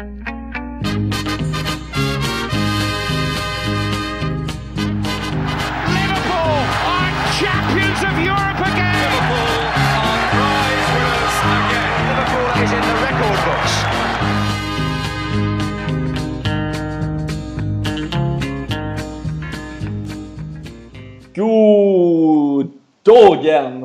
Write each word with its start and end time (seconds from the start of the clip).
Liverpool 0.00 0.16
are 6.88 7.12
champions 7.36 8.00
of 8.08 8.16
Europe 8.16 8.60
again. 8.64 8.96
Liverpool 8.96 9.60
are 10.00 10.24
prize 10.32 10.88
winners 10.96 11.36
again. 11.52 12.00
Liverpool 12.08 12.48
is 12.64 12.72
in 12.72 12.82
the 12.88 12.96
record 13.04 13.38
books. 13.44 13.76
God 21.36 22.66
dagens 23.04 23.79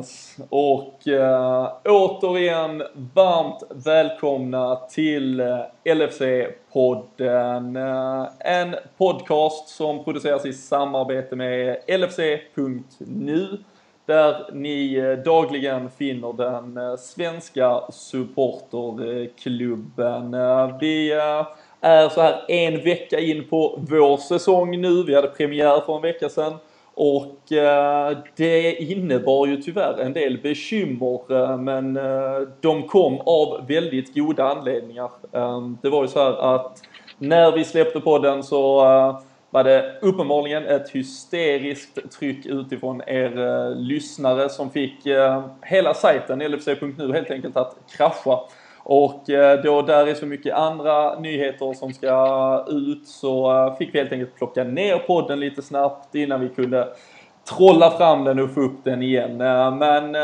och 0.48 1.08
eh, 1.08 1.72
återigen 1.84 2.82
varmt 3.14 3.62
välkomna 3.70 4.76
till 4.76 5.40
eh, 5.40 5.60
LFC-podden. 5.84 7.76
Eh, 7.76 8.26
en 8.38 8.76
podcast 8.98 9.68
som 9.68 10.04
produceras 10.04 10.46
i 10.46 10.52
samarbete 10.52 11.36
med 11.36 11.76
LFC.nu 11.88 13.58
där 14.06 14.50
ni 14.52 14.94
eh, 14.94 15.12
dagligen 15.12 15.90
finner 15.90 16.32
den 16.32 16.98
svenska 16.98 17.80
supporterklubben. 17.90 20.30
Vi 20.80 21.12
är 21.80 22.08
så 22.08 22.20
här 22.20 22.44
en 22.48 22.84
vecka 22.84 23.20
in 23.20 23.48
på 23.48 23.78
vår 23.90 24.16
säsong 24.16 24.80
nu. 24.80 25.02
Vi 25.02 25.14
hade 25.14 25.28
premiär 25.28 25.80
för 25.80 25.96
en 25.96 26.02
vecka 26.02 26.28
sedan. 26.28 26.54
Och 26.96 27.52
eh, 27.52 28.18
det 28.36 28.74
innebar 28.74 29.46
ju 29.46 29.56
tyvärr 29.56 30.00
en 30.00 30.12
del 30.12 30.38
bekymmer 30.42 31.32
eh, 31.32 31.58
men 31.58 31.96
eh, 31.96 32.40
de 32.60 32.82
kom 32.82 33.20
av 33.20 33.66
väldigt 33.68 34.14
goda 34.14 34.44
anledningar. 34.44 35.10
Ehm, 35.32 35.78
det 35.82 35.88
var 35.88 36.02
ju 36.02 36.08
så 36.08 36.18
här 36.18 36.54
att 36.54 36.82
när 37.18 37.52
vi 37.52 37.64
släppte 37.64 38.00
podden 38.00 38.42
så 38.42 38.76
var 39.50 39.64
det 39.64 39.98
uppenbarligen 40.02 40.66
ett 40.66 40.90
hysteriskt 40.90 42.18
tryck 42.18 42.46
utifrån 42.46 43.02
er 43.06 43.74
lyssnare 43.74 44.48
som 44.48 44.70
fick 44.70 45.06
hela 45.62 45.94
sajten 45.94 46.38
LFC.nu 46.38 47.12
helt 47.12 47.30
enkelt 47.30 47.56
att 47.56 47.76
krascha. 47.96 48.38
Och 48.88 49.30
eh, 49.30 49.62
då 49.62 49.82
där 49.82 50.06
är 50.06 50.14
så 50.14 50.26
mycket 50.26 50.54
andra 50.54 51.18
nyheter 51.18 51.72
som 51.72 51.92
ska 51.92 52.64
ut 52.68 53.06
så 53.06 53.66
eh, 53.66 53.76
fick 53.76 53.94
vi 53.94 53.98
helt 53.98 54.12
enkelt 54.12 54.36
plocka 54.36 54.64
ner 54.64 54.98
podden 54.98 55.40
lite 55.40 55.62
snabbt 55.62 56.14
innan 56.14 56.40
vi 56.40 56.48
kunde 56.48 56.88
trolla 57.56 57.90
fram 57.90 58.24
den 58.24 58.38
och 58.38 58.54
få 58.54 58.60
upp 58.60 58.84
den 58.84 59.02
igen. 59.02 59.40
Eh, 59.40 59.76
men 59.76 60.16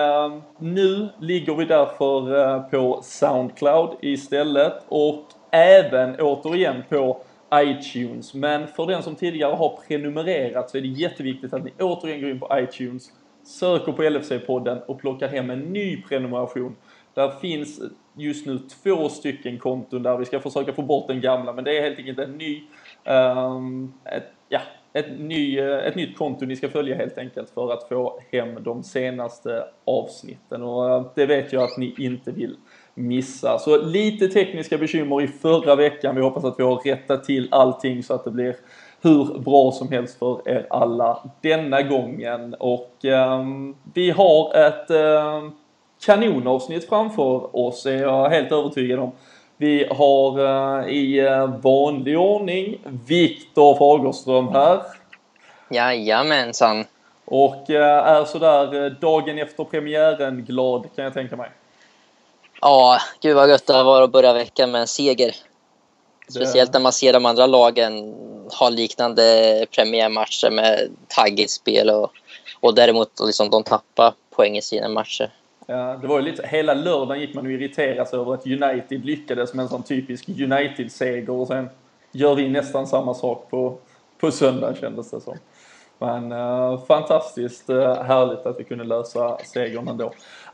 nu 0.58 1.08
ligger 1.20 1.54
vi 1.54 1.64
därför 1.64 2.60
på 2.70 3.00
Soundcloud 3.02 3.90
istället 4.00 4.82
och 4.88 5.24
även 5.50 6.16
återigen 6.20 6.82
på 6.88 7.20
iTunes. 7.54 8.34
Men 8.34 8.66
för 8.66 8.86
den 8.86 9.02
som 9.02 9.14
tidigare 9.14 9.54
har 9.54 9.78
prenumererat 9.88 10.70
så 10.70 10.76
är 10.76 10.82
det 10.82 10.88
jätteviktigt 10.88 11.54
att 11.54 11.64
ni 11.64 11.72
återigen 11.80 12.20
går 12.20 12.30
in 12.30 12.40
på 12.40 12.48
iTunes, 12.52 13.08
söker 13.44 13.92
på 13.92 14.02
LFC-podden 14.02 14.80
och 14.86 15.00
plockar 15.00 15.28
hem 15.28 15.50
en 15.50 15.60
ny 15.60 16.02
prenumeration. 16.02 16.76
Där 17.14 17.30
finns 17.30 17.80
just 18.14 18.46
nu 18.46 18.58
två 18.58 19.08
stycken 19.08 19.58
konton 19.58 20.02
där 20.02 20.16
vi 20.16 20.24
ska 20.24 20.40
försöka 20.40 20.72
få 20.72 20.82
bort 20.82 21.08
den 21.08 21.20
gamla 21.20 21.52
men 21.52 21.64
det 21.64 21.78
är 21.78 21.82
helt 21.82 21.98
enkelt 21.98 22.18
en 22.18 22.32
ny, 22.32 22.62
um, 23.04 23.92
ett, 24.04 24.32
ja, 24.48 24.60
ett, 24.92 25.18
ny, 25.18 25.58
eh, 25.58 25.78
ett 25.78 25.94
nytt 25.94 26.18
konto 26.18 26.46
ni 26.46 26.56
ska 26.56 26.68
följa 26.68 26.96
helt 26.96 27.18
enkelt 27.18 27.50
för 27.50 27.72
att 27.72 27.88
få 27.88 28.20
hem 28.32 28.62
de 28.62 28.82
senaste 28.82 29.64
avsnitten 29.84 30.62
och 30.62 30.90
eh, 30.90 31.06
det 31.14 31.26
vet 31.26 31.52
jag 31.52 31.62
att 31.62 31.78
ni 31.78 31.94
inte 31.98 32.30
vill 32.30 32.56
missa. 32.94 33.58
Så 33.58 33.82
lite 33.82 34.28
tekniska 34.28 34.78
bekymmer 34.78 35.22
i 35.22 35.26
förra 35.26 35.74
veckan. 35.74 36.14
Vi 36.14 36.22
hoppas 36.22 36.44
att 36.44 36.58
vi 36.58 36.62
har 36.62 36.76
rättat 36.76 37.24
till 37.24 37.48
allting 37.50 38.02
så 38.02 38.14
att 38.14 38.24
det 38.24 38.30
blir 38.30 38.56
hur 39.02 39.38
bra 39.38 39.72
som 39.72 39.88
helst 39.88 40.18
för 40.18 40.48
er 40.48 40.66
alla 40.70 41.30
denna 41.40 41.82
gången. 41.82 42.54
Och 42.54 43.04
ehm, 43.04 43.74
vi 43.94 44.10
har 44.10 44.54
ett 44.54 44.90
ehm, 44.90 45.52
kanonavsnitt 46.04 46.88
framför 46.88 47.56
oss 47.56 47.86
är 47.86 48.02
jag 48.02 48.28
helt 48.28 48.52
övertygad 48.52 48.98
om. 48.98 49.12
Vi 49.56 49.86
har 49.90 50.38
eh, 50.38 50.88
i 50.88 51.18
eh, 51.18 51.46
vanlig 51.46 52.18
ordning 52.18 52.78
Viktor 53.06 53.74
Fagerström 53.74 54.48
här. 54.48 54.82
Jajamensan. 55.70 56.84
Och 57.24 57.70
eh, 57.70 58.06
är 58.06 58.24
sådär 58.24 58.90
dagen 59.00 59.38
efter 59.38 59.64
premiären 59.64 60.44
glad 60.44 60.86
kan 60.96 61.04
jag 61.04 61.14
tänka 61.14 61.36
mig. 61.36 61.50
Ja, 62.60 62.98
gud 63.20 63.36
vad 63.36 63.48
gött 63.48 63.66
det 63.66 63.82
var 63.82 64.02
att 64.02 64.12
börja 64.12 64.32
veckan 64.32 64.70
med 64.70 64.80
en 64.80 64.86
seger. 64.86 65.34
Speciellt 66.28 66.72
när 66.72 66.80
man 66.80 66.92
ser 66.92 67.12
de 67.12 67.26
andra 67.26 67.46
lagen 67.46 68.14
ha 68.58 68.68
liknande 68.68 69.66
premiärmatcher 69.70 70.50
med 70.50 70.90
taggigt 71.08 71.50
spel 71.50 71.90
och, 71.90 72.10
och 72.60 72.74
däremot 72.74 73.10
liksom 73.20 73.50
de 73.50 73.62
tappar 73.62 74.14
poäng 74.30 74.56
i 74.56 74.62
sina 74.62 74.88
matcher. 74.88 75.30
Ja, 75.72 75.96
det 76.00 76.06
var 76.06 76.18
ju 76.18 76.24
lite, 76.24 76.46
hela 76.46 76.74
lördagen 76.74 77.20
gick 77.20 77.34
man 77.34 77.46
och 77.46 77.52
irriterade 77.52 78.06
sig 78.06 78.18
över 78.18 78.34
att 78.34 78.46
United 78.46 79.04
lyckades 79.04 79.54
med 79.54 79.62
en 79.62 79.68
sån 79.68 79.82
typisk 79.82 80.28
United-seger 80.28 81.30
och 81.30 81.46
sen 81.46 81.68
gör 82.12 82.34
vi 82.34 82.48
nästan 82.48 82.86
samma 82.86 83.14
sak 83.14 83.50
på, 83.50 83.78
på 84.20 84.30
söndag 84.30 84.74
kändes 84.80 85.10
det 85.10 85.20
som. 85.20 85.36
Men 85.98 86.32
eh, 86.32 86.84
fantastiskt 86.84 87.70
eh, 87.70 88.02
härligt 88.02 88.46
att 88.46 88.60
vi 88.60 88.64
kunde 88.64 88.84
lösa 88.84 89.38
segern 89.44 89.88
ändå. 89.88 90.04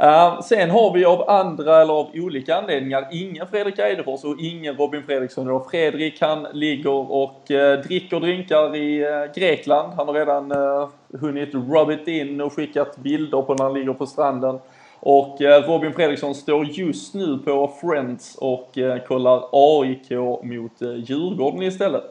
Uh, 0.02 0.40
sen 0.40 0.70
har 0.70 0.94
vi 0.94 1.04
av 1.04 1.30
andra 1.30 1.82
eller 1.82 1.94
av 1.94 2.10
olika 2.14 2.56
anledningar 2.56 3.08
ingen 3.12 3.46
Fredrik 3.46 3.78
Eidefors 3.78 4.24
och 4.24 4.36
ingen 4.40 4.76
Robin 4.76 5.02
Fredriksson 5.02 5.46
idag. 5.46 5.70
Fredrik 5.70 6.20
han 6.20 6.46
ligger 6.52 7.12
och 7.12 7.50
uh, 7.50 7.72
dricker 7.72 8.20
drinkar 8.20 8.76
i 8.76 9.06
uh, 9.06 9.32
Grekland. 9.34 9.92
Han 9.92 10.06
har 10.06 10.14
redan 10.14 10.52
uh, 10.52 10.88
hunnit 11.20 11.54
rub 11.54 11.90
it 11.90 12.08
in 12.08 12.40
och 12.40 12.52
skickat 12.52 12.96
bilder 12.96 13.42
på 13.42 13.54
när 13.54 13.64
han 13.64 13.74
ligger 13.74 13.92
på 13.92 14.06
stranden. 14.06 14.58
Och 15.00 15.36
Robin 15.40 15.92
Fredriksson 15.92 16.34
står 16.34 16.66
just 16.66 17.14
nu 17.14 17.38
på 17.38 17.72
Friends 17.80 18.36
och 18.40 18.78
kollar 19.08 19.44
AIK 19.52 20.10
mot 20.42 20.72
Djurgården 20.80 21.62
istället. 21.62 22.04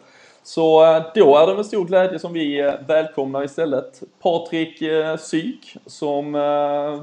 Så 0.44 0.82
då 1.16 1.38
är 1.38 1.48
det 1.48 1.56
med 1.56 1.66
stor 1.66 1.86
glädje 1.86 2.20
som 2.20 2.34
vi 2.34 2.74
välkomnar 2.88 3.44
istället 3.44 4.04
Patrik 4.22 4.84
Syk 5.20 5.76
som 5.86 6.32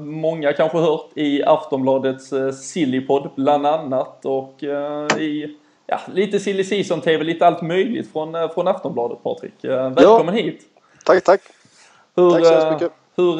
många 0.01 0.53
kanske 0.53 0.77
hört 0.77 1.09
i 1.15 1.43
Aftonbladets 1.43 2.33
Sillypodd 2.61 3.29
bland 3.35 3.67
annat 3.67 4.25
och 4.25 4.63
i 5.19 5.55
ja, 5.87 5.99
lite 6.13 6.39
Silly 6.39 6.63
Season 6.63 7.01
TV, 7.01 7.23
lite 7.23 7.47
allt 7.47 7.61
möjligt 7.61 8.11
från, 8.11 8.49
från 8.49 8.67
Aftonbladet 8.67 9.23
Patrik. 9.23 9.53
Välkommen 9.61 10.35
ja. 10.35 10.43
hit! 10.43 10.61
Tack, 11.05 11.23
tack! 11.23 11.41
Hur, 12.15 12.31
tack 12.31 12.45
så 12.45 12.53
hemskt 12.53 12.71
mycket! 12.71 13.04
Hur, 13.15 13.37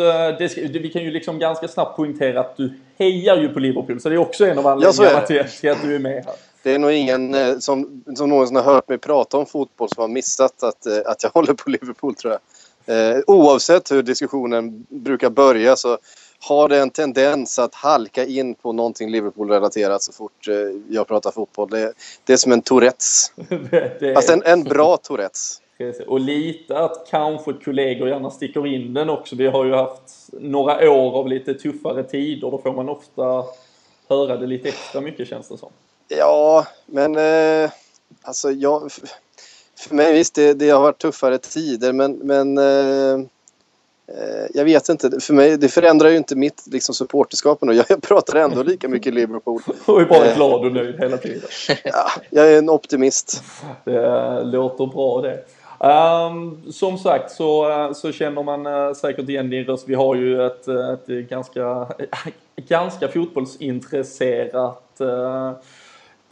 det, 0.68 0.80
vi 0.80 0.90
kan 0.90 1.04
ju 1.04 1.12
liksom 1.12 1.40
ganska 1.40 1.68
snabbt 1.68 1.98
poängtera 1.98 2.40
att 2.40 2.58
du 2.58 2.74
hejar 2.98 3.38
ju 3.38 3.50
på 3.50 3.60
Liverpool 3.60 4.02
så 4.02 4.10
det 4.10 4.16
är 4.16 4.20
också 4.20 4.46
en 4.46 4.58
av 4.60 4.68
anledningarna 4.68 5.12
ja, 5.12 5.26
till, 5.26 5.44
till 5.60 5.72
att 5.72 5.82
du 5.82 5.96
är 5.96 6.00
med 6.00 6.26
här. 6.26 6.34
Det 6.64 6.74
är 6.74 6.80
nog 6.80 6.92
ingen 6.92 7.62
som, 7.62 8.04
som 8.16 8.30
någonsin 8.30 8.56
har 8.56 8.64
hört 8.64 8.90
mig 8.90 8.98
prata 8.98 9.38
om 9.38 9.46
fotboll 9.46 9.90
som 9.90 10.02
har 10.02 10.08
missat 10.08 10.64
att, 10.64 10.88
att 11.06 11.24
jag 11.24 11.30
håller 11.34 11.54
på 11.54 11.70
Liverpool 11.70 12.16
tror 12.16 12.34
jag. 12.34 12.42
Eh, 12.88 13.22
oavsett 13.28 13.92
hur 13.92 14.04
diskussionen 14.04 14.86
brukar 14.90 15.30
börja 15.30 15.76
så 15.76 15.98
har 16.40 16.70
det 16.70 16.80
en 16.80 16.90
tendens 16.90 17.60
att 17.60 17.76
halka 17.76 18.26
in 18.26 18.56
på 18.56 18.74
någonting 18.74 19.12
Liverpool-relaterat 19.12 20.04
så 20.04 20.14
fort 20.14 20.48
eh, 20.48 20.56
jag 20.90 21.08
pratar 21.08 21.32
fotboll. 21.32 21.70
Det, 21.70 21.94
det 22.24 22.34
är 22.34 22.38
som 22.38 22.52
en 22.52 22.62
Tourettes. 22.62 23.32
det, 23.50 24.00
det 24.00 24.14
Fast 24.14 24.30
en, 24.30 24.44
en 24.46 24.64
bra 24.64 24.98
Tourettes. 24.98 25.62
Och 26.08 26.20
lite 26.20 26.80
att 26.80 27.08
kanske 27.10 27.54
kollegor 27.54 28.10
gärna 28.10 28.32
sticker 28.32 28.68
in 28.68 28.94
den 28.94 29.10
också. 29.10 29.36
Vi 29.36 29.48
har 29.48 29.66
ju 29.66 29.74
haft 29.74 30.30
några 30.32 30.92
år 30.92 31.18
av 31.20 31.28
lite 31.28 31.54
tuffare 31.54 32.04
tider. 32.04 32.52
Då 32.52 32.58
får 32.58 32.74
man 32.74 32.90
ofta 32.90 33.46
höra 34.10 34.38
det 34.38 34.48
lite 34.48 34.70
extra 34.70 35.02
mycket 35.02 35.28
känns 35.28 35.48
det 35.48 35.58
som. 35.58 35.70
Ja, 36.08 36.68
men 36.86 37.16
eh, 37.16 37.72
alltså 38.22 38.52
jag... 38.52 38.92
För 39.78 39.96
mig 39.96 40.14
visst, 40.14 40.36
det, 40.36 40.54
det 40.54 40.70
har 40.70 40.82
varit 40.82 40.98
tuffare 40.98 41.38
tider 41.38 41.94
men, 41.94 42.14
men 42.14 42.58
eh, 42.58 43.28
jag 44.54 44.66
vet 44.66 44.90
inte. 44.90 45.20
För 45.20 45.34
mig, 45.34 45.58
det 45.58 45.70
förändrar 45.70 46.10
ju 46.10 46.18
inte 46.18 46.36
mitt 46.36 46.64
liksom, 46.72 46.96
supporterskap. 46.96 47.60
Jag, 47.62 47.86
jag 47.90 48.02
pratar 48.02 48.40
ändå 48.40 48.64
lika 48.64 48.88
mycket 48.88 49.14
Liverpool. 49.14 49.62
och 49.86 50.02
är 50.02 50.06
bara 50.06 50.34
glad 50.34 50.66
och 50.66 50.72
nöjd 50.72 51.00
hela 51.00 51.18
tiden. 51.18 51.50
ja, 51.84 52.10
jag 52.30 52.54
är 52.54 52.58
en 52.58 52.70
optimist. 52.70 53.44
Det 53.86 54.44
låter 54.44 54.86
bra 54.86 55.22
det. 55.22 55.46
Um, 55.80 56.72
som 56.72 56.98
sagt 56.98 57.32
så, 57.32 57.68
så 57.96 58.12
känner 58.12 58.44
man 58.44 58.68
uh, 58.68 58.94
säkert 58.94 59.30
igen 59.30 59.50
din 59.50 59.66
röst. 59.66 59.90
Vi 59.90 59.96
har 59.96 60.16
ju 60.16 60.46
ett, 60.46 60.68
ett 60.68 61.08
ganska, 61.08 61.88
ganska 62.68 63.08
fotbollsintresserat 63.08 64.98
uh, 65.02 65.52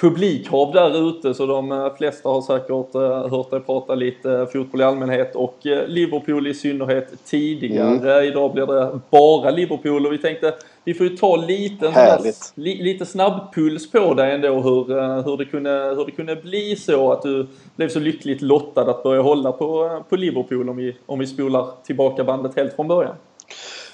publikhav 0.04 0.74
där 0.74 1.10
ute 1.10 1.34
så 1.34 1.46
de 1.46 1.72
eh, 1.72 1.96
flesta 1.98 2.30
har 2.30 2.42
säkert 2.42 2.96
eh, 2.96 3.30
hört 3.30 3.52
dig 3.52 3.60
prata 3.60 3.96
lite 3.96 4.48
fotboll 4.54 4.82
i 4.82 4.84
allmänhet 4.84 5.36
och 5.36 5.58
Liverpool 5.88 6.48
i 6.48 6.54
synnerhet 6.54 7.26
tidigare. 7.26 8.14
Mm. 8.14 8.24
Idag 8.24 8.54
blir 8.54 8.66
det 8.66 9.00
bara 9.10 9.50
Liverpool 9.50 10.06
och 10.06 10.14
vi 10.14 10.18
tänkte 10.18 10.54
vi 10.84 10.94
får 10.94 11.08
ju 11.08 11.18
ta 11.18 11.36
lite, 11.36 12.20
li, 12.56 12.84
lite 12.84 13.06
snabbpuls 13.06 13.92
på 13.92 14.14
dig 14.14 14.32
ändå 14.32 14.62
hur, 14.62 14.84
hur, 15.24 15.38
det 15.38 15.46
kunde, 15.46 15.70
hur 15.70 16.06
det 16.06 16.12
kunde 16.12 16.36
bli 16.36 16.76
så 16.76 17.12
att 17.12 17.22
du 17.22 17.48
blev 17.76 17.90
så 17.90 18.00
lyckligt 18.00 18.42
lottad 18.42 18.82
att 18.92 19.04
börja 19.04 19.22
hålla 19.22 19.52
på, 19.52 20.04
på 20.10 20.16
Liverpool 20.16 20.70
om 20.70 20.78
vi, 20.78 20.96
om 21.06 21.20
vi 21.20 21.28
spolar 21.28 21.68
tillbaka 21.84 22.24
bandet 22.24 22.56
helt 22.56 22.76
från 22.76 22.88
början. 22.88 23.16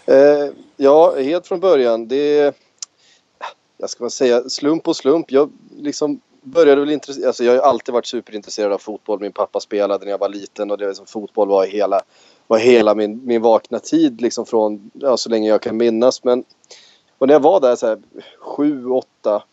Eh, 0.05 0.53
ja, 0.77 1.15
helt 1.19 1.47
från 1.47 1.59
början. 1.59 2.07
Det 2.07 2.55
jag 3.77 3.89
ska 3.89 4.09
säga, 4.09 4.49
slump 4.49 4.87
och 4.87 4.95
slump. 4.95 5.31
Jag 5.31 5.51
liksom 5.77 6.21
började 6.41 6.81
väl 6.81 6.89
intressera, 6.89 7.27
alltså 7.27 7.43
jag 7.43 7.53
har 7.53 7.59
alltid 7.69 7.93
varit 7.93 8.05
superintresserad 8.05 8.73
av 8.73 8.77
fotboll. 8.77 9.19
Min 9.19 9.31
pappa 9.31 9.59
spelade 9.59 10.05
när 10.05 10.11
jag 10.11 10.17
var 10.17 10.29
liten 10.29 10.71
och 10.71 10.77
det 10.77 10.87
liksom, 10.87 11.05
fotboll 11.05 11.47
var 11.47 11.65
hela, 11.65 12.01
var 12.47 12.57
hela 12.57 12.95
min, 12.95 13.25
min 13.25 13.41
vakna 13.41 13.79
tid 13.79 14.21
liksom 14.21 14.45
från 14.45 14.91
ja, 14.93 15.17
så 15.17 15.29
länge 15.29 15.49
jag 15.49 15.61
kan 15.61 15.77
minnas. 15.77 16.23
Men 16.23 16.43
och 17.19 17.27
när 17.27 17.33
jag 17.33 17.39
var 17.39 17.59
där 17.59 17.75
så 17.75 17.87
här, 17.87 17.99
sju, 18.39 18.85
åtta, 18.89 19.43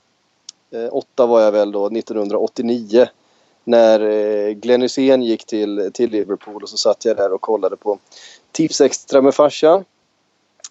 eh, 0.70 0.88
åtta 0.92 1.26
var 1.26 1.40
jag 1.40 1.52
väl 1.52 1.72
då 1.72 1.86
1989 1.86 3.06
när 3.64 4.00
eh, 4.00 4.50
Glenn 4.50 4.82
Hysén 4.82 5.22
gick 5.22 5.46
till, 5.46 5.90
till 5.94 6.10
Liverpool 6.10 6.62
och 6.62 6.68
så 6.68 6.76
satt 6.76 7.04
jag 7.04 7.16
där 7.16 7.32
och 7.32 7.40
kollade 7.40 7.76
på 7.76 7.98
Tips 8.52 8.80
Extra 8.80 9.22
med 9.22 9.34
farsan. 9.34 9.84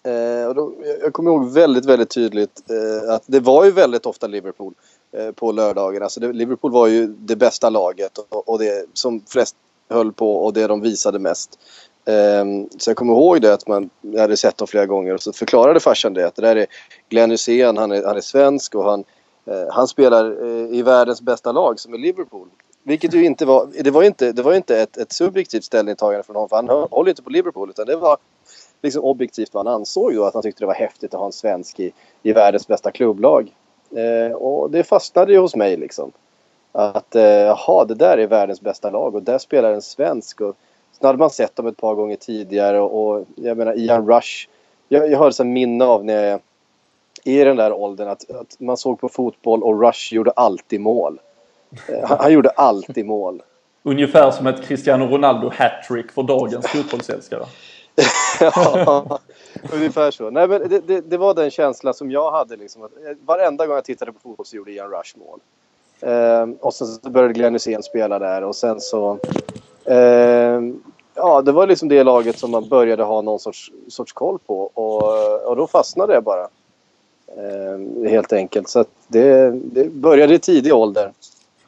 Eh, 0.06 0.48
och 0.48 0.54
då, 0.54 0.72
jag 1.02 1.12
kommer 1.12 1.30
ihåg 1.30 1.52
väldigt, 1.52 1.84
väldigt 1.84 2.10
tydligt 2.10 2.62
eh, 2.70 3.14
att 3.14 3.22
det 3.26 3.40
var 3.40 3.64
ju 3.64 3.70
väldigt 3.70 4.06
ofta 4.06 4.26
Liverpool 4.26 4.74
eh, 5.12 5.30
på 5.30 5.52
lördagen. 5.52 6.02
Alltså 6.02 6.20
det, 6.20 6.32
Liverpool 6.32 6.72
var 6.72 6.86
ju 6.86 7.06
det 7.06 7.36
bästa 7.36 7.70
laget 7.70 8.18
och, 8.18 8.48
och, 8.48 8.58
det 8.58 8.86
som 8.92 9.22
flest 9.28 9.56
höll 9.88 10.12
på 10.12 10.36
och 10.36 10.52
det 10.52 10.66
de 10.66 10.80
visade 10.80 11.18
mest. 11.18 11.58
Ehm, 12.06 12.68
så 12.78 12.90
jag 12.90 12.96
kommer 12.96 13.12
ihåg 13.12 13.40
det 13.40 13.54
att 13.54 13.68
man 13.68 13.90
jag 14.00 14.20
hade 14.20 14.36
sett 14.36 14.56
dem 14.56 14.66
flera 14.66 14.86
gånger 14.86 15.14
och 15.14 15.22
så 15.22 15.32
förklarade 15.32 15.80
farsan 15.80 16.14
det 16.14 16.26
att 16.26 16.34
det 16.34 16.42
där 16.42 16.56
är 16.56 16.66
Glenn 17.08 17.30
Hysén, 17.30 17.76
han 17.76 17.92
är, 17.92 18.04
han 18.04 18.16
är 18.16 18.20
svensk 18.20 18.74
och 18.74 18.84
han, 18.84 19.04
eh, 19.46 19.66
han 19.70 19.88
spelar 19.88 20.44
eh, 20.46 20.78
i 20.78 20.82
världens 20.82 21.20
bästa 21.20 21.52
lag 21.52 21.80
som 21.80 21.94
är 21.94 21.98
Liverpool. 21.98 22.48
Vilket 22.82 23.14
ju 23.14 23.24
inte 23.24 23.46
var, 23.46 23.68
det 23.84 23.90
var 23.90 24.02
inte, 24.02 24.32
det 24.32 24.42
var 24.42 24.54
inte 24.54 24.80
ett, 24.80 24.96
ett 24.96 25.12
subjektivt 25.12 25.64
ställningstagande 25.64 26.22
från 26.22 26.36
honom 26.36 26.48
för 26.48 26.56
han 26.56 26.68
håller 26.68 27.10
inte 27.10 27.22
på 27.22 27.30
Liverpool 27.30 27.70
utan 27.70 27.86
det 27.86 27.96
var 27.96 28.16
liksom 28.82 29.04
objektivt 29.04 29.54
vad 29.54 29.66
han 29.66 29.74
ansåg 29.74 30.14
då. 30.14 30.24
Att 30.24 30.34
han 30.34 30.42
tyckte 30.42 30.62
det 30.62 30.66
var 30.66 30.74
häftigt 30.74 31.14
att 31.14 31.20
ha 31.20 31.26
en 31.26 31.32
svensk 31.32 31.80
i, 31.80 31.92
i 32.22 32.32
världens 32.32 32.66
bästa 32.66 32.90
klubblag. 32.90 33.52
Eh, 33.90 34.32
och 34.32 34.70
det 34.70 34.84
fastnade 34.84 35.32
ju 35.32 35.38
hos 35.38 35.56
mig 35.56 35.76
liksom. 35.76 36.12
Att 36.72 37.14
eh, 37.14 37.22
jaha, 37.22 37.84
det 37.84 37.94
där 37.94 38.18
är 38.18 38.26
världens 38.26 38.60
bästa 38.60 38.90
lag 38.90 39.14
och 39.14 39.22
där 39.22 39.38
spelar 39.38 39.72
en 39.72 39.82
svensk. 39.82 40.40
Och, 40.40 40.56
så 41.00 41.06
hade 41.06 41.18
man 41.18 41.30
sett 41.30 41.56
dem 41.56 41.66
ett 41.66 41.76
par 41.76 41.94
gånger 41.94 42.16
tidigare 42.16 42.80
och, 42.80 43.18
och 43.18 43.24
jag 43.34 43.56
menar 43.56 43.78
Ian 43.78 44.08
Rush. 44.08 44.48
Jag, 44.88 45.10
jag 45.10 45.18
har 45.18 45.28
ett 45.28 45.46
minne 45.46 45.84
av 45.84 46.04
när 46.04 46.24
jag 46.24 46.40
i 47.24 47.44
den 47.44 47.56
där 47.56 47.72
åldern 47.72 48.08
att, 48.08 48.30
att, 48.30 48.60
man 48.60 48.76
såg 48.76 49.00
på 49.00 49.08
fotboll 49.08 49.62
och 49.62 49.82
Rush 49.82 50.14
gjorde 50.14 50.30
alltid 50.30 50.80
mål. 50.80 51.20
Eh, 51.88 52.08
han, 52.08 52.18
han 52.20 52.32
gjorde 52.32 52.50
alltid 52.50 53.06
mål. 53.06 53.42
Ungefär 53.82 54.30
som 54.30 54.46
ett 54.46 54.64
Cristiano 54.64 55.06
Ronaldo 55.06 55.52
hattrick 55.54 56.12
för 56.12 56.22
dagens 56.22 56.66
fotbollsälskare. 56.66 57.44
ja, 58.40 59.18
ungefär 59.72 60.10
så. 60.10 60.30
Nej, 60.30 60.48
men 60.48 60.68
det, 60.68 60.80
det, 60.80 61.00
det, 61.00 61.16
var 61.16 61.34
den 61.34 61.50
känsla 61.50 61.92
som 61.92 62.10
jag 62.10 62.30
hade. 62.30 62.56
Liksom, 62.56 62.82
att 62.82 62.92
varenda 63.24 63.66
gång 63.66 63.74
jag 63.74 63.84
tittade 63.84 64.12
på 64.12 64.18
fotboll 64.18 64.46
så 64.46 64.56
gjorde 64.56 64.72
Ian 64.72 64.90
Rush 64.90 65.18
mål. 65.18 65.40
Eh, 66.00 66.48
och 66.60 66.74
sen 66.74 66.86
så 66.86 67.10
började 67.10 67.34
Glenn 67.34 67.54
Hysén 67.54 67.82
spela 67.82 68.18
där 68.18 68.44
och 68.44 68.56
sen 68.56 68.80
så... 68.80 69.18
Eh, 69.86 70.60
ja, 71.14 71.42
det 71.42 71.52
var 71.52 71.66
liksom 71.66 71.88
det 71.88 72.04
laget 72.04 72.38
som 72.38 72.50
man 72.50 72.68
började 72.68 73.02
ha 73.02 73.22
någon 73.22 73.38
sorts, 73.38 73.70
sorts 73.88 74.12
koll 74.12 74.38
på 74.46 74.70
och, 74.74 75.48
och 75.48 75.56
då 75.56 75.66
fastnade 75.66 76.14
jag 76.14 76.24
bara. 76.24 76.48
Eh, 77.36 78.10
helt 78.10 78.32
enkelt. 78.32 78.68
Så 78.68 78.84
det, 79.08 79.50
det 79.50 79.92
började 79.92 80.34
i 80.34 80.38
tidig 80.38 80.74
ålder. 80.74 81.12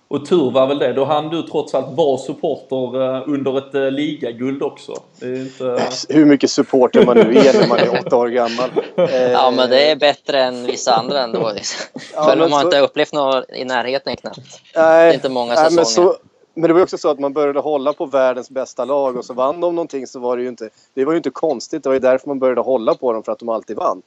Och 0.08 0.26
tur 0.26 0.50
var 0.50 0.66
väl 0.66 0.78
det. 0.78 0.92
Då 0.92 1.04
hann 1.04 1.28
du 1.28 1.42
trots 1.42 1.74
allt 1.74 1.96
vara 1.96 2.18
supporter 2.18 3.16
eh, 3.16 3.22
under 3.26 3.58
ett 3.58 3.74
eh, 3.74 3.90
ligaguld 3.90 4.62
också. 4.62 4.92
Inte... 5.22 5.82
Hur 6.08 6.24
mycket 6.24 6.50
supporter 6.50 7.06
man 7.06 7.16
nu 7.16 7.38
är 7.38 7.60
när 7.60 7.68
man 7.68 7.78
är 7.78 8.00
åtta 8.00 8.16
år 8.16 8.28
gammal. 8.28 8.70
Ja, 9.32 9.50
men 9.50 9.70
det 9.70 9.90
är 9.90 9.96
bättre 9.96 10.42
än 10.42 10.66
vissa 10.66 10.94
andra 10.94 11.20
ändå. 11.20 11.52
Liksom. 11.54 12.00
Ja, 12.14 12.22
Själv 12.22 12.40
har 12.40 12.48
man 12.48 12.60
så... 12.60 12.66
inte 12.66 12.80
upplevt 12.80 13.12
något 13.12 13.44
i 13.50 13.64
närheten 13.64 14.16
knappt. 14.16 14.60
Nej, 14.74 15.06
det 15.06 15.10
är 15.10 15.14
inte 15.14 15.28
många 15.28 15.56
säsonger. 15.56 16.08
Nej, 16.08 16.16
men, 16.60 16.68
det 16.68 16.74
var 16.74 16.82
också 16.82 16.98
så 16.98 17.08
att 17.08 17.18
man 17.18 17.32
började 17.32 17.60
hålla 17.60 17.92
på 17.92 18.06
världens 18.06 18.50
bästa 18.50 18.84
lag 18.84 19.16
och 19.16 19.24
så 19.24 19.34
vann 19.34 19.60
de 19.60 19.74
någonting 19.74 20.06
så 20.06 20.20
var 20.20 20.36
det 20.36 20.42
ju 20.42 20.48
inte... 20.48 20.70
Det 20.94 21.04
var 21.04 21.12
ju 21.12 21.16
inte 21.16 21.30
konstigt. 21.30 21.82
Det 21.82 21.88
var 21.88 21.94
ju 21.94 22.00
därför 22.00 22.28
man 22.28 22.38
började 22.38 22.60
hålla 22.60 22.94
på 22.94 23.12
dem 23.12 23.22
för 23.22 23.32
att 23.32 23.38
de 23.38 23.48
alltid 23.48 23.76
vann. 23.76 24.02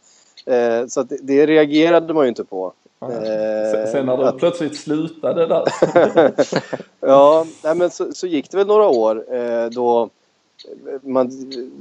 Eh, 0.45 0.87
så 0.87 1.03
det, 1.03 1.17
det 1.21 1.45
reagerade 1.45 2.13
man 2.13 2.23
ju 2.23 2.29
inte 2.29 2.43
på. 2.43 2.73
Eh, 3.01 3.91
sen 3.91 4.05
när 4.05 4.17
det 4.17 4.31
plötsligt 4.31 4.77
slutade 4.77 5.47
där. 5.47 5.63
ja, 6.99 7.45
nej, 7.63 7.75
men 7.75 7.89
så, 7.89 8.13
så, 8.13 8.27
gick 8.27 8.51
det 8.51 8.57
väl 8.57 8.67
några 8.67 8.87
år 8.87 9.35
eh, 9.35 9.65
då 9.65 10.09
man 11.01 11.31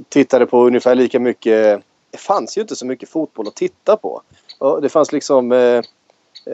tittade 0.09 0.45
på 0.45 0.65
ungefär 0.65 0.95
lika 0.95 1.19
mycket. 1.19 1.81
Det 2.11 2.17
fanns 2.17 2.57
ju 2.57 2.61
inte 2.61 2.75
så 2.75 2.85
mycket 2.85 3.09
fotboll 3.09 3.47
att 3.47 3.55
titta 3.55 3.97
på. 3.97 4.21
Det 4.81 4.89
fanns 4.89 5.11
liksom 5.11 5.51
eh, 5.51 5.81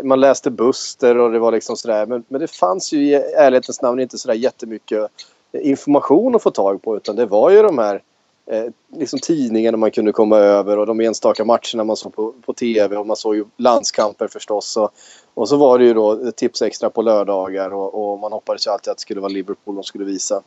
man 0.03 0.19
läste 0.19 0.51
Buster 0.51 1.17
och 1.17 1.31
det 1.31 1.39
var 1.39 1.51
liksom 1.51 1.77
sådär. 1.77 2.05
Men, 2.05 2.23
men 2.27 2.41
det 2.41 2.47
fanns 2.47 2.93
ju 2.93 2.97
i 2.97 3.13
ärlighetens 3.13 3.81
namn 3.81 3.99
inte 3.99 4.17
sådär 4.17 4.35
jättemycket 4.35 5.11
information 5.51 6.35
att 6.35 6.43
få 6.43 6.51
tag 6.51 6.81
på 6.81 6.97
utan 6.97 7.15
det 7.15 7.25
var 7.25 7.49
ju 7.49 7.61
de 7.61 7.77
här 7.77 8.03
eh, 8.45 8.65
liksom 8.95 9.19
tidningarna 9.19 9.77
man 9.77 9.91
kunde 9.91 10.11
komma 10.11 10.37
över 10.37 10.79
och 10.79 10.85
de 10.85 10.99
enstaka 10.99 11.45
matcherna 11.45 11.83
man 11.83 11.95
såg 11.95 12.15
på, 12.15 12.33
på 12.45 12.53
tv 12.53 12.97
och 12.97 13.07
man 13.07 13.15
såg 13.17 13.35
ju 13.35 13.45
landskamper 13.57 14.27
förstås. 14.27 14.77
Och, 14.77 14.91
och 15.33 15.49
så 15.49 15.57
var 15.57 15.79
det 15.79 15.85
ju 15.85 15.93
då 15.93 16.31
tips 16.31 16.61
extra 16.61 16.89
på 16.89 17.01
lördagar 17.01 17.73
och, 17.73 18.11
och 18.11 18.19
man 18.19 18.31
hoppades 18.31 18.67
ju 18.67 18.71
alltid 18.71 18.91
att 18.91 18.97
det 18.97 19.01
skulle 19.01 19.21
vara 19.21 19.31
Liverpool 19.31 19.75
de 19.75 19.83
skulle 19.83 20.05
visa. 20.05 20.41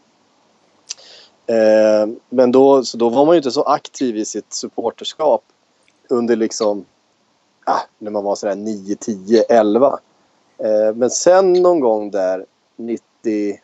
Eh, 1.47 2.09
men 2.29 2.53
då, 2.53 2.85
så 2.85 2.97
då 2.97 3.09
var 3.09 3.27
man 3.27 3.35
ju 3.35 3.39
inte 3.39 3.51
så 3.51 3.63
aktiv 3.63 4.17
i 4.17 4.25
sitt 4.25 4.53
supporterskap 4.53 5.43
under 6.09 6.37
liksom 6.37 6.85
ah, 7.71 7.81
när 7.99 8.11
man 8.11 8.25
var 8.25 8.37
sådär 8.37 8.55
9, 8.55 8.97
10, 8.97 9.43
11. 9.43 9.99
Eh, 10.59 10.95
men 10.95 11.11
sen 11.11 11.53
någon 11.53 11.81
gång 11.81 12.11
där 12.11 12.47
90 12.77 13.61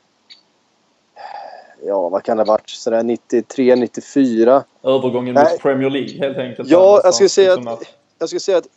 ja, 1.86 2.08
vad 2.08 2.22
kan 2.22 2.36
det 2.36 2.42
ha 2.42 2.52
varit, 2.52 2.70
sådär 2.70 3.02
93, 3.02 3.76
94. 3.76 4.64
Övergången 4.82 5.34
mot 5.34 5.58
Premier 5.58 5.90
League 5.90 6.18
helt 6.18 6.38
enkelt? 6.38 6.68
Ja, 6.68 7.00
jag 7.04 7.14
skulle 7.14 7.28
säga 7.28 7.52
att, 7.54 7.82
jag 8.18 8.28
skulle 8.28 8.40
säga 8.40 8.58
att 8.58 8.68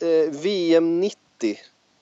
eh, 0.00 0.30
VM 0.30 1.00
90 1.00 1.16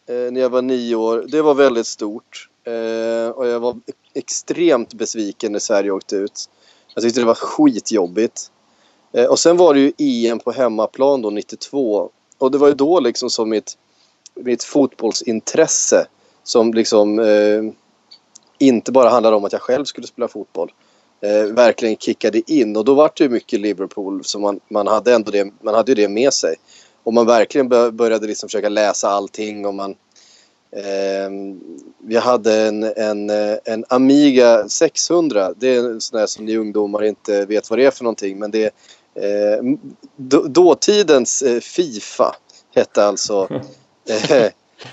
eh, 0.06 0.14
när 0.14 0.40
jag 0.40 0.50
var 0.50 0.62
nio 0.62 0.94
år, 0.96 1.24
det 1.28 1.42
var 1.42 1.54
väldigt 1.54 1.86
stort. 1.86 2.48
Eh, 2.64 3.28
och 3.28 3.46
jag 3.46 3.60
var 3.60 3.76
extremt 4.14 4.94
besviken 4.94 5.52
när 5.52 5.58
Sverige 5.58 5.90
åkte 5.90 6.16
ut. 6.16 6.50
Jag 6.94 7.02
tyckte 7.02 7.20
det 7.20 7.26
var 7.26 7.34
skitjobbigt. 7.34 8.50
Eh, 9.12 9.26
och 9.26 9.38
sen 9.38 9.56
var 9.56 9.74
det 9.74 9.80
ju 9.80 9.92
EM 9.98 10.38
på 10.38 10.52
hemmaplan 10.52 11.22
då 11.22 11.30
92. 11.30 12.10
Och 12.44 12.50
det 12.50 12.58
var 12.58 12.68
ju 12.68 12.74
då 12.74 13.00
liksom 13.00 13.30
som 13.30 13.48
mitt, 13.48 13.78
mitt 14.34 14.64
fotbollsintresse 14.64 16.06
som 16.42 16.74
liksom 16.74 17.18
eh, 17.18 17.62
inte 18.58 18.92
bara 18.92 19.08
handlade 19.08 19.36
om 19.36 19.44
att 19.44 19.52
jag 19.52 19.62
själv 19.62 19.84
skulle 19.84 20.06
spela 20.06 20.28
fotboll. 20.28 20.72
Eh, 21.20 21.54
verkligen 21.54 21.96
kickade 21.96 22.52
in 22.52 22.76
och 22.76 22.84
då 22.84 22.94
var 22.94 23.10
det 23.16 23.24
ju 23.24 23.30
mycket 23.30 23.60
Liverpool 23.60 24.24
så 24.24 24.38
man, 24.38 24.60
man 24.68 24.86
hade 24.86 25.14
ändå 25.14 25.30
det, 25.30 25.52
man 25.60 25.74
hade 25.74 25.90
ju 25.90 25.94
det 25.94 26.08
med 26.08 26.32
sig. 26.32 26.54
Och 27.02 27.12
man 27.12 27.26
verkligen 27.26 27.68
började 27.68 28.26
liksom 28.26 28.48
försöka 28.48 28.68
läsa 28.68 29.08
allting 29.08 29.66
och 29.66 29.74
man 29.74 29.90
eh, 30.70 31.30
Vi 31.98 32.16
hade 32.16 32.54
en, 32.54 32.82
en, 32.82 33.30
eh, 33.30 33.56
en 33.64 33.84
Amiga 33.88 34.68
600. 34.68 35.52
Det 35.56 35.74
är 35.74 35.78
en 35.78 36.00
sån 36.00 36.18
där 36.18 36.26
som 36.26 36.44
ni 36.44 36.56
ungdomar 36.56 37.04
inte 37.04 37.46
vet 37.46 37.70
vad 37.70 37.78
det 37.78 37.86
är 37.86 37.90
för 37.90 38.04
någonting 38.04 38.38
men 38.38 38.50
det 38.50 38.70
eh, 39.14 39.62
dåtidens 40.48 41.42
eh, 41.42 41.60
Fifa 41.60 42.36
hette 42.74 43.04
alltså 43.04 43.48
eh, 44.08 44.44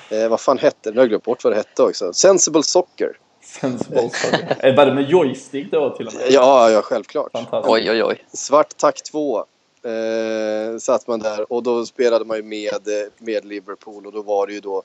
eh, 0.10 0.30
vad 0.30 0.40
fan 0.40 0.58
hette 0.58 0.78
det? 0.82 0.90
Nu 0.90 0.96
har 0.96 1.04
jag 1.04 1.10
glömt 1.10 1.24
bort 1.24 1.44
vad 1.44 1.54
det 1.54 1.58
hette 1.58 1.84
också. 1.84 2.14
Sensible 2.14 2.64
Soccer. 2.64 3.18
Sensible 3.44 4.02
Soccer. 4.02 4.76
Var 4.76 4.86
det 4.86 4.94
med 4.94 5.10
joystick 5.10 5.72
då 5.72 5.90
till 5.90 6.08
och 6.08 6.14
med? 6.14 6.24
Ja, 6.30 6.70
ja 6.70 6.82
självklart. 6.82 7.32
Oj, 7.52 7.92
oj, 7.92 8.04
oj. 8.04 8.26
Svart 8.34 8.78
tack 8.78 9.04
2 9.04 9.46
eh, 9.84 10.78
satt 10.80 11.08
man 11.08 11.20
där 11.20 11.54
och 11.54 11.64
då 11.64 11.86
spelade 11.86 12.26
man 12.26 12.38
ju 12.38 12.44
med, 12.44 12.88
med 13.18 13.46
Liverpool 13.46 14.06
och 14.06 14.12
då 14.12 14.22
var 14.22 14.48
det 14.48 14.54
ju 14.54 14.60
då 14.60 14.84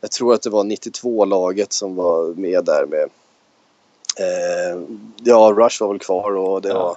jag 0.00 0.10
tror 0.10 0.34
att 0.34 0.42
det 0.42 0.50
var 0.50 0.64
92-laget 0.64 1.72
som 1.72 1.96
var 1.96 2.26
med 2.26 2.64
där 2.64 2.86
med 2.86 3.08
eh, 4.18 4.82
ja, 5.24 5.54
Rush 5.56 5.82
var 5.82 5.88
väl 5.88 5.98
kvar 5.98 6.36
och 6.36 6.62
det 6.62 6.68
ja. 6.68 6.78
var 6.78 6.90
eh, 6.90 6.96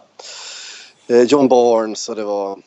John 1.08 1.48
Barnes 1.48 2.10
och 2.10 2.16
det 2.16 2.24
var 2.24 2.60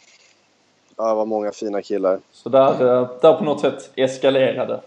ja, 0.96 1.08
det 1.08 1.14
var 1.14 1.26
många 1.26 1.52
fina 1.52 1.82
killar. 1.82 2.20
Så 2.32 2.48
där, 2.48 2.70
eh, 2.70 3.08
där 3.20 3.32
på 3.32 3.44
något 3.44 3.60
sätt 3.60 3.90
eskalerade 3.94 4.80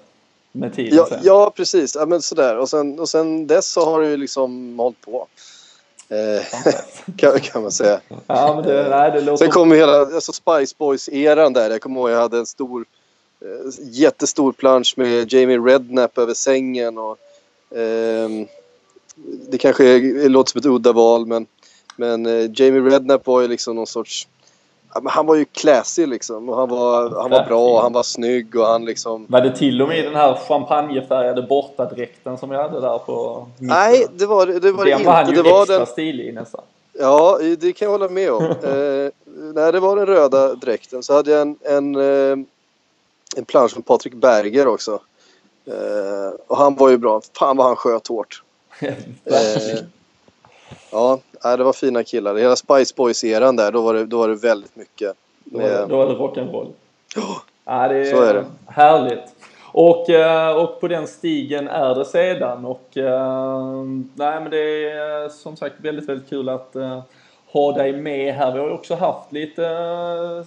med 0.52 0.76
tiden 0.76 0.98
Ja, 0.98 1.06
sen. 1.06 1.20
ja 1.24 1.54
precis. 1.56 1.96
Ja, 1.96 2.06
men 2.06 2.22
sådär. 2.22 2.58
Och, 2.58 2.70
sen, 2.70 3.00
och 3.00 3.10
sen 3.10 3.48
dess 3.48 3.72
så 3.72 3.86
har 3.86 4.02
det 4.02 4.10
ju 4.10 4.18
liksom 4.18 4.80
hållit 4.80 5.02
på. 5.02 5.28
Eh, 6.10 6.46
kan, 7.18 7.40
kan 7.40 7.62
man 7.62 7.72
säga. 7.72 8.00
Ja, 8.28 8.54
men 8.56 8.64
det, 8.64 8.90
nej, 8.90 9.12
det 9.12 9.22
låter... 9.22 9.46
Sen 9.46 9.52
kom 9.52 9.72
hela 9.72 10.00
alltså 10.02 10.34
Spice 10.34 10.76
Boys-eran 10.78 11.54
där. 11.54 11.70
Jag 11.70 11.82
kommer 11.82 12.00
ihåg 12.00 12.10
jag 12.10 12.18
hade 12.20 12.38
en 12.38 12.46
stor, 12.46 12.86
eh, 13.42 13.72
jättestor 13.82 14.52
plansch 14.52 14.94
med 14.98 15.34
Jamie 15.34 15.58
Redknapp 15.58 16.18
över 16.18 16.34
sängen. 16.34 16.98
Och, 16.98 17.18
ehm, 17.76 18.48
det 19.50 19.58
kanske 19.58 19.86
är, 19.86 20.00
det 20.00 20.30
låter 20.30 20.52
som 20.52 20.60
ett 20.60 20.66
udda 20.66 20.92
val 20.92 21.26
men, 21.26 21.46
men 22.00 22.26
eh, 22.26 22.50
Jamie 22.54 22.82
Redknapp 22.82 23.28
var 23.28 23.42
ju 23.42 23.48
liksom 23.48 23.76
någon 23.76 23.88
sorts... 23.88 24.28
Han 25.06 25.26
var 25.26 25.36
ju 25.36 25.46
classy 25.46 26.06
liksom. 26.06 26.50
Och 26.50 26.56
han 26.56 26.70
var, 26.70 27.22
han 27.22 27.32
var 27.32 27.46
bra 27.46 27.70
och 27.70 27.82
han 27.82 27.94
var 27.94 28.04
snygg 28.04 28.56
och 28.56 28.66
han 28.66 28.86
liksom... 28.86 29.26
Var 29.30 29.42
det 29.42 29.56
till 29.56 29.82
och 29.82 29.88
med 29.88 30.06
den 30.06 30.16
här 30.16 30.36
champagnefärgade 30.48 31.42
bortadräkten 31.42 32.38
som 32.38 32.50
vi 32.50 32.56
hade 32.56 32.82
där 32.82 32.98
på 32.98 33.48
mitten? 33.58 33.78
Nej, 33.78 34.06
det 34.14 34.26
var 34.26 34.46
det, 34.46 34.60
det, 34.60 34.72
var 34.72 34.86
det 34.86 34.92
Den 34.92 35.06
var 35.06 35.14
han 35.14 35.26
inte. 35.26 35.38
ju 35.38 35.44
Det 35.44 35.52
var 35.52 35.62
extra 35.62 35.78
den, 35.78 35.88
stilig 35.88 36.34
nästan. 36.34 36.62
Ja, 37.00 37.40
det 37.60 37.74
kan 37.74 37.86
jag 37.86 37.92
hålla 37.92 38.10
med 38.10 38.32
om. 38.32 38.44
eh, 38.46 39.12
när 39.54 39.72
det 39.72 39.80
var 39.80 39.96
den 39.96 40.06
röda 40.06 40.56
dräkten 40.56 41.04
så 41.04 41.14
hade 41.14 41.32
jag 41.32 41.42
en, 41.42 41.58
en, 41.62 41.96
eh, 41.96 42.46
en 43.36 43.46
plansch 43.48 43.76
med 43.76 43.86
Patrik 43.86 44.14
Berger 44.14 44.68
också. 44.68 45.00
Eh, 45.66 46.34
och 46.48 46.58
han 46.58 46.76
var 46.76 46.90
ju 46.90 46.98
bra. 46.98 47.22
Fan 47.40 47.58
vad 47.58 47.68
han 47.68 47.76
sköt 47.76 48.08
hårt. 48.08 48.44
Eh, 49.26 49.80
ja, 50.92 51.20
nej, 51.44 51.58
det 51.58 51.64
var 51.64 51.74
fina 51.74 52.04
killar. 52.04 52.36
Hela 52.36 52.56
Spice 52.56 52.94
Boys-eran 52.96 53.58
där, 53.58 53.72
då 53.72 53.82
var, 53.82 53.94
det, 53.94 54.06
då 54.06 54.18
var 54.18 54.28
det 54.28 54.36
väldigt 54.36 54.76
mycket. 54.76 55.14
Då 55.44 55.60
var 55.60 55.68
det, 55.68 55.80
Med, 55.80 55.90
då 55.90 55.98
var 55.98 56.06
det 56.06 56.14
rock'n'roll. 56.14 56.68
Ja, 57.66 57.88
det 57.88 57.98
är, 57.98 58.06
Så 58.06 58.22
är 58.22 58.34
det. 58.34 58.46
härligt. 58.68 59.24
Och, 59.72 60.10
eh, 60.10 60.56
och 60.58 60.80
på 60.82 60.88
den 60.88 61.08
stigen 61.08 61.68
är 61.68 61.96
det 61.96 62.06
sedan. 62.06 62.66
Och, 62.66 62.98
eh, 62.98 63.84
nej, 64.16 64.42
men 64.42 64.50
det 64.50 64.90
är 64.90 65.30
som 65.30 65.56
sagt 65.56 65.76
väldigt, 65.78 66.10
väldigt 66.10 66.30
kul 66.30 66.50
att 66.50 66.76
eh, 66.76 67.02
ha 67.52 67.72
dig 67.72 67.94
med 67.94 68.34
här. 68.34 68.54
Vi 68.54 68.60
har 68.60 68.70
också 68.70 68.96
haft 68.96 69.32
lite 69.32 69.62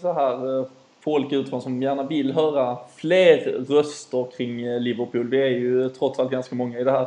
så 0.00 0.12
här 0.12 0.64
folk 1.00 1.32
utifrån 1.32 1.62
som 1.62 1.82
gärna 1.82 2.02
vill 2.02 2.32
höra 2.32 2.76
fler 2.96 3.64
röster 3.68 4.26
kring 4.36 4.78
Liverpool. 4.78 5.28
Vi 5.28 5.42
är 5.42 5.46
ju 5.48 5.88
trots 5.88 6.18
allt 6.18 6.30
ganska 6.30 6.54
många 6.54 6.78
i 6.78 6.84
det 6.84 6.90
här 6.92 7.06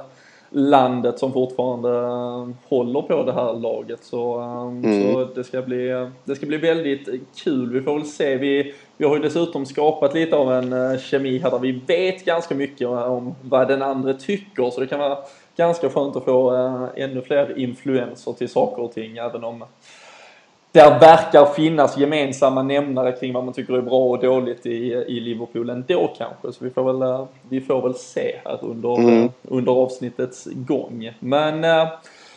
landet 0.57 1.19
som 1.19 1.33
fortfarande 1.33 1.89
eh, 1.89 2.47
håller 2.69 3.01
på 3.01 3.23
det 3.23 3.33
här 3.33 3.53
laget. 3.53 4.03
Så, 4.03 4.39
eh, 4.39 4.61
Mm. 4.65 5.13
så 5.13 5.25
det, 5.35 5.43
ska 5.43 5.61
bli, 5.61 6.09
det 6.23 6.35
ska 6.35 6.45
bli 6.45 6.57
väldigt 6.57 7.09
kul. 7.43 7.73
Vi 7.73 7.81
får 7.81 7.93
väl 7.93 8.05
se. 8.05 8.35
Vi, 8.35 8.73
vi 8.97 9.05
har 9.05 9.15
ju 9.15 9.21
dessutom 9.21 9.65
skapat 9.65 10.13
lite 10.13 10.35
av 10.35 10.53
en 10.53 10.73
eh, 10.73 10.97
kemi 10.99 11.39
här 11.39 11.51
där 11.51 11.59
vi 11.59 11.71
vet 11.87 12.25
ganska 12.25 12.55
mycket 12.55 12.87
om 12.87 13.35
vad 13.41 13.67
den 13.67 13.81
andra 13.81 14.13
tycker. 14.13 14.69
Så 14.69 14.79
det 14.79 14.87
kan 14.87 14.99
vara 14.99 15.17
ganska 15.57 15.89
skönt 15.89 16.15
att 16.15 16.25
få 16.25 16.49
ännu 16.95 17.21
fler 17.21 17.59
influenser 17.59 18.33
till 18.33 18.49
saker 18.49 18.81
och 18.83 18.91
ting. 18.91 19.17
Även 19.17 19.43
om 19.43 19.63
där 20.75 20.99
verkar 20.99 21.45
finnas 21.45 21.97
gemensamma 21.97 22.63
nämnare 22.63 23.11
kring 23.11 23.33
vad 23.33 23.43
man 23.43 23.53
tycker 23.53 23.73
är 23.73 23.81
bra 23.81 23.99
och 24.03 24.19
dåligt 24.19 24.65
i, 24.65 24.93
i 25.07 25.19
Liverpool 25.19 25.69
ändå 25.69 26.09
kanske. 26.17 26.51
Så 26.59 26.65
vi 26.65 26.69
får 26.69 26.83
väl, 26.93 27.01
eh, 27.01 27.25
vi 27.49 27.61
får 27.61 27.81
väl 27.81 27.93
se 27.93 28.35
här 28.45 28.59
under, 28.61 28.99
Mm. 28.99 29.23
eh, 29.23 29.29
under 29.43 29.71
avsnittets 29.71 30.47
gång. 30.53 31.11
Men 31.19 31.63
eh, 31.63 31.87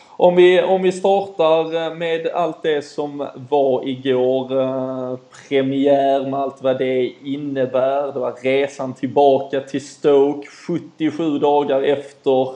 om 0.07 0.35
vi, 0.35 0.61
om 0.61 0.81
vi 0.81 0.91
startar 0.91 1.85
eh, 1.87 1.95
med 1.95 2.27
allt 2.33 2.63
det 2.63 2.81
som 2.85 3.27
var 3.49 3.87
igår. 3.87 4.61
Eh, 4.61 5.15
premiär 5.49 6.29
med 6.29 6.39
allt 6.39 6.63
vad 6.63 6.77
det 6.77 7.13
innebär. 7.23 8.11
Det 8.13 8.19
var 8.19 8.33
resan 8.43 8.93
tillbaka 8.93 9.59
till 9.61 9.87
Stoke 9.87 10.47
77 10.67 11.39
dagar 11.39 11.81
efter 11.81 12.47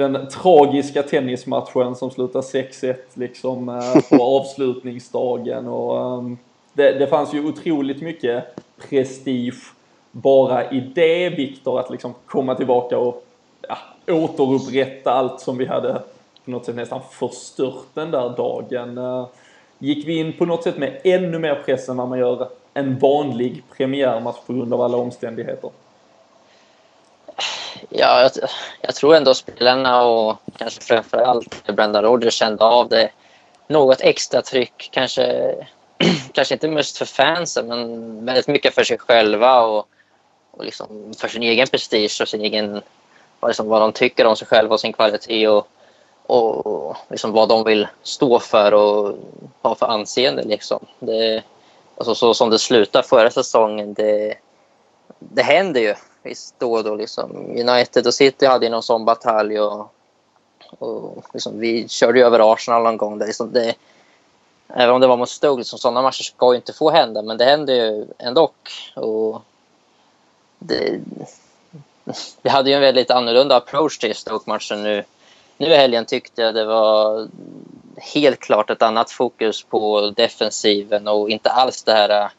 den 0.00 0.28
tragiska 0.28 1.02
tennismatchen 1.02 1.96
som 1.96 2.10
slutar 2.10 2.40
6-1 2.40 2.94
liksom 3.14 3.68
eh, 3.68 4.18
på 4.18 4.22
avslutningsdagen. 4.22 5.66
Och, 5.66 6.18
ehm, 6.18 6.38
det, 6.72 6.92
det 6.92 7.06
fanns 7.06 7.34
ju 7.34 7.48
otroligt 7.48 8.02
mycket 8.02 8.44
prestige 8.88 9.72
bara 10.10 10.70
i 10.70 10.80
det, 10.80 11.28
Viktor, 11.28 11.80
att 11.80 11.90
liksom 11.90 12.14
komma 12.26 12.54
tillbaka 12.54 12.98
och 12.98 13.24
ja, 13.68 13.78
återupprätta 14.14 15.12
allt 15.12 15.40
som 15.40 15.58
vi 15.58 15.66
hade 15.66 16.02
på 16.44 16.50
något 16.50 16.64
sätt 16.64 16.76
nästan 16.76 17.00
förstört 17.10 17.86
den 17.94 18.10
där 18.10 18.36
dagen. 18.36 18.98
Eh, 18.98 19.26
Gick 19.82 20.08
vi 20.08 20.18
in 20.18 20.32
på 20.32 20.46
något 20.46 20.62
sätt 20.62 20.78
med 20.78 21.00
ännu 21.04 21.38
mer 21.38 21.54
press 21.54 21.88
än 21.88 21.96
vad 21.96 22.08
man 22.08 22.18
gör 22.18 22.48
en 22.74 22.98
vanlig 22.98 23.62
premiärmatch 23.76 24.36
på 24.46 24.52
grund 24.52 24.74
av 24.74 24.80
alla 24.80 24.96
omständigheter? 24.96 25.70
Ja, 27.88 28.22
jag, 28.22 28.30
jag 28.80 28.94
tror 28.94 29.14
ändå 29.14 29.34
spelarna 29.34 30.02
och 30.02 30.36
kanske 30.58 30.80
framförallt 30.80 31.66
Brenda 31.66 32.02
Rogers 32.02 32.34
kände 32.34 32.64
av 32.64 32.88
det. 32.88 33.10
Något 33.66 34.00
extra 34.00 34.42
tryck, 34.42 34.88
kanske, 34.92 35.54
kanske 36.32 36.54
inte 36.54 36.68
mest 36.68 36.98
för 36.98 37.04
fansen 37.04 37.66
men 37.66 38.24
väldigt 38.24 38.48
mycket 38.48 38.74
för 38.74 38.84
sig 38.84 38.98
själva 38.98 39.60
och, 39.60 39.86
och 40.50 40.64
liksom 40.64 41.14
för 41.18 41.28
sin 41.28 41.42
egen 41.42 41.66
prestige 41.66 42.20
och 42.22 42.28
sin 42.28 42.40
egen, 42.40 42.82
vad 43.40 43.48
liksom 43.48 43.68
vad 43.68 43.80
de 43.80 43.92
tycker 43.92 44.26
om 44.26 44.36
sig 44.36 44.46
själva 44.46 44.74
och 44.74 44.80
sin 44.80 44.92
kvalitet 44.92 45.48
och, 45.48 45.66
och 46.26 46.96
liksom 47.08 47.32
vad 47.32 47.48
de 47.48 47.64
vill 47.64 47.88
stå 48.02 48.38
för 48.38 48.74
och 48.74 49.14
ha 49.62 49.74
för 49.74 49.86
anseende. 49.86 50.42
Liksom. 50.42 50.86
Det, 50.98 51.42
alltså 51.96 52.14
så 52.14 52.34
som 52.34 52.50
det 52.50 52.58
slutade 52.58 53.08
förra 53.08 53.30
säsongen, 53.30 53.94
det, 53.94 54.34
det 55.20 55.42
händer 55.42 55.80
ju 55.80 55.94
visst 56.22 56.54
då 56.58 56.72
och 56.72 56.84
då. 56.84 56.94
Liksom. 56.94 57.30
United 57.36 58.06
och 58.06 58.14
City 58.14 58.46
hade 58.46 58.66
ju 58.66 58.70
någon 58.70 58.82
sån 58.82 59.04
batalj 59.04 59.60
och, 59.60 59.92
och 60.78 61.24
liksom, 61.32 61.60
vi 61.60 61.88
körde 61.88 62.18
ju 62.18 62.24
över 62.24 62.52
Arsenal 62.52 62.82
någon 62.82 62.96
gång. 62.96 63.18
Där 63.18 63.26
liksom 63.26 63.52
det, 63.52 63.74
även 64.68 64.94
om 64.94 65.00
det 65.00 65.06
var 65.06 65.16
mot 65.16 65.30
Stoke, 65.30 65.58
liksom, 65.58 65.78
sådana 65.78 66.02
matcher 66.02 66.22
ska 66.22 66.52
ju 66.52 66.56
inte 66.56 66.72
få 66.72 66.90
hända, 66.90 67.22
men 67.22 67.36
det 67.36 67.44
händer 67.44 67.74
ju 67.74 68.06
ändå. 68.18 68.50
Och 68.96 69.42
det, 70.58 71.00
vi 72.42 72.50
hade 72.50 72.70
ju 72.70 72.76
en 72.76 72.82
väldigt 72.82 73.10
annorlunda 73.10 73.56
approach 73.56 73.98
till 73.98 74.14
Stoke-matchen 74.14 74.82
nu. 74.82 75.04
Nu 75.56 75.66
i 75.66 75.76
helgen 75.76 76.04
tyckte 76.04 76.42
jag 76.42 76.54
det 76.54 76.64
var 76.64 77.28
helt 77.96 78.40
klart 78.40 78.70
ett 78.70 78.82
annat 78.82 79.10
fokus 79.10 79.62
på 79.62 80.10
defensiven 80.16 81.08
och 81.08 81.30
inte 81.30 81.50
alls 81.50 81.82
det 81.82 81.92
här 81.92 82.30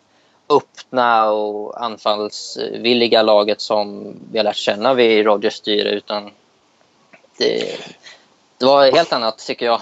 öppna 0.57 1.31
och 1.31 1.83
anfallsvilliga 1.83 3.21
laget 3.21 3.61
som 3.61 4.15
vi 4.31 4.39
har 4.39 4.43
lärt 4.43 4.55
känna 4.55 4.93
vid 4.93 5.25
Rogers 5.25 5.53
styre 5.53 5.89
utan 5.89 6.31
det, 7.37 7.77
det 8.57 8.65
var 8.65 8.91
helt 8.91 9.13
annat 9.13 9.37
tycker 9.37 9.65
jag. 9.65 9.81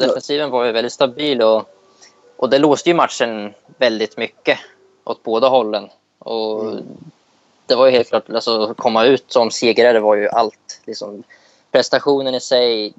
Defensiven 0.00 0.50
var 0.50 0.64
ju 0.64 0.72
väldigt 0.72 0.92
stabil 0.92 1.42
och, 1.42 1.64
och 2.36 2.50
det 2.50 2.58
låste 2.58 2.90
ju 2.90 2.94
matchen 2.94 3.54
väldigt 3.78 4.16
mycket 4.16 4.58
åt 5.04 5.22
båda 5.22 5.48
hållen. 5.48 5.88
Och 6.18 6.76
Det 7.66 7.74
var 7.74 7.86
ju 7.86 7.92
helt 7.92 8.08
klart, 8.08 8.30
alltså 8.30 8.62
att 8.62 8.76
komma 8.76 9.04
ut 9.04 9.24
som 9.28 9.50
segrare 9.50 10.00
var 10.00 10.14
ju 10.16 10.28
allt. 10.28 10.80
Liksom, 10.84 11.22
prestationen 11.70 12.34
i 12.34 12.40
sig, 12.40 12.94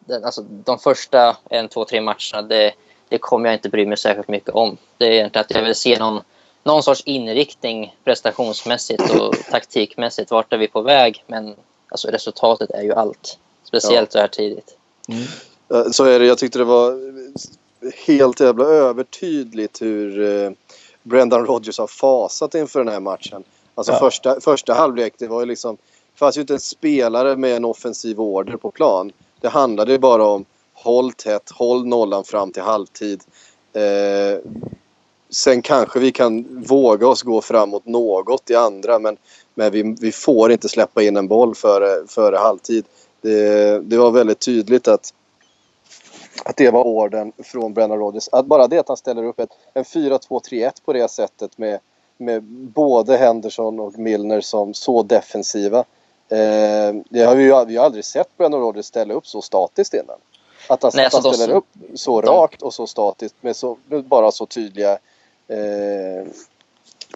den, 0.00 0.24
alltså, 0.24 0.42
de 0.42 0.78
första 0.78 1.36
en, 1.50 1.68
två, 1.68 1.84
tre 1.84 2.00
matcherna, 2.00 2.42
det, 2.48 2.72
det 3.08 3.18
kommer 3.18 3.48
jag 3.48 3.54
inte 3.54 3.68
bry 3.68 3.86
mig 3.86 3.96
särskilt 3.96 4.28
mycket 4.28 4.50
om. 4.50 4.76
Det 4.98 5.06
är 5.06 5.10
egentligen 5.10 5.44
att 5.44 5.54
jag 5.54 5.62
vill 5.62 5.74
se 5.74 5.98
någon, 5.98 6.20
någon 6.64 6.82
sorts 6.82 7.02
inriktning 7.06 7.96
prestationsmässigt 8.04 9.10
och 9.20 9.34
taktikmässigt. 9.50 10.30
Vart 10.30 10.52
är 10.52 10.58
vi 10.58 10.68
på 10.68 10.82
väg? 10.82 11.24
Men 11.26 11.54
alltså, 11.88 12.08
resultatet 12.08 12.70
är 12.70 12.82
ju 12.82 12.92
allt. 12.92 13.38
Speciellt 13.64 14.12
så 14.12 14.18
här 14.18 14.28
tidigt. 14.28 14.76
Ja, 15.68 15.84
Så 15.92 16.04
är 16.04 16.18
det. 16.18 16.26
Jag 16.26 16.38
tyckte 16.38 16.58
det 16.58 16.64
var 16.64 17.12
helt 18.06 18.40
jävla 18.40 18.64
övertydligt 18.64 19.82
hur 19.82 20.22
eh, 20.44 20.50
Brendan 21.02 21.46
Rodgers 21.46 21.78
har 21.78 21.86
fasat 21.86 22.54
inför 22.54 22.84
den 22.84 22.92
här 22.92 23.00
matchen. 23.00 23.44
Alltså 23.74 23.92
Ja. 23.92 23.98
första, 23.98 24.40
första 24.40 24.74
halvlek, 24.74 25.14
det 25.18 25.26
var 25.26 25.40
ju 25.40 25.46
liksom... 25.46 25.76
Det 26.12 26.18
fanns 26.18 26.36
ju 26.36 26.40
inte 26.40 26.54
en 26.54 26.60
spelare 26.60 27.36
med 27.36 27.56
en 27.56 27.64
offensiv 27.64 28.20
order 28.20 28.56
på 28.56 28.70
plan. 28.70 29.12
Det 29.40 29.48
handlade 29.48 29.92
ju 29.92 29.98
bara 29.98 30.24
om 30.26 30.44
håll 30.72 31.12
tätt, 31.12 31.50
håll 31.50 31.86
nollan 31.86 32.24
fram 32.24 32.52
till 32.52 32.62
halvtid. 32.62 33.20
Eh, 33.72 34.38
sen 35.32 35.62
kanske 35.62 35.98
vi 36.00 36.12
kan 36.12 36.64
våga 36.68 37.08
oss 37.08 37.22
gå 37.22 37.40
framåt 37.40 37.86
något 37.86 38.50
i 38.50 38.54
andra 38.54 38.98
men, 38.98 39.16
men 39.54 39.72
vi, 39.72 39.96
vi 40.00 40.12
får 40.12 40.52
inte 40.52 40.68
släppa 40.68 41.02
in 41.02 41.16
en 41.16 41.28
boll 41.28 41.54
före, 41.54 42.06
före 42.08 42.36
halvtid. 42.36 42.84
Det, 43.20 43.78
det 43.80 43.96
var 43.96 44.10
väldigt 44.10 44.40
tydligt 44.40 44.88
att 44.88 45.12
att 46.44 46.56
det 46.56 46.70
var 46.70 46.84
orden 46.84 47.32
från 47.38 47.74
Brennan 47.74 47.98
Rodgers. 47.98 48.28
Att 48.32 48.46
bara 48.46 48.66
det 48.66 48.78
att 48.78 48.88
han 48.88 48.96
ställer 48.96 49.24
upp 49.24 49.40
ett, 49.40 49.50
en 49.74 49.84
4-2-3-1 49.84 50.70
på 50.84 50.92
det 50.92 51.10
sättet 51.10 51.58
med, 51.58 51.78
med 52.16 52.42
både 52.74 53.16
Henderson 53.16 53.80
och 53.80 53.98
Milner 53.98 54.40
som 54.40 54.74
så 54.74 55.02
defensiva. 55.02 55.78
Eh, 56.28 56.94
det 57.10 57.24
har 57.24 57.36
vi, 57.36 57.42
ju, 57.42 57.64
vi 57.64 57.76
har 57.76 57.84
aldrig 57.84 58.04
sett 58.04 58.36
Brennan 58.36 58.60
Rodgers 58.60 58.86
ställa 58.86 59.14
upp 59.14 59.26
så 59.26 59.42
statiskt 59.42 59.94
innan. 59.94 60.18
Att 60.68 60.82
han, 60.82 60.92
Nej, 60.94 61.06
att 61.06 61.12
han 61.12 61.18
alltså 61.18 61.30
de- 61.30 61.36
ställer 61.36 61.54
upp 61.54 61.66
så 61.94 62.20
rakt 62.20 62.62
och 62.62 62.74
så 62.74 62.86
statiskt 62.86 63.36
med 63.40 63.56
så, 63.56 63.76
med 63.88 64.04
bara 64.04 64.30
så 64.30 64.46
tydliga 64.46 64.98
eh, 65.52 66.26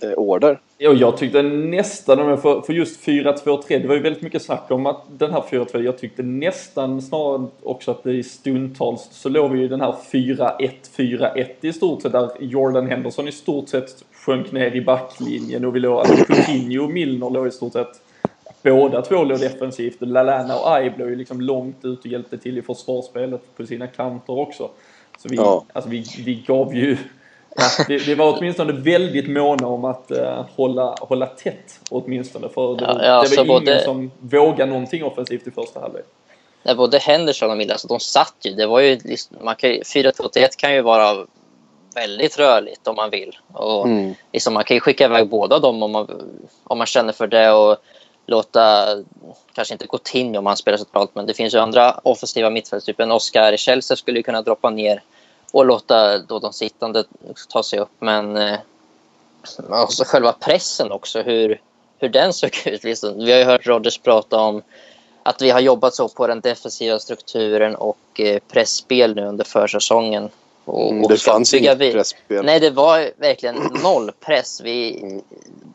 eh, 0.02 0.14
order. 0.16 0.61
Ja, 0.78 0.93
jag 0.93 1.16
tyckte 1.16 1.43
nästan, 1.43 2.38
för, 2.40 2.61
för 2.61 2.73
just 2.73 3.07
4-2-3, 3.07 3.62
det 3.69 3.88
var 3.88 3.95
ju 3.95 4.00
väldigt 4.00 4.23
mycket 4.23 4.43
snack 4.43 4.71
om 4.71 4.87
att 4.87 5.02
den 5.09 5.33
här 5.33 5.40
4-2, 5.40 5.83
jag 5.83 5.99
tyckte 5.99 6.23
nästan 6.23 7.02
snarare 7.02 7.47
också 7.62 7.90
att 7.90 8.02
det 8.02 8.12
i 8.12 8.23
stundtals 8.23 9.09
så 9.11 9.28
låg 9.28 9.52
vi 9.52 9.59
ju 9.59 9.69
den 9.69 9.81
här 9.81 9.95
4-1-4-1 10.12 11.47
i 11.61 11.73
stort 11.73 12.02
sett, 12.02 12.12
där 12.12 12.31
Jordan 12.40 12.87
Henderson 12.87 13.28
i 13.28 13.33
stort 13.33 13.69
sett 13.69 14.05
sjönk 14.12 14.52
ner 14.52 14.76
i 14.76 14.81
backlinjen 14.81 15.64
och 15.64 15.76
vi 15.76 15.81
låg, 15.81 15.99
alltså 15.99 16.25
Coutinho 16.25 16.85
och 16.85 16.90
Milner 16.90 17.31
låg 17.31 17.47
i 17.47 17.50
stort 17.50 17.73
sett 17.73 18.00
Båda 18.62 19.02
två 19.02 19.25
låg 19.25 19.40
defensivt. 19.40 19.97
Lalana 20.00 20.57
och 20.57 20.85
Ibe 20.85 20.99
låg 20.99 21.09
ju 21.09 21.16
liksom 21.16 21.40
långt 21.40 21.85
ut 21.85 21.99
och 21.99 22.07
hjälpte 22.07 22.38
till 22.38 22.59
i 22.59 22.62
försvarsspelet 22.62 23.57
på 23.57 23.66
sina 23.66 23.87
kanter 23.87 24.38
också. 24.38 24.71
Så 25.19 25.28
vi, 25.28 25.37
ja. 25.37 25.64
alltså 25.73 25.90
vi, 25.90 26.05
vi 26.25 26.35
gav 26.47 26.75
ju 26.75 26.97
Ja, 27.57 27.85
det, 27.89 28.07
det, 28.07 28.15
var 28.15 28.39
åtminstone 28.39 28.73
väldigt 28.73 29.29
måna 29.29 29.67
om 29.67 29.85
att 29.85 30.11
uh, 30.11 30.45
hålla, 30.57 30.95
hålla 31.01 31.27
tätt 31.27 31.81
åtminstone. 31.91 32.49
För 32.49 32.77
det, 32.77 32.85
ja, 32.85 32.93
det 32.93 33.09
var 33.09 33.09
alltså 33.09 33.35
ingen 33.35 33.47
både, 33.47 33.85
som 33.85 34.11
vågade 34.21 34.73
någonting 34.73 35.05
offensivt 35.05 35.47
i 35.47 35.51
första 35.51 35.81
halvlek. 35.81 36.05
Nej, 36.63 36.75
både 36.75 36.99
Henderson 36.99 37.51
och 37.51 37.57
Miller, 37.57 37.73
alltså, 37.73 37.89
de 37.89 38.01
satt 38.01 38.35
ju. 38.43 38.53
Det 38.53 38.67
var 38.67 38.81
ju 38.81 38.99
liksom, 39.05 39.37
man 39.41 39.57
kan, 39.57 39.71
4-2-1 39.71 40.49
kan 40.57 40.75
ju 40.75 40.83
vara 40.83 41.27
väldigt 41.95 42.39
rörligt 42.39 42.87
om 42.87 42.97
man 42.97 43.11
vill. 43.11 43.39
Och 43.53 43.87
mm. 43.87 44.15
liksom, 44.33 44.55
man 44.55 44.65
kan 44.65 44.77
ju 44.77 44.81
skicka 44.81 45.05
iväg 45.05 45.29
båda 45.29 45.59
dem 45.59 45.83
om 45.83 45.91
man, 45.91 46.09
om 46.65 46.79
man 46.79 46.87
känner 46.87 47.13
för 47.13 47.27
det. 47.27 47.53
Och 47.53 47.77
låta, 48.27 48.87
kanske 49.55 49.75
inte 49.75 49.87
Coutinho 49.87 50.39
om 50.39 50.47
han 50.47 50.57
spelar 50.57 50.79
centralt, 50.79 51.15
men 51.15 51.27
det 51.27 51.35
finns 51.35 51.55
ju 51.55 51.59
andra 51.59 52.01
offensiva 52.03 52.51
mittfältstyper. 52.51 53.11
Oscar 53.11 53.53
i 53.53 53.59
Chelsea 53.59 53.97
skulle 53.97 54.23
kunna 54.23 54.43
droppa 54.43 54.71
ner 54.71 55.03
och 55.53 55.67
låta 55.67 56.19
då 56.19 56.38
de 56.38 56.53
sittande 56.53 57.05
ta 57.49 57.62
sig 57.62 57.79
upp. 57.79 57.93
Men 57.99 58.37
eh, 58.37 58.59
alltså 59.71 60.05
själva 60.05 60.33
pressen 60.33 60.93
också, 60.93 61.23
hur, 61.23 61.61
hur 61.99 62.09
den 62.09 62.33
såg 62.33 62.50
ut. 62.67 62.85
Vi 62.85 63.33
har 63.33 63.38
ju 63.38 63.45
hört 63.45 63.67
Rodgers 63.67 63.99
prata 63.99 64.41
om 64.41 64.62
att 65.23 65.43
vi 65.43 65.50
har 65.50 65.61
jobbat 65.61 65.95
så 65.95 66.09
på 66.09 66.26
den 66.26 66.41
defensiva 66.41 66.99
strukturen 66.99 67.76
och 67.76 68.21
eh, 68.21 68.38
pressspel 68.49 69.15
nu 69.15 69.26
under 69.26 69.45
försäsongen. 69.45 70.29
Och, 70.65 70.91
mm, 70.91 71.09
det 71.09 71.17
fanns 71.17 71.55
inget 71.55 71.79
vi... 71.79 71.93
pressspel. 71.93 72.45
Nej, 72.45 72.61
det 72.61 72.71
var 72.71 73.11
verkligen 73.17 73.57
noll 73.83 74.12
press. 74.21 74.61
Vi... 74.65 75.00
Mm. 75.03 75.23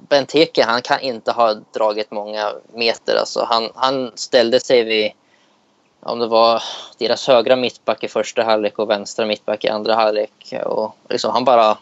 Benteke, 0.10 0.64
han 0.64 0.82
kan 0.82 1.00
inte 1.00 1.32
ha 1.32 1.54
dragit 1.54 2.12
många 2.12 2.54
meter. 2.74 3.16
Alltså, 3.16 3.46
han, 3.50 3.70
han 3.76 4.12
ställde 4.16 4.60
sig 4.60 4.84
vid 4.84 5.12
om 6.04 6.20
det 6.20 6.28
var 6.28 6.64
deras 6.98 7.28
högra 7.28 7.56
mittback 7.56 8.04
i 8.04 8.08
första 8.08 8.44
halvlek 8.44 8.80
och 8.80 8.90
vänstra 8.90 9.26
mittback 9.26 9.66
i 9.66 9.68
andra 9.68 9.96
halvlek. 9.96 10.54
Och 10.66 10.96
liksom 11.10 11.32
han 11.32 11.44
bara 11.44 11.78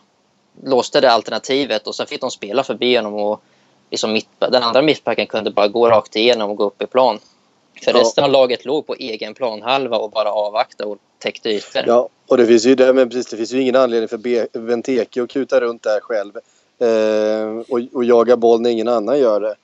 låste 0.64 1.02
det 1.02 1.12
alternativet 1.12 1.88
och 1.88 1.96
sen 1.96 2.08
fick 2.08 2.22
de 2.22 2.32
spela 2.32 2.64
förbi 2.64 2.96
honom. 2.96 3.14
Och 3.14 3.42
liksom 3.90 4.14
mitt, 4.14 4.28
den 4.40 4.64
andra 4.64 4.82
mittbacken 4.82 5.28
kunde 5.28 5.52
bara 5.52 5.68
gå 5.68 5.90
rakt 5.90 6.16
igenom 6.16 6.50
och 6.50 6.58
gå 6.58 6.64
upp 6.64 6.82
i 6.82 6.86
plan. 6.86 7.20
För 7.84 7.94
resten 7.94 8.24
av 8.24 8.32
laget 8.32 8.66
låg 8.66 8.88
på 8.88 8.96
egen 8.96 9.34
planhalva 9.34 9.98
och 9.98 10.12
bara 10.12 10.32
avvakta 10.32 10.86
och 10.86 10.98
täckte 11.20 11.50
ytor. 11.50 11.84
Ja, 11.88 12.10
och 12.28 12.38
det 12.38 12.46
finns 12.46 12.66
ju, 12.66 12.76
det, 12.76 12.94
men 12.94 13.10
precis, 13.10 13.28
det 13.28 13.38
finns 13.38 13.54
ju 13.54 13.62
ingen 13.62 13.76
anledning 13.76 14.08
för 14.08 14.60
Benteke 14.60 15.24
att 15.24 15.30
kuta 15.30 15.62
runt 15.62 15.84
där 15.84 16.00
själv 16.00 16.38
eh, 16.80 17.64
och, 17.70 17.80
och 17.94 18.04
jaga 18.04 18.38
boll 18.38 18.62
när 18.62 18.70
ingen 18.70 18.88
annan 18.88 19.20
gör 19.20 19.42
det. 19.42 19.56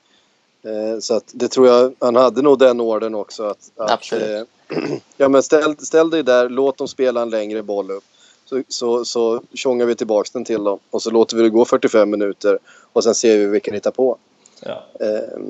Eh, 0.66 0.98
så 1.00 1.14
att 1.14 1.24
det 1.32 1.48
tror 1.48 1.68
jag, 1.68 1.94
han 1.98 2.16
hade 2.16 2.42
nog 2.42 2.58
den 2.58 2.80
orden 2.80 3.14
också. 3.14 3.44
Att, 3.44 3.70
Absolut. 3.76 4.48
Att, 4.68 4.76
eh, 4.76 4.94
ja, 5.16 5.28
men 5.28 5.42
ställ, 5.42 5.76
ställ 5.78 6.10
dig 6.10 6.22
där, 6.22 6.48
låt 6.48 6.78
dem 6.78 6.88
spela 6.88 7.22
en 7.22 7.30
längre 7.30 7.62
boll 7.62 7.90
upp. 7.90 8.04
Så, 8.44 8.62
så, 8.68 9.04
så 9.04 9.42
tjongar 9.54 9.86
vi 9.86 9.94
tillbaka 9.94 10.30
den 10.32 10.44
till 10.44 10.64
dem 10.64 10.78
och 10.90 11.02
så 11.02 11.10
låter 11.10 11.36
vi 11.36 11.42
det 11.42 11.48
gå 11.48 11.64
45 11.64 12.10
minuter 12.10 12.58
och 12.92 13.04
sen 13.04 13.14
ser 13.14 13.38
vi 13.38 13.44
vad 13.44 13.52
vi 13.52 13.60
kan 13.60 13.74
hitta 13.74 13.90
på. 13.90 14.18
Ja. 14.60 14.84
Eh, 15.00 15.40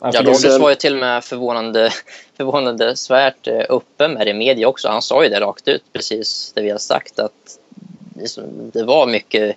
Ja, 0.00 0.22
Rodgers 0.22 0.58
var 0.58 0.70
ju 0.70 0.76
till 0.76 0.94
och 0.94 1.00
med 1.00 1.24
förvånande, 1.24 1.90
förvånande 2.36 2.96
svärt 2.96 3.46
eh, 3.46 3.62
öppen 3.68 4.12
med 4.12 4.26
det 4.26 4.30
i 4.30 4.34
media 4.34 4.68
också. 4.68 4.88
Han 4.88 5.02
sa 5.02 5.22
ju 5.22 5.28
det 5.28 5.40
rakt 5.40 5.68
ut, 5.68 5.82
precis 5.92 6.52
det 6.54 6.62
vi 6.62 6.70
har 6.70 6.78
sagt. 6.78 7.18
Att 7.18 7.58
liksom, 8.16 8.70
det 8.72 8.82
var 8.82 9.06
mycket 9.06 9.56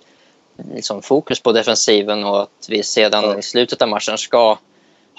liksom, 0.74 1.02
fokus 1.02 1.40
på 1.40 1.52
defensiven 1.52 2.24
och 2.24 2.42
att 2.42 2.66
vi 2.68 2.82
sedan 2.82 3.24
ja. 3.24 3.38
i 3.38 3.42
slutet 3.42 3.82
av 3.82 3.88
matchen 3.88 4.18
ska 4.18 4.58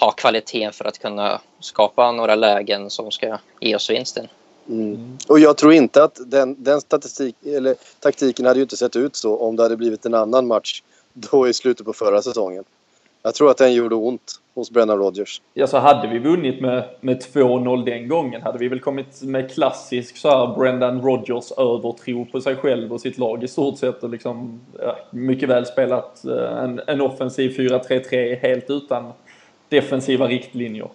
ha 0.04 0.10
kvaliteten 0.10 0.72
för 0.72 0.84
att 0.84 0.98
kunna 0.98 1.40
skapa 1.60 2.12
några 2.12 2.34
lägen 2.34 2.90
som 2.90 3.10
ska 3.10 3.38
ge 3.60 3.76
oss 3.76 3.90
vinsten. 3.90 4.28
Mm. 4.68 5.18
Och 5.28 5.38
jag 5.38 5.56
tror 5.56 5.72
inte 5.72 6.04
att 6.04 6.18
den, 6.26 6.62
den 6.62 6.80
statistik, 6.80 7.36
eller, 7.46 7.74
taktiken 8.00 8.46
hade 8.46 8.58
ju 8.58 8.62
inte 8.62 8.76
sett 8.76 8.96
ut 8.96 9.16
så 9.16 9.36
om 9.36 9.56
det 9.56 9.62
hade 9.62 9.76
blivit 9.76 10.06
en 10.06 10.14
annan 10.14 10.46
match 10.46 10.82
då 11.12 11.48
i 11.48 11.52
slutet 11.52 11.86
på 11.86 11.92
förra 11.92 12.22
säsongen. 12.22 12.64
Jag 13.22 13.34
tror 13.34 13.50
att 13.50 13.58
den 13.58 13.74
gjorde 13.74 13.94
ont 13.94 14.40
hos 14.54 14.70
Brennan 14.70 14.98
Rodgers. 14.98 15.42
Ja, 15.54 15.66
så 15.66 15.78
hade 15.78 16.08
vi 16.08 16.18
vunnit 16.18 16.60
med, 16.60 16.84
med 17.00 17.22
2-0 17.22 17.84
den 17.84 18.08
gången 18.08 18.42
hade 18.42 18.58
vi 18.58 18.68
väl 18.68 18.80
kommit 18.80 19.22
med 19.22 19.54
klassisk 19.54 20.16
så 20.16 20.28
här 20.28 20.54
Brendan 20.58 21.02
Rodgers 21.02 21.52
övertro 21.52 22.24
på 22.24 22.40
sig 22.40 22.56
själv 22.56 22.92
och 22.92 23.00
sitt 23.00 23.18
lag 23.18 23.44
i 23.44 23.48
stort 23.48 23.78
sett 23.78 24.02
och 24.02 24.10
liksom 24.10 24.60
ja, 24.78 24.96
mycket 25.10 25.48
väl 25.48 25.66
spelat 25.66 26.24
eh, 26.24 26.58
en, 26.58 26.80
en 26.86 27.00
offensiv 27.00 27.56
4-3-3 27.56 28.38
helt 28.42 28.70
utan 28.70 29.12
defensiva 29.72 30.26
riktlinjer. 30.26 30.88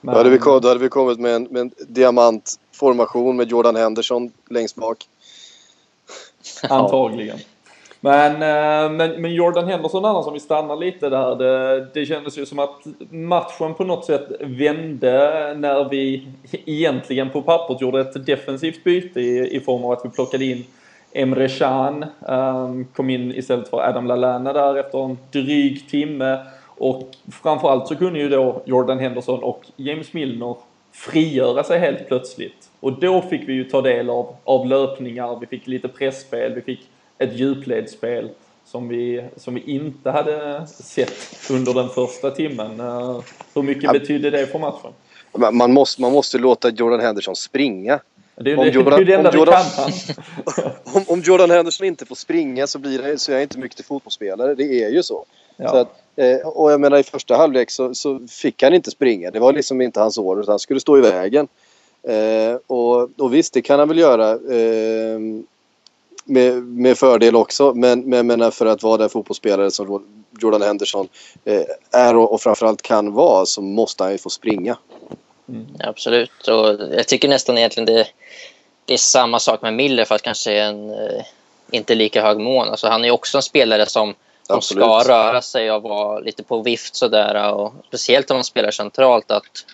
Men... 0.00 0.14
Då, 0.14 0.18
hade 0.18 0.30
vi, 0.30 0.38
då 0.38 0.68
hade 0.68 0.80
vi 0.80 0.88
kommit 0.88 1.20
med 1.20 1.34
en, 1.34 1.42
med 1.42 1.60
en 1.60 1.70
diamantformation 1.88 3.36
med 3.36 3.50
Jordan 3.50 3.76
Henderson 3.76 4.32
längst 4.50 4.76
bak. 4.76 4.98
Antagligen. 6.68 7.38
Men, 8.00 8.32
eh, 8.32 8.92
men, 8.92 9.22
men 9.22 9.34
Jordan 9.34 9.68
Henderson 9.68 10.04
annars 10.04 10.26
om 10.26 10.32
vi 10.32 10.40
stannar 10.40 10.76
lite 10.76 11.08
där. 11.08 11.36
Det, 11.36 11.86
det 11.94 12.06
kändes 12.06 12.38
ju 12.38 12.46
som 12.46 12.58
att 12.58 12.84
matchen 13.10 13.74
på 13.74 13.84
något 13.84 14.04
sätt 14.04 14.28
vände 14.40 15.54
när 15.58 15.88
vi 15.88 16.26
egentligen 16.52 17.30
på 17.30 17.42
pappret 17.42 17.80
gjorde 17.80 18.00
ett 18.00 18.26
defensivt 18.26 18.84
byte 18.84 19.20
i, 19.20 19.56
i 19.56 19.60
form 19.60 19.84
av 19.84 19.90
att 19.90 20.04
vi 20.04 20.08
plockade 20.08 20.44
in 20.44 20.64
Emre 21.12 21.48
Can. 21.48 22.04
Um, 22.20 22.84
kom 22.84 23.10
in 23.10 23.34
istället 23.34 23.68
för 23.68 23.88
Adam 23.88 24.06
Lallana 24.06 24.52
där 24.52 24.76
efter 24.76 25.04
en 25.04 25.18
dryg 25.32 25.88
timme. 25.88 26.38
Och 26.80 27.16
framförallt 27.42 27.88
så 27.88 27.96
kunde 27.96 28.18
ju 28.18 28.28
då 28.28 28.62
Jordan 28.64 28.98
Henderson 28.98 29.42
och 29.42 29.66
James 29.76 30.12
Milner 30.12 30.56
frigöra 30.92 31.64
sig 31.64 31.78
helt 31.78 32.08
plötsligt. 32.08 32.68
Och 32.80 33.00
då 33.00 33.22
fick 33.22 33.48
vi 33.48 33.52
ju 33.52 33.64
ta 33.64 33.82
del 33.82 34.10
av, 34.10 34.36
av 34.44 34.66
löpningar, 34.66 35.38
vi 35.40 35.46
fick 35.46 35.66
lite 35.66 35.88
pressspel, 35.88 36.54
vi 36.54 36.60
fick 36.60 36.80
ett 37.18 37.38
djupledsspel 37.38 38.30
som 38.64 38.88
vi, 38.88 39.24
som 39.36 39.54
vi 39.54 39.60
inte 39.60 40.10
hade 40.10 40.66
sett 40.66 41.50
under 41.50 41.74
den 41.74 41.88
första 41.88 42.30
timmen. 42.30 42.80
Uh, 42.80 43.20
hur 43.54 43.62
mycket 43.62 43.82
ja. 43.82 43.92
betydde 43.92 44.30
det 44.30 44.46
för 44.46 44.58
matchen? 44.58 44.92
Man 45.52 45.72
måste, 45.72 46.00
man 46.00 46.12
måste 46.12 46.38
låta 46.38 46.70
Jordan 46.70 47.00
Henderson 47.00 47.36
springa. 47.36 48.00
Det 48.36 48.56
om 48.56 48.68
Jordan, 48.68 48.90
det, 48.90 49.02
är 49.02 49.04
det 49.04 49.14
enda 49.14 49.34
Jordan, 49.34 49.64
om, 50.94 51.04
om, 51.06 51.20
Jordan 51.20 51.50
Henderson 51.50 51.86
inte 51.86 52.06
får 52.06 52.14
springa 52.14 52.66
så, 52.66 52.78
blir 52.78 53.02
det, 53.02 53.18
så 53.18 53.32
är 53.32 53.36
jag 53.36 53.42
inte 53.42 53.58
mycket 53.58 53.76
till 53.76 53.84
fotbollsspelare. 53.84 54.54
Det 54.54 54.84
är 54.84 54.90
ju 54.90 55.02
så. 55.02 55.24
Ja. 55.56 55.68
så 55.68 55.76
att, 55.76 55.88
eh, 55.88 55.99
Eh, 56.16 56.48
och 56.48 56.72
jag 56.72 56.80
menar 56.80 56.98
i 56.98 57.02
första 57.02 57.36
halvlek 57.36 57.70
så, 57.70 57.94
så, 57.94 58.20
fick 58.28 58.62
han 58.62 58.74
inte 58.74 58.90
springa. 58.90 59.30
Det 59.30 59.40
var 59.40 59.52
liksom 59.52 59.80
inte 59.80 60.00
hans 60.00 60.18
år 60.18 60.40
utan 60.40 60.52
han 60.52 60.58
skulle 60.58 60.80
stå 60.80 60.98
i 60.98 61.00
vägen. 61.00 61.48
Eh, 62.02 62.58
och, 62.66 63.20
och 63.20 63.34
visst, 63.34 63.54
det 63.54 63.62
kan 63.62 63.78
han 63.78 63.88
väl 63.88 63.98
göra. 63.98 64.30
Eh, 64.30 65.20
med, 66.24 66.62
med 66.62 66.98
fördel 66.98 67.36
också. 67.36 67.74
Men, 67.74 68.00
men 68.00 68.26
menar 68.26 68.50
för 68.50 68.66
att 68.66 68.82
vara 68.82 68.96
den 68.96 69.08
fotbollsspelare 69.08 69.70
som 69.70 70.04
Jordan 70.40 70.62
Henderson 70.62 71.08
eh, 71.44 71.62
är 71.90 72.16
och, 72.16 72.32
och 72.32 72.40
framförallt 72.40 72.82
kan 72.82 73.12
vara 73.12 73.46
så 73.46 73.62
måste 73.62 74.02
han 74.02 74.12
ju 74.12 74.18
få 74.18 74.30
springa. 74.30 74.76
Mm, 75.48 75.66
absolut. 75.78 76.48
Och 76.48 76.68
jag 76.96 77.08
tycker 77.08 77.28
nästan 77.28 77.58
egentligen 77.58 77.86
det, 77.86 78.06
det 78.84 78.94
är 78.94 78.98
samma 78.98 79.38
sak 79.38 79.62
med 79.62 79.74
Miller 79.74 80.04
fast 80.04 80.24
kanske 80.24 80.52
en 80.52 80.90
eh, 80.90 81.24
inte 81.70 81.94
lika 81.94 82.22
hög 82.22 82.38
mån. 82.38 82.68
Alltså, 82.68 82.88
han 82.88 83.04
är 83.04 83.10
också 83.10 83.38
en 83.38 83.42
spelare 83.42 83.86
som, 83.86 84.14
som 84.50 84.62
ska 84.62 85.02
röra 85.08 85.42
sig 85.42 85.72
och 85.72 85.82
vara 85.82 86.18
lite 86.18 86.42
på 86.42 86.62
vift 86.62 86.96
sådär. 86.96 87.52
Och 87.52 87.72
speciellt 87.88 88.30
om 88.30 88.36
man 88.36 88.44
spelar 88.44 88.70
centralt. 88.70 89.30
att 89.30 89.66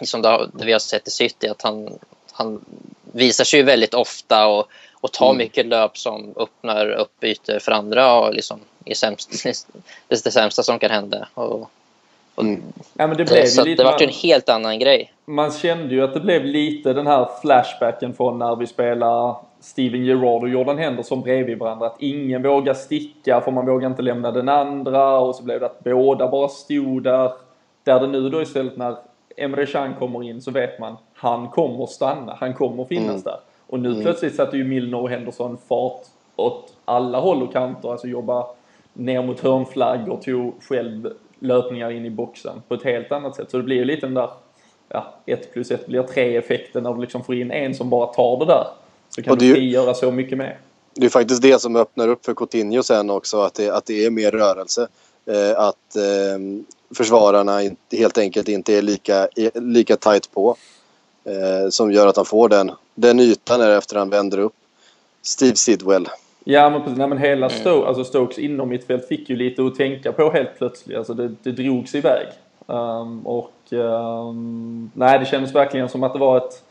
liksom 0.00 0.22
det, 0.22 0.50
det 0.54 0.64
vi 0.64 0.72
har 0.72 0.78
sett 0.78 1.08
i 1.08 1.10
City 1.10 1.48
att 1.48 1.62
han, 1.62 1.98
han 2.32 2.64
visar 3.12 3.44
sig 3.44 3.62
väldigt 3.62 3.94
ofta 3.94 4.46
och 4.46 4.68
och 5.00 5.12
ta 5.12 5.26
mm. 5.26 5.38
mycket 5.38 5.66
löp 5.66 5.98
som 5.98 6.34
öppnar 6.36 6.90
upp 6.90 7.24
ytor 7.24 7.58
för 7.58 7.72
andra 7.72 8.14
och 8.14 8.34
liksom 8.34 8.60
är 8.84 8.94
sämst, 8.94 9.44
det, 9.44 9.48
är 10.08 10.24
det 10.24 10.30
sämsta 10.30 10.62
som 10.62 10.78
kan 10.78 10.90
hända. 10.90 11.28
Och, 11.34 11.70
och 12.34 12.44
mm. 12.44 12.62
ja, 12.94 13.06
men 13.06 13.16
det 13.16 13.24
blev 13.24 13.46
så 13.46 13.64
lite, 13.64 13.82
det 13.82 13.90
var 13.90 14.00
ju 14.00 14.06
en 14.06 14.12
helt 14.12 14.48
annan 14.48 14.78
grej. 14.78 15.12
Man 15.24 15.52
kände 15.52 15.94
ju 15.94 16.04
att 16.04 16.14
det 16.14 16.20
blev 16.20 16.44
lite 16.44 16.92
den 16.92 17.06
här 17.06 17.28
flashbacken 17.42 18.14
från 18.14 18.38
när 18.38 18.56
vi 18.56 18.66
spelade 18.66 19.34
Steven 19.60 20.04
Gerrard 20.04 20.42
och 20.42 20.48
Jordan 20.48 20.78
Henderson 20.78 21.22
bredvid 21.22 21.58
varandra. 21.58 21.86
Att 21.86 22.02
ingen 22.02 22.42
vågar 22.42 22.74
sticka 22.74 23.40
för 23.40 23.50
man 23.50 23.66
vågar 23.66 23.88
inte 23.88 24.02
lämna 24.02 24.30
den 24.30 24.48
andra 24.48 25.18
och 25.18 25.34
så 25.34 25.44
blev 25.44 25.60
det 25.60 25.66
att 25.66 25.84
båda 25.84 26.28
bara 26.28 26.48
stod 26.48 27.02
där. 27.02 27.32
Där 27.84 28.00
det 28.00 28.06
nu 28.06 28.28
då 28.28 28.42
istället 28.42 28.76
när 28.76 28.96
Emre 29.36 29.66
Can 29.66 29.94
kommer 29.94 30.22
in 30.22 30.42
så 30.42 30.50
vet 30.50 30.78
man 30.78 30.96
han 31.14 31.48
kommer 31.48 31.86
stanna, 31.86 32.36
han 32.40 32.54
kommer 32.54 32.84
finnas 32.84 33.10
mm. 33.10 33.22
där. 33.22 33.36
Och 33.66 33.80
nu 33.80 33.90
mm. 33.90 34.02
plötsligt 34.02 34.34
satte 34.34 34.56
ju 34.56 34.64
Milner 34.64 35.00
och 35.00 35.10
Henderson 35.10 35.58
fart 35.68 36.02
åt 36.36 36.72
alla 36.84 37.20
håll 37.20 37.42
och 37.42 37.52
kanter, 37.52 37.90
alltså 37.90 38.06
jobba 38.06 38.46
ner 38.92 39.22
mot 39.22 39.40
hörnflaggor, 39.40 40.16
tog 40.16 40.62
själv 40.62 41.12
löpningar 41.38 41.90
in 41.90 42.06
i 42.06 42.10
boxen 42.10 42.62
på 42.68 42.74
ett 42.74 42.84
helt 42.84 43.12
annat 43.12 43.36
sätt. 43.36 43.50
Så 43.50 43.56
det 43.56 43.62
blir 43.62 43.76
ju 43.76 43.84
lite 43.84 44.06
den 44.06 44.14
där, 44.14 44.30
ja, 44.88 45.14
ett 45.26 45.52
plus 45.52 45.70
ett 45.70 45.86
blir 45.86 46.02
tre 46.02 46.36
effekten 46.36 46.82
när 46.82 46.94
du 46.94 47.00
liksom 47.00 47.24
får 47.24 47.34
in 47.34 47.50
en 47.50 47.74
som 47.74 47.90
bara 47.90 48.06
tar 48.06 48.38
det 48.38 48.44
där. 48.44 48.64
Så 49.18 49.22
kan 49.22 49.32
Och 49.32 49.38
du 49.38 49.54
frigöra 49.54 49.94
så 49.94 50.10
mycket 50.10 50.38
mer. 50.38 50.58
Det 50.94 51.06
är 51.06 51.10
faktiskt 51.10 51.42
det 51.42 51.60
som 51.60 51.76
öppnar 51.76 52.08
upp 52.08 52.24
för 52.24 52.34
Coutinho 52.34 52.82
sen 52.82 53.10
också, 53.10 53.40
att 53.40 53.54
det, 53.54 53.70
att 53.70 53.86
det 53.86 54.04
är 54.04 54.10
mer 54.10 54.30
rörelse. 54.30 54.88
Eh, 55.26 55.60
att 55.60 55.96
eh, 55.96 56.64
försvararna 56.94 57.62
inte, 57.62 57.96
helt 57.96 58.18
enkelt 58.18 58.48
inte 58.48 58.74
är 58.74 58.82
lika, 58.82 59.28
lika 59.54 59.96
tight 59.96 60.32
på. 60.32 60.56
Eh, 61.24 61.68
som 61.70 61.92
gör 61.92 62.06
att 62.06 62.16
han 62.16 62.24
får 62.24 62.48
den, 62.48 62.70
den 62.94 63.20
ytan 63.20 63.60
efter 63.60 63.96
han 63.96 64.10
vänder 64.10 64.38
upp. 64.38 64.54
Steve 65.22 65.56
Sidwell. 65.56 66.08
Ja 66.44 66.70
men 66.70 66.82
precis, 66.82 66.98
nej, 66.98 67.08
men 67.08 67.18
hela 67.18 67.48
Mm. 67.48 67.62
Sto- 67.62 67.86
alltså 67.86 68.04
Stokes 68.04 68.38
inom 68.38 68.68
mitt 68.68 68.86
fält 68.86 69.08
fick 69.08 69.30
ju 69.30 69.36
lite 69.36 69.66
att 69.66 69.74
tänka 69.74 70.12
på 70.12 70.30
helt 70.30 70.58
plötsligt. 70.58 70.98
Alltså 70.98 71.14
det, 71.14 71.34
det 71.42 71.52
drogs 71.52 71.94
iväg. 71.94 72.26
Ehm, 72.68 73.26
och 73.26 73.52
ehm, 73.70 74.90
nej 74.94 75.18
det 75.18 75.26
kändes 75.26 75.54
verkligen 75.54 75.88
som 75.88 76.02
att 76.02 76.12
det 76.12 76.18
var 76.18 76.36
ett 76.36 76.62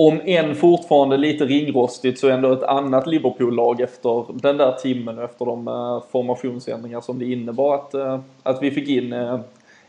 om 0.00 0.20
än 0.24 0.54
fortfarande 0.54 1.16
lite 1.16 1.44
ringrostigt 1.44 2.18
så 2.18 2.28
ändå 2.28 2.52
ett 2.52 2.62
annat 2.62 3.06
Liverpool-lag 3.06 3.80
efter 3.80 4.24
den 4.42 4.56
där 4.56 4.72
timmen 4.72 5.18
och 5.18 5.24
efter 5.24 5.44
de 5.44 5.68
eh, 5.68 6.02
formationsändringar 6.12 7.00
som 7.00 7.18
det 7.18 7.24
innebar 7.24 7.74
att, 7.74 7.94
eh, 7.94 8.20
att 8.42 8.62
vi 8.62 8.70
fick 8.70 8.88
in 8.88 9.12
uh, 9.12 9.40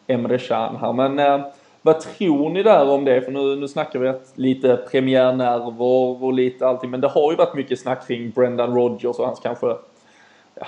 Emre 0.07 0.37
Can 0.37 0.75
här. 0.75 0.93
Men 0.93 1.19
eh, 1.19 1.47
vad 1.81 1.99
tror 1.99 2.49
ni 2.49 2.63
där 2.63 2.89
om 2.89 3.05
det? 3.05 3.21
För 3.21 3.31
nu, 3.31 3.55
nu 3.55 3.67
snackar 3.67 3.99
vi 3.99 4.07
att 4.07 4.31
lite 4.35 4.77
premiärnerver 4.91 6.23
och 6.23 6.33
lite 6.33 6.67
allting. 6.67 6.89
Men 6.89 7.01
det 7.01 7.07
har 7.07 7.31
ju 7.31 7.37
varit 7.37 7.55
mycket 7.55 7.79
snack 7.79 8.07
kring 8.07 8.29
Brendan 8.29 8.75
Rodgers 8.75 9.19
och 9.19 9.25
hans 9.25 9.39
kanske 9.39 9.67
ja, 10.55 10.67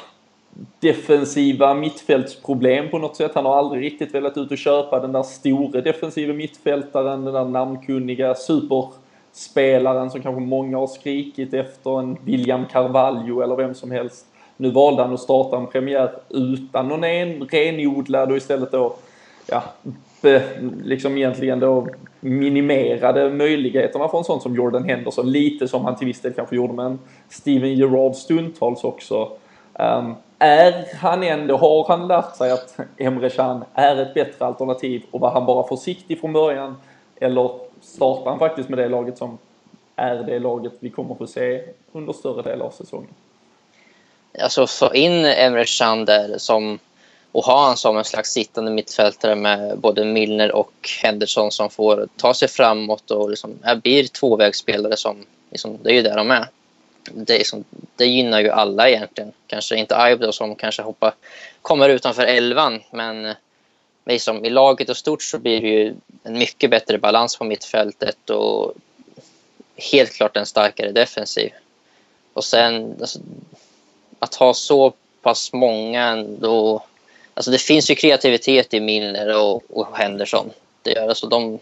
defensiva 0.79 1.73
mittfältsproblem 1.73 2.89
på 2.89 2.97
något 2.97 3.15
sätt. 3.15 3.31
Han 3.35 3.45
har 3.45 3.57
aldrig 3.57 3.83
riktigt 3.83 4.15
velat 4.15 4.37
ut 4.37 4.51
och 4.51 4.57
köpa 4.57 4.99
den 4.99 5.11
där 5.11 5.23
store 5.23 5.81
defensiva 5.81 6.33
mittfältaren, 6.33 7.25
den 7.25 7.33
där 7.33 7.45
namnkunniga 7.45 8.35
super 8.35 9.00
spelaren 9.33 10.11
som 10.11 10.21
kanske 10.21 10.41
många 10.41 10.77
har 10.77 10.87
skrikit 10.87 11.53
efter, 11.53 11.99
en 11.99 12.17
William 12.23 12.65
Carvalho 12.65 13.41
eller 13.41 13.55
vem 13.55 13.75
som 13.75 13.91
helst. 13.91 14.25
Nu 14.57 14.71
valde 14.71 15.03
han 15.03 15.13
att 15.13 15.19
starta 15.19 15.57
en 15.57 15.67
premiär 15.67 16.11
utan 16.29 16.87
någon 16.87 17.03
en, 17.03 17.47
renodlad 17.51 18.31
och 18.31 18.37
istället 18.37 18.71
då 18.71 18.95
ja, 19.47 19.63
be, 20.21 20.43
liksom 20.83 21.17
egentligen 21.17 21.59
då 21.59 21.87
minimerade 22.19 23.29
möjligheterna 23.29 24.07
för 24.07 24.17
en 24.17 24.23
sån 24.23 24.41
som 24.41 24.55
Jordan 24.55 24.83
Henderson. 24.83 25.31
Lite 25.31 25.67
som 25.67 25.85
han 25.85 25.95
till 25.95 26.07
viss 26.07 26.21
del 26.21 26.33
kanske 26.33 26.55
gjorde 26.55 26.73
med 26.73 26.85
en 26.85 26.99
Steven 27.29 27.75
Gerrard 27.75 28.15
stundtals 28.15 28.83
också. 28.83 29.31
Um, 29.73 30.15
är 30.39 30.95
han 30.95 31.23
ändå, 31.23 31.57
har 31.57 31.85
han 31.87 32.07
lärt 32.07 32.35
sig 32.35 32.51
att 32.51 32.79
Emre 32.97 33.29
Can 33.29 33.63
är 33.73 34.01
ett 34.01 34.13
bättre 34.13 34.45
alternativ 34.45 35.03
och 35.11 35.19
var 35.19 35.31
han 35.31 35.45
bara 35.45 35.67
försiktig 35.67 36.19
från 36.19 36.33
början? 36.33 36.75
Eller 37.19 37.51
startar 37.81 38.29
han 38.29 38.39
faktiskt 38.39 38.69
med 38.69 38.79
det 38.79 38.87
laget 38.89 39.17
som 39.17 39.37
är 39.95 40.15
det 40.15 40.39
laget 40.39 40.73
vi 40.79 40.89
kommer 40.89 41.15
få 41.15 41.27
se 41.27 41.63
under 41.91 42.13
större 42.13 42.41
del 42.41 42.61
av 42.61 42.71
säsongen? 42.71 43.13
Alltså 44.39 44.67
få 44.67 44.95
in 44.95 45.25
Emre 45.25 45.65
Can 45.65 46.05
där 46.05 46.37
som, 46.37 46.79
och 47.31 47.43
ha 47.43 47.65
han 47.67 47.77
som 47.77 47.97
en 47.97 48.03
slags 48.03 48.31
sittande 48.31 48.71
mittfältare 48.71 49.35
med 49.35 49.79
både 49.79 50.05
Milner 50.05 50.51
och 50.51 50.89
Henderson 51.03 51.51
som 51.51 51.69
får 51.69 52.07
ta 52.17 52.33
sig 52.33 52.47
framåt 52.47 53.11
och 53.11 53.29
liksom, 53.29 53.59
blir 53.83 54.07
tvåvägsspelare 54.07 54.97
som, 54.97 55.25
liksom, 55.49 55.77
det 55.83 55.89
är 55.89 55.93
ju 55.93 56.01
där 56.01 56.17
de 56.17 56.31
är. 56.31 56.47
Det, 57.11 57.37
liksom, 57.37 57.63
det 57.95 58.05
gynnar 58.05 58.39
ju 58.39 58.49
alla 58.49 58.89
egentligen. 58.89 59.31
Kanske 59.47 59.75
inte 59.75 59.95
Ibe 60.11 60.25
då 60.25 60.31
som 60.31 60.55
kanske 60.55 60.81
hoppar, 60.81 61.13
kommer 61.61 61.89
utanför 61.89 62.23
elvan 62.23 62.79
men 62.91 63.35
liksom, 64.05 64.45
i 64.45 64.49
laget 64.49 64.89
och 64.89 64.97
stort 64.97 65.23
så 65.23 65.39
blir 65.39 65.61
det 65.61 65.67
ju 65.67 65.95
en 66.23 66.37
mycket 66.37 66.69
bättre 66.69 66.97
balans 66.97 67.37
på 67.37 67.43
mittfältet 67.43 68.29
och 68.29 68.73
helt 69.75 70.13
klart 70.13 70.37
en 70.37 70.45
starkare 70.45 70.91
defensiv. 70.91 71.51
Och 72.33 72.43
sen 72.43 72.95
alltså, 72.99 73.19
att 74.19 74.35
ha 74.35 74.53
så 74.53 74.93
pass 75.21 75.53
många 75.53 76.03
ändå... 76.03 76.83
Alltså 77.33 77.51
det 77.51 77.57
finns 77.57 77.91
ju 77.91 77.95
kreativitet 77.95 78.73
i 78.73 78.79
Milner 78.79 79.37
och, 79.37 79.63
och 79.69 79.97
Henderson. 79.97 80.51
Det 80.81 80.91
gör, 80.91 81.07
alltså 81.07 81.27
de, 81.27 81.59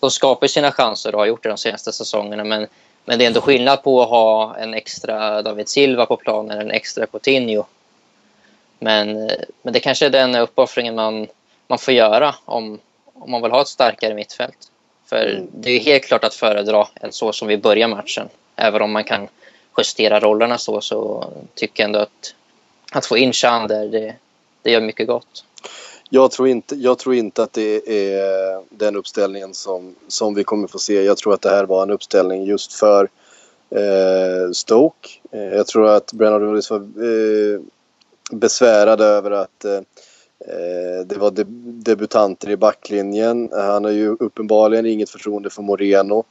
de 0.00 0.10
skapar 0.10 0.46
sina 0.46 0.72
chanser 0.72 1.14
och 1.14 1.20
har 1.20 1.26
gjort 1.26 1.42
det 1.42 1.48
de 1.48 1.58
senaste 1.58 1.92
säsongerna. 1.92 2.44
Men, 2.44 2.66
men 3.04 3.18
det 3.18 3.24
är 3.24 3.26
ändå 3.26 3.40
skillnad 3.40 3.82
på 3.82 4.02
att 4.02 4.08
ha 4.08 4.56
en 4.56 4.74
extra 4.74 5.42
David 5.42 5.68
Silva 5.68 6.06
på 6.06 6.16
planen 6.16 6.60
en 6.60 6.70
extra 6.70 7.06
Coutinho. 7.06 7.64
Men, 8.78 9.30
men 9.62 9.72
det 9.72 9.80
kanske 9.80 10.06
är 10.06 10.10
den 10.10 10.34
uppoffringen 10.34 10.94
man, 10.94 11.26
man 11.66 11.78
får 11.78 11.94
göra 11.94 12.34
om, 12.44 12.78
om 13.14 13.30
man 13.30 13.42
vill 13.42 13.50
ha 13.50 13.60
ett 13.60 13.68
starkare 13.68 14.14
mittfält. 14.14 14.70
För 15.06 15.42
det 15.52 15.70
är 15.70 15.80
helt 15.80 16.04
klart 16.04 16.24
att 16.24 16.34
föredra 16.34 16.88
än 16.94 17.12
så 17.12 17.32
som 17.32 17.48
vi 17.48 17.56
börjar 17.56 17.88
matchen. 17.88 18.28
Även 18.56 18.82
om 18.82 18.92
man 18.92 19.04
kan 19.04 19.28
justera 19.78 20.20
rollerna 20.20 20.58
så, 20.58 20.80
så 20.80 21.32
tycker 21.54 21.82
jag 21.82 21.88
ändå 21.88 21.98
att, 21.98 22.34
att 22.92 23.06
få 23.06 23.16
in 23.16 23.32
Chan 23.32 23.68
där, 23.68 23.88
det, 23.88 24.14
det 24.62 24.70
gör 24.70 24.80
mycket 24.80 25.06
gott. 25.06 25.44
Jag 26.10 26.30
tror, 26.30 26.48
inte, 26.48 26.74
jag 26.74 26.98
tror 26.98 27.14
inte 27.14 27.42
att 27.42 27.52
det 27.52 27.88
är 27.88 28.62
den 28.70 28.96
uppställningen 28.96 29.54
som, 29.54 29.94
som 30.08 30.34
vi 30.34 30.44
kommer 30.44 30.68
få 30.68 30.78
se. 30.78 31.02
Jag 31.02 31.16
tror 31.16 31.34
att 31.34 31.42
det 31.42 31.50
här 31.50 31.64
var 31.64 31.82
en 31.82 31.90
uppställning 31.90 32.44
just 32.44 32.72
för 32.72 33.08
eh, 33.70 34.50
Stoke. 34.52 35.08
Eh, 35.32 35.40
jag 35.40 35.66
tror 35.66 35.88
att 35.88 36.12
Brennan 36.12 36.40
Rodgers 36.40 36.70
var 36.70 36.78
eh, 36.78 37.60
besvärad 38.30 39.00
över 39.00 39.30
att 39.30 39.64
eh, 39.64 39.80
Eh, 40.48 41.06
det 41.06 41.18
var 41.18 41.30
debutanter 41.84 42.50
i 42.50 42.56
backlinjen. 42.56 43.50
Han 43.52 43.84
har 43.84 43.90
ju 43.90 44.16
uppenbarligen 44.20 44.86
inget 44.86 45.10
förtroende 45.10 45.50
för 45.50 45.62
Moreno 45.62 46.24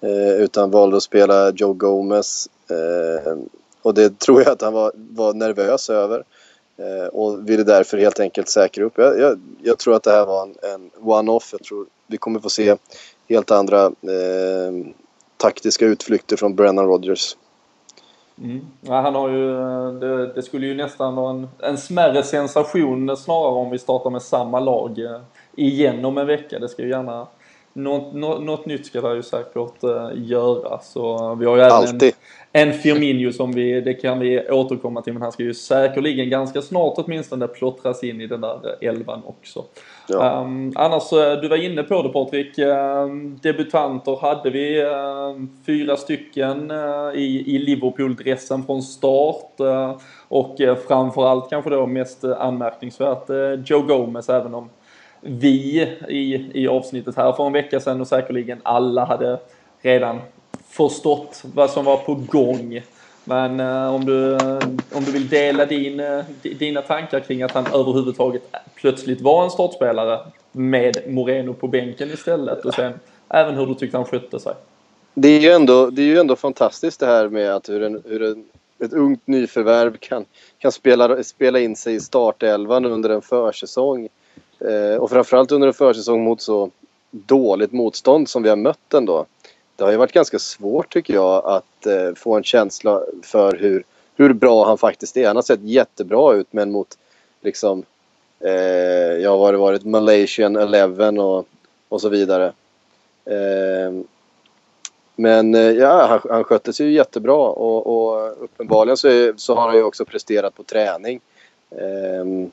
eh, 0.00 0.32
utan 0.32 0.70
valde 0.70 0.96
att 0.96 1.02
spela 1.02 1.50
Joe 1.50 1.72
Gomez. 1.72 2.48
Eh, 2.70 3.36
och 3.82 3.94
det 3.94 4.18
tror 4.18 4.42
jag 4.42 4.52
att 4.52 4.62
han 4.62 4.72
var, 4.72 4.92
var 4.94 5.34
nervös 5.34 5.90
över. 5.90 6.24
Och 7.12 7.48
ville 7.48 7.64
därför 7.64 7.98
helt 7.98 8.20
enkelt 8.20 8.48
säkra 8.48 8.84
upp. 8.84 8.92
Jag, 8.96 9.20
jag, 9.20 9.40
jag 9.62 9.78
tror 9.78 9.94
att 9.94 10.02
det 10.02 10.10
här 10.10 10.26
var 10.26 10.42
en, 10.42 10.54
en 10.62 10.90
one-off. 11.00 11.48
Jag 11.52 11.62
tror 11.62 11.86
vi 12.06 12.16
kommer 12.16 12.40
få 12.40 12.50
se 12.50 12.76
helt 13.28 13.50
andra 13.50 13.84
eh, 13.84 14.86
taktiska 15.36 15.86
utflykter 15.86 16.36
från 16.36 16.54
Brennan 16.54 16.86
Rodgers. 16.86 17.36
Mm. 18.40 18.66
Ja, 18.80 19.00
han 19.00 19.14
har 19.14 19.28
ju, 19.28 19.54
det, 20.00 20.32
det, 20.34 20.42
skulle 20.42 20.66
ju 20.66 20.74
nästan 20.74 21.14
vara 21.14 21.30
en, 21.30 21.48
en 21.58 21.78
smärre 21.78 22.22
sensation 22.22 23.16
snarare 23.16 23.54
om 23.54 23.70
vi 23.70 23.78
startar 23.78 24.10
med 24.10 24.22
samma 24.22 24.60
lag 24.60 24.98
eh, 24.98 25.20
igen 25.56 26.04
om 26.04 26.18
en 26.18 26.26
vecka. 26.26 26.58
Det 26.58 26.68
ska 26.68 26.82
ju 26.82 26.88
gärna 26.88 27.26
något, 27.72 28.14
något, 28.14 28.42
något 28.42 28.66
nytt 28.66 28.86
ska 28.86 29.00
det 29.00 29.16
ju 29.16 29.22
säkert 29.22 29.84
uh, 29.84 30.10
göras. 30.14 30.92
Så 30.92 31.34
vi 31.34 31.46
har 31.46 31.56
ju 31.56 31.62
även 31.62 32.00
en, 32.00 32.12
en 32.52 32.72
Firmino 32.72 33.32
som 33.32 33.52
vi, 33.52 33.80
det 33.80 33.94
kan 33.94 34.18
vi 34.18 34.50
återkomma 34.50 35.02
till, 35.02 35.12
men 35.12 35.22
han 35.22 35.32
ska 35.32 35.42
ju 35.42 35.54
säkerligen 35.54 36.30
ganska 36.30 36.62
snart 36.62 36.94
åtminstone 36.96 37.48
plottras 37.48 38.04
in 38.04 38.20
i 38.20 38.26
den 38.26 38.40
där 38.40 38.76
elvan 38.80 39.22
också. 39.26 39.64
Ja. 40.10 40.40
Um, 40.40 40.72
annars, 40.76 41.12
eh, 41.12 41.40
du 41.40 41.48
var 41.48 41.56
inne 41.56 41.82
på 41.82 42.02
det 42.02 42.08
Patrik, 42.08 42.58
um, 42.58 43.38
debutanter 43.42 44.16
hade 44.20 44.50
vi 44.50 44.82
um, 44.82 45.50
fyra 45.66 45.96
stycken 45.96 46.70
uh, 46.70 47.14
i, 47.14 47.54
i 47.54 47.58
Liverpool-dressen 47.58 48.64
från 48.64 48.82
start 48.82 49.60
uh, 49.60 49.96
och 50.28 50.60
uh, 50.60 50.74
framförallt 50.74 51.50
kanske 51.50 51.70
då 51.70 51.86
mest 51.86 52.24
anmärkningsvärt 52.24 53.28
Joe 53.64 53.82
Gomez 53.82 54.28
även 54.28 54.54
om 54.54 54.68
vi 55.20 55.88
i, 56.08 56.50
i 56.54 56.68
avsnittet 56.68 57.16
här 57.16 57.32
för 57.32 57.46
en 57.46 57.52
vecka 57.52 57.80
sedan 57.80 58.00
och 58.00 58.08
säkerligen 58.08 58.60
alla 58.62 59.04
hade 59.04 59.38
redan 59.82 60.20
förstått 60.68 61.42
vad 61.54 61.70
som 61.70 61.84
var 61.84 61.96
på 61.96 62.14
gång. 62.14 62.80
Men 63.30 63.60
uh, 63.60 63.94
om, 63.94 64.04
du, 64.04 64.12
uh, 64.12 64.58
om 64.92 65.04
du 65.04 65.12
vill 65.12 65.28
dela 65.28 65.66
din, 65.66 66.00
uh, 66.00 66.24
dina 66.42 66.82
tankar 66.82 67.20
kring 67.20 67.42
att 67.42 67.52
han 67.52 67.66
överhuvudtaget 67.66 68.42
plötsligt 68.74 69.20
var 69.20 69.44
en 69.44 69.50
startspelare 69.50 70.18
med 70.52 70.96
Moreno 71.06 71.54
på 71.54 71.68
bänken 71.68 72.10
istället 72.10 72.64
och 72.64 72.74
sen 72.74 72.92
även 73.28 73.54
hur 73.54 73.66
du 73.66 73.74
tyckte 73.74 73.96
han 73.96 74.06
skötte 74.06 74.40
sig. 74.40 74.54
Det 75.14 75.28
är 75.28 75.40
ju 75.40 75.50
ändå, 75.50 75.90
det 75.90 76.02
är 76.02 76.06
ju 76.06 76.18
ändå 76.18 76.36
fantastiskt 76.36 77.00
det 77.00 77.06
här 77.06 77.28
med 77.28 77.54
att 77.54 77.68
hur, 77.68 77.82
en, 77.82 78.02
hur 78.04 78.22
en, 78.22 78.44
ett 78.84 78.92
ungt 78.92 79.26
nyförvärv 79.26 79.96
kan, 80.00 80.24
kan 80.58 80.72
spela, 80.72 81.22
spela 81.22 81.58
in 81.58 81.76
sig 81.76 81.94
i 81.94 82.00
startelvan 82.00 82.84
under 82.84 83.10
en 83.10 83.22
försäsong. 83.22 84.08
Eh, 84.60 85.00
och 85.00 85.10
framförallt 85.10 85.52
under 85.52 85.68
en 85.68 85.74
försäsong 85.74 86.24
mot 86.24 86.42
så 86.42 86.70
dåligt 87.10 87.72
motstånd 87.72 88.28
som 88.28 88.42
vi 88.42 88.48
har 88.48 88.56
mött 88.56 88.94
ändå. 88.94 89.26
Det 89.80 89.84
har 89.84 89.92
ju 89.92 89.98
varit 89.98 90.12
ganska 90.12 90.38
svårt 90.38 90.92
tycker 90.92 91.14
jag 91.14 91.44
att 91.44 91.86
eh, 91.86 92.14
få 92.16 92.36
en 92.36 92.42
känsla 92.42 93.02
för 93.22 93.56
hur, 93.56 93.84
hur 94.16 94.32
bra 94.32 94.64
han 94.64 94.78
faktiskt 94.78 95.16
är. 95.16 95.26
Han 95.26 95.36
har 95.36 95.42
sett 95.42 95.62
jättebra 95.62 96.34
ut 96.34 96.46
men 96.50 96.70
mot 96.72 96.98
liksom 97.40 97.82
eh, 98.40 98.52
ja 99.22 99.36
vad 99.36 99.46
har 99.46 99.52
det 99.52 99.58
varit 99.58 99.84
Malaysian 99.84 100.56
11 100.56 101.08
och, 101.08 101.46
och 101.88 102.00
så 102.00 102.08
vidare. 102.08 102.52
Ehm, 103.24 103.98
eh, 103.98 104.04
men 105.16 105.54
ja, 105.76 106.06
han, 106.06 106.20
han 106.30 106.44
skötte 106.44 106.72
sig 106.72 106.86
ju 106.86 106.92
jättebra 106.92 107.48
och, 107.48 107.86
och 107.86 108.44
uppenbarligen 108.44 108.96
så, 108.96 109.08
är, 109.08 109.34
så 109.36 109.54
har 109.54 109.68
han 109.68 109.76
ju 109.76 109.82
också 109.82 110.04
presterat 110.04 110.54
på 110.54 110.62
träning. 110.62 111.20
Ehm, 111.70 112.50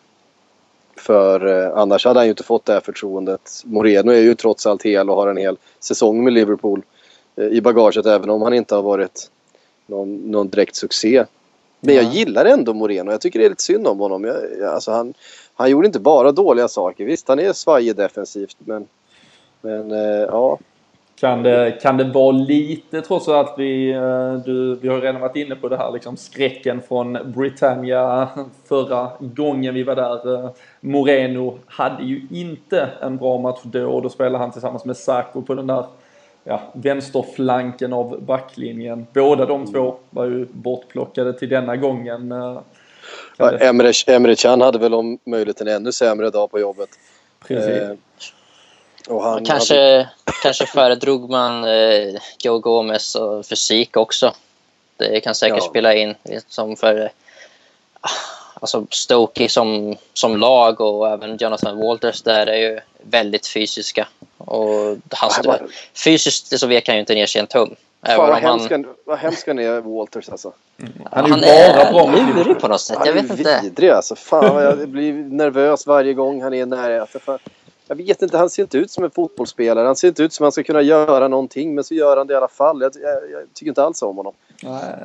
för 0.95 1.45
eh, 1.45 1.77
annars 1.77 2.05
hade 2.05 2.19
han 2.19 2.25
ju 2.25 2.29
inte 2.29 2.43
fått 2.43 2.65
det 2.65 2.73
här 2.73 2.79
förtroendet. 2.79 3.61
Moreno 3.65 4.11
är 4.11 4.21
ju 4.21 4.35
trots 4.35 4.65
allt 4.65 4.83
hel 4.83 5.09
och 5.09 5.15
har 5.15 5.27
en 5.27 5.37
hel 5.37 5.57
säsong 5.79 6.23
med 6.23 6.33
Liverpool 6.33 6.79
eh, 6.79 6.96
i 7.37 7.61
bagaget 7.61 8.05
även 8.05 8.29
om 8.29 8.41
han 8.41 8.53
inte 8.53 8.75
har 8.75 8.81
varit 8.81 9.31
någon, 9.85 10.31
någon 10.31 10.49
direkt 10.49 10.75
succé. 10.75 11.25
Men 11.79 11.95
jag 11.95 12.03
gillar 12.03 12.45
ändå 12.45 12.73
Moreno. 12.73 13.11
Jag 13.11 13.21
tycker 13.21 13.39
det 13.39 13.45
är 13.45 13.49
lite 13.49 13.63
synd 13.63 13.87
om 13.87 13.99
honom. 13.99 14.23
Jag, 14.23 14.37
jag, 14.59 14.73
alltså 14.73 14.91
han, 14.91 15.13
han 15.55 15.69
gjorde 15.69 15.87
inte 15.87 15.99
bara 15.99 16.31
dåliga 16.31 16.67
saker. 16.67 17.05
Visst, 17.05 17.27
han 17.27 17.39
är 17.39 17.53
svajig 17.53 17.95
defensivt 17.95 18.57
men, 18.59 18.87
men 19.61 19.91
eh, 19.91 20.27
ja. 20.27 20.57
Kan 21.19 21.43
det, 21.43 21.79
kan 21.81 21.97
det 21.97 22.03
vara 22.03 22.31
lite 22.31 23.01
trots 23.01 23.27
att 23.27 23.53
vi, 23.57 23.91
eh, 23.91 24.33
du, 24.33 24.75
vi 24.75 24.87
har 24.87 25.01
redan 25.01 25.21
varit 25.21 25.35
inne 25.35 25.55
på 25.55 25.69
det 25.69 25.77
här 25.77 25.91
liksom 25.91 26.17
skräcken 26.17 26.81
från 26.81 27.17
Britannia 27.35 28.29
förra 28.67 29.11
gången 29.19 29.73
vi 29.73 29.83
var 29.83 29.95
där. 29.95 30.33
Eh, 30.35 30.49
Moreno 30.79 31.59
hade 31.65 32.03
ju 32.03 32.27
inte 32.31 32.89
en 33.01 33.17
bra 33.17 33.37
match 33.37 33.59
då 33.63 33.89
och 33.89 34.01
då 34.01 34.09
spelade 34.09 34.37
han 34.37 34.51
tillsammans 34.51 34.85
med 34.85 34.97
Sacco 34.97 35.41
på 35.41 35.55
den 35.55 35.67
där 35.67 35.85
ja, 36.47 36.61
vänsterflanken 36.73 37.93
av 37.93 38.21
backlinjen. 38.21 39.07
Båda 39.13 39.45
de 39.45 39.73
två 39.73 39.95
var 40.09 40.25
ju 40.25 40.45
bortplockade 40.45 41.33
till 41.33 41.49
denna 41.49 41.75
gången. 41.77 42.31
Eh, 42.31 42.59
Ja, 43.37 43.51
Emre, 43.57 43.91
Emre 44.07 44.35
Can 44.35 44.61
hade 44.61 44.77
väl 44.79 44.93
om 44.93 45.19
möjligt 45.25 45.61
en 45.61 45.67
ännu 45.67 45.91
sämre 45.91 46.29
dag 46.29 46.51
på 46.51 46.59
jobbet. 46.59 46.89
precis. 47.47 47.69
Eh, 47.69 47.91
och 49.09 49.23
han 49.23 49.45
Kanske, 49.45 50.07
kanske 50.43 50.65
föredrog 50.65 51.29
man 51.29 51.63
eh, 51.63 52.15
Joe 52.43 52.59
Gomez 52.59 53.15
och 53.15 53.45
fysik 53.45 53.97
också. 53.97 54.33
Det 54.97 55.19
kan 55.19 55.35
säkert 55.35 55.57
Ja. 55.57 55.69
spela 55.69 55.93
in. 55.95 56.15
Som 56.47 56.75
för 56.75 57.01
eh, 57.01 57.07
alltså 58.59 58.85
Stokey 58.89 59.49
som, 59.49 59.95
som 60.13 60.37
lag 60.37 60.81
och 60.81 61.09
även 61.09 61.37
Jonathan 61.37 61.77
Walters 61.77 62.21
där 62.21 62.47
är 62.47 62.57
ju 62.57 62.79
väldigt 63.01 63.47
fysiska. 63.47 64.07
Och 64.37 64.69
han, 65.11 65.29
Ja, 65.37 65.43
bara- 65.43 65.59
fysiskt 66.03 66.59
så 66.59 66.67
vek 66.67 66.87
han 66.87 66.95
ju 66.95 66.99
inte 66.99 67.13
ner 67.13 67.25
sig 67.25 67.41
en 67.41 67.47
tum. 67.47 67.75
Fan, 68.05 68.17
vad, 68.17 68.37
hemsk 68.37 68.71
han, 68.71 68.85
vad 69.05 69.17
hemsk 69.17 69.47
han 69.47 69.59
är, 69.59 69.81
Walters 69.81 70.29
alltså. 70.29 70.51
han 71.11 71.25
är 71.43 71.67
ju 71.67 71.73
han 71.73 71.93
bara 71.93 72.07
bra 72.07 72.07
är 72.07 72.25
Liverpool. 72.25 72.43
lurig 72.45 72.59
på 72.59 72.67
något 72.67 72.81
sätt. 72.81 72.97
Han 72.97 73.07
Jag 73.07 73.17
är 73.17 73.21
vet 73.21 73.39
inte. 73.39 73.59
vidrig 73.63 73.89
alltså. 73.89 74.15
Fan 74.15 74.53
vad 74.55 74.65
jag 74.65 74.89
blir 74.89 75.13
nervös 75.13 75.87
varje 75.87 76.13
gång 76.13 76.41
han 76.41 76.53
är 76.53 76.65
nära. 76.65 77.01
Alltså, 77.01 77.19
fan. 77.19 77.39
Jag 77.87 77.95
vet 77.95 78.21
inte, 78.21 78.37
han 78.37 78.49
ser 78.49 78.63
inte 78.63 78.77
ut 78.77 78.91
som 78.91 79.03
en 79.03 79.11
fotbollsspelare. 79.11 79.85
Han 79.85 79.95
ser 79.95 80.07
inte 80.07 80.23
ut 80.23 80.33
som 80.33 80.43
att 80.43 80.45
han 80.45 80.51
ska 80.51 80.63
kunna 80.63 80.81
göra 80.81 81.27
någonting. 81.27 81.75
Men 81.75 81.83
så 81.83 81.93
gör 81.93 82.17
han 82.17 82.27
det 82.27 82.33
i 82.33 82.37
alla 82.37 82.47
fall. 82.47 82.81
Jag, 82.81 82.91
jag, 83.01 83.31
jag 83.31 83.53
tycker 83.53 83.69
inte 83.69 83.83
alls 83.83 84.01
om 84.01 84.17
honom. 84.17 84.33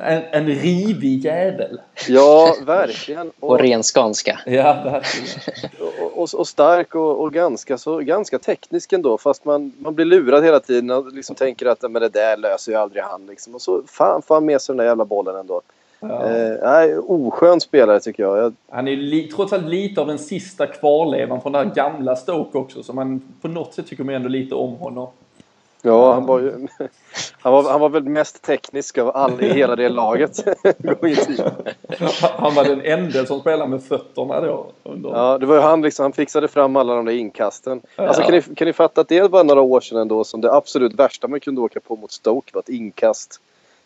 En, 0.03 0.21
en 0.31 0.47
rivig 0.47 1.25
jävel. 1.25 1.81
Ja, 2.07 2.55
verkligen. 2.65 3.31
På 3.39 3.47
Och, 3.47 3.59
ren 3.59 3.83
skånska. 3.83 4.39
Ja, 4.45 4.81
verkligen. 4.83 5.71
och, 6.01 6.21
och, 6.21 6.33
och 6.33 6.47
stark 6.47 6.95
och, 6.95 7.21
och 7.21 7.33
ganska, 7.33 7.77
så, 7.77 7.97
ganska 7.97 8.39
teknisk 8.39 8.93
ändå. 8.93 9.17
Fast 9.17 9.45
man, 9.45 9.73
man 9.77 9.95
blir 9.95 10.05
lurad 10.05 10.43
hela 10.43 10.59
tiden 10.59 10.91
och 10.91 11.13
liksom 11.13 11.35
tänker 11.35 11.65
att 11.65 11.81
men 11.81 12.01
det 12.01 12.09
där 12.09 12.37
löser 12.37 12.71
ju 12.71 12.77
aldrig 12.77 13.03
han. 13.03 13.25
Liksom. 13.25 13.55
Och 13.55 13.61
så 13.61 13.83
fan 13.87 14.21
får 14.21 14.35
han 14.35 14.45
med 14.45 14.61
sig 14.61 14.73
den 14.73 14.77
där 14.77 14.85
jävla 14.85 15.05
bollen 15.05 15.35
ändå. 15.35 15.61
Ja. 16.09 16.29
Eh, 16.29 16.57
nej, 16.63 16.97
oskön 16.97 17.61
spelare 17.61 17.99
tycker 17.99 18.23
jag. 18.23 18.37
jag 18.37 18.53
Han 18.69 18.87
är 18.87 18.91
ju 18.91 19.27
trots 19.27 19.53
allt 19.53 19.65
lite 19.65 20.01
av 20.01 20.07
den 20.07 20.19
sista 20.19 20.67
kvarlevan 20.67 21.41
från 21.41 21.51
det 21.51 21.57
här 21.57 21.65
gamla 21.75 22.15
Stoke 22.15 22.57
också. 22.57 22.83
Så 22.83 22.93
man 22.93 23.21
på 23.41 23.47
något 23.47 23.73
sätt 23.73 23.87
tycker 23.87 24.03
man 24.03 24.15
ändå 24.15 24.29
lite 24.29 24.55
om 24.55 24.75
honom. 24.75 25.07
Ja, 25.85 26.13
han 26.13 26.25
var 26.25 26.39
ju... 26.39 26.51
Han 27.39 27.53
var, 27.53 27.71
han 27.71 27.81
var 27.81 27.89
väl 27.89 28.03
mest 28.03 28.41
teknisk 28.41 28.97
av 28.97 29.15
alla 29.15 29.41
i 29.41 29.53
hela 29.53 29.75
det 29.75 29.89
laget. 29.89 30.37
Han 32.19 32.55
var 32.55 32.63
den 32.65 32.81
enda 32.81 33.25
som 33.25 33.39
spelade 33.39 33.69
med 33.69 33.83
fötterna 33.83 34.41
då. 34.41 34.65
Under. 34.83 35.09
ja, 35.09 35.37
det 35.37 35.45
var 35.45 35.55
ju 35.55 35.61
han 35.61 35.81
liksom, 35.81 36.03
han 36.03 36.13
fixade 36.13 36.47
fram 36.47 36.75
alla 36.75 36.95
de 36.95 37.05
där 37.05 37.13
inkasten. 37.13 37.81
Ja. 37.95 38.07
Alltså 38.07 38.21
kan 38.21 38.31
ni, 38.31 38.41
kan 38.41 38.67
ni 38.67 38.73
fatta 38.73 39.01
att 39.01 39.07
det 39.07 39.31
var 39.31 39.43
några 39.43 39.61
år 39.61 39.81
sedan 39.81 39.97
ändå 39.97 40.23
som 40.23 40.41
det 40.41 40.53
absolut 40.53 40.93
värsta 40.93 41.27
man 41.27 41.39
kunde 41.39 41.61
åka 41.61 41.79
på 41.79 41.95
mot 41.95 42.11
Stoke 42.11 42.51
var 42.53 42.61
ett 42.61 42.69
inkast. 42.69 43.39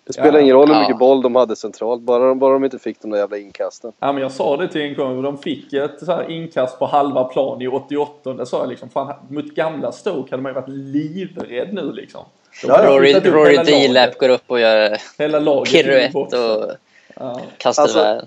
Det 0.07 0.13
spelar 0.13 0.33
Ja. 0.33 0.39
ingen 0.39 0.55
roll 0.55 0.67
hur 0.67 0.73
Ja. 0.75 0.79
mycket 0.81 0.97
boll 0.97 1.21
de 1.21 1.35
hade 1.35 1.55
centralt, 1.55 2.01
bara 2.01 2.27
de, 2.27 2.39
bara 2.39 2.53
de 2.53 2.63
inte 2.63 2.79
fick 2.79 3.01
de 3.01 3.11
där 3.11 3.17
jävla 3.17 3.37
inkasten. 3.37 3.91
Ja, 3.99 4.11
men 4.11 4.21
jag 4.21 4.31
sa 4.31 4.57
det 4.57 4.67
till 4.67 4.81
en 4.81 4.95
gång. 4.95 5.21
De 5.21 5.37
fick 5.37 5.73
ett 5.73 5.99
så 6.05 6.11
här 6.11 6.31
inkast 6.31 6.79
på 6.79 6.85
halva 6.85 7.23
plan 7.23 7.61
i 7.61 7.67
88. 7.67 8.33
Det 8.33 8.45
sa 8.45 8.59
jag 8.59 8.69
liksom. 8.69 8.89
Fan, 8.89 9.13
mot 9.29 9.45
gamla 9.45 9.91
Stoke 9.91 10.31
hade 10.31 10.43
man 10.43 10.49
ju 10.49 10.53
varit 10.53 10.69
livrädd 10.69 11.73
nu 11.73 11.91
liksom. 11.91 12.21
Hade 12.67 12.87
Rory, 12.87 13.13
Rory 13.13 13.55
laget. 13.87 14.17
går 14.19 14.29
upp 14.29 14.43
och 14.47 14.59
gör 14.59 14.97
Hela 15.17 15.39
laget 15.39 15.73
piruett 15.73 16.15
och 16.15 16.31
Ja. 17.19 17.39
kastar 17.57 17.83
Alltså- 17.83 17.99
iväg. 17.99 18.21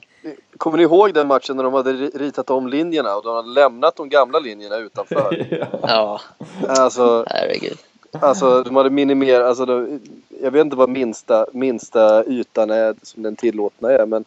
Kommer 0.57 0.77
ni 0.77 0.83
ihåg 0.83 1.15
den 1.15 1.27
matchen 1.29 1.57
när 1.57 1.65
de 1.65 1.75
hade 1.75 1.93
ri- 1.93 2.19
ritat 2.19 2.51
om 2.51 2.69
linjerna 2.69 3.17
och 3.17 3.23
de 3.25 3.35
hade 3.37 3.49
lämnat 3.49 3.97
de 3.97 4.09
gamla 4.09 4.39
linjerna 4.39 4.77
utanför? 4.77 5.47
ja. 5.51 5.67
Ja, 5.83 6.21
Alltså, 6.69 7.25
herregud. 7.29 7.79
Alltså 8.13 8.63
de 8.63 8.77
hade 8.77 8.91
minimerat, 8.91 9.47
alltså 9.47 9.67
de, 9.67 10.01
jag 10.43 10.51
vet 10.51 10.61
inte 10.61 10.77
vad 10.77 10.89
minsta, 10.89 11.47
minsta 11.53 12.25
ytan 12.25 12.71
är 12.71 12.95
som 13.03 13.23
den 13.23 13.37
tillåtna 13.37 13.91
är 13.93 14.07
men 14.07 14.25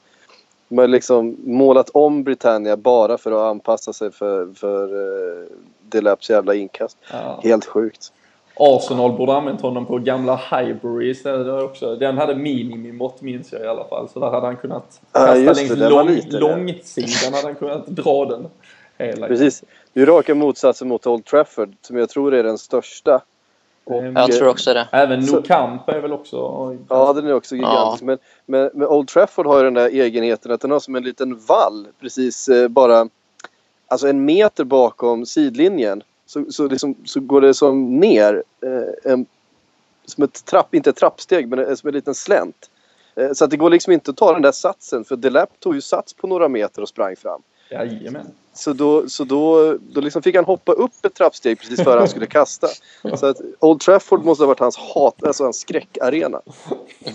de 0.69 0.78
har 0.78 0.88
liksom 0.88 1.38
målat 1.43 1.89
om 1.93 2.24
Britannia 2.24 2.78
bara 2.78 3.17
för 3.17 3.32
att 3.32 3.52
anpassa 3.52 3.93
sig 3.93 4.12
för, 4.12 4.48
för 4.56 4.93
uh, 4.93 5.48
Delaps 5.82 6.30
jävla 6.30 6.56
inkast. 6.56 6.98
Ja. 7.12 7.39
Helt 7.43 7.65
sjukt. 7.65 8.12
Arsenal 8.56 9.12
borde 9.12 9.34
använt 9.34 9.62
honom 9.62 9.86
på 9.86 9.98
gamla 9.98 10.36
Highbury 10.36 11.10
istället 11.10 11.63
också. 11.63 11.96
Den 11.96 12.17
hade 12.17 12.36
minimimått 12.36 13.22
minns 13.22 13.52
jag 13.52 13.62
i 13.62 13.67
alla 13.67 13.84
fall. 13.84 14.10
Så 14.10 14.19
där 14.19 14.30
hade 14.30 14.46
han 14.46 14.58
kunnat 14.58 15.02
Ja, 15.12 15.19
kasta 15.19 15.39
just 15.39 15.56
längs 15.56 15.72
det, 15.80 15.89
lång, 15.89 16.22
långsidan 16.30 17.34
hade 17.34 17.48
han 17.48 17.56
kunnat 17.56 17.88
dra 17.88 18.26
den. 18.26 18.48
Hela 18.98 19.28
Precis. 19.28 19.63
Det 19.93 20.02
är 20.02 20.06
raka 20.06 20.36
motsatsen 20.36 20.88
mot 20.88 21.08
Old 21.08 21.26
Trafford 21.26 21.74
som 21.82 21.98
jag 21.98 22.10
tror 22.10 22.34
är 22.34 22.43
den 22.43 22.58
största. 22.58 23.22
Mm. 23.86 24.15
Jag 24.15 24.32
tror 24.32 24.48
också 24.48 24.74
det. 24.74 24.88
Även 24.91 25.19
Nou 25.19 25.41
Camp 25.41 25.89
är 25.89 26.00
väl 26.00 26.13
också... 26.13 26.38
Ja, 26.89 27.13
den 27.13 27.28
är 27.28 27.34
också 27.34 27.56
gigantisk. 27.56 28.04
Men, 28.04 28.17
men, 28.46 28.69
men 28.74 28.88
Old 28.88 29.08
Trafford 29.08 29.46
har 29.46 29.58
ju 29.58 29.63
den 29.63 29.74
där 29.74 29.89
egenheten 29.89 30.52
att 30.52 30.62
den 30.62 30.72
har 30.72 30.80
som 30.80 30.96
en 30.96 31.04
liten 31.04 31.39
vall 31.48 31.88
precis 32.00 32.50
eh, 32.50 32.67
bara 32.67 33.08
alltså 33.88 34.08
en 34.08 34.26
meter 34.26 34.63
bakom 34.63 35.26
sidlinjen. 35.26 36.04
Så, 36.26 36.46
så, 36.52 36.67
liksom, 36.67 36.96
så 37.06 37.19
går 37.19 37.41
det 37.41 37.54
som 37.54 38.00
ner. 38.00 38.43
Eh, 38.63 39.12
en, 39.12 39.26
som 40.06 40.24
ett 40.24 40.46
trapp, 40.46 40.76
inte 40.76 40.89
ett 40.89 40.96
trappsteg, 40.96 41.48
men 41.48 41.60
eh, 41.60 41.76
som 41.76 41.88
en 41.88 41.93
liten 41.93 42.15
slänt. 42.15 42.69
Eh, 43.15 43.32
så 43.34 43.46
att 43.46 43.52
det 43.52 43.58
går 43.58 43.69
liksom 43.69 43.93
inte 43.93 44.12
att 44.12 44.17
ta 44.17 44.34
den 44.34 44.41
där 44.41 44.52
satsen. 44.52 45.04
För 45.04 45.15
Delap 45.15 45.60
tog 45.60 45.76
ju 45.76 45.82
sats 45.82 46.13
på 46.13 46.28
några 46.28 46.50
meter 46.50 46.82
och 46.82 46.89
sprang 46.89 47.15
fram. 47.15 47.41
Jajamän. 47.69 48.28
Så 48.56 48.74
då, 48.74 49.10
så 49.10 49.24
då, 49.24 49.76
då 49.89 50.02
liksom 50.02 50.22
fick 50.22 50.36
han 50.36 50.46
hoppa 50.46 50.72
upp 50.72 51.06
ett 51.06 51.13
trappsteg 51.13 51.60
precis 51.60 51.84
före 51.84 52.00
han 52.00 52.08
skulle 52.08 52.26
kasta. 52.26 52.68
Så 53.16 53.26
att 53.26 53.38
Old 53.60 53.80
Trafford 53.80 54.26
måste 54.26 54.44
ha 54.44 54.48
varit 54.48 54.60
hans 54.60 54.78
hat, 54.78 55.24
alltså 55.24 55.44
hans 55.44 55.60
skräckarena. 55.60 56.42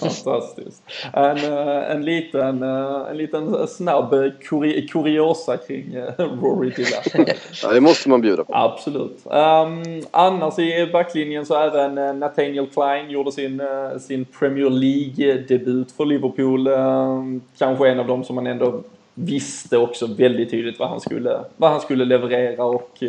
Fantastiskt. 0.00 0.82
En, 1.12 1.36
eh, 1.36 1.90
en, 1.90 2.04
liten, 2.04 2.62
eh, 2.62 3.10
en 3.10 3.16
liten 3.16 3.68
snabb 3.68 4.14
kuri, 4.40 4.88
kuriosa 4.88 5.56
kring 5.56 5.94
eh, 5.94 6.24
Rory 6.42 6.70
Dillap. 6.70 7.28
Ja, 7.62 7.72
det 7.72 7.80
måste 7.80 8.08
man 8.08 8.20
bjuda 8.20 8.44
på. 8.44 8.54
Absolut. 8.54 9.18
Um, 9.24 10.02
annars 10.10 10.58
i 10.58 10.90
backlinjen 10.92 11.46
så 11.46 11.54
även 11.54 12.18
Nathaniel 12.18 12.66
Klein 12.66 13.10
gjorde 13.10 13.32
sin, 13.32 13.62
sin 14.00 14.24
Premier 14.24 14.70
League-debut 14.70 15.92
för 15.92 16.04
Liverpool. 16.04 16.68
Um, 16.68 17.42
kanske 17.58 17.88
en 17.88 18.00
av 18.00 18.06
dem 18.06 18.24
som 18.24 18.34
man 18.34 18.46
ändå 18.46 18.82
visste 19.20 19.78
också 19.78 20.06
väldigt 20.06 20.50
tydligt 20.50 20.78
vad 20.78 20.88
han 20.88 21.00
skulle, 21.00 21.44
vad 21.56 21.70
han 21.70 21.80
skulle 21.80 22.04
leverera 22.04 22.64
och, 22.64 23.02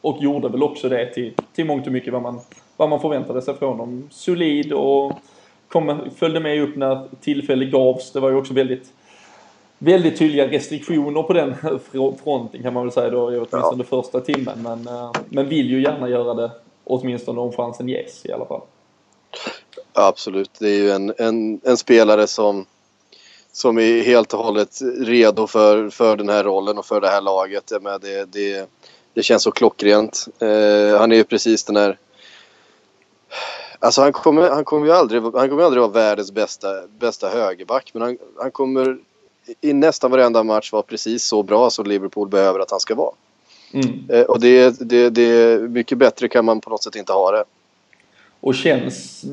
och 0.00 0.22
gjorde 0.22 0.48
väl 0.48 0.62
också 0.62 0.88
det 0.88 1.06
till, 1.06 1.32
till 1.54 1.64
mångt 1.66 1.86
och 1.86 1.92
mycket 1.92 2.12
vad 2.12 2.22
man, 2.22 2.40
vad 2.76 2.88
man 2.90 3.00
förväntade 3.00 3.42
sig 3.42 3.54
från 3.54 3.78
honom. 3.78 4.08
Solid 4.10 4.72
och 4.72 5.12
kom, 5.68 5.98
följde 6.16 6.40
med 6.40 6.62
upp 6.62 6.76
när 6.76 7.08
tillfälle 7.20 7.64
gavs. 7.64 8.12
Det 8.12 8.20
var 8.20 8.30
ju 8.30 8.36
också 8.36 8.54
väldigt 8.54 8.92
väldigt 9.78 10.18
tydliga 10.18 10.50
restriktioner 10.50 11.22
på 11.22 11.32
den 11.32 11.54
fr- 11.92 12.14
fronten 12.24 12.62
kan 12.62 12.74
man 12.74 12.82
väl 12.82 12.92
säga 12.92 13.10
då, 13.10 13.32
i 13.32 13.38
åtminstone 13.38 13.84
första 13.84 14.20
timmen. 14.20 14.62
Men, 14.62 14.86
eh, 14.86 15.12
men 15.28 15.48
vill 15.48 15.70
ju 15.70 15.82
gärna 15.82 16.08
göra 16.08 16.34
det 16.34 16.50
åtminstone 16.84 17.40
om 17.40 17.52
chansen 17.52 17.88
ges 17.88 18.26
i 18.26 18.32
alla 18.32 18.46
fall. 18.46 18.60
Ja, 19.92 20.06
absolut. 20.06 20.50
Det 20.58 20.68
är 20.68 20.82
ju 20.82 20.90
en, 20.90 21.12
en, 21.18 21.60
en 21.64 21.76
spelare 21.76 22.26
som, 22.26 22.66
som 23.54 23.78
är 23.78 24.02
helt 24.02 24.34
och 24.34 24.44
hållet 24.44 24.78
redo 24.98 25.46
för, 25.46 25.90
för 25.90 26.16
den 26.16 26.28
här 26.28 26.44
rollen 26.44 26.78
och 26.78 26.86
för 26.86 27.00
det 27.00 27.08
här 27.08 27.20
laget. 27.20 27.72
Menar, 27.82 27.98
det, 27.98 28.24
det, 28.24 28.68
det 29.14 29.22
känns 29.22 29.42
så 29.42 29.50
klockrent. 29.50 30.28
Eh, 30.38 30.98
han 30.98 31.12
är 31.12 31.16
ju 31.16 31.24
precis 31.24 31.64
den 31.64 31.76
här... 31.76 31.98
Alltså 33.78 34.00
han 34.00 34.12
kommer, 34.12 34.50
han 34.50 34.64
kommer 34.64 34.86
ju 34.86 34.92
aldrig, 34.92 35.22
han 35.22 35.48
kommer 35.48 35.62
aldrig 35.62 35.80
vara 35.80 35.92
världens 35.92 36.32
bästa, 36.32 36.68
bästa 36.98 37.28
högerback. 37.28 37.90
Men 37.92 38.02
han, 38.02 38.18
han 38.38 38.50
kommer 38.50 38.98
i 39.60 39.72
nästan 39.72 40.10
varenda 40.10 40.42
match 40.42 40.72
vara 40.72 40.82
precis 40.82 41.24
så 41.24 41.42
bra 41.42 41.70
som 41.70 41.86
Liverpool 41.86 42.28
behöver 42.28 42.60
att 42.60 42.70
han 42.70 42.80
ska 42.80 42.94
vara. 42.94 43.14
Mm. 43.72 44.10
Eh, 44.10 44.22
och 44.22 44.40
det, 44.40 44.80
det, 44.80 45.10
det, 45.10 45.60
mycket 45.70 45.98
bättre 45.98 46.28
kan 46.28 46.44
man 46.44 46.60
på 46.60 46.70
något 46.70 46.82
sätt 46.82 46.96
inte 46.96 47.12
ha 47.12 47.30
det. 47.30 47.44
Och 48.40 48.54
känns... 48.54 49.24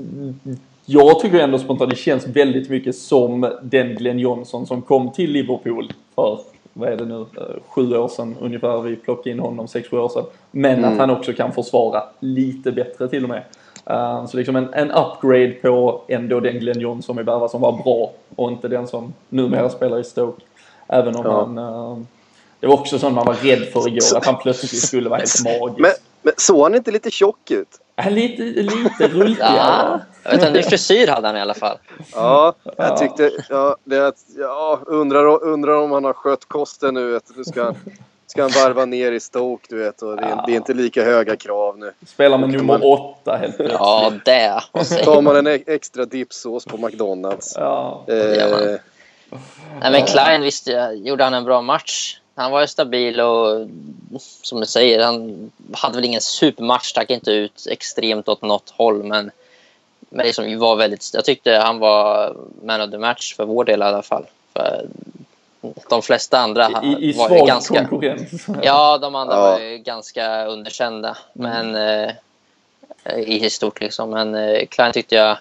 Jag 0.93 1.19
tycker 1.19 1.39
ändå 1.39 1.59
spontant 1.59 1.89
det 1.89 1.95
känns 1.95 2.27
väldigt 2.27 2.69
mycket 2.69 2.95
som 2.95 3.51
den 3.61 3.95
Glenn 3.95 4.19
Johnson 4.19 4.67
som 4.67 4.81
kom 4.81 5.11
till 5.11 5.31
Liverpool 5.31 5.93
för 6.15 6.39
vad 6.73 6.89
är 6.89 6.97
det 6.97 7.05
nu, 7.05 7.19
eh, 7.21 7.61
sju 7.67 7.95
år 7.97 8.07
sedan 8.07 8.35
ungefär 8.41 8.81
vi 8.81 8.95
plockade 8.95 9.29
in 9.29 9.39
honom, 9.39 9.67
sex, 9.67 9.89
sju 9.89 9.97
år 9.97 10.09
sedan. 10.09 10.23
Men 10.51 10.85
att 10.85 10.97
han 10.97 11.09
också 11.09 11.33
kan 11.33 11.51
försvara 11.51 12.03
lite 12.19 12.71
bättre 12.71 13.07
till 13.07 13.23
och 13.23 13.29
med. 13.29 13.43
Uh, 13.89 14.25
så 14.25 14.37
liksom 14.37 14.55
en, 14.55 14.73
en 14.73 14.91
upgrade 14.91 15.51
på 15.51 16.01
ändå 16.07 16.39
den 16.39 16.59
Glenn 16.59 16.79
Johnson 16.79 17.17
vi 17.17 17.23
värvade 17.23 17.49
som 17.49 17.61
var 17.61 17.83
bra 17.83 18.11
och 18.35 18.51
inte 18.51 18.67
den 18.67 18.87
som 18.87 19.13
numera 19.29 19.69
spelar 19.69 19.99
i 19.99 20.03
Stoke. 20.03 20.43
Även 20.87 21.15
om 21.15 21.25
Ja. 21.25 21.45
han... 21.45 21.57
Uh, 21.57 22.03
det 22.59 22.67
var 22.67 22.73
också 22.73 22.99
sånt 22.99 23.15
man 23.15 23.25
var 23.25 23.33
rädd 23.33 23.63
för 23.73 23.87
igår, 23.87 24.17
att 24.17 24.25
han 24.25 24.35
plötsligt 24.41 24.81
skulle 24.81 25.09
vara 25.09 25.19
helt 25.19 25.43
magisk. 25.61 25.79
Men, 25.79 25.91
men 26.21 26.33
såg 26.37 26.61
han 26.61 26.75
inte 26.75 26.91
lite 26.91 27.11
tjock 27.11 27.51
ut? 27.51 27.79
Han 28.01 28.13
lite, 28.15 28.43
lite 28.43 29.07
rultigare. 29.07 29.55
Ja, 29.57 29.99
jag 30.23 30.31
vet 30.31 30.39
inte, 30.39 30.51
ny 30.53 30.63
frisyr 30.63 31.07
hade 31.07 31.27
han 31.27 31.37
i 31.37 31.41
alla 31.41 31.53
fall. 31.53 31.77
Ja, 32.13 32.53
Ja. 32.63 32.71
jag 32.77 32.97
tyckte... 32.97 33.31
Ja, 33.49 33.75
det 33.83 34.13
ja, 34.37 34.79
undrar, 34.85 35.43
undrar 35.43 35.73
om 35.81 35.91
han 35.91 36.03
har 36.03 36.13
skött 36.13 36.45
kosten 36.47 36.93
nu. 36.93 37.11
Vet, 37.11 37.23
du. 37.27 37.33
nu 37.37 37.43
ska, 37.43 37.63
han- 37.63 37.75
ska 38.27 38.41
han 38.41 38.51
varva 38.51 38.85
ner 38.85 39.11
i 39.11 39.19
Stoke, 39.19 39.65
du 39.69 39.77
vet. 39.83 40.01
Och 40.01 40.15
det, 40.15 40.23
är, 40.23 40.43
det 40.45 40.51
är 40.51 40.55
inte 40.55 40.73
lika 40.73 41.03
höga 41.03 41.35
krav 41.35 41.77
nu. 41.77 41.91
Spelar 42.07 42.37
med 42.37 42.49
Kan 42.49 42.57
nummer 42.57 42.73
man- 42.79 42.81
åtta 42.99 43.37
helt 43.37 43.55
plötsligt. 43.57 43.79
Ja, 43.79 44.11
det. 44.25 44.61
Tar 45.03 45.21
man 45.21 45.35
en 45.35 45.47
e- 45.47 45.63
extra 45.67 46.05
dipsås 46.05 46.65
på 46.65 46.77
McDonalds. 46.77 47.53
Ja. 47.57 48.03
man. 48.07 48.17
Eh, 48.17 48.75
Nej, 49.81 49.91
men 49.91 50.05
Klein, 50.05 50.41
visst 50.41 50.67
gjorde 50.93 51.23
han 51.23 51.33
en 51.33 51.43
bra 51.45 51.61
match. 51.61 52.17
Han 52.35 52.51
var 52.51 52.61
ju 52.61 52.67
stabil 52.67 53.19
och 53.21 53.67
som 54.19 54.59
du 54.59 54.65
säger, 54.65 55.03
han 55.03 55.51
hade 55.73 55.95
väl 55.95 56.05
ingen 56.05 56.21
supermatch, 56.21 56.85
stack 56.85 57.09
inte 57.09 57.31
ut 57.31 57.67
extremt 57.69 58.29
åt 58.29 58.41
något 58.41 58.69
håll, 58.69 59.03
men, 59.03 59.31
men 60.09 60.25
liksom 60.25 60.59
var 60.59 60.75
väldigt, 60.75 61.09
jag 61.13 61.25
tyckte 61.25 61.51
han 61.51 61.79
var 61.79 62.35
man 62.63 62.81
of 62.81 62.91
the 62.91 62.97
match 62.97 63.35
för 63.35 63.45
vår 63.45 63.63
del 63.63 63.79
i 63.79 63.83
alla 63.83 64.01
fall. 64.01 64.25
För 64.53 64.87
de 65.89 66.01
flesta 66.01 66.37
andra 66.37 66.69
I, 66.83 67.09
i 67.09 67.11
var 67.11 67.47
ganska... 67.47 67.85
konkurrens. 67.85 68.45
Ja, 68.63 68.97
de 68.97 69.15
andra 69.15 69.35
Ja. 69.35 69.41
var 69.41 69.59
ju 69.59 69.77
ganska 69.77 70.45
underkända 70.45 71.17
men, 71.33 71.75
eh, 71.75 72.11
i 73.17 73.49
stort. 73.49 73.81
Liksom. 73.81 74.09
Men 74.09 74.35
eh, 74.35 74.65
Klein 74.65 74.93
tyckte 74.93 75.15
jag 75.15 75.37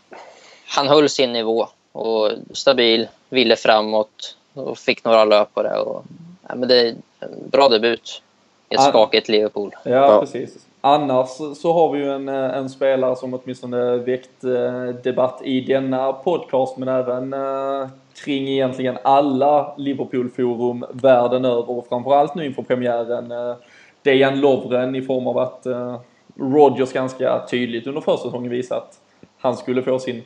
han 0.67 0.89
höll 0.89 1.09
sin 1.09 1.33
nivå 1.33 1.69
och 1.93 2.31
stabil, 2.53 3.09
ville 3.29 3.57
framåt 3.57 4.37
och 4.55 4.79
fick 4.79 5.05
några 5.05 5.25
löp 5.25 5.55
på 5.55 5.63
det. 5.63 5.77
Och, 5.79 6.05
ja, 6.51 6.57
men 6.57 6.69
det 6.69 6.81
är 6.81 6.95
en 7.21 7.49
bra 7.51 7.69
debut 7.69 8.23
i 8.69 8.75
ett 8.75 8.81
Ja. 8.85 8.89
skakigt 8.89 9.29
Liverpool. 9.29 9.71
Ja, 9.85 9.91
Ja. 9.91 10.21
precis. 10.21 10.67
Annars 10.81 11.29
så 11.57 11.73
har 11.73 11.93
vi 11.93 11.99
ju 11.99 12.11
en, 12.13 12.29
eh, 12.29 12.57
en 12.57 12.69
spelare 12.69 13.17
som 13.17 13.35
åtminstone 13.35 13.97
väckt 13.97 14.45
eh, 14.45 14.85
debatt 15.03 15.41
i 15.45 15.61
denna 15.61 16.13
podcast 16.13 16.77
men 16.77 16.89
även 16.89 17.33
eh, 17.33 17.89
kring 18.25 18.49
egentligen 18.49 18.99
alla 19.03 19.75
Liverpool-forum 19.77 20.85
världen 20.93 21.45
över 21.45 21.71
och 21.71 21.87
framförallt 21.89 22.35
nu 22.35 22.47
inför 22.47 22.63
premiären. 22.63 23.33
Eh, 23.33 23.55
Dejan 24.03 24.41
Lovren 24.41 24.95
i 24.95 25.03
form 25.03 25.27
av 25.27 25.39
att 25.39 25.67
eh, 25.67 26.01
Rodgers 26.37 26.93
ganska 26.93 27.47
tydligt 27.51 27.87
under 27.87 28.01
försäsongen 28.01 28.51
visat 28.51 28.79
att 28.79 29.01
han 29.39 29.57
skulle 29.57 29.83
få 29.83 29.99
sin 29.99 30.23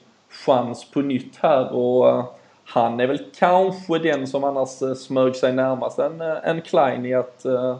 chans 0.46 0.90
på 0.90 1.00
nytt 1.00 1.36
här 1.36 1.72
och 1.72 2.22
han 2.64 3.00
är 3.00 3.06
väl 3.06 3.22
kanske 3.38 3.98
den 3.98 4.26
som 4.26 4.44
annars 4.44 4.82
eh, 4.82 4.94
smög 4.94 5.36
sig 5.36 5.52
närmast 5.52 5.98
en, 5.98 6.20
eh, 6.20 6.36
en 6.42 6.62
Klein 6.62 7.06
i 7.06 7.14
att 7.14 7.42
uh, 7.46 7.76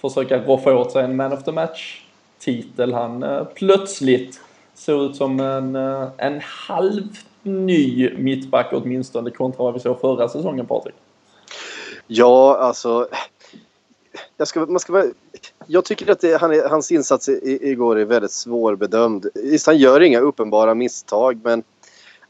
försöka 0.00 0.38
roffa 0.38 0.74
åt 0.74 0.92
sig 0.92 1.04
en 1.04 1.16
Man 1.16 1.32
of 1.32 1.44
the 1.44 1.52
Match-titel. 1.52 2.92
Han 2.92 3.22
uh, 3.22 3.44
plötsligt 3.44 4.40
såg 4.74 5.02
ut 5.10 5.16
som 5.16 5.40
en, 5.40 5.76
uh, 5.76 6.08
en 6.16 6.40
halv 6.40 7.02
ny 7.42 8.10
mittback 8.16 8.68
åtminstone 8.72 9.30
kontra 9.30 9.64
vad 9.64 9.74
vi 9.74 9.80
såg 9.80 10.00
förra 10.00 10.28
säsongen 10.28 10.66
Patrik. 10.66 10.94
Ja, 12.06 12.56
alltså... 12.56 13.08
Jag, 14.36 14.48
ska, 14.48 14.66
man 14.66 14.80
ska, 14.80 14.92
vara- 14.92 15.12
jag 15.66 15.84
tycker 15.84 16.12
att 16.12 16.20
det, 16.20 16.40
han 16.40 16.52
är, 16.52 16.68
hans 16.68 16.92
insats 16.92 17.28
i, 17.28 17.58
igår 17.62 17.98
är 17.98 18.04
väldigt 18.04 18.30
svårbedömd. 18.30 19.26
Visst, 19.34 19.66
han 19.66 19.78
gör 19.78 20.00
inga 20.00 20.20
uppenbara 20.20 20.74
misstag, 20.74 21.40
men 21.44 21.62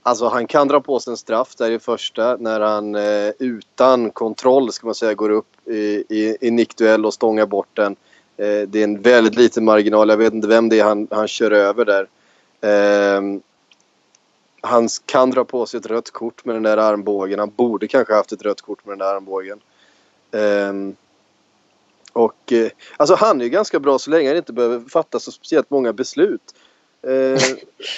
alltså, 0.05 0.29
han 0.29 0.47
kan 0.47 0.69
dra 0.69 0.81
på 0.81 1.01
sig 1.01 1.11
en 1.11 1.17
straff 1.17 1.55
där 1.57 1.71
i 1.71 1.79
första 1.79 2.37
när 2.37 2.61
han 2.61 2.95
eh, 2.95 3.33
utan 3.38 4.11
kontroll 4.11 4.73
ska 4.73 4.87
man 4.87 4.95
säga, 4.95 5.14
går 5.14 5.31
upp 5.31 5.69
i, 5.69 6.05
i, 6.09 6.37
i 6.40 6.51
nickduell 6.51 7.07
och 7.07 7.14
stångar 7.14 7.47
bort 7.47 7.69
den. 7.73 7.97
Eh, 8.37 8.69
det 8.69 8.81
är 8.81 8.85
en 8.85 9.01
väldigt 9.01 9.35
liten 9.35 9.64
marginal. 9.64 10.09
Jag 10.09 10.17
vet 10.17 10.35
inte 10.35 10.49
vem 10.49 10.69
det 10.69 10.81
är 10.81 10.85
han, 10.85 11.09
han 11.11 11.29
kör 11.29 11.51
över 11.51 11.85
där. 11.85 12.09
Eh, 12.61 13.23
han 14.61 14.88
kan 15.07 15.31
dra 15.31 15.45
på 15.45 15.67
sig 15.67 15.79
ett 15.79 15.87
rött 15.87 16.11
kort 16.11 16.45
med 16.45 16.57
den 16.57 16.62
där 16.62 16.77
armbågen. 16.77 17.38
Han 17.38 17.53
borde 17.57 17.88
kanske 17.88 18.14
haft 18.14 18.33
ett 18.33 18.43
rött 18.43 18.61
kort 18.61 18.87
med 18.87 18.93
den 18.93 18.99
där 18.99 19.14
armbågen. 19.14 19.61
Ehm, 20.33 20.97
och 22.12 22.53
eh, 22.53 22.71
alltså 22.97 23.14
han 23.14 23.40
är 23.40 23.45
ju 23.45 23.51
ganska 23.51 23.81
bra 23.81 23.99
så 23.99 24.11
länge 24.11 24.29
han 24.29 24.37
inte 24.37 24.53
behöver 24.53 24.88
fatta 24.88 25.21
så 25.21 25.33
speciellt 25.33 25.71
många 25.71 25.93
beslut. 25.93 26.55
Eh, 27.07 27.40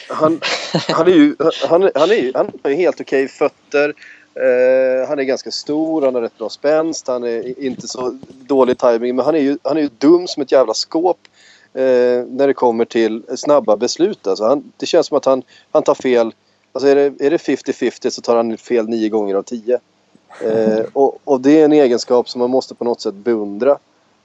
han, 0.08 0.40
han 0.88 1.06
är 1.06 1.12
ju 1.12 1.36
han, 1.68 1.90
han 1.94 2.10
är, 2.10 2.32
han 2.34 2.50
har 2.62 2.70
ju 2.70 2.76
helt 2.76 3.00
okej 3.00 3.28
fötter. 3.28 3.94
Uh, 4.40 5.08
han 5.08 5.18
är 5.18 5.22
ganska 5.22 5.50
stor, 5.50 6.02
han 6.02 6.14
har 6.14 6.22
rätt 6.22 6.38
bra 6.38 6.48
spänst, 6.48 7.08
han 7.08 7.24
är 7.24 7.64
inte 7.64 7.88
så 7.88 8.18
dålig 8.28 8.78
timing 8.78 9.16
men 9.16 9.24
han 9.24 9.34
är 9.34 9.38
ju, 9.38 9.58
han 9.62 9.76
är 9.76 9.80
ju 9.80 9.88
dum 9.98 10.26
som 10.26 10.42
ett 10.42 10.52
jävla 10.52 10.74
skåp 10.74 11.18
uh, 11.78 12.24
när 12.26 12.46
det 12.46 12.54
kommer 12.54 12.84
till 12.84 13.22
snabba 13.36 13.76
beslut. 13.76 14.26
Alltså 14.26 14.44
han, 14.44 14.72
det 14.76 14.86
känns 14.86 15.06
som 15.06 15.16
att 15.16 15.24
han, 15.24 15.42
han 15.70 15.82
tar 15.82 15.94
fel. 15.94 16.34
Alltså 16.72 16.88
är 16.88 16.94
det, 16.94 17.26
är 17.26 17.30
det 17.30 17.36
50-50 17.36 18.10
så 18.10 18.22
tar 18.22 18.36
han 18.36 18.56
fel 18.56 18.88
nio 18.88 19.08
gånger 19.08 19.34
av 19.34 19.42
tio. 19.42 19.78
Och, 20.92 21.18
och 21.24 21.40
det 21.40 21.60
är 21.60 21.64
en 21.64 21.72
egenskap 21.72 22.28
som 22.28 22.38
man 22.38 22.50
måste 22.50 22.74
på 22.74 22.84
något 22.84 23.00
sätt 23.00 23.14
beundra. 23.14 23.78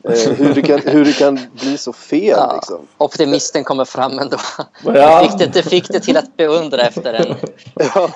Eh, 0.03 0.31
hur, 0.33 0.53
det 0.55 0.61
kan, 0.61 0.79
hur 0.79 1.05
det 1.05 1.13
kan 1.13 1.39
bli 1.53 1.77
så 1.77 1.93
fel 1.93 2.23
Ja. 2.37 2.53
liksom. 2.55 2.87
Optimisten 2.97 3.63
kommer 3.63 3.85
fram 3.85 4.19
ändå. 4.19 4.37
Ja. 4.85 5.19
Fick, 5.29 5.39
det, 5.39 5.53
det 5.53 5.63
fick 5.69 5.87
det 5.87 5.99
till 5.99 6.17
att 6.17 6.37
beundra 6.37 6.81
efter 6.81 7.13
en... 7.13 7.35
Ja, 7.75 8.09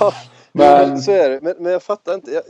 ja 0.00 0.12
Men- 0.52 0.88
men, 0.88 1.02
så 1.02 1.10
är 1.12 1.30
det. 1.30 1.40
Men, 1.42 1.54
men 1.58 1.72
jag 1.72 1.82
fattar 1.82 2.14
inte. 2.14 2.30
Jag, 2.32 2.42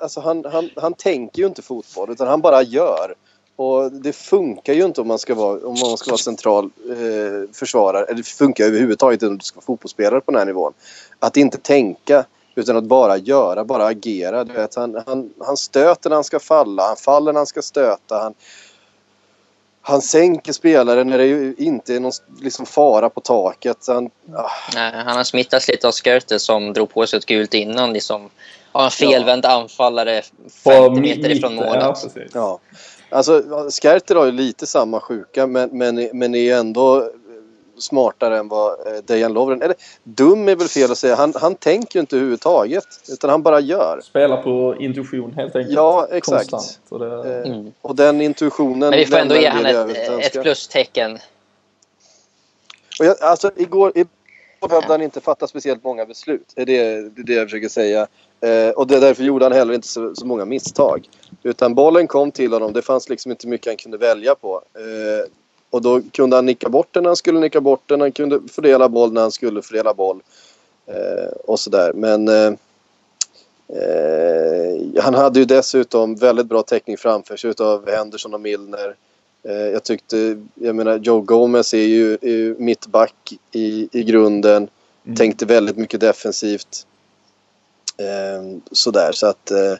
alltså 0.00 0.20
han, 0.20 0.44
han, 0.52 0.70
han 0.76 0.94
tänker 0.94 1.38
ju 1.42 1.46
inte 1.48 1.62
fotboll 1.62 2.10
utan 2.10 2.26
han 2.28 2.40
bara 2.40 2.62
gör. 2.62 3.14
Och 3.56 3.92
det 3.92 4.12
funkar 4.12 4.72
ju 4.72 4.84
inte 4.84 5.00
om 5.00 5.08
man 5.08 5.18
ska 5.18 5.34
vara, 5.34 5.66
om 5.66 5.76
man 5.82 5.96
ska 5.98 6.10
vara 6.10 6.18
central 6.18 6.64
eh, 6.90 7.50
försvarare. 7.52 8.04
Eller 8.04 8.16
det 8.16 8.22
funkar 8.22 8.64
överhuvudtaget 8.64 9.14
inte 9.22 9.26
om 9.26 9.38
du 9.38 9.44
ska 9.44 9.56
vara 9.56 9.64
fotbollsspelare 9.64 10.20
på 10.20 10.30
den 10.30 10.38
här 10.38 10.46
nivån. 10.46 10.72
Att 11.18 11.36
inte 11.36 11.58
tänka 11.58 12.24
utan 12.54 12.76
att 12.76 12.84
bara 12.84 13.16
göra, 13.16 13.64
bara 13.64 13.86
agera. 13.86 14.44
Du 14.44 14.52
vet, 14.52 14.74
han, 14.74 15.02
han, 15.06 15.30
han 15.40 15.56
stöter 15.56 16.10
när 16.10 16.16
han 16.16 16.24
ska 16.24 16.38
falla, 16.38 16.82
han 16.82 16.96
faller 16.96 17.32
när 17.32 17.40
han 17.40 17.46
ska 17.46 17.62
stöta. 17.62 18.18
Han, 18.18 18.34
han 19.82 20.02
sänker 20.02 20.52
spelaren 20.52 21.08
när 21.08 21.18
det 21.18 21.26
ju 21.26 21.54
inte 21.58 21.94
är 21.94 22.00
någon 22.00 22.12
liksom, 22.40 22.66
fara 22.66 23.10
på 23.10 23.20
taket. 23.20 23.76
Han, 23.86 24.10
ah, 24.34 24.50
Nej, 24.74 24.92
han 25.04 25.16
har 25.16 25.24
smittats 25.24 25.68
lite 25.68 25.88
av 25.88 25.92
Skirte 25.92 26.38
som 26.38 26.72
drog 26.72 26.90
på 26.94 27.06
sig 27.06 27.18
ett 27.18 27.26
gult 27.26 27.54
innan. 27.54 27.92
Liksom, 27.92 28.30
har 28.72 28.84
en 28.84 28.90
felvänd 28.90 29.44
anfallare 29.44 30.22
50 30.64 31.00
meter 31.00 31.30
ifrån 31.30 31.54
målet. 31.54 31.82
Ja. 31.82 31.96
Ja. 32.32 32.60
Alltså, 33.12 33.42
Skerter 33.70 34.14
har 34.14 34.24
ju 34.24 34.32
lite 34.32 34.66
samma 34.66 35.00
sjuka 35.00 35.46
men, 35.46 35.70
men, 35.72 36.08
men 36.12 36.34
är 36.34 36.56
ändå 36.56 37.10
smartare 37.82 38.38
än 38.38 38.48
vad 38.48 38.72
eh, 38.72 39.02
Dejan 39.04 39.32
Lovren... 39.32 39.62
Eller 39.62 39.76
dum 40.02 40.48
är 40.48 40.56
väl 40.56 40.68
fel 40.68 40.90
att 40.90 40.98
säga. 40.98 41.14
Han, 41.14 41.32
han 41.36 41.54
tänker 41.54 41.96
ju 41.96 42.00
inte 42.00 42.16
överhuvudtaget. 42.16 42.86
Utan 43.08 43.30
han 43.30 43.42
bara 43.42 43.60
gör. 43.60 44.00
Spelar 44.04 44.42
på 44.42 44.76
intuition 44.78 45.32
helt 45.36 45.56
enkelt. 45.56 45.74
Ja, 45.74 46.08
exakt. 46.10 46.50
Konstant. 46.50 46.80
Så 46.88 46.98
det, 46.98 47.12
Eh, 47.12 47.52
Mm. 47.52 47.72
Och 47.80 47.96
den 47.96 48.20
intuitionen... 48.20 48.78
Men 48.78 48.98
vi 48.98 49.06
får 49.06 49.16
ändå 49.16 49.34
ge 49.36 49.50
del 49.50 49.90
ett, 49.90 50.36
ett 50.36 50.42
plustecken. 50.42 51.18
Och 53.00 53.06
jag, 53.06 53.22
alltså 53.22 53.50
igår, 53.56 53.92
igår 53.94 54.68
behövde 54.68 54.88
han 54.88 55.02
inte 55.02 55.20
fatta 55.20 55.46
speciellt 55.46 55.84
många 55.84 56.06
beslut. 56.06 56.52
Det 56.54 56.62
är 56.62 56.66
det, 56.66 57.08
det, 57.08 57.20
är 57.20 57.24
det 57.24 57.32
jag 57.32 57.46
försöker 57.46 57.68
säga. 57.68 58.06
Eh, 58.40 58.70
och 58.70 58.86
det, 58.86 59.00
därför 59.00 59.22
gjorde 59.22 59.44
han 59.44 59.52
heller 59.52 59.74
inte 59.74 59.88
så, 59.88 60.14
så 60.14 60.26
många 60.26 60.44
misstag. 60.44 61.08
Utan 61.42 61.74
bollen 61.74 62.06
kom 62.06 62.30
till 62.30 62.52
honom. 62.52 62.72
Det 62.72 62.82
fanns 62.82 63.08
liksom 63.08 63.30
inte 63.30 63.48
mycket 63.48 63.66
han 63.66 63.76
kunde 63.76 63.98
välja 63.98 64.34
på. 64.34 64.62
Eh, 64.74 65.30
och 65.72 65.82
då 65.82 66.00
kunde 66.12 66.36
han 66.36 66.46
nicka 66.46 66.68
bort 66.68 66.88
den 66.90 67.02
när 67.02 67.10
han 67.10 67.16
skulle 67.16 67.40
nicka 67.40 67.60
bort 67.60 67.82
den. 67.86 68.00
Han 68.00 68.12
kunde 68.12 68.40
fördela 68.48 68.88
boll 68.88 69.12
när 69.12 69.20
han 69.20 69.32
skulle 69.32 69.62
fördela 69.62 69.94
boll. 69.94 70.20
Eh, 70.86 71.32
och 71.44 71.60
sådär. 71.60 71.92
Men 71.92 72.28
eh, 72.28 72.52
eh, 73.68 75.02
han 75.02 75.14
hade 75.14 75.38
ju 75.38 75.44
dessutom 75.44 76.14
väldigt 76.14 76.46
bra 76.46 76.62
täckning 76.62 76.96
framför 76.96 77.36
sig 77.36 77.50
utav 77.50 77.90
Henderson 77.90 78.34
och 78.34 78.40
Milner. 78.40 78.96
Eh, 79.42 79.52
jag 79.54 79.82
tyckte, 79.82 80.42
jag 80.54 80.76
menar 80.76 80.98
Joe 80.98 81.20
Gomez 81.20 81.74
är 81.74 81.86
ju, 81.86 82.12
är 82.12 82.28
ju 82.28 82.56
mittback 82.58 83.32
i, 83.52 83.88
i 83.92 84.02
grunden. 84.02 84.68
Mm. 85.04 85.16
Tänkte 85.16 85.46
väldigt 85.46 85.76
mycket 85.76 86.00
defensivt. 86.00 86.86
Eh, 87.96 88.58
sådär 88.72 89.12
så 89.12 89.26
att 89.26 89.50
eh, 89.50 89.76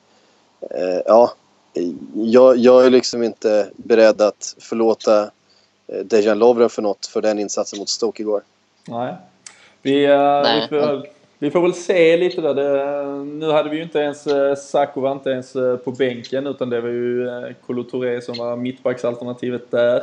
ja. 1.07 1.33
Jag, 2.15 2.57
jag 2.57 2.87
är 2.87 2.91
liksom 2.91 3.23
inte 3.23 3.71
beredd 3.77 4.23
att 4.23 4.57
förlåta 4.59 5.31
Dejan 6.05 6.39
Lovren 6.39 6.69
för 6.69 6.83
något 6.83 7.07
för 7.07 7.23
den 7.23 7.39
insatsen 7.39 7.79
mot 7.79 7.89
Stoke 7.89 8.23
igår. 8.23 8.43
Nej. 8.89 9.15
Vi, 9.83 10.05
eh, 10.05 10.19
Nej. 10.19 10.69
vi 10.71 10.79
får 10.79 11.07
vi 11.43 11.51
får 11.51 11.63
väl 11.63 11.75
se 11.75 12.17
lite 12.17 12.41
där. 12.41 12.55
Det, 12.55 13.25
nu 13.25 13.51
hade 13.51 13.71
vi 13.71 13.77
ju 13.77 13.83
inte 13.83 13.99
ens, 13.99 14.27
eh, 14.27 14.55
Sacco 14.55 15.01
var 15.01 15.13
inte 15.13 15.31
ens 15.31 15.57
eh, 15.57 15.77
på 15.77 15.91
bänken 15.91 16.47
utan 16.47 16.71
det 16.71 16.81
var 16.81 16.89
ju 16.89 17.29
eh, 17.29 17.53
Kolo 17.67 17.83
Touré 17.83 18.21
som 18.21 18.39
var 18.39 18.57
mittbacksalternativet 18.57 19.71
där. 19.71 20.03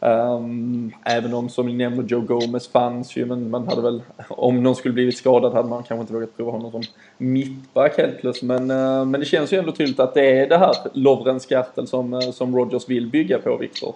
Um, 0.00 0.92
även 1.04 1.34
om 1.34 1.48
som 1.48 1.66
ni 1.66 1.72
nämner 1.72 2.02
Joe 2.02 2.20
Gomez 2.20 2.68
fanns 2.68 3.16
ju 3.16 3.26
men 3.26 3.50
man 3.50 3.68
hade 3.68 3.82
väl 3.82 4.02
om 4.28 4.62
någon 4.62 4.74
skulle 4.74 4.94
blivit 4.94 5.16
skadad 5.16 5.52
hade 5.52 5.68
man 5.68 5.82
kanske 5.82 6.00
inte 6.00 6.12
vågat 6.12 6.36
prova 6.36 6.50
honom 6.50 6.70
som 6.70 6.82
mittback 7.18 7.98
helt 7.98 8.20
plötsligt 8.20 8.48
men, 8.48 8.70
uh, 8.70 9.04
men 9.04 9.20
det 9.20 9.26
känns 9.26 9.52
ju 9.52 9.58
ändå 9.58 9.72
tydligt 9.72 10.00
att 10.00 10.14
det 10.14 10.40
är 10.40 10.48
det 10.48 10.58
här 10.58 10.74
Lovren 10.92 11.40
Skartel 11.40 11.86
som, 11.86 12.22
som 12.22 12.56
Rogers 12.56 12.88
vill 12.88 13.06
bygga 13.06 13.38
på 13.38 13.56
Viktor. 13.56 13.94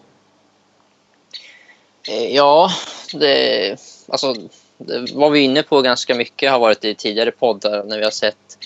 Eh, 2.09 2.35
ja, 2.35 2.71
det, 3.13 3.77
alltså, 4.09 4.35
det 4.79 5.13
var 5.13 5.31
vi 5.31 5.41
inne 5.41 5.63
på 5.63 5.83
ganska 5.83 6.15
mycket 6.15 6.51
har 6.51 6.59
varit 6.59 6.85
i 6.85 6.95
tidigare 6.95 7.31
poddar 7.31 7.85
när 7.85 7.99
vi 7.99 8.05
har 8.05 8.11
sett 8.11 8.59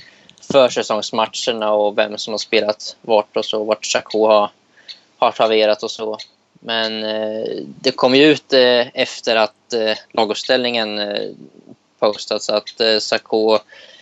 försäsongsmatcherna 0.53 1.73
och 1.73 1.99
vem 1.99 2.19
som 2.19 2.33
har 2.33 2.39
spelat 2.39 2.97
vart 3.01 3.37
och 3.37 3.45
så, 3.45 3.65
vart 3.65 3.85
Chaco 3.85 4.27
har, 4.27 4.51
har 5.19 5.33
traverat 5.33 5.83
och 5.83 5.91
så. 5.91 6.19
Men 6.61 7.05
eh, 7.05 7.45
det 7.81 7.91
kom 7.91 8.15
ju 8.15 8.25
ut 8.25 8.53
eh, 8.53 8.87
efter 8.95 9.37
att 9.37 9.73
eh, 9.73 9.97
laguppställningen 10.13 10.99
eh, 10.99 11.31
postats 11.99 12.51
att 12.51 12.81
eh, 12.81 12.99
Sarko, 12.99 13.59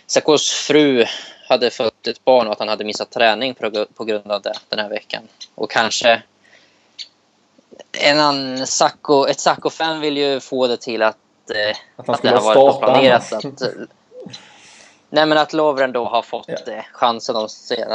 Sarkos 0.07 0.49
fru 0.49 1.05
hade 1.47 1.69
fött 1.69 2.07
ett 2.07 2.25
barn 2.25 2.47
och 2.47 2.53
att 2.53 2.59
han 2.59 2.67
hade 2.67 2.83
missat 2.83 3.11
träning 3.11 3.53
på, 3.53 3.85
på 3.95 4.03
grund 4.03 4.31
av 4.31 4.41
det 4.41 4.53
den 4.69 4.79
här 4.79 4.89
veckan. 4.89 5.23
Och 5.55 5.71
kanske 5.71 6.21
en 7.91 8.19
annan 8.19 8.67
Sacco, 8.67 9.27
ett 9.27 9.39
Sacco-fan 9.39 9.99
vill 9.99 10.17
ju 10.17 10.39
få 10.39 10.67
det 10.67 10.77
till 10.77 11.01
att, 11.01 11.17
eh, 11.49 11.77
att, 11.95 12.09
att 12.09 12.21
det 12.21 12.29
har 12.29 12.55
varit 12.55 12.79
planerat. 12.79 13.33
Att, 13.33 13.43
nej, 15.09 15.25
men 15.25 15.37
att 15.37 15.53
Lovren 15.53 15.91
då 15.91 16.05
har 16.05 16.21
fått 16.21 16.47
ja. 16.47 16.73
eh, 16.73 16.83
chansen. 16.93 17.35
Att, 17.35 17.51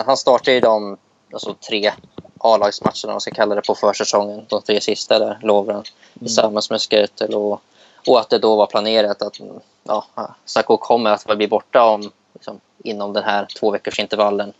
han 0.06 0.16
startar 0.16 0.52
ju 0.52 0.60
de 0.60 0.96
alltså, 1.32 1.54
tre 1.68 1.92
A-lagsmatcherna, 2.38 3.12
man 3.12 3.20
ska 3.20 3.30
kalla 3.30 3.54
det, 3.54 3.62
på 3.62 3.74
försäsongen. 3.74 4.46
De 4.48 4.62
tre 4.62 4.80
sista 4.80 5.18
där, 5.18 5.38
Lovren, 5.42 5.76
mm. 5.76 5.84
tillsammans 6.18 6.70
med 6.70 6.80
Skrtel. 6.80 7.34
Och, 7.34 7.62
och 8.06 8.20
att 8.20 8.30
det 8.30 8.38
då 8.38 8.56
var 8.56 8.66
planerat 8.66 9.22
att 9.22 9.40
ja, 9.82 10.06
Sacco 10.44 10.76
kommer 10.76 11.10
att 11.10 11.36
bli 11.36 11.48
borta 11.48 11.84
om, 11.84 12.10
liksom, 12.34 12.60
inom 12.84 13.12
den 13.12 13.24
här 13.24 13.46
två 13.60 13.70
veckors 13.70 13.98
intervallen. 13.98 14.52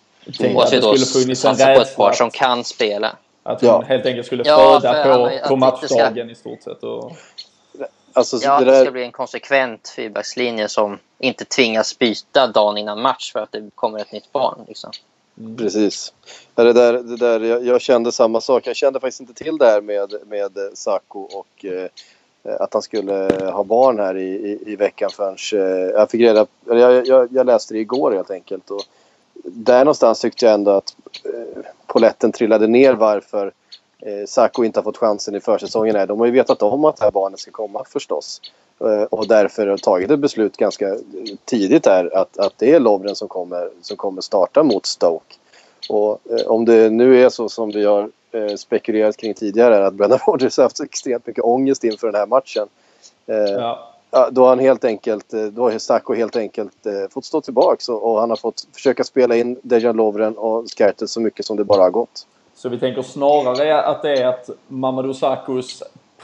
Och 0.54 0.62
att 0.64 0.72
vi 0.72 0.80
då 0.80 0.96
satsar 0.96 1.74
på 1.74 1.80
ett 1.80 1.96
par 1.96 2.12
som 2.12 2.30
kan 2.30 2.64
spela. 2.64 3.16
Att 3.48 3.60
hon 3.60 3.70
ja. 3.70 3.80
helt 3.80 4.06
enkelt 4.06 4.26
skulle 4.26 4.42
ja, 4.46 4.80
föda 4.80 5.04
på, 5.04 5.48
på 5.48 5.56
matchdagen 5.56 6.12
ska... 6.12 6.32
i 6.32 6.34
stort 6.34 6.62
sett. 6.62 6.82
Och... 6.82 7.12
Alltså, 8.12 8.36
ja, 8.42 8.58
det, 8.58 8.64
där... 8.64 8.72
det 8.72 8.80
ska 8.80 8.90
bli 8.90 9.02
en 9.02 9.12
konsekvent 9.12 9.92
fyrbackslinje 9.96 10.68
som 10.68 10.98
inte 11.18 11.44
tvingas 11.44 11.98
byta 11.98 12.46
dagen 12.46 12.78
innan 12.78 13.02
match 13.02 13.32
för 13.32 13.40
att 13.40 13.52
det 13.52 13.70
kommer 13.74 13.98
ett 13.98 14.12
nytt 14.12 14.32
barn. 14.32 14.64
Liksom. 14.68 14.90
Mm. 15.38 15.56
Precis. 15.56 16.12
Det 16.54 16.72
där, 16.72 16.92
det 16.92 17.16
där, 17.16 17.40
jag, 17.40 17.66
jag, 17.66 17.80
kände 17.80 18.12
samma 18.12 18.40
sak. 18.40 18.66
Jag 18.66 18.76
kände 18.76 19.00
faktiskt 19.00 19.20
inte 19.20 19.34
till 19.34 19.58
det 19.58 19.66
här 19.66 19.80
med, 19.80 20.14
med 20.26 20.50
Sacco 20.74 21.20
och 21.20 21.64
eh, 21.64 21.88
att 22.60 22.72
han 22.72 22.82
skulle 22.82 23.12
ha 23.52 23.64
barn 23.64 23.98
här 23.98 24.16
i, 24.16 24.28
i, 24.28 24.72
i 24.72 24.76
veckan 24.76 25.10
förrän 25.10 25.36
eh, 25.52 25.90
jag 25.90 26.10
fick 26.10 26.20
reda 26.20 26.46
jag, 26.66 27.06
jag, 27.06 27.28
jag 27.32 27.46
läste 27.46 27.74
det 27.74 27.80
igår 27.80 28.12
helt 28.12 28.30
enkelt. 28.30 28.70
Och 28.70 28.82
där 29.52 29.84
någonstans 29.84 30.20
tyckte 30.20 30.44
jag 30.44 30.54
ändå 30.54 30.70
att 30.70 30.96
eh, 31.24 31.64
poletten 31.86 32.32
trillade 32.32 32.66
ner 32.66 32.92
varför 32.92 33.52
eh, 33.98 34.26
Sacco 34.26 34.64
inte 34.64 34.78
har 34.78 34.84
fått 34.84 34.96
chansen 34.96 35.34
i 35.34 35.40
försäsongen. 35.40 36.08
De 36.08 36.18
har 36.18 36.26
ju 36.26 36.32
vetat 36.32 36.62
om 36.62 36.84
att 36.84 36.96
det 36.96 37.04
här 37.04 37.10
barnet 37.10 37.40
ska 37.40 37.50
komma 37.50 37.84
förstås. 37.84 38.40
Eh, 38.80 39.02
och 39.02 39.28
därför 39.28 39.66
har 39.66 39.76
tagit 39.76 40.10
ett 40.10 40.18
beslut 40.18 40.56
ganska 40.56 40.88
eh, 40.88 40.98
tidigt 41.44 41.84
där 41.84 42.16
att, 42.16 42.38
att 42.38 42.52
det 42.56 42.72
är 42.72 42.80
Lovren 42.80 43.14
som 43.14 43.28
kommer, 43.28 43.70
som 43.82 43.96
kommer 43.96 44.20
starta 44.20 44.62
mot 44.62 44.86
Stoke. 44.86 45.34
Och 45.88 46.20
eh, 46.30 46.46
om 46.46 46.64
det 46.64 46.90
nu 46.90 47.24
är 47.24 47.28
så 47.28 47.48
som 47.48 47.70
vi 47.70 47.84
har 47.84 48.10
eh, 48.32 48.54
spekulerat 48.56 49.16
kring 49.16 49.34
tidigare 49.34 49.86
att 49.86 49.94
Brennan 49.94 50.18
Rodgers 50.26 50.56
har 50.56 50.64
haft 50.64 50.80
extremt 50.80 51.26
mycket 51.26 51.44
ångest 51.44 51.84
inför 51.84 52.06
den 52.06 52.20
här 52.20 52.26
matchen. 52.26 52.68
Eh, 53.26 53.36
ja. 53.36 53.87
Ja, 54.10 54.28
då 54.30 54.42
har 54.42 54.48
han 54.48 54.58
helt 54.58 54.84
enkelt, 54.84 55.32
eh, 55.32 55.44
då 55.44 55.62
har 55.62 55.78
Sacco 55.78 56.14
helt 56.14 56.36
enkelt 56.36 56.86
eh, 56.86 56.92
fått 57.10 57.24
stå 57.24 57.40
tillbaka 57.40 57.92
och, 57.92 58.12
och, 58.12 58.20
han 58.20 58.30
har 58.30 58.36
fått 58.36 58.66
försöka 58.72 59.04
spela 59.04 59.36
in 59.36 59.58
Dejan 59.62 59.96
Lovren 59.96 60.38
och 60.38 60.64
Skertel 60.76 61.08
så 61.08 61.20
mycket 61.20 61.46
som 61.46 61.56
det 61.56 61.64
bara 61.64 61.82
har 61.82 61.90
gått. 61.90 62.26
Så 62.54 62.68
vi 62.68 62.78
tänker 62.78 63.02
snarare 63.02 63.82
att 63.82 64.02
det 64.02 64.22
är 64.22 64.26
att 64.26 64.50
Mamadou 64.68 65.14
Sackos 65.14 65.82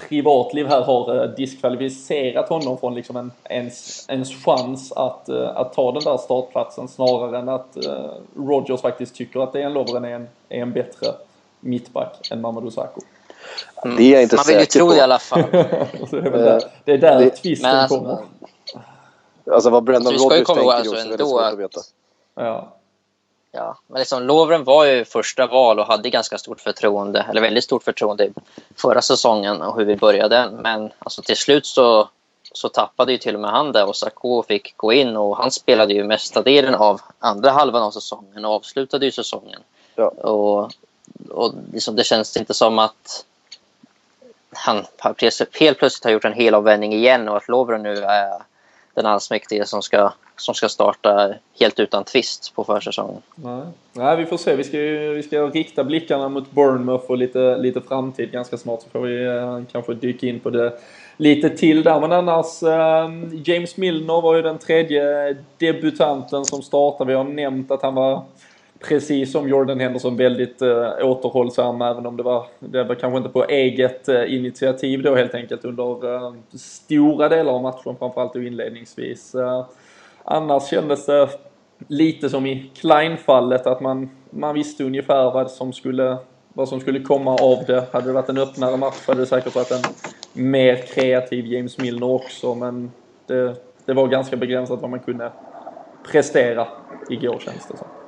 privatliv 0.08 0.66
här 0.66 0.82
har 0.82 1.22
eh, 1.22 1.30
diskvalificerat 1.30 2.48
honom 2.48 2.78
från 2.78 2.94
liksom 2.94 3.16
en, 3.16 3.32
ens, 3.44 4.08
ens 4.08 4.44
chans 4.44 4.92
att, 4.92 5.28
uh, 5.28 5.56
att 5.56 5.72
ta 5.72 5.92
den 5.92 6.02
där 6.02 6.16
startplatsen 6.16 6.88
snarare 6.88 7.38
än 7.38 7.48
att 7.48 7.76
uh, 7.86 8.10
Rogers 8.36 8.80
faktiskt 8.80 9.14
tycker 9.14 9.40
att 9.40 9.52
Dejan 9.52 9.72
Lovren 9.72 10.04
är 10.04 10.14
en, 10.14 10.28
är 10.48 10.62
en 10.62 10.72
bättre 10.72 11.06
mittback 11.60 12.28
än 12.30 12.40
Mamadou 12.40 12.70
Sakho. 12.70 13.00
Mm. 13.84 13.96
Det 13.96 14.02
är 14.02 14.12
jag 14.12 14.22
inte 14.22 14.36
Man 14.36 14.44
vill 14.48 14.60
ju 14.60 14.66
tro 14.66 14.88
på. 14.88 14.94
i 14.94 15.00
alla 15.00 15.18
fall. 15.18 15.44
det, 15.52 16.16
är 16.16 16.30
där, 16.30 16.62
det 16.84 16.92
är 16.92 16.98
där 16.98 17.18
det, 17.18 17.30
tvisten 17.30 17.70
alltså, 17.70 17.98
kommer. 17.98 18.18
Alltså 19.52 19.70
vad 19.70 19.84
Brendan 19.84 20.12
Rodgers 20.12 20.46
tänker 20.46 20.72
alltså, 20.72 20.94
är 20.94 21.12
ändå 21.12 21.38
att 21.38 21.58
veta. 21.58 21.80
Ja. 22.34 22.74
Ja, 23.56 23.78
men 23.86 23.98
liksom 23.98 24.22
Lovren 24.22 24.64
var 24.64 24.84
ju 24.84 25.04
första 25.04 25.46
val 25.46 25.78
och 25.78 25.86
hade 25.86 26.10
ganska 26.10 26.38
stort 26.38 26.60
förtroende, 26.60 27.26
eller 27.30 27.40
väldigt 27.40 27.64
stort 27.64 27.82
förtroende 27.82 28.28
förra 28.76 29.02
säsongen 29.02 29.62
och 29.62 29.78
hur 29.78 29.84
vi 29.84 29.96
började. 29.96 30.50
Men 30.50 30.90
alltså, 30.98 31.22
till 31.22 31.36
slut 31.36 31.66
så, 31.66 32.08
så 32.52 32.68
tappade 32.68 33.12
ju 33.12 33.18
till 33.18 33.34
och 33.34 33.40
med 33.40 33.50
han 33.50 33.72
det 33.72 33.84
och 33.84 33.96
Sarko 33.96 34.42
fick 34.42 34.76
gå 34.76 34.92
in 34.92 35.16
och 35.16 35.36
han 35.36 35.50
spelade 35.50 35.94
ju 35.94 36.04
mesta 36.04 36.42
delen 36.42 36.74
av 36.74 37.00
andra 37.18 37.50
halvan 37.50 37.82
av 37.82 37.90
säsongen 37.90 38.44
och 38.44 38.50
avslutade 38.50 39.06
ju 39.06 39.12
säsongen. 39.12 39.60
Ja. 39.94 40.08
Och, 40.08 40.72
och 41.30 41.54
liksom, 41.72 41.96
det 41.96 42.04
känns 42.04 42.36
inte 42.36 42.54
som 42.54 42.78
att 42.78 43.24
han 44.56 44.76
helt 45.60 45.78
plötsligt 45.78 46.04
har 46.04 46.10
gjort 46.10 46.24
en 46.24 46.32
helomvändning 46.32 46.92
igen 46.92 47.28
och 47.28 47.36
att 47.36 47.48
Lovren 47.48 47.82
nu 47.82 47.94
är 47.96 48.42
den 48.94 49.06
allsmäktige 49.06 49.66
som 49.66 49.82
ska, 49.82 50.12
som 50.36 50.54
ska 50.54 50.68
starta 50.68 51.34
helt 51.60 51.80
utan 51.80 52.04
tvist 52.04 52.54
på 52.54 52.64
försäsongen. 52.64 53.22
Nej. 53.34 53.62
Nej, 53.92 54.16
vi 54.16 54.26
får 54.26 54.36
se. 54.36 54.56
Vi 54.56 54.64
ska, 54.64 54.78
vi 55.14 55.22
ska 55.22 55.46
rikta 55.46 55.84
blickarna 55.84 56.28
mot 56.28 56.50
Bournemouth 56.50 57.10
och 57.10 57.18
lite, 57.18 57.56
lite 57.56 57.80
framtid 57.80 58.32
ganska 58.32 58.56
snart 58.56 58.82
så 58.82 58.88
får 58.88 59.00
vi 59.00 59.24
eh, 59.24 59.62
kanske 59.72 59.94
dyka 59.94 60.26
in 60.26 60.40
på 60.40 60.50
det 60.50 60.72
lite 61.16 61.50
till 61.50 61.82
där. 61.82 62.00
Men 62.00 62.12
annars, 62.12 62.62
eh, 62.62 63.10
James 63.44 63.76
Milner 63.76 64.20
var 64.20 64.36
ju 64.36 64.42
den 64.42 64.58
tredje 64.58 65.36
debutanten 65.58 66.44
som 66.44 66.62
startade. 66.62 67.08
Vi 67.08 67.16
har 67.16 67.24
nämnt 67.24 67.70
att 67.70 67.82
han 67.82 67.94
var 67.94 68.22
precis 68.88 69.32
som 69.32 69.48
Jordan 69.48 69.80
Henderson 69.80 70.16
väldigt 70.16 70.62
eh, 70.62 70.92
återhållsam 71.02 71.82
även 71.82 72.06
om 72.06 72.16
det 72.16 72.22
var, 72.22 72.46
det 72.58 72.84
var 72.84 72.94
kanske 72.94 73.16
inte 73.16 73.28
på 73.28 73.44
eget 73.44 74.08
eh, 74.08 74.34
initiativ 74.34 75.02
då 75.02 75.14
helt 75.14 75.34
enkelt 75.34 75.64
under 75.64 76.14
eh, 76.14 76.32
stora 76.52 77.28
delar 77.28 77.52
av 77.52 77.62
matchen 77.62 77.96
framförallt 77.98 78.36
och 78.36 78.42
inledningsvis. 78.42 79.34
Eh, 79.34 79.66
annars 80.24 80.68
kändes 80.68 81.06
det 81.06 81.28
lite 81.88 82.30
som 82.30 82.46
i 82.46 82.70
Klein-fallet 82.80 83.66
att 83.66 83.80
man, 83.80 84.10
man 84.30 84.54
visste 84.54 84.84
ungefär 84.84 85.30
vad 85.30 85.50
som 85.50 85.72
skulle 85.72 86.16
vad 86.56 86.68
som 86.68 86.80
skulle 86.80 87.00
komma 87.00 87.34
av 87.34 87.64
det. 87.66 87.84
Hade 87.92 88.06
det 88.06 88.12
varit 88.12 88.28
en 88.28 88.38
öppnare 88.38 88.76
match 88.76 89.06
hade 89.06 89.20
det 89.20 89.26
säkert 89.26 89.54
varit 89.54 89.70
en 89.70 89.82
mer 90.32 90.76
kreativ 90.76 91.46
James 91.46 91.78
Milner 91.78 92.10
också 92.10 92.54
men 92.54 92.92
det, 93.26 93.54
det 93.84 93.92
var 93.92 94.06
ganska 94.06 94.36
begränsat 94.36 94.80
vad 94.80 94.90
man 94.90 95.00
kunde 95.00 95.32
prestera 96.12 96.66
igår 97.10 97.38
känns 97.44 97.68
det 97.68 97.76
som. 97.76 98.03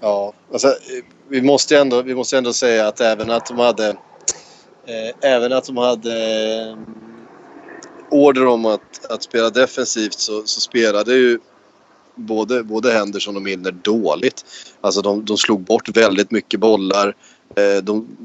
Ja, 0.00 0.32
alltså, 0.52 0.74
vi, 1.28 1.42
måste 1.42 1.78
ändå, 1.78 2.02
vi 2.02 2.14
måste 2.14 2.38
ändå 2.38 2.52
säga 2.52 2.88
att 2.88 3.00
även 3.00 3.30
att 3.30 3.46
de 3.46 3.58
hade 3.58 3.88
eh, 4.86 5.30
även 5.30 5.52
att 5.52 5.64
de 5.64 5.76
hade 5.76 6.12
eh, 6.70 6.78
order 8.10 8.46
om 8.46 8.64
att, 8.64 9.06
att 9.10 9.22
spela 9.22 9.50
defensivt 9.50 10.18
så, 10.18 10.42
så 10.44 10.60
spelade 10.60 11.14
ju 11.14 11.38
både, 12.14 12.62
både 12.62 12.92
Henderson 12.92 13.36
och 13.36 13.42
Milner 13.42 13.70
dåligt. 13.70 14.44
Alltså 14.80 15.02
de, 15.02 15.24
de 15.24 15.36
slog 15.36 15.60
bort 15.60 15.88
väldigt 15.88 16.30
mycket 16.30 16.60
bollar. 16.60 17.16
Eh, 17.56 17.82
de 17.82 18.16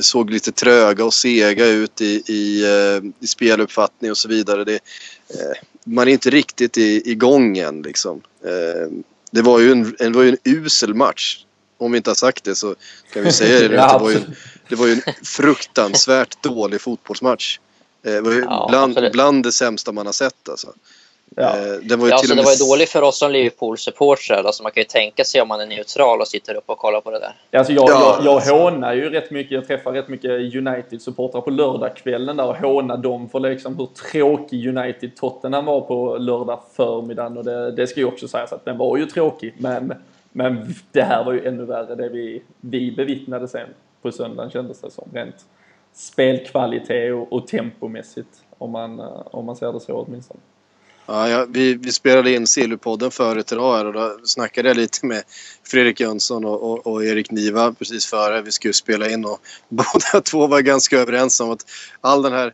såg 0.00 0.30
lite 0.30 0.52
tröga 0.52 1.04
och 1.04 1.14
sega 1.14 1.66
ut 1.66 2.00
i, 2.00 2.22
i, 2.26 2.64
eh, 2.64 3.10
i 3.20 3.26
speluppfattning 3.26 4.10
och 4.10 4.18
så 4.18 4.28
vidare. 4.28 4.64
Det, 4.64 4.74
eh, 4.74 5.58
man 5.84 6.08
är 6.08 6.12
inte 6.12 6.30
riktigt 6.30 6.78
i, 6.78 7.10
igång 7.10 7.58
än 7.58 7.82
liksom. 7.82 8.20
Eh, 8.44 8.92
det 9.30 9.42
var 9.42 9.58
ju 9.58 9.72
en, 9.72 9.96
det 9.98 10.10
var 10.10 10.22
ju 10.22 10.28
en 10.28 10.38
usel 10.44 10.94
match. 10.94 11.44
Om 11.78 11.92
vi 11.92 11.96
inte 11.96 12.10
har 12.10 12.14
sagt 12.14 12.44
det 12.44 12.54
så 12.54 12.74
kan 13.12 13.22
vi 13.24 13.32
säga 13.32 13.68
det. 13.68 13.68
det, 13.92 13.98
var 13.98 14.10
ju, 14.10 14.20
det 14.68 14.74
var 14.74 14.86
ju 14.86 14.92
en 14.92 15.02
fruktansvärt 15.24 16.42
dålig 16.42 16.80
fotbollsmatch. 16.80 17.58
Eh, 18.04 18.12
det 18.12 18.20
var 18.20 18.32
ju 18.32 18.40
ja, 18.40 18.66
bland, 18.68 19.12
bland 19.12 19.42
det 19.42 19.52
sämsta 19.52 19.92
man 19.92 20.06
har 20.06 20.12
sett 20.12 20.48
alltså. 20.48 20.72
Ja. 21.40 21.56
Eh, 21.56 21.72
det 21.82 21.96
var 21.96 22.06
ju 22.06 22.10
Ja, 22.10 22.18
till 22.18 22.28
så 22.28 22.32
och 22.32 22.36
det 22.36 22.42
var 22.42 22.52
ju 22.52 22.68
dåligt 22.68 22.88
för 22.88 23.02
oss 23.02 23.18
som 23.18 23.30
Liverpool-supportrar. 23.32 24.44
Alltså 24.44 24.62
man 24.62 24.72
kan 24.72 24.80
ju 24.80 24.84
tänka 24.84 25.24
sig 25.24 25.40
om 25.40 25.48
man 25.48 25.60
är 25.60 25.66
neutral 25.66 26.20
och 26.20 26.28
sitter 26.28 26.54
upp 26.54 26.64
och 26.66 26.78
kollar 26.78 27.00
på 27.00 27.10
det 27.10 27.18
där. 27.18 27.58
Alltså 27.58 27.72
jag, 27.72 27.88
Ja, 27.88 28.16
jag, 28.16 28.26
jag 28.26 28.34
alltså. 28.34 28.54
hånar 28.54 28.94
ju 28.94 29.10
rätt 29.10 29.30
mycket, 29.30 29.52
jag 29.52 29.66
träffar 29.66 29.92
rätt 29.92 30.08
mycket 30.08 30.30
United-supportrar 30.30 31.40
på 31.40 31.50
lördagskvällen 31.50 32.36
där 32.36 32.46
och 32.46 32.56
hånar 32.56 32.96
dem 32.96 33.28
för 33.28 33.40
liksom 33.40 33.78
hur 33.78 33.86
tråkig 33.86 34.66
United-Tottenham 34.66 35.64
var 35.64 35.80
på 35.80 36.16
lördag 36.18 36.60
förmiddagen 36.76 37.38
och 37.38 37.44
det, 37.44 37.70
det 37.70 37.86
ska 37.86 38.00
ju 38.00 38.06
också 38.06 38.28
sägas 38.28 38.52
att 38.52 38.64
den 38.64 38.78
var 38.78 38.96
ju 38.96 39.06
tråkig 39.06 39.54
men, 39.58 39.94
men 40.32 40.74
det 40.92 41.02
här 41.02 41.24
var 41.24 41.32
ju 41.32 41.46
ännu 41.46 41.64
värre 41.64 41.94
det 41.94 42.08
vi, 42.08 42.42
vi 42.60 42.92
bevittnade 42.92 43.48
sen 43.48 43.68
på 44.02 44.12
söndagen 44.12 44.50
kändes 44.50 44.80
det 44.80 44.90
som. 44.90 45.08
Rent 45.12 45.36
spelkvalitet 45.92 47.14
och, 47.14 47.32
och 47.32 47.46
tempomässigt 47.46 48.28
om 48.58 48.70
man, 48.70 49.00
eh, 49.00 49.22
om 49.24 49.46
man 49.46 49.56
ser 49.56 49.72
det 49.72 49.80
så 49.80 49.94
åtminstone. 49.94 50.40
Ja, 51.10 51.28
ja, 51.28 51.46
vi, 51.48 51.74
vi 51.74 51.92
spelade 51.92 52.32
in 52.32 52.46
Sillypodden 52.46 53.10
förut 53.10 53.52
idag 53.52 53.86
och 53.86 53.92
då 53.92 54.18
snackade 54.24 54.68
jag 54.68 54.76
lite 54.76 55.06
med 55.06 55.22
Fredrik 55.64 56.00
Jönsson 56.00 56.44
och, 56.44 56.72
och, 56.72 56.86
och 56.86 57.04
Erik 57.04 57.30
Niva 57.30 57.72
precis 57.72 58.06
före 58.06 58.42
vi 58.42 58.52
skulle 58.52 58.74
spela 58.74 59.10
in 59.10 59.24
och 59.24 59.40
båda 59.68 60.20
två 60.24 60.46
var 60.46 60.60
ganska 60.60 60.98
överens 60.98 61.40
om 61.40 61.50
att 61.50 61.64
all 62.00 62.22
den 62.22 62.32
här 62.32 62.46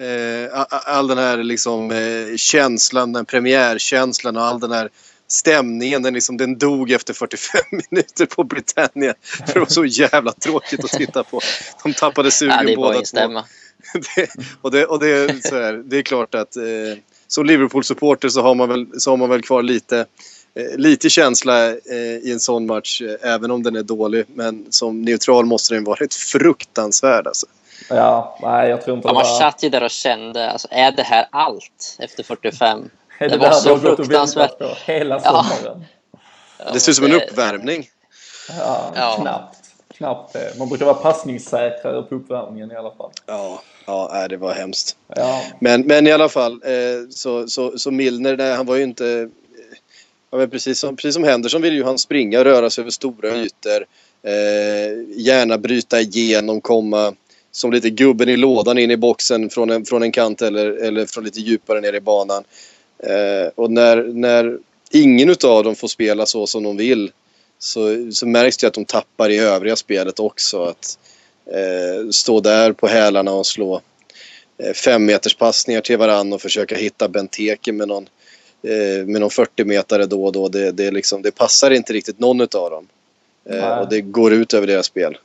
eh, 0.00 0.66
all 0.68 1.08
den 1.08 1.18
här 1.18 1.36
liksom, 1.36 1.90
eh, 1.90 2.36
känslan, 2.36 3.12
den 3.12 3.24
premiärkänslan 3.24 4.36
och 4.36 4.42
all 4.42 4.60
den 4.60 4.72
här 4.72 4.90
stämningen, 5.26 6.02
den, 6.02 6.14
liksom, 6.14 6.36
den 6.36 6.58
dog 6.58 6.90
efter 6.90 7.14
45 7.14 7.60
minuter 7.90 8.26
på 8.26 8.44
Britannia. 8.44 9.14
För 9.46 9.54
det 9.54 9.60
var 9.60 9.66
så 9.66 9.84
jävla 9.84 10.32
tråkigt 10.32 10.84
att 10.84 10.90
titta 10.90 11.24
på. 11.24 11.40
De 11.82 11.94
tappade 11.94 12.30
sugen 12.30 12.68
Ja, 12.68 12.76
båda 12.76 13.02
två 13.02 13.42
det, 14.16 14.30
och 14.60 14.70
det, 14.70 14.86
och 14.86 15.00
det, 15.00 15.08
är 15.08 15.48
så 15.48 15.54
här, 15.54 15.72
det 15.72 15.96
är 15.98 16.02
klart 16.02 16.34
att 16.34 16.56
eh, 16.56 16.62
som 17.28 17.46
Liverpool-supporter 17.46 18.28
så 18.28 18.42
har 18.42 18.54
man 18.54 18.68
väl, 18.68 18.86
så 19.00 19.10
har 19.10 19.16
man 19.16 19.28
väl 19.30 19.42
kvar 19.42 19.62
lite, 19.62 19.98
eh, 20.54 20.76
lite 20.76 21.10
känsla 21.10 21.66
eh, 21.68 21.76
i 22.22 22.30
en 22.32 22.40
sån 22.40 22.66
match, 22.66 23.02
eh, 23.02 23.30
även 23.34 23.50
om 23.50 23.62
den 23.62 23.76
är 23.76 23.82
dålig. 23.82 24.24
Men 24.34 24.66
som 24.72 25.02
neutral 25.02 25.46
måste 25.46 25.74
den 25.74 25.84
varit 25.84 26.14
fruktansvärd. 26.14 27.26
Alltså. 27.26 27.46
Ja, 27.88 28.38
nej 28.42 28.70
jag 28.70 28.82
tror 28.84 28.96
inte 28.96 29.08
Ja, 29.08 29.14
man 29.14 29.22
var... 29.22 29.38
satt 29.38 29.62
ju 29.62 29.68
där 29.68 29.82
och 29.82 29.90
kände, 29.90 30.50
alltså, 30.50 30.68
är 30.70 30.92
det 30.92 31.02
här 31.02 31.26
allt 31.32 31.96
efter 31.98 32.22
45? 32.22 32.90
Är 33.18 33.28
det 33.28 33.36
det 33.36 33.38
var 33.38 33.52
så 33.52 33.78
fruktansvärt. 33.78 34.62
hela 34.86 35.20
Ja. 35.24 35.46
sommaren? 35.60 35.84
Det 36.72 36.80
ser 36.80 36.90
ut 36.92 36.96
som 36.96 37.04
en 37.04 37.12
uppvärmning. 37.14 37.88
Ja, 38.58 38.92
Ja. 38.94 39.16
knappt. 39.20 39.57
Knappt 39.98 40.32
det. 40.32 40.58
Man 40.58 40.68
brukar 40.68 40.84
vara 40.86 40.94
passningssäkrare 40.94 42.02
på 42.02 42.14
uppvärmningen 42.14 42.72
i 42.72 42.76
alla 42.76 42.90
fall. 42.90 43.10
Ja, 43.26 43.62
ja 43.86 44.28
det 44.28 44.36
var 44.36 44.52
hemskt. 44.54 44.96
Ja, 45.16 45.42
Men, 45.60 45.80
men 45.80 46.06
i 46.06 46.12
alla 46.12 46.28
fall, 46.28 46.52
eh, 46.52 47.08
så, 47.10 47.48
så, 47.48 47.78
så 47.78 47.90
Milner, 47.90 48.36
nej, 48.36 48.54
han 48.56 48.66
var 48.66 48.76
ju 48.76 48.82
inte... 48.82 49.06
eh, 49.08 49.28
Ja, 50.30 50.46
precis, 50.46 50.78
som, 50.78 50.96
precis 50.96 51.14
som 51.14 51.24
Henderson 51.24 51.62
vill 51.62 51.74
ju 51.74 51.84
han 51.84 51.98
springa, 51.98 52.44
röra 52.44 52.70
sig 52.70 52.82
över 52.82 52.90
stora 52.90 53.36
ytor. 53.36 53.86
Eh, 54.22 55.16
gärna 55.16 55.58
bryta 55.58 56.00
igenom, 56.00 56.60
komma 56.60 57.14
som 57.52 57.72
lite 57.72 57.90
gubben 57.90 58.28
i 58.28 58.36
lådan 58.36 58.78
in 58.78 58.90
i 58.90 58.96
boxen 58.96 59.50
från 59.50 59.70
en, 59.70 59.84
från 59.84 60.02
en 60.02 60.12
kant 60.12 60.42
eller, 60.42 60.66
eller 60.70 61.06
från 61.06 61.24
lite 61.24 61.40
djupare 61.40 61.80
ner 61.80 61.92
i 61.92 62.00
banan. 62.00 62.44
Eh, 62.98 63.50
och 63.54 63.70
när, 63.70 64.02
när 64.02 64.58
ingen 64.90 65.30
av 65.44 65.64
dem 65.64 65.74
får 65.76 65.88
spela 65.88 66.26
så 66.26 66.46
som 66.46 66.62
de 66.62 66.76
vill 66.76 67.10
så, 67.58 68.12
så 68.12 68.26
märks 68.26 68.56
det 68.56 68.66
att 68.66 68.74
de 68.74 68.84
tappar 68.84 69.30
i 69.30 69.38
övriga 69.38 69.76
spelet 69.76 70.20
också. 70.20 70.62
Att 70.62 70.98
eh, 71.46 72.10
stå 72.10 72.40
där 72.40 72.72
på 72.72 72.86
hälarna 72.86 73.32
och 73.32 73.46
slå 73.46 73.80
eh, 74.58 74.72
fem 74.72 75.04
meters 75.04 75.34
passningar 75.34 75.80
till 75.80 75.98
varann 75.98 76.32
och 76.32 76.42
försöka 76.42 76.76
hitta 76.76 77.08
Benteke 77.08 77.72
med 77.72 77.88
någon, 77.88 78.08
eh, 78.62 79.06
med 79.06 79.20
någon 79.20 79.30
40 79.30 79.64
metare 79.64 80.06
då 80.06 80.24
och 80.24 80.32
då. 80.32 80.48
Det, 80.48 80.70
det, 80.70 80.90
liksom, 80.90 81.22
det 81.22 81.30
passar 81.30 81.70
inte 81.70 81.92
riktigt 81.92 82.18
någon 82.18 82.40
av 82.40 82.70
dem. 82.70 82.88
Eh, 83.50 83.78
och 83.78 83.88
det 83.88 84.00
går 84.00 84.32
ut 84.32 84.54
över 84.54 84.66
deras 84.66 84.86
spel. 84.86 85.18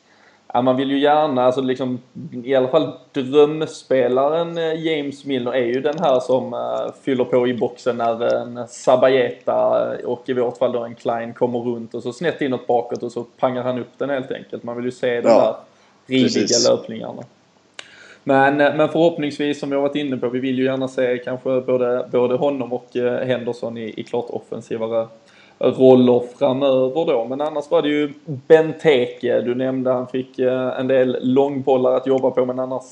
Ja, 0.56 0.62
man 0.62 0.78
vill 0.78 0.92
ju 0.92 1.00
gärna, 1.00 1.44
alltså 1.44 1.62
liksom, 1.62 2.00
i 2.44 2.56
alla 2.56 2.68
fall 2.68 2.92
drömspelaren 3.12 4.58
eh, 4.58 4.86
James 4.86 5.26
Milner 5.26 5.52
är 5.52 5.66
ju 5.66 5.82
den 5.82 6.00
här 6.00 6.20
som 6.20 6.54
uh, 6.54 6.94
fyller 7.04 7.24
på 7.24 7.48
i 7.48 7.54
boxen 7.54 7.98
när 7.98 8.36
en 8.36 8.58
eh, 8.58 8.66
och 10.06 10.30
i 10.30 10.34
vårt 10.34 10.58
fall 10.58 10.72
då 10.72 10.84
en 10.84 10.96
Klein 10.96 11.34
kommer 11.34 11.60
runt 11.60 11.94
och 11.94 12.04
så 12.04 12.14
snett 12.14 12.42
inåt 12.42 12.68
bakåt 12.68 13.04
och 13.04 13.12
så 13.12 13.24
pangar 13.24 13.64
han 13.64 13.80
upp 13.80 13.92
den 13.98 14.10
helt 14.10 14.32
enkelt. 14.32 14.64
Man 14.64 14.76
vill 14.76 14.86
ju 14.86 14.92
se 14.92 15.22
de 15.22 15.30
Ja, 15.30 15.60
där 16.08 16.24
precis. 16.24 16.70
löpningarna. 16.70 17.24
Men, 18.24 18.58
men 18.58 18.90
förhoppningsvis, 18.90 19.60
som 19.60 19.70
vi 19.70 19.76
har 19.76 19.82
varit 19.82 19.96
inne 19.96 20.18
på, 20.18 20.30
vi 20.30 20.40
vill 20.40 20.58
ju 20.58 20.66
gärna 20.66 20.88
se 20.88 21.18
kanske 21.18 21.62
både, 21.62 22.08
både 22.12 22.36
honom 22.36 22.74
och 22.74 22.88
Henderson 23.26 23.78
i, 23.78 23.94
i 23.98 24.04
klart 24.04 24.26
offensivare 24.30 25.08
roller 25.64 26.24
framöver 26.38 27.06
då. 27.06 27.26
Men 27.26 27.42
annars 27.42 27.72
var 27.72 27.82
det 27.82 27.90
ju 27.90 28.14
Benteke 28.26 29.42
du 29.42 29.56
nämnde. 29.56 29.92
Han 29.92 30.08
fick 30.08 30.40
eh, 30.40 30.80
en 30.80 30.88
del 30.88 31.18
långbollar 31.22 31.92
att 31.92 32.08
jobba 32.08 32.32
på 32.32 32.46
men 32.46 32.60
annars, 32.60 32.84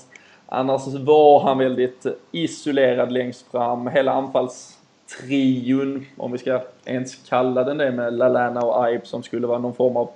annars 0.45 0.87
var 0.87 1.39
han 1.39 1.57
väldigt 1.57 2.05
isolerad 2.31 3.11
längst 3.11 3.51
fram. 3.51 3.87
Hela 3.87 4.11
anfallstrion, 4.11 6.05
om 6.17 6.31
vi 6.31 6.37
ska 6.37 6.61
ens 6.85 7.15
kalla 7.15 7.63
den 7.63 7.77
det 7.77 7.91
med 7.91 8.13
Lalana 8.13 8.61
och 8.61 8.89
Ibe 8.89 9.05
som 9.05 9.23
skulle 9.23 9.47
vara 9.47 9.59
någon 9.59 9.75
form 9.75 9.97
av 9.97 10.09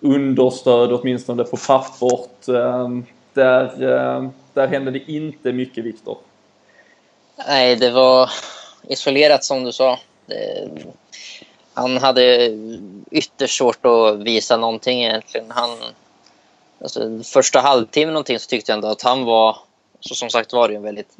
understöd 0.00 0.92
åtminstone 0.92 1.44
på 1.44 1.56
pappret. 1.56 2.48
Ehm, 2.48 3.04
där, 3.32 3.82
ehm, 3.92 4.30
där 4.54 4.66
hände 4.66 4.90
det 4.90 5.12
inte 5.12 5.52
mycket 5.52 5.84
Viktor. 5.84 6.18
Nej, 7.48 7.76
det 7.76 7.90
var 7.90 8.30
isolerat 8.88 9.44
som 9.44 9.64
du 9.64 9.72
sa. 9.72 9.98
Det, 10.26 10.68
han 11.80 11.96
hade 11.96 12.50
ytterst 13.10 13.58
svårt 13.58 13.86
att 13.86 14.18
visa 14.18 14.56
någonting 14.56 15.02
egentligen. 15.02 15.50
Han, 15.50 15.70
alltså, 16.80 17.22
första 17.24 17.60
halvtimmen 17.60 18.12
någonting 18.12 18.38
så 18.38 18.48
tyckte 18.48 18.72
jag 18.72 18.76
ändå 18.76 18.88
att 18.88 19.02
han 19.02 19.24
var... 19.24 19.56
Så 20.00 20.14
som 20.14 20.30
sagt 20.30 20.52
var 20.52 20.68
det 20.68 20.74
en 20.74 20.82
väldigt 20.82 21.16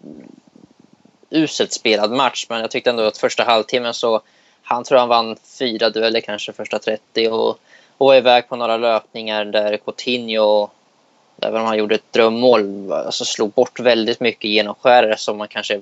uselt 1.31 1.73
spelad 1.73 2.11
match, 2.11 2.47
men 2.49 2.61
jag 2.61 2.71
tyckte 2.71 2.91
ändå 2.91 3.03
att 3.03 3.19
första 3.19 3.45
halvtimmen 3.45 3.95
så... 3.95 4.21
Han 4.63 4.85
tror 4.85 4.99
han 4.99 5.09
vann 5.09 5.37
fyra 5.59 5.91
dueller 5.91 6.21
kanske 6.21 6.53
första 6.53 6.79
30 6.79 7.29
och, 7.29 7.49
och 7.99 8.07
var 8.07 8.15
iväg 8.15 8.49
på 8.49 8.57
några 8.57 8.77
löpningar 8.77 9.45
där 9.45 9.77
Coutinho, 9.77 10.69
även 11.43 11.61
om 11.61 11.67
han 11.67 11.79
gjorde 11.79 11.95
ett 11.95 12.13
drömmål, 12.13 12.93
alltså 12.93 13.25
slog 13.25 13.51
bort 13.53 13.81
väldigt 13.81 14.21
mycket 14.21 14.51
genomskärare 14.51 15.17
som 15.17 15.39
man 15.39 15.49
kanske 15.49 15.81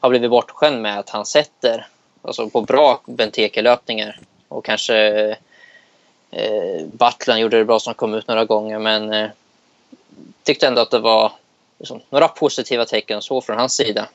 har 0.00 0.10
blivit 0.10 0.30
bortskämd 0.30 0.82
med 0.82 0.98
att 0.98 1.10
han 1.10 1.26
sätter 1.26 1.86
alltså 2.24 2.50
på 2.50 2.60
bra 2.60 3.00
Benteke-löpningar. 3.06 4.20
Och 4.48 4.64
kanske 4.64 4.96
eh, 6.30 6.86
Battlan 6.92 7.40
gjorde 7.40 7.58
det 7.58 7.64
bra 7.64 7.78
som 7.78 7.94
kom 7.94 8.14
ut 8.14 8.28
några 8.28 8.44
gånger 8.44 8.78
men 8.78 9.12
eh, 9.12 9.30
tyckte 10.42 10.66
ändå 10.66 10.80
att 10.80 10.90
det 10.90 10.98
var 10.98 11.32
liksom, 11.78 12.00
några 12.10 12.28
positiva 12.28 12.84
tecken 12.84 13.22
så 13.22 13.40
från 13.40 13.58
hans 13.58 13.74
sida. 13.74 14.08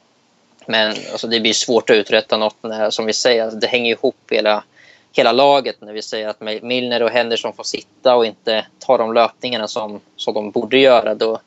Men 0.65 0.95
alltså, 1.11 1.27
det 1.27 1.39
blir 1.39 1.53
svårt 1.53 1.89
att 1.89 1.95
uträtta 1.95 2.37
något 2.37 2.55
när, 2.61 2.89
som 2.89 3.05
vi 3.05 3.13
säger, 3.13 3.43
alltså, 3.43 3.59
det 3.59 3.67
hänger 3.67 3.91
ihop 3.91 4.15
hela, 4.29 4.63
hela 5.11 5.31
laget 5.31 5.81
när 5.81 5.93
vi 5.93 6.01
säger 6.01 6.27
att 6.27 6.41
Milner 6.61 7.03
och 7.03 7.09
Henderson 7.09 7.53
får 7.53 7.63
sitta 7.63 8.15
och 8.15 8.25
inte 8.25 8.65
ta 8.79 8.97
de 8.97 9.13
löpningarna 9.13 9.67
som, 9.67 9.99
som 10.15 10.33
de 10.33 10.51
borde 10.51 10.79
göra. 10.79 11.15
Då, 11.15 11.39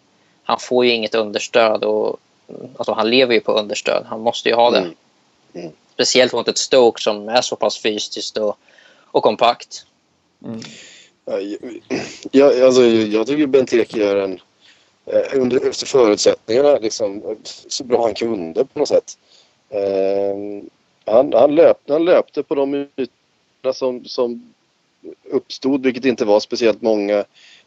han 0.45 0.59
får 0.61 0.85
ju 0.85 0.93
inget 0.93 1.15
understöd 1.15 1.85
och 1.85 2.17
alltså, 2.77 2.93
han 2.93 3.11
lever 3.11 3.35
ju 3.35 3.41
på 3.41 3.53
understöd. 3.53 4.05
Han 4.09 4.21
måste 4.21 4.49
ju 4.49 4.55
ha 4.55 4.71
det. 4.71 4.79
Mm. 4.79 4.95
Mm. 5.55 5.73
Speciellt 6.03 6.33
mot 6.33 6.49
ett 6.49 6.59
Stoke 6.59 7.03
som 7.03 7.29
är 7.29 7.41
så 7.41 7.57
pass 7.57 7.79
fysiskt 7.79 8.37
och, 8.37 8.57
och 9.05 9.23
kompakt. 9.23 9.87
Ja, 11.25 11.41
jag, 12.31 12.63
alltså, 12.63 12.85
jag 12.85 13.27
tycker 13.27 13.47
Benteke 13.47 13.99
gör 13.99 14.17
en... 14.17 14.41
eh, 15.07 15.41
Under, 15.41 15.69
efter 15.69 15.87
förutsättningarna 15.87 16.79
liksom, 16.79 17.37
så 17.69 17.85
bra 17.85 18.03
han 18.03 18.15
kunde 18.15 18.65
på 18.65 18.79
något 18.79 18.89
sätt. 18.89 19.19
Eh, 19.71 20.65
han, 21.15 21.33
han, 21.33 21.55
löpte, 21.55 21.93
han 21.93 22.05
löpte 22.05 22.43
på 22.43 22.55
de 22.55 22.75
ytorna 22.75 23.73
som, 23.73 24.05
som 24.05 24.55
uppstod, 25.31 25.83
vilket 25.83 26.05
inte 26.05 26.25
var 26.25 26.41
speciellt 26.41 26.83
många. 26.83 27.25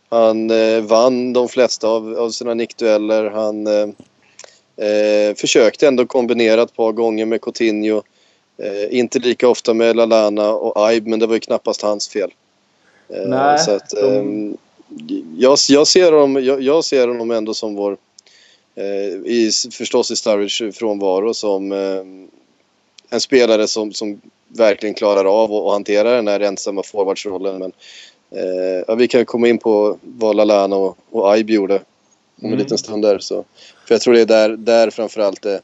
Han 0.09 0.49
eh, 0.51 0.81
vann 0.81 1.33
de 1.33 1.47
flesta 1.47 1.87
av, 1.87 2.17
av 2.17 2.29
sina 2.29 2.53
nickdueller. 2.53 3.29
Han 3.29 3.67
eh, 3.67 3.89
eh, 4.87 5.35
försökte 5.35 5.87
ändå 5.87 6.05
kombinera 6.05 6.61
ett 6.61 6.75
par 6.75 6.91
gånger 6.91 7.25
med 7.25 7.41
Coutinho. 7.41 8.01
Eh, 8.57 8.97
inte 8.99 9.19
lika 9.19 9.47
ofta 9.49 9.73
med 9.73 9.95
Lalana 9.95 10.53
och 10.53 10.87
Aib, 10.87 11.07
men 11.07 11.19
det 11.19 11.27
var 11.27 11.33
ju 11.33 11.39
knappast 11.39 11.81
hans 11.81 12.09
fel. 12.09 12.33
Eh, 13.09 13.27
Nej, 13.27 13.59
så 13.59 13.71
att, 13.71 13.89
de- 13.89 13.97
ehm, 14.17 14.57
jag, 15.37 15.57
jag, 15.69 15.87
ser 15.87 16.11
honom, 16.11 16.43
jag, 16.43 16.61
jag 16.61 16.83
ser 16.85 17.07
honom 17.07 17.31
ändå 17.31 17.53
som 17.53 17.75
vår, 17.75 17.97
eh, 18.75 18.85
i, 19.31 19.51
förstås 19.71 20.11
i 20.11 20.15
Sturridge 20.15 20.71
frånvaro, 20.71 21.33
som 21.33 21.71
eh, 21.71 22.03
en 23.09 23.19
spelare 23.21 23.67
som, 23.67 23.93
som 23.93 24.21
verkligen 24.47 24.95
klarar 24.95 25.25
av 25.43 25.53
att 25.53 25.73
hantera 25.73 26.11
den 26.11 26.27
här 26.27 26.39
ensamma 26.39 26.83
forwardsrollen. 26.83 27.59
Men, 27.59 27.71
eh, 28.31 28.83
ja, 28.87 28.95
vi 28.95 29.07
kan 29.07 29.25
komma 29.25 29.47
in 29.47 29.57
på 29.57 29.97
vad 30.01 30.35
Lalana 30.35 30.75
och, 30.75 30.97
och 31.11 31.31
Aib 31.33 31.49
gjorde 31.49 31.75
om 31.75 31.81
en 32.41 32.45
Mm. 32.47 32.59
liten 32.59 32.77
stund 32.77 33.01
där. 33.03 33.19
Så. 33.19 33.43
För 33.87 33.95
jag 33.95 34.01
tror 34.01 34.13
det 34.13 34.21
är 34.21 34.25
där, 34.25 34.49
där 34.49 34.89
framförallt 34.89 35.41
det, 35.41 35.53
eh, 35.53 35.59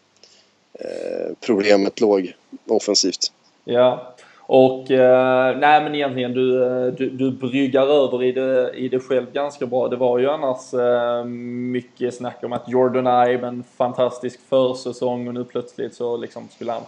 Eh, 0.73 1.35
problemet 1.45 2.01
låg 2.01 2.33
offensivt. 2.67 3.31
Ja, 3.63 4.15
och 4.53 4.91
eh, 4.91 5.57
nej 5.57 5.83
men 5.83 5.95
egentligen 5.95 6.33
du, 6.33 6.63
eh, 6.63 6.93
du, 6.93 7.09
du 7.09 7.31
bryggar 7.31 7.87
över 7.87 8.23
i 8.23 8.31
det, 8.31 8.71
i 8.75 8.89
det 8.89 8.99
själv 8.99 9.31
ganska 9.33 9.65
bra. 9.65 9.87
Det 9.87 9.95
var 9.95 10.19
ju 10.19 10.29
annars 10.29 10.73
eh, 10.73 11.25
mycket 11.25 12.15
snack 12.15 12.43
om 12.43 12.53
att 12.53 12.69
Jordan 12.69 13.29
Ibe, 13.29 13.47
en 13.47 13.63
fantastisk 13.77 14.39
försäsong 14.49 15.27
och 15.27 15.33
nu 15.33 15.43
plötsligt 15.43 15.95
så 15.95 16.17
liksom 16.17 16.47
skulle 16.49 16.71
han 16.71 16.81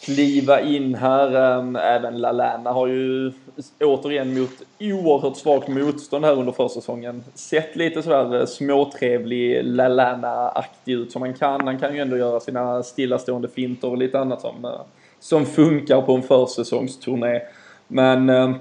kliva 0.00 0.60
in 0.60 0.94
här. 0.94 1.58
Ehm, 1.58 1.76
även 1.76 2.18
Lalana 2.18 2.72
har 2.72 2.86
ju 2.86 3.32
återigen 3.80 4.38
mot 4.38 4.50
oerhört 4.80 5.36
svagt 5.36 5.68
motstånd 5.68 6.24
här 6.24 6.38
under 6.38 6.52
försäsongen 6.52 7.24
sett 7.34 7.76
lite 7.76 8.02
sådär 8.02 8.40
eh, 8.40 8.46
småtrevlig 8.46 9.64
Lalana-aktig 9.64 10.92
ut 10.92 11.12
som 11.12 11.20
man 11.20 11.34
kan. 11.34 11.66
Han 11.66 11.78
kan 11.78 11.94
ju 11.94 12.00
ändå 12.00 12.16
göra 12.16 12.40
sina 12.40 12.82
stillastående 12.82 13.48
finter 13.48 13.90
och 13.90 13.98
lite 13.98 14.18
annat 14.18 14.40
som, 14.40 14.64
eh, 14.64 14.80
som 15.20 15.46
funkar 15.46 16.00
på 16.02 16.14
en 16.14 16.22
försäsongsturné. 16.22 17.40
Men 17.88 18.30
ehm, 18.30 18.54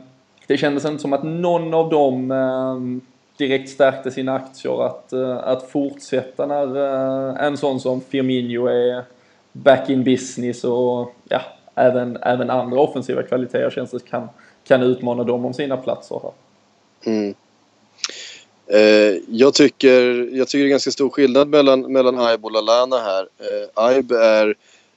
det 0.47 0.57
kändes 0.57 0.85
inte 0.85 1.01
som 1.01 1.13
att 1.13 1.23
någon 1.23 1.73
av 1.73 1.89
dem 1.89 2.31
ehm, 2.31 3.01
direkt 3.37 3.69
stärkte 3.69 4.11
sina 4.11 4.35
aktier 4.35 4.85
att, 4.85 5.13
eh, 5.13 5.37
att 5.37 5.69
fortsätta 5.69 6.45
när 6.45 6.77
en 7.37 7.57
sån 7.57 7.79
som 7.79 8.01
Firmino 8.01 8.67
är 8.67 9.14
back 9.63 9.89
in 9.89 10.03
business 10.03 10.63
och 10.63 11.15
ja, 11.29 11.41
även, 11.75 12.17
även 12.17 12.49
andra 12.49 12.79
offensiva 12.79 13.23
kvaliteter 13.23 13.69
känns 13.69 13.91
det 13.91 14.05
kan, 14.05 14.29
kan 14.63 14.81
utmana 14.81 15.23
dem 15.23 15.45
om 15.45 15.53
sina 15.53 15.77
platser 15.77 16.21
här. 16.23 16.31
Mm. 17.13 17.35
Eh, 18.67 19.21
jag, 19.29 19.53
tycker, 19.53 20.29
jag 20.35 20.47
tycker 20.47 20.63
det 20.63 20.67
är 20.67 20.69
ganska 20.69 20.91
stor 20.91 21.09
skillnad 21.09 21.47
mellan, 21.47 21.91
mellan 21.93 22.19
Aib 22.19 22.45
och 22.45 22.51
Lalana 22.51 22.97
här. 22.99 23.21
Eh, 23.21 23.69
Aib 23.73 24.11
är 24.11 24.55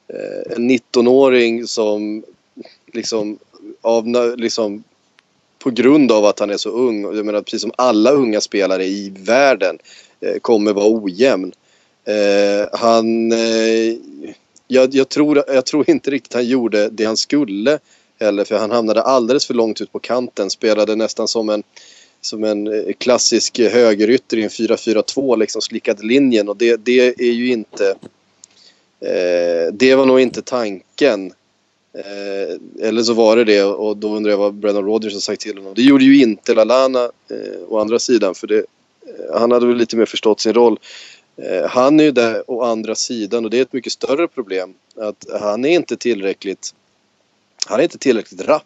eh, 0.09 0.57
en 0.57 0.71
19-åring 0.71 1.67
som 1.67 2.25
liksom, 2.93 3.39
av, 3.83 4.07
liksom 4.37 4.85
på 5.59 5.71
grund 5.71 6.13
av 6.13 6.25
att 6.25 6.39
han 6.41 6.51
är 6.51 6.57
så 6.57 6.71
ung, 6.71 7.17
jag 7.17 7.27
menar 7.27 7.43
precis 7.43 7.61
som 7.61 7.73
alla 7.77 8.11
unga 8.11 8.41
spelare 8.41 8.85
i 8.85 9.13
världen, 9.19 9.79
eh, 10.21 10.39
kommer 10.39 10.73
vara 10.73 11.03
ojämn. 11.03 11.53
Eh, 12.05 12.69
han 12.73 13.33
eh, 13.33 13.97
jag, 14.69 14.95
jag, 14.95 15.09
tror, 15.09 15.45
jag 15.47 15.67
tror 15.67 15.91
inte 15.91 16.11
riktigt 16.11 16.35
han 16.35 16.47
gjorde 16.47 16.89
det 16.89 17.05
han 17.05 17.17
skulle 17.17 17.79
heller 18.21 18.45
för 18.45 18.59
han 18.59 18.71
hamnade 18.71 19.03
alldeles 19.03 19.47
för 19.47 19.55
långt 19.55 19.81
ut 19.81 19.93
på 19.93 19.99
kanten. 19.99 20.51
Spelade 20.51 20.97
nästan 20.97 21.29
som 21.29 21.49
en, 21.49 21.63
som 22.21 22.45
en 22.45 22.67
eh, 22.67 22.93
klassisk 22.99 23.59
högerytter 23.59 24.37
i 24.37 24.43
en 24.43 24.49
4-4-2 24.49 25.37
liksom 25.39 25.63
slickade 25.63 26.07
linjen 26.07 26.49
och 26.49 26.57
det, 26.57 26.77
det 26.77 27.09
är 27.09 27.33
ju 27.33 27.49
inte 27.53 27.89
eh, 29.01 29.73
det 29.73 29.95
var 29.95 30.07
nog 30.07 30.21
inte 30.21 30.43
tanken. 30.43 31.33
Eh, 31.95 32.89
eller 32.89 33.03
så 33.03 33.13
var 33.13 33.37
det 33.37 33.45
det 33.45 33.63
och 33.63 33.97
då 33.97 34.17
undrar 34.17 34.31
jag 34.31 34.39
vad 34.39 34.55
Brennan 34.55 34.85
Rodgers 34.85 35.13
har 35.13 35.21
sagt 35.21 35.41
till 35.41 35.59
honom. 35.59 35.75
Det 35.75 35.83
gjorde 35.83 36.05
ju 36.05 36.23
inte 36.23 36.55
Lalana 36.55 37.03
eh, 37.03 37.63
å 37.69 37.79
andra 37.79 37.99
sidan 37.99 38.35
för 38.35 38.47
det, 38.47 38.59
eh, 38.59 39.41
han 39.41 39.53
hade 39.53 39.67
väl 39.67 39.77
lite 39.77 39.97
mer 39.97 40.07
förstått 40.07 40.41
sin 40.41 40.55
roll. 40.55 40.79
Eh, 41.43 41.69
han 41.69 42.01
är 42.01 42.05
ju 42.05 42.13
där 42.13 42.51
å 42.51 42.63
andra 42.63 42.95
sidan 42.95 43.45
och 43.45 43.51
det 43.51 43.59
är 43.59 43.63
ett 43.63 43.73
mycket 43.73 43.93
större 43.93 44.29
problem. 44.29 44.75
Att 44.97 45.27
han 45.41 45.65
är 45.65 45.69
inte 45.69 45.97
tillräckligt, 45.97 46.75
han 47.67 47.79
är 47.79 47.83
inte 47.83 47.99
tillräckligt 47.99 48.45
rapp. 48.49 48.65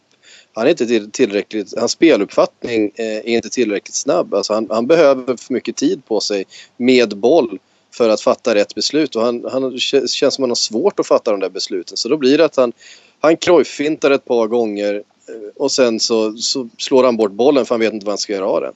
Han 0.54 0.66
är 0.66 0.70
inte 0.70 1.10
tillräckligt, 1.10 1.78
hans 1.78 1.92
speluppfattning 1.92 2.92
eh, 2.94 3.16
är 3.16 3.28
inte 3.28 3.50
tillräckligt 3.50 3.94
snabb. 3.94 4.34
Alltså 4.34 4.52
han, 4.54 4.66
han 4.70 4.86
behöver 4.86 5.36
för 5.36 5.54
mycket 5.54 5.76
tid 5.76 6.04
på 6.04 6.20
sig 6.20 6.44
med 6.76 7.16
boll 7.16 7.58
för 7.94 8.08
att 8.08 8.20
fatta 8.20 8.54
rätt 8.54 8.74
beslut 8.74 9.16
och 9.16 9.22
han, 9.22 9.44
han 9.52 9.78
känns 9.78 10.14
som 10.16 10.26
att 10.26 10.38
han 10.38 10.50
har 10.50 10.54
svårt 10.54 11.00
att 11.00 11.06
fatta 11.06 11.30
de 11.30 11.40
där 11.40 11.48
besluten. 11.48 11.96
Så 11.96 12.08
då 12.08 12.16
blir 12.16 12.38
det 12.38 12.44
att 12.44 12.56
han, 12.56 12.72
han 13.20 13.36
krojfintar 13.36 14.10
ett 14.10 14.24
par 14.24 14.46
gånger 14.46 14.94
eh, 14.94 15.48
och 15.56 15.72
sen 15.72 16.00
så, 16.00 16.36
så 16.36 16.68
slår 16.78 17.04
han 17.04 17.16
bort 17.16 17.32
bollen 17.32 17.66
för 17.66 17.74
han 17.74 17.80
vet 17.80 17.92
inte 17.92 18.06
vad 18.06 18.12
han 18.12 18.18
ska 18.18 18.32
göra 18.32 18.46
av 18.46 18.60
den. 18.60 18.74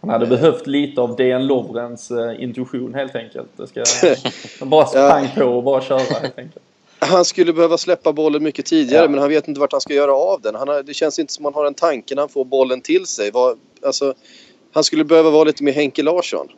Han 0.00 0.10
hade 0.10 0.26
behövt 0.26 0.66
lite 0.66 1.00
av 1.00 1.16
DN 1.16 1.46
Lovrens 1.46 2.10
uh, 2.10 2.42
intuition 2.42 2.94
helt 2.94 3.14
enkelt. 3.14 3.48
Det 3.56 3.66
ska 3.66 3.84
bara 4.64 4.86
sprang 4.86 5.28
på 5.36 5.44
och 5.44 5.62
bara 5.62 5.80
köra 5.80 5.98
helt 5.98 6.38
enkelt. 6.38 6.64
Han 6.98 7.24
skulle 7.24 7.52
behöva 7.52 7.78
släppa 7.78 8.12
bollen 8.12 8.42
mycket 8.42 8.66
tidigare 8.66 9.02
ja. 9.04 9.08
men 9.08 9.20
han 9.20 9.28
vet 9.28 9.48
inte 9.48 9.60
vart 9.60 9.72
han 9.72 9.80
ska 9.80 9.94
göra 9.94 10.12
av 10.12 10.40
den. 10.40 10.54
Har, 10.54 10.82
det 10.82 10.94
känns 10.94 11.18
inte 11.18 11.32
som 11.32 11.44
han 11.44 11.54
har 11.54 11.66
en 11.66 11.74
tanke 11.74 12.14
när 12.14 12.22
han 12.22 12.28
får 12.28 12.44
bollen 12.44 12.80
till 12.80 13.06
sig. 13.06 13.30
Var, 13.30 13.56
alltså, 13.82 14.14
han 14.72 14.84
skulle 14.84 15.04
behöva 15.04 15.30
vara 15.30 15.44
lite 15.44 15.62
mer 15.62 15.72
Henke 15.72 16.02
Larsson. 16.02 16.48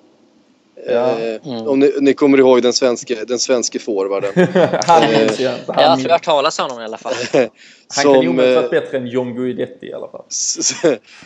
Ja. 0.87 1.19
Eh, 1.21 1.47
mm. 1.47 1.69
Om 1.69 1.79
ni, 1.79 1.93
ni, 2.01 2.15
kommer 2.15 2.39
ihåg 2.39 2.63
den 2.63 2.73
svenske, 2.73 3.25
den 3.25 3.39
svenske 3.39 3.79
forwarden. 3.79 4.33
han 4.87 5.03
minns 5.13 5.41
jag 5.41 5.55
inte. 5.55 5.65
Jag 5.67 5.89
har 5.89 6.09
hört 6.09 6.25
talas 6.25 6.59
om 6.59 6.63
honom 6.63 6.81
i 6.81 6.85
alla 6.85 6.99
fall. 6.99 7.15
Han 7.93 8.03
som, 8.03 8.15
kan 8.15 8.23
ju 8.23 8.29
omöjligt 8.29 8.57
vara 8.57 8.69
bättre 8.69 8.99
än 8.99 9.07
John 9.07 9.35
Guidetti 9.35 9.87
i 9.87 9.93
alla 9.93 10.09
fall. 10.09 10.25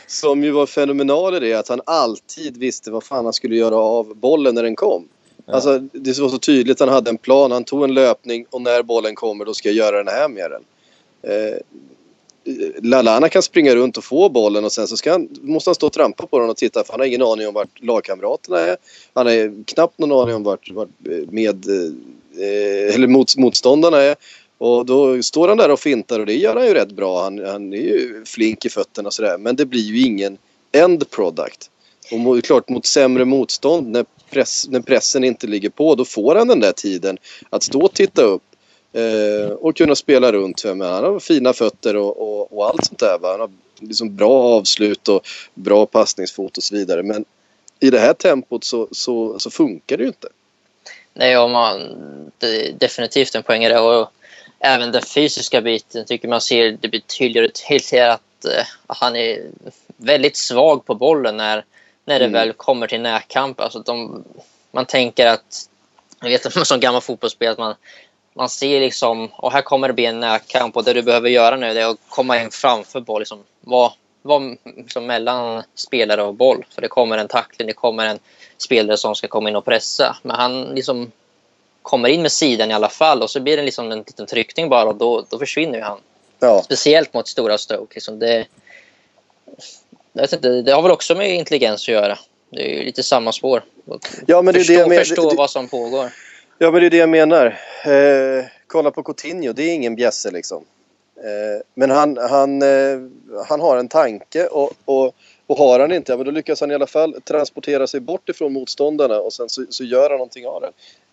Som 0.07 0.45
ju 0.45 0.51
var 0.51 0.67
fenomenal 0.67 1.37
i 1.37 1.41
det 1.41 1.55
att 1.55 1.69
han 1.69 1.81
alltid 1.87 2.57
visste 2.57 2.91
vad 2.91 3.05
fan 3.05 3.25
han 3.25 3.33
skulle 3.33 3.57
göra 3.57 3.77
av 3.77 4.17
bollen 4.17 4.55
när 4.55 4.63
den 4.63 4.77
kom. 4.77 5.09
Ja. 5.47 5.55
Alltså, 5.55 5.79
det 5.79 6.19
var 6.19 6.29
så 6.29 6.39
tydligt, 6.39 6.81
han 6.81 6.89
hade 6.89 7.11
en 7.11 7.19
plan, 7.19 7.53
han 7.53 7.65
tog 7.65 7.85
en 7.85 7.95
löpning 7.95 8.47
och 8.51 8.63
när 8.63 8.83
bollen 8.83 9.15
kommer 9.15 9.45
då 9.45 9.55
ska 9.55 9.69
jag 9.69 9.77
göra 9.77 9.97
den 9.97 10.09
här 10.09 10.29
med 10.29 10.51
den. 10.51 10.63
Eh, 11.23 11.57
Lalana 12.83 13.29
kan 13.29 13.43
springa 13.43 13.75
runt 13.75 13.97
och 13.97 14.05
få 14.05 14.29
bollen 14.29 14.65
och 14.65 14.73
sen 14.73 14.87
så 14.89 15.11
han, 15.11 15.29
måste 15.43 15.71
han 15.71 15.75
stå 15.75 15.87
och 15.87 15.93
trampa 15.93 16.27
på 16.27 16.39
den 16.39 16.51
och 16.51 16.57
titta 16.57 16.85
för 16.85 16.93
han 16.93 17.01
har 17.01 17.07
ingen 17.07 17.23
aning 17.23 17.49
om 17.49 17.55
vart 17.55 17.83
lagkamraterna 17.83 18.59
är. 18.61 18.77
Han 19.15 19.27
har 19.27 19.65
knappt 19.65 19.99
någon 19.99 20.23
aning 20.23 20.35
om 20.35 20.43
vart, 20.43 20.71
vart 20.71 20.89
eh, 21.09 21.31
med, 21.31 21.69
eh, 21.69 22.95
eller 22.95 23.07
mot, 23.07 23.37
motståndarna 23.37 24.01
är. 24.01 24.17
Och 24.59 24.87
då 24.87 25.23
står 25.23 25.49
han 25.49 25.57
där 25.57 25.71
och 25.71 25.81
fintar 25.81 26.21
och 26.21 26.27
det 26.27 26.35
gör 26.35 26.57
han 26.57 26.67
ju 26.67 26.75
rätt 26.75 26.93
bra. 26.93 27.23
Han, 27.23 27.45
han 27.45 27.73
är 27.73 27.77
ju 27.77 28.25
flink 28.27 28.65
i 28.65 28.69
fötterna 28.69 29.07
och 29.07 29.15
sådär. 29.15 29.39
Men 29.39 29.57
det 29.57 29.67
blir 29.67 29.83
ju 29.83 30.01
ingen 30.01 30.39
end 30.73 31.11
product. 31.11 31.71
Och 32.13 32.21
mot, 32.21 32.45
klart 32.45 32.69
mot 32.69 32.87
sämre 32.87 33.25
motstånd 33.25 33.87
när, 33.87 34.05
press, 34.31 34.67
när 34.69 34.81
pressen 34.81 35.25
inte 35.25 35.47
ligger 35.47 35.71
på 35.71 35.95
då 35.95 36.05
får 36.05 36.35
han 36.35 36.49
den 36.49 36.61
där 36.61 36.73
tiden 36.73 37.19
att 37.51 37.63
stå 37.63 37.83
och 37.83 37.93
titta 37.93 38.23
upp 38.23 38.43
eh, 38.95 39.51
och 39.51 39.77
kunna 39.77 39.95
spela 39.95 40.33
runt. 40.33 40.65
Men 40.65 40.81
han 40.81 41.05
har 41.05 41.21
fina 41.21 41.53
fötter 41.53 41.97
och, 41.97 42.23
och, 42.23 42.59
och 42.59 42.67
allt 42.67 42.85
sånt 42.85 43.01
där. 43.01 43.19
Va? 43.19 43.31
Han 43.31 43.41
har 43.41 43.51
liksom 43.81 44.17
bra 44.17 44.43
avslut 44.43 45.09
och 45.09 45.27
bra 45.55 45.87
passningsfot 45.87 46.57
och 46.57 46.63
så 46.63 46.75
vidare. 46.75 47.03
Men 47.03 47.25
i 47.81 47.91
det 47.91 47.99
här 47.99 48.15
tempot 48.15 48.65
så, 48.65 48.89
så, 48.91 49.39
så 49.39 49.51
funkar 49.51 49.97
det 49.97 50.03
ju 50.03 50.09
inte. 50.09 50.29
Nej, 51.15 51.39
och 51.39 51.51
man, 51.51 51.81
det 52.39 52.47
är 52.47 52.73
definitivt 52.73 53.35
en 53.35 53.43
poäng 53.43 53.65
i 53.65 53.69
det. 53.69 53.81
Och 53.81 54.11
även 54.59 54.93
den 54.93 55.03
fysiska 55.03 55.61
biten 55.61 56.05
tycker 56.05 56.29
man 56.29 56.41
ser 56.41 56.79
det 56.81 56.89
blir 56.89 57.01
tydligare 57.01 57.47
och 57.47 57.55
tydligare 57.69 58.13
att, 58.13 58.47
uh, 58.47 58.65
han 58.87 59.17
är 59.17 59.43
väldigt 59.97 60.37
svag 60.37 60.85
på 60.85 60.95
bollen 60.95 61.37
när, 61.37 61.65
när 62.05 62.19
det 62.19 62.25
mm. 62.25 62.33
väl 62.33 62.53
kommer 62.53 62.87
till 62.87 63.01
närkamp. 63.01 63.61
Alltså 63.61 63.79
de, 63.79 64.25
man 64.71 64.87
tänker 64.87 65.27
att, 65.27 65.69
jag 66.21 66.29
vet 66.29 66.67
som 66.67 66.81
gammal 66.81 67.01
fotbollsspelare, 67.01 67.53
att 67.53 67.59
man, 67.59 67.75
man 68.35 68.49
ser 68.49 68.81
liksom, 68.81 69.29
och 69.33 69.53
här 69.53 69.63
kommer 69.63 69.89
det 69.89 69.95
bli 69.95 70.07
en 70.07 70.21
närkamp 70.21 70.77
och 70.77 70.85
det 70.85 70.93
du 70.93 71.03
behöver 71.03 71.29
göra 71.29 71.57
nu 71.57 71.67
är 71.67 71.87
att 71.87 71.97
komma 72.09 72.43
in 72.43 72.51
framför 72.51 73.01
boll, 73.01 73.21
liksom, 73.21 73.39
vara 73.61 73.93
var 74.25 74.57
liksom 74.77 75.07
mellan 75.07 75.63
spelare 75.75 76.23
och 76.23 76.35
boll. 76.35 76.65
För 76.75 76.83
det 76.83 76.89
kommer 76.89 77.19
en 77.19 77.29
tackling, 77.29 77.67
det 77.67 77.73
kommer 77.73 78.07
en 78.07 78.19
spelare 78.59 78.97
som 78.97 79.15
ska 79.15 79.29
komma 79.29 79.49
in 79.49 79.57
och 79.57 79.65
pressa. 79.65 80.17
Men 80.23 80.37
han 80.37 80.63
liksom 80.63 81.13
kommer 81.83 82.09
in 82.09 82.23
med 82.23 82.33
sidan 82.33 82.71
i 82.71 82.75
alla 82.75 82.89
fall 82.89 83.23
och 83.23 83.31
så 83.31 83.41
blir 83.41 83.57
det 83.57 83.63
liksom 83.63 83.93
en 83.93 83.99
liten 83.99 84.27
tryckning 84.27 84.69
bara 84.69 84.89
och 84.89 84.97
då, 84.97 85.25
då 85.29 85.39
försvinner 85.39 85.81
han. 85.81 85.99
Ja. 86.39 86.63
Speciellt 86.65 87.15
mot 87.15 87.29
stora 87.29 87.59
Stoke. 87.59 87.95
Liksom 87.95 88.19
det, 88.19 88.47
jag 90.13 90.33
inte, 90.33 90.63
det 90.63 90.73
har 90.73 90.83
väl 90.83 90.93
också 90.93 91.15
med 91.15 91.35
intelligens 91.35 91.83
att 91.83 91.89
göra. 91.89 92.19
Det 92.51 92.81
är 92.81 92.85
lite 92.85 93.03
samma 93.03 93.33
spår. 93.33 93.65
Ja, 94.27 94.43
men 94.43 94.55
det 94.55 94.61
förstå, 94.61 94.75
det 94.75 94.89
men, 94.89 94.99
förstå 94.99 95.31
det, 95.31 95.37
vad 95.37 95.51
som 95.51 95.69
pågår. 95.69 96.13
Ja, 96.59 96.71
men 96.71 96.81
det 96.81 96.87
är 96.87 96.91
det 96.91 96.97
jag 96.97 97.09
menar. 97.09 97.59
Eh, 97.85 98.45
kolla 98.67 98.91
på 98.91 99.03
Coutinho, 99.03 99.53
det 99.53 99.63
är 99.63 99.75
ingen 99.75 99.97
bjässe 99.97 100.31
liksom. 100.31 100.65
Eh, 101.17 101.63
men 101.75 101.91
han, 101.91 102.17
han, 102.17 102.63
eh, 102.63 103.01
han 103.49 103.61
har 103.61 103.77
en 103.77 103.89
tanke 103.89 104.47
och, 104.47 104.73
och 104.85 105.15
och 105.47 105.59
har 105.59 105.81
han 105.81 105.93
inte, 105.93 106.13
ja, 106.13 106.17
men 106.17 106.27
då 106.27 106.33
lyckas 106.33 106.61
han 106.61 106.71
i 106.71 106.75
alla 106.75 106.87
fall 106.87 107.21
transportera 107.25 107.87
sig 107.87 108.01
bort 108.01 108.29
ifrån 108.29 108.53
motståndarna 108.53 109.21
och 109.21 109.33
sen 109.33 109.49
så, 109.49 109.65
så 109.69 109.85
gör 109.85 110.11
han 110.11 110.19
någonting 110.19 110.47
av 110.47 110.61
det. 110.61 110.71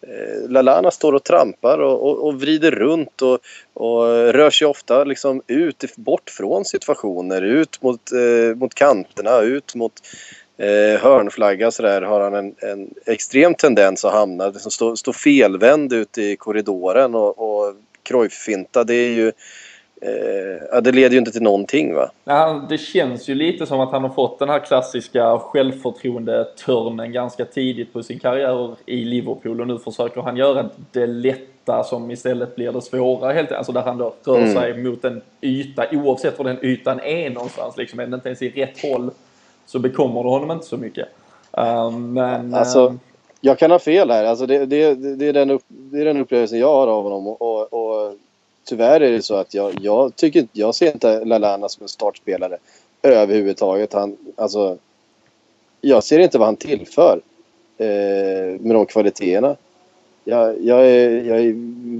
Eh, 0.07 0.49
Lalana 0.49 0.91
står 0.91 1.13
och 1.13 1.23
trampar 1.23 1.77
och, 1.77 2.09
och, 2.09 2.27
och 2.27 2.41
vrider 2.41 2.71
runt 2.71 3.21
och, 3.21 3.39
och, 3.73 4.03
rör 4.33 4.49
sig 4.49 4.67
ofta 4.67 5.03
liksom 5.03 5.41
ut, 5.47 5.95
bort 5.95 6.29
från 6.29 6.65
situationer, 6.65 7.41
ut 7.41 7.81
mot, 7.81 8.11
eh, 8.11 8.55
mot 8.55 8.73
kanterna, 8.73 9.39
ut 9.39 9.75
mot 9.75 9.93
eh, 10.61 11.01
hörnflagga 11.01 11.71
sådär 11.71 12.01
har 12.01 12.21
han 12.21 12.33
en, 12.33 12.55
en 12.59 12.93
extrem 13.05 13.55
tendens 13.55 14.05
att 14.05 14.13
hamna, 14.13 14.47
liksom 14.47 14.71
stå, 14.71 14.95
stå 14.95 15.13
felvänd 15.13 15.93
ute 15.93 16.21
i 16.21 16.35
korridoren 16.35 17.15
och, 17.15 17.39
och 17.39 17.75
Cruyff-finta. 18.03 18.83
Det 18.83 18.95
är 18.95 19.13
ju 19.13 19.31
Eh, 20.01 20.81
det 20.81 20.91
leder 20.91 21.11
ju 21.11 21.17
inte 21.17 21.31
till 21.31 21.41
någonting 21.41 21.93
va? 21.93 22.11
Det 22.69 22.77
känns 22.77 23.27
ju 23.27 23.35
lite 23.35 23.65
som 23.65 23.79
att 23.79 23.91
han 23.91 24.01
har 24.01 24.09
fått 24.09 24.39
den 24.39 24.49
här 24.49 24.59
klassiska 24.59 25.39
självförtroende-törnen 25.39 27.11
ganska 27.11 27.45
tidigt 27.45 27.93
på 27.93 28.03
sin 28.03 28.19
karriär 28.19 28.75
i 28.85 29.05
Liverpool 29.05 29.61
och 29.61 29.67
nu 29.67 29.79
försöker 29.79 30.21
han 30.21 30.37
göra 30.37 30.69
det 30.91 31.07
lätta 31.07 31.83
som 31.83 32.11
istället 32.11 32.55
blir 32.55 32.71
det 32.71 32.81
svåra. 32.81 33.33
Helt, 33.33 33.51
alltså 33.51 33.71
där 33.71 33.81
han 33.81 33.97
då 33.97 34.13
rör 34.23 34.37
Mm. 34.37 34.53
sig 34.53 34.83
mot 34.83 35.05
en 35.05 35.21
yta, 35.41 35.85
oavsett 35.91 36.37
var 36.37 36.45
den 36.45 36.65
ytan 36.65 36.99
är 36.99 37.29
någonstans. 37.29 37.77
Liksom, 37.77 37.99
är 37.99 38.03
den 38.03 38.13
inte 38.13 38.29
ens 38.29 38.41
i 38.41 38.49
rätt 38.49 38.81
håll 38.81 39.11
så 39.65 39.79
bekommer 39.79 40.23
det 40.23 40.29
honom 40.29 40.51
inte 40.51 40.65
så 40.65 40.77
mycket. 40.77 41.07
Um, 41.51 42.13
men... 42.13 42.53
Alltså, 42.53 42.87
ehm, 42.87 42.99
Jag 43.41 43.59
kan 43.59 43.71
ha 43.71 43.79
fel 43.79 44.11
här. 44.11 44.23
Alltså 44.23 44.45
det, 44.45 44.65
det, 44.65 44.95
det, 44.95 45.27
är 45.27 45.33
den 45.33 45.49
upp, 45.51 45.63
det 45.67 46.01
är 46.01 46.05
den 46.05 46.17
upplevelsen 46.17 46.59
jag 46.59 46.73
har 46.73 46.87
av 46.87 47.03
honom. 47.03 47.27
Och, 47.27 47.41
och, 47.41 47.73
och 47.73 48.15
tyvärr 48.63 49.01
är 49.01 49.11
det 49.11 49.21
så 49.21 49.35
att 49.35 49.53
jag, 49.53 49.73
jag, 49.81 50.15
tycker, 50.15 50.47
jag 50.53 50.75
ser 50.75 50.91
inte 50.91 51.25
Lallana 51.25 51.69
som 51.69 51.83
en 51.83 51.89
startspelare 51.89 52.57
överhuvudtaget. 53.01 53.93
Han, 53.93 54.17
alltså, 54.35 54.77
jag 55.81 56.03
ser 56.03 56.19
inte 56.19 56.37
vad 56.37 56.47
han 56.47 56.55
tillför 56.55 57.21
eh, 57.77 58.59
med 58.59 58.75
de 58.75 58.85
kvaliteterna. 58.85 59.55
Jag, 60.23 60.65
jag, 60.65 60.87
är, 60.87 61.23
jag 61.23 61.39
är 61.39 61.53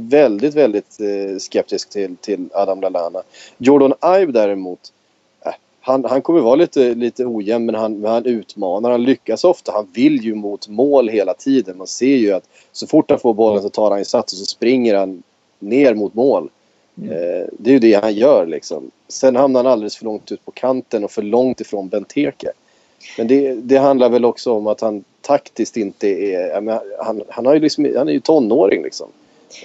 väldigt, 0.10 0.56
väldigt 0.56 1.00
eh, 1.00 1.38
skeptisk 1.38 1.90
till, 1.90 2.16
till 2.16 2.50
Adam 2.54 2.82
Lallana. 2.82 3.22
Jordan 3.58 3.94
Ibe 4.22 4.32
däremot. 4.32 4.94
Han, 5.82 6.06
han 6.06 6.22
kommer 6.22 6.40
vara 6.40 6.56
lite, 6.56 6.94
lite 6.94 7.26
ojämn 7.26 7.66
men 7.66 7.76
han, 7.76 8.00
men 8.00 8.12
han 8.12 8.26
utmanar. 8.26 8.92
Han 8.92 9.04
lyckas 9.04 9.44
ofta. 9.44 9.72
Han 9.72 9.88
vill 9.94 10.24
ju 10.24 10.36
mot 10.36 10.68
mål 10.68 11.10
hela 11.10 11.34
tiden. 11.34 11.78
Man 11.78 11.88
ser 11.88 12.16
ju 12.16 12.32
att 12.32 12.50
så 12.72 12.88
fort 12.88 13.10
han 13.10 13.20
får 13.20 13.34
bollen 13.34 13.64
så 13.64 13.70
tar 13.70 13.92
han 13.92 14.06
sats 14.06 14.34
och 14.34 14.40
så 14.40 14.46
springer 14.46 14.96
han 14.96 15.24
ner 15.60 15.94
mot 15.94 16.14
mål. 16.14 16.50
Eh, 16.98 17.48
det 17.52 17.70
är 17.70 17.74
ju 17.74 17.80
det 17.80 17.94
han 17.94 18.14
gör 18.14 18.46
liksom. 18.46 18.92
Sen 19.08 19.36
hamnar 19.36 19.64
han 19.64 19.72
alldeles 19.72 19.98
för 19.98 20.06
långt 20.06 20.32
ut 20.32 20.46
på 20.46 20.52
kanten 20.52 21.04
och 21.04 21.12
för 21.12 21.22
långt 21.22 21.62
ifrån 21.62 21.88
Benteke. 21.88 22.52
Men 23.18 23.28
det, 23.28 23.54
det 23.54 23.78
handlar 23.78 24.10
väl 24.10 24.26
också 24.26 24.52
om 24.52 24.68
att 24.68 24.82
han 24.82 25.04
taktiskt 25.22 25.78
inte 25.78 26.08
är... 26.08 26.62
menar, 26.62 26.84
Han, 27.00 27.22
han, 27.30 27.46
har 27.46 27.54
ju 27.54 27.60
liksom, 27.60 27.94
han 27.98 28.10
är 28.10 28.14
ju 28.14 28.20
tonåring 28.20 28.84
liksom. 28.84 29.08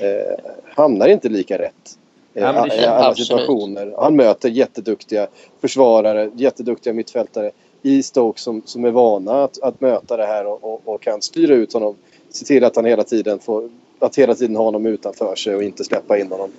Eh, 0.01 0.39
hamnar 0.65 1.09
inte 1.09 1.29
lika 1.29 1.59
rätt. 1.59 1.99
Ja, 2.39 2.67
i 2.67 2.85
alla 2.85 3.15
situationer. 3.15 3.95
Han 3.99 4.17
möter 4.17 4.49
jätteduktiga 4.49 5.27
försvarare, 5.61 6.31
jätteduktiga 6.35 6.93
mittfältare 6.93 7.51
i 7.83 8.03
Stoke 8.03 8.41
som, 8.41 8.63
som 8.65 8.85
är 8.85 8.91
vana 8.91 9.45
att, 9.45 9.63
att 9.63 9.81
möta 9.81 10.17
det 10.17 10.27
här 10.27 10.47
och, 10.47 10.65
och, 10.65 10.83
och 10.85 11.03
kan 11.03 11.23
styra 11.23 11.55
ut 11.55 11.73
honom. 11.73 11.97
Se 12.31 12.45
till 12.45 12.65
att 12.65 12.77
han 12.77 12.85
hela 12.85 13.05
tiden 13.05 13.39
får... 13.39 13.71
Att 13.99 14.17
hela 14.17 14.35
tiden 14.35 14.57
ha 14.57 14.65
honom 14.65 14.87
utanför 14.87 15.37
sig 15.37 15.55
och 15.55 15.63
inte 15.63 15.85
släppa 15.85 16.19
in 16.19 16.31
honom. 16.31 16.53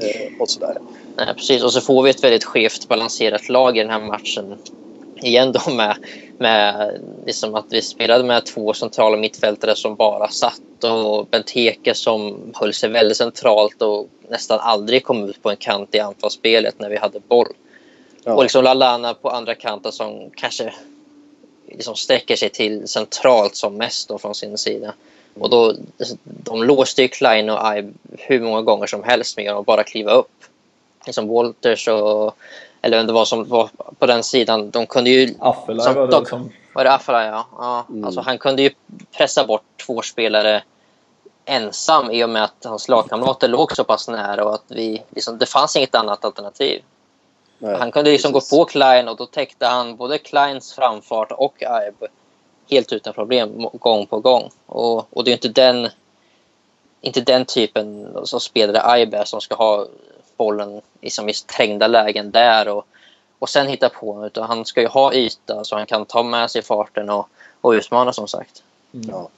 Eh, 0.00 0.40
och 0.40 0.50
sådär. 0.50 0.78
Nej, 1.16 1.34
precis. 1.34 1.64
Och 1.64 1.72
så 1.72 1.80
får 1.80 2.02
vi 2.02 2.10
ett 2.10 2.24
väldigt 2.24 2.44
skevt 2.44 2.88
balanserat 2.88 3.48
lag 3.48 3.76
i 3.76 3.80
den 3.80 3.90
här 3.90 4.00
matchen. 4.00 4.54
Igen 5.22 5.52
då 5.52 5.74
med, 5.74 5.96
med 6.38 6.90
liksom 7.26 7.54
att 7.54 7.66
vi 7.70 7.82
spelade 7.82 8.24
med 8.24 8.46
två 8.46 8.72
centrala 8.72 9.16
mittfältare 9.16 9.76
som 9.76 9.94
bara 9.94 10.28
satt 10.28 10.60
och 10.84 11.26
Benteke 11.26 11.94
som 11.94 12.36
höll 12.54 12.74
sig 12.74 12.90
väldigt 12.90 13.16
centralt 13.16 13.82
och 13.82 14.08
nästan 14.28 14.60
aldrig 14.60 15.04
kom 15.04 15.28
ut 15.28 15.42
på 15.42 15.50
en 15.50 15.56
kant 15.56 15.94
i 15.94 16.00
anfallsspelet 16.00 16.78
när 16.78 16.90
vi 16.90 16.96
hade 16.96 17.20
boll. 17.20 17.52
Ja. 18.24 18.34
Och 18.34 18.42
liksom 18.42 18.64
Lallana 18.64 19.14
på 19.14 19.30
andra 19.30 19.54
kanten 19.54 19.92
som 19.92 20.30
kanske 20.34 20.74
liksom 21.68 21.96
sträcker 21.96 22.36
sig 22.36 22.48
till 22.48 22.88
centralt 22.88 23.56
som 23.56 23.76
mest 23.76 24.08
då 24.08 24.18
från 24.18 24.34
sin 24.34 24.58
sida. 24.58 24.94
Och 25.40 25.50
då, 25.50 25.74
de 26.24 26.62
låste 26.62 27.02
ju 27.02 27.08
Klein 27.08 27.50
och 27.50 27.76
Ibe 27.76 27.92
hur 28.18 28.40
många 28.40 28.62
gånger 28.62 28.86
som 28.86 29.02
helst 29.02 29.36
med 29.36 29.52
att 29.52 29.66
bara 29.66 29.84
kliva 29.84 30.12
upp. 30.12 30.44
Liksom 31.06 31.28
Walters 31.28 31.88
och... 31.88 32.36
Eller 32.82 32.96
vem 32.96 33.06
det 33.06 33.12
var 33.12 33.24
som 33.24 33.48
var 33.48 33.70
på 33.98 34.06
den 34.06 34.22
sidan. 34.22 34.70
De 34.70 34.86
kunde 34.86 35.10
ju... 35.10 35.34
Affela 35.38 35.82
som- 35.82 35.94
var 35.94 36.06
det 36.06 36.12
de- 36.12 36.26
som... 36.26 36.50
Var 36.76 36.84
det 36.84 36.92
Afala? 36.92 37.24
Ja. 37.24 37.46
ja. 37.58 37.84
Mm. 37.88 38.04
Alltså, 38.04 38.20
han 38.20 38.38
kunde 38.38 38.62
ju 38.62 38.70
pressa 39.16 39.46
bort 39.46 39.62
två 39.86 40.02
spelare 40.02 40.62
ensam 41.44 42.10
i 42.10 42.24
och 42.24 42.30
med 42.30 42.44
att 42.44 42.64
hans 42.64 42.88
lagkamrater 42.88 43.48
låg 43.48 43.76
så 43.76 43.84
pass 43.84 44.08
nära 44.08 44.44
och 44.44 44.54
att 44.54 44.64
vi, 44.68 45.02
liksom, 45.10 45.38
det 45.38 45.46
fanns 45.46 45.76
inget 45.76 45.94
annat 45.94 46.24
alternativ. 46.24 46.82
Nej, 47.58 47.76
Han 47.78 47.90
kunde 47.90 48.10
liksom 48.10 48.32
precis. 48.32 48.50
gå 48.50 48.56
på 48.56 48.64
Klein 48.64 49.08
och 49.08 49.16
då 49.16 49.26
täckte 49.26 49.66
han 49.66 49.96
både 49.96 50.18
Kleins 50.18 50.72
framfart 50.72 51.32
och 51.32 51.62
Ibe 51.62 52.08
helt 52.70 52.92
utan 52.92 53.12
problem 53.12 53.68
gång 53.72 54.06
på 54.06 54.20
gång. 54.20 54.50
Och, 54.66 55.16
och 55.16 55.24
det 55.24 55.30
är 55.30 55.32
inte 55.32 55.48
den, 55.48 55.88
inte 57.00 57.20
den 57.20 57.44
typen 57.44 58.08
som 58.24 58.40
spelare 58.40 59.00
Ibe 59.00 59.18
är 59.18 59.24
som 59.24 59.40
ska 59.40 59.54
ha 59.54 59.86
bollen 60.36 60.80
liksom 61.00 61.28
i 61.28 61.32
trängda 61.32 61.86
lägen 61.86 62.30
där 62.30 62.68
och, 62.68 62.86
och 63.38 63.48
sen 63.48 63.66
hitta 63.66 63.88
på. 63.88 64.26
Utan 64.26 64.48
han 64.48 64.64
ska 64.64 64.80
ju 64.80 64.88
ha 64.88 65.14
yta 65.14 65.64
så 65.64 65.76
han 65.76 65.86
kan 65.86 66.04
ta 66.04 66.22
med 66.22 66.50
sig 66.50 66.62
farten 66.62 67.10
och, 67.10 67.28
och 67.60 67.70
utmana 67.70 68.12
som 68.12 68.28
sagt. 68.28 68.62
Ja. 68.90 69.28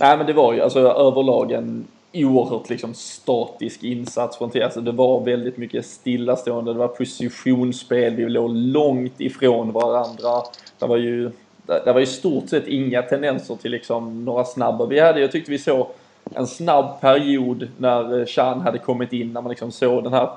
Nej 0.00 0.16
men 0.16 0.26
det 0.26 0.32
var 0.32 0.52
ju 0.52 0.60
alltså 0.60 0.80
överlag 0.80 1.52
en 1.52 1.86
oerhört 2.12 2.70
liksom 2.70 2.94
statisk 2.94 3.82
insats 3.82 4.38
från 4.38 4.50
T. 4.50 4.62
Alltså 4.62 4.80
det 4.80 4.92
var 4.92 5.20
väldigt 5.20 5.56
mycket 5.56 5.86
stillastående, 5.86 6.72
det 6.72 6.78
var 6.78 6.88
positionsspel, 6.88 8.14
vi 8.14 8.28
låg 8.28 8.50
långt 8.50 9.20
ifrån 9.20 9.72
varandra. 9.72 10.42
Det 10.78 10.86
var 10.86 10.96
ju, 10.96 11.30
det 11.66 11.82
det 11.84 11.92
var 11.92 12.00
i 12.00 12.06
stort 12.06 12.48
sett 12.48 12.66
inga 12.66 13.02
tendenser 13.02 13.56
till 13.56 13.70
liksom 13.70 14.24
några 14.24 14.44
snabba. 14.44 14.86
Vi 14.86 15.00
hade, 15.00 15.20
jag 15.20 15.32
tyckte 15.32 15.50
vi 15.50 15.58
såg 15.58 15.86
en 16.34 16.46
snabb 16.46 17.00
period 17.00 17.68
när 17.76 18.20
eh, 18.20 18.26
Chan 18.26 18.60
hade 18.60 18.78
kommit 18.78 19.12
in, 19.12 19.32
när 19.32 19.40
man 19.40 19.50
liksom 19.50 19.72
såg 19.72 20.04
den 20.04 20.12
här 20.12 20.30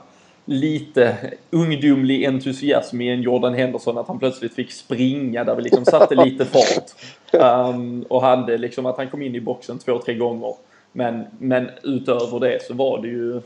lite 0.51 1.17
ungdomlig 1.49 2.25
entusiasm 2.25 3.01
i 3.01 3.09
en 3.09 3.21
Jordan 3.21 3.53
Henderson 3.53 3.97
att 3.97 4.07
han 4.07 4.19
plötsligt 4.19 4.53
fick 4.53 4.71
springa 4.71 5.43
där 5.43 5.55
vi 5.55 5.61
liksom 5.61 5.85
satte 5.85 6.15
lite 6.15 6.45
fart. 6.45 6.91
Um, 7.33 8.03
och 8.03 8.21
hade 8.21 8.57
liksom 8.57 8.85
att 8.85 8.97
han 8.97 9.09
kom 9.09 9.21
in 9.21 9.35
i 9.35 9.41
boxen 9.41 9.79
två, 9.79 9.99
tre 9.99 10.13
gånger. 10.13 10.55
Men, 10.91 11.25
men 11.39 11.69
utöver 11.83 12.39
det 12.39 12.63
så 12.63 12.73
var 12.73 13.01
det 13.01 13.07
ju 13.07 13.41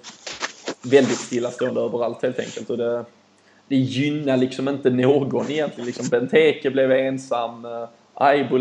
väldigt 0.83 1.17
stillastående 1.17 1.81
överallt 1.81 2.21
helt 2.23 2.39
enkelt. 2.39 2.69
Och 2.69 2.77
det, 2.77 3.05
det 3.67 3.75
gynnar 3.75 4.37
liksom 4.37 4.67
inte 4.67 4.89
någon 4.89 5.51
egentligen. 5.51 5.85
Liksom 5.85 6.07
Benteke 6.09 6.71
blev 6.71 6.91
ensam. 6.91 7.65
Eh, 7.65 7.71
uh, 7.71 7.87
Aibo 8.13 8.57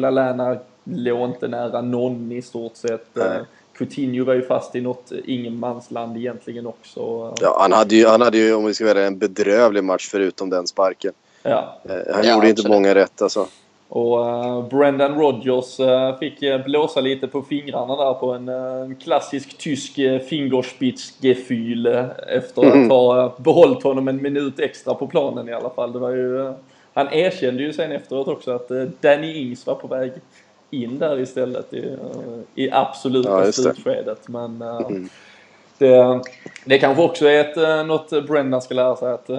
låg 0.85 1.31
inte 1.31 1.49
nära 1.49 1.81
någon 1.81 2.33
i 2.33 2.43
stort 2.43 2.77
sett. 2.77 3.09
Nej. 3.13 3.39
Coutinho 3.79 4.25
var 4.25 4.35
ju 4.35 4.43
fast 4.43 4.75
i 4.77 4.81
något 4.81 5.13
ingenmansland 5.25 6.17
egentligen 6.17 6.67
också. 6.67 7.35
Ja, 7.41 7.57
han 7.61 7.73
hade 7.73 7.95
ju, 7.95 8.07
han 8.07 8.21
hade 8.21 8.39
ju 8.39 8.55
om 8.55 8.65
vi 8.65 8.75
ska 8.75 8.85
välja 8.85 9.07
en 9.07 9.19
bedrövlig 9.19 9.85
match 9.85 10.09
förutom 10.11 10.51
den 10.51 10.67
sparken. 10.67 11.13
ja. 11.43 11.81
Eh, 11.85 12.15
han 12.15 12.25
Ja, 12.25 12.35
gjorde 12.35 12.49
inte 12.51 12.69
många 12.69 12.95
rätt 12.95 13.23
alltså. 13.23 13.47
Och 13.89 14.19
uh, 14.21 14.69
Brendan 14.69 15.15
Rodgers 15.19 15.81
uh, 15.81 16.19
fick 16.19 16.43
uh, 16.43 16.65
blåsa 16.65 17.01
lite 17.01 17.29
på 17.29 17.43
fingrarna 17.43 17.97
där 17.97 18.15
på 18.15 18.33
en, 18.33 18.49
uh, 18.49 18.83
en 18.83 18.97
klassisk 18.97 19.59
tysk 19.59 19.99
uh, 19.99 20.19
fingerspitzgefühl 20.19 21.87
uh, 21.87 22.05
efter 22.29 22.63
Mm. 22.63 22.83
att 22.85 22.89
ha 22.91 23.25
uh, 23.25 23.33
behållit 23.41 23.83
honom 23.83 24.09
en 24.09 24.23
minut 24.23 24.61
extra 24.61 24.95
på 24.95 25.07
planen 25.07 25.49
i 25.49 25.53
alla 25.53 25.71
fall. 25.71 25.93
Det 25.93 25.99
var 25.99 26.11
ju, 26.11 26.39
uh, 26.39 26.53
han 26.95 27.09
erkände 27.13 27.63
ju 27.63 27.73
sen 27.73 27.93
efteråt 27.93 28.29
också 28.29 28.51
att 28.51 28.71
uh, 28.71 28.83
Danny 29.01 29.35
Ings 29.43 29.67
var 29.67 29.75
på 29.75 29.87
väg 29.87 30.13
in 30.71 30.99
där 30.99 31.21
istället 31.21 31.73
i, 31.73 31.81
uh, 31.81 31.97
i 32.55 32.71
absoluta 32.71 33.29
Ja, 33.31 33.41
det. 33.41 33.53
slutskedet. 33.53 34.29
Men 34.29 34.63
uh, 34.63 34.81
Mm. 34.81 35.09
det, 35.79 36.21
det 36.65 36.79
kanske 36.79 37.03
också 37.03 37.27
är 37.27 37.41
ett, 37.41 37.57
uh, 37.57 37.87
något 37.87 38.11
Brendan 38.27 38.63
ska 38.63 38.75
lära 38.75 38.97
sig 38.97 39.13
att 39.13 39.31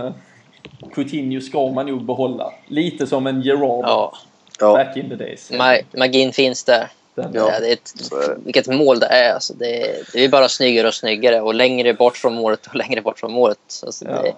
Coutinho 0.93 1.41
ska 1.41 1.67
man 1.71 1.85
nog 1.85 2.03
behålla. 2.05 2.53
Lite 2.67 3.07
som 3.07 3.27
en 3.27 3.41
Gerard 3.41 3.85
Ja, 3.85 4.13
Ja, 4.59 4.73
back 4.73 4.97
in 4.97 5.09
the 5.09 5.15
days. 5.15 5.51
ma- 5.51 5.83
magin 5.97 6.31
finns 6.33 6.63
där. 6.63 6.87
Den, 7.15 7.31
Ja. 7.33 7.49
Ja, 7.53 7.59
det 7.59 7.67
är 7.69 7.73
ett, 7.73 7.93
det. 8.09 8.37
vilket 8.45 8.67
mål 8.67 8.99
det 8.99 9.05
är. 9.05 9.33
Alltså 9.33 9.53
det, 9.53 9.79
det 9.81 10.11
blir 10.13 10.29
bara 10.29 10.49
snyggare 10.49 10.87
och 10.87 10.93
snyggare 10.93 11.41
och 11.41 11.53
längre 11.55 11.93
bort 11.93 12.17
från 12.17 12.33
målet 12.35 12.67
och 12.67 12.75
längre 12.75 13.01
bort 13.01 13.19
från 13.19 13.31
målet. 13.31 13.81
Alltså 13.85 14.05
det 14.05 14.11
är 14.11 14.23
det 14.23 14.33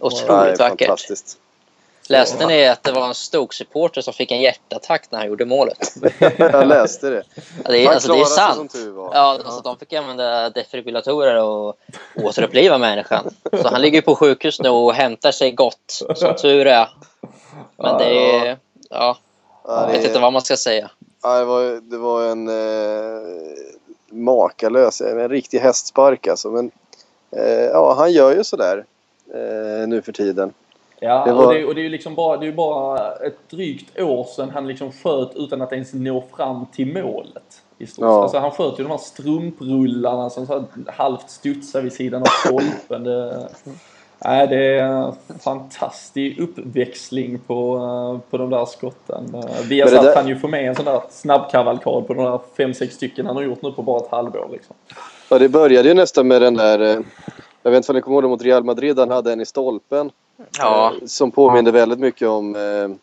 otroligt 0.00 0.30
är 0.30 0.56
vackert. 0.58 0.86
fantastiskt. 0.86 1.38
Läste 2.08 2.46
ni 2.46 2.66
att 2.68 2.82
det 2.82 2.92
var 2.92 3.08
en 3.08 3.14
Stoke-supporter 3.14 4.00
som 4.00 4.14
fick 4.14 4.30
en 4.30 4.40
hjärtattack 4.40 5.06
när 5.10 5.18
han 5.18 5.28
gjorde 5.28 5.44
målet? 5.44 5.94
Jag 6.38 6.68
läste 6.68 7.10
det. 7.10 7.22
Ja, 7.64 7.70
det, 7.70 7.86
är, 7.86 7.90
alltså, 7.90 8.12
det 8.12 8.20
är 8.20 8.24
sant. 8.24 8.56
som 8.56 8.68
tur 8.68 8.90
var. 8.90 9.10
Ja, 9.14 9.40
alltså, 9.44 9.60
de 9.60 9.78
fick 9.78 9.92
använda 9.92 10.50
defibrillatorer 10.50 11.42
och 11.42 11.76
återuppliva 12.16 12.78
människan. 12.78 13.30
Så 13.62 13.68
han 13.68 13.82
ligger 13.82 14.02
på 14.02 14.14
sjukhus 14.14 14.60
nu 14.60 14.68
och 14.68 14.94
hämtar 14.94 15.32
sig 15.32 15.52
gott, 15.52 16.02
som 16.14 16.36
tur 16.36 16.66
är. 16.66 16.88
Men 17.76 17.98
det 17.98 18.36
är... 18.36 18.58
Ja, 18.90 19.16
Ja, 19.66 19.80
jag 19.80 19.98
vet 19.98 20.06
inte 20.06 20.18
vad 20.20 20.32
man 20.32 20.42
ska 20.42 20.56
säga. 20.56 20.90
ja, 21.22 21.38
det, 21.38 21.44
var, 21.44 21.80
det 21.90 21.98
var 21.98 22.24
en 22.24 22.48
eh, 22.48 23.22
makalös, 24.08 25.00
en 25.00 25.28
riktig 25.28 25.58
hästspark 25.58 26.26
alltså. 26.26 26.50
Men 26.50 26.70
eh, 27.36 27.64
ja, 27.64 27.94
han 27.94 28.12
gör 28.12 28.36
ju 28.36 28.44
sådär 28.44 28.84
eh, 29.34 29.88
nu 29.88 30.02
för 30.02 30.12
tiden. 30.12 30.52
Ja, 31.04 31.24
Det 31.26 31.32
var- 31.32 31.46
och, 31.46 31.54
det, 31.54 31.64
och 31.64 31.74
det 31.74 31.80
är 31.80 31.82
ju 31.82 31.88
liksom 31.88 32.14
bara, 32.14 32.36
det 32.36 32.46
är 32.46 32.52
bara 32.52 33.12
ett 33.12 33.38
drygt 33.50 34.00
år 34.00 34.24
sedan 34.24 34.50
han 34.54 34.68
liksom 34.68 34.92
sköt 34.92 35.30
utan 35.36 35.62
att 35.62 35.72
ens 35.72 35.92
nå 35.94 36.24
fram 36.36 36.66
till 36.66 36.86
målet. 37.02 37.60
I 37.78 37.86
stort. 37.86 38.02
Ja. 38.02 38.22
Alltså, 38.22 38.38
han 38.38 38.50
sköt 38.50 38.78
ju 38.78 38.82
de 38.84 38.90
här 38.90 38.98
strumprullarna 38.98 40.30
som 40.30 40.46
så 40.46 40.64
halvt 40.86 41.30
studsar 41.30 41.82
vid 41.82 41.92
sidan 41.92 42.22
av 42.22 42.26
stolpen. 42.26 43.04
Det, 43.04 43.48
nej, 44.24 44.46
det 44.48 44.78
är 44.78 45.12
fantastisk 45.44 46.38
uppväxling 46.40 47.38
på, 47.38 47.76
eh, 47.76 48.30
på 48.30 48.38
de 48.38 48.50
där 48.50 48.64
skotten. 48.64 49.34
Eh, 49.34 49.40
Vi 49.68 49.80
har 49.80 49.88
satt 49.88 50.02
där- 50.02 50.16
han 50.16 50.28
ju 50.28 50.36
få 50.36 50.48
med 50.48 50.68
en 50.68 50.74
sån 50.74 50.84
där 50.84 51.00
snabbkavalkad 51.10 52.06
på 52.06 52.14
de 52.14 52.24
där 52.24 52.40
fem 52.56 52.74
sex 52.74 52.94
stycken 52.94 53.26
han 53.26 53.36
har 53.36 53.42
gjort 53.42 53.62
nu 53.62 53.72
på 53.72 53.82
bara 53.82 54.00
ett 54.00 54.10
halvår. 54.10 54.48
Liksom. 54.52 54.76
Ja, 55.30 55.38
det 55.38 55.48
började 55.48 55.88
ju 55.88 55.94
nästan 55.94 56.28
med 56.28 56.42
den 56.42 56.54
där... 56.54 56.80
eh, 56.80 56.98
Jag 57.62 57.70
vet 57.70 57.76
inte 57.76 57.92
om 57.92 57.96
ni 57.96 58.02
kommer 58.02 58.14
ihåg 58.14 58.22
det 58.24 58.28
mot 58.28 58.42
Real 58.42 58.64
Madrid. 58.64 58.98
Han 58.98 59.10
hade 59.10 59.32
en 59.32 59.40
i 59.40 59.46
stolpen. 59.46 60.10
Ja, 60.58 60.92
eh, 61.00 61.06
Som 61.06 61.30
påminner 61.30 61.72
väldigt 61.72 61.98
mycket 61.98 62.28
om, 62.28 62.56
eh, 62.56 62.96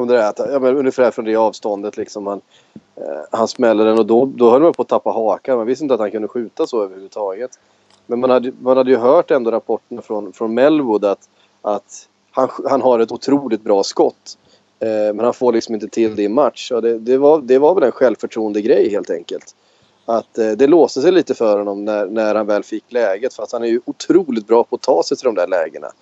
om 0.00 0.08
det 0.08 0.14
där 0.16 0.28
att, 0.28 0.38
ja, 0.38 0.58
men 0.58 0.76
ungefär 0.76 1.10
från 1.10 1.24
det 1.24 1.36
avståndet. 1.36 1.96
Liksom 1.96 2.26
han, 2.26 2.40
eh, 2.96 3.02
han 3.30 3.48
smäller 3.48 3.84
den 3.84 3.98
och 3.98 4.06
då, 4.06 4.26
då 4.26 4.50
höll 4.50 4.62
man 4.62 4.72
på 4.72 4.82
att 4.82 4.88
tappa 4.88 5.10
hakan. 5.10 5.56
Man 5.56 5.66
visste 5.66 5.84
inte 5.84 5.94
att 5.94 6.00
han 6.00 6.10
kunde 6.10 6.28
skjuta 6.28 6.66
så 6.66 6.82
överhuvudtaget. 6.82 7.50
Men 8.06 8.20
man 8.20 8.30
hade, 8.30 8.52
man 8.60 8.76
hade 8.76 8.90
ju 8.90 8.96
hört 8.96 9.30
ändå 9.30 9.50
rapporterna 9.50 10.02
från, 10.02 10.32
från 10.32 10.54
Melwood 10.54 11.04
att, 11.04 11.28
att 11.62 12.08
han, 12.30 12.48
han 12.68 12.82
har 12.82 12.98
ett 12.98 13.12
otroligt 13.12 13.62
bra 13.62 13.82
skott. 13.82 14.38
Eh, 14.80 15.14
men 15.14 15.18
han 15.18 15.34
får 15.34 15.52
liksom 15.52 15.74
inte 15.74 15.88
till 15.88 16.16
det 16.16 16.22
i 16.22 16.28
match. 16.28 16.70
Och 16.72 16.82
det, 16.82 16.98
det, 16.98 17.18
var, 17.18 17.40
det 17.40 17.58
var 17.58 17.74
väl 17.74 17.84
en 17.84 17.92
självförtroende 17.92 18.60
grej 18.60 18.90
helt 18.90 19.10
enkelt. 19.10 19.54
Att 20.04 20.38
eh, 20.38 20.50
det 20.50 20.66
låste 20.66 21.00
sig 21.02 21.12
lite 21.12 21.34
för 21.34 21.58
honom 21.58 21.84
när, 21.84 22.06
när 22.06 22.34
han 22.34 22.46
väl 22.46 22.62
fick 22.62 22.84
läget. 22.92 23.34
För 23.34 23.42
att 23.42 23.52
han 23.52 23.62
är 23.62 23.66
ju 23.68 23.80
otroligt 23.84 24.46
bra 24.46 24.64
på 24.64 24.76
att 24.76 24.82
ta 24.82 25.02
sig 25.02 25.16
till 25.16 25.24
de 25.24 25.34
där 25.34 25.46
lägena. 25.46 25.92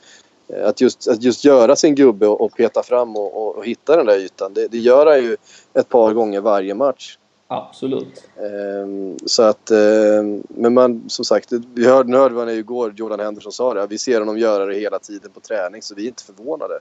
Eh, 0.48 0.68
Att 0.68 0.80
just, 0.80 1.08
att 1.08 1.22
just 1.22 1.44
göra 1.44 1.76
sin 1.76 1.94
gubbe 1.94 2.26
och, 2.26 2.40
och 2.40 2.52
peta 2.56 2.82
fram 2.82 3.16
och, 3.16 3.36
och, 3.36 3.56
och 3.56 3.66
hitta 3.66 3.96
den 3.96 4.06
där 4.06 4.18
ytan. 4.18 4.54
Det, 4.54 4.68
det 4.68 4.78
gör 4.78 5.06
han 5.06 5.22
ju 5.24 5.36
ett 5.74 5.88
par 5.88 6.12
gånger 6.12 6.40
varje 6.40 6.74
match. 6.74 7.16
Absolut. 7.52 8.24
Ehm, 8.36 9.16
så 9.26 9.42
att, 9.42 9.70
ehm, 9.70 10.42
men 10.48 10.74
man, 10.74 11.04
som 11.08 11.24
sagt, 11.24 11.52
vi 11.74 11.86
hörde, 11.86 12.10
nu 12.10 12.16
hörde 12.16 12.34
man 12.34 12.48
igår, 12.48 12.94
Jordan 12.96 13.20
Henderson 13.20 13.52
sa 13.52 13.74
det, 13.74 13.86
vi 13.86 13.98
ser 13.98 14.18
honom 14.18 14.38
göra 14.38 14.66
det 14.66 14.74
hela 14.74 14.98
tiden 14.98 15.30
på 15.30 15.40
träning 15.40 15.82
så 15.82 15.94
vi 15.94 16.04
är 16.04 16.08
inte 16.08 16.24
förvånade. 16.24 16.78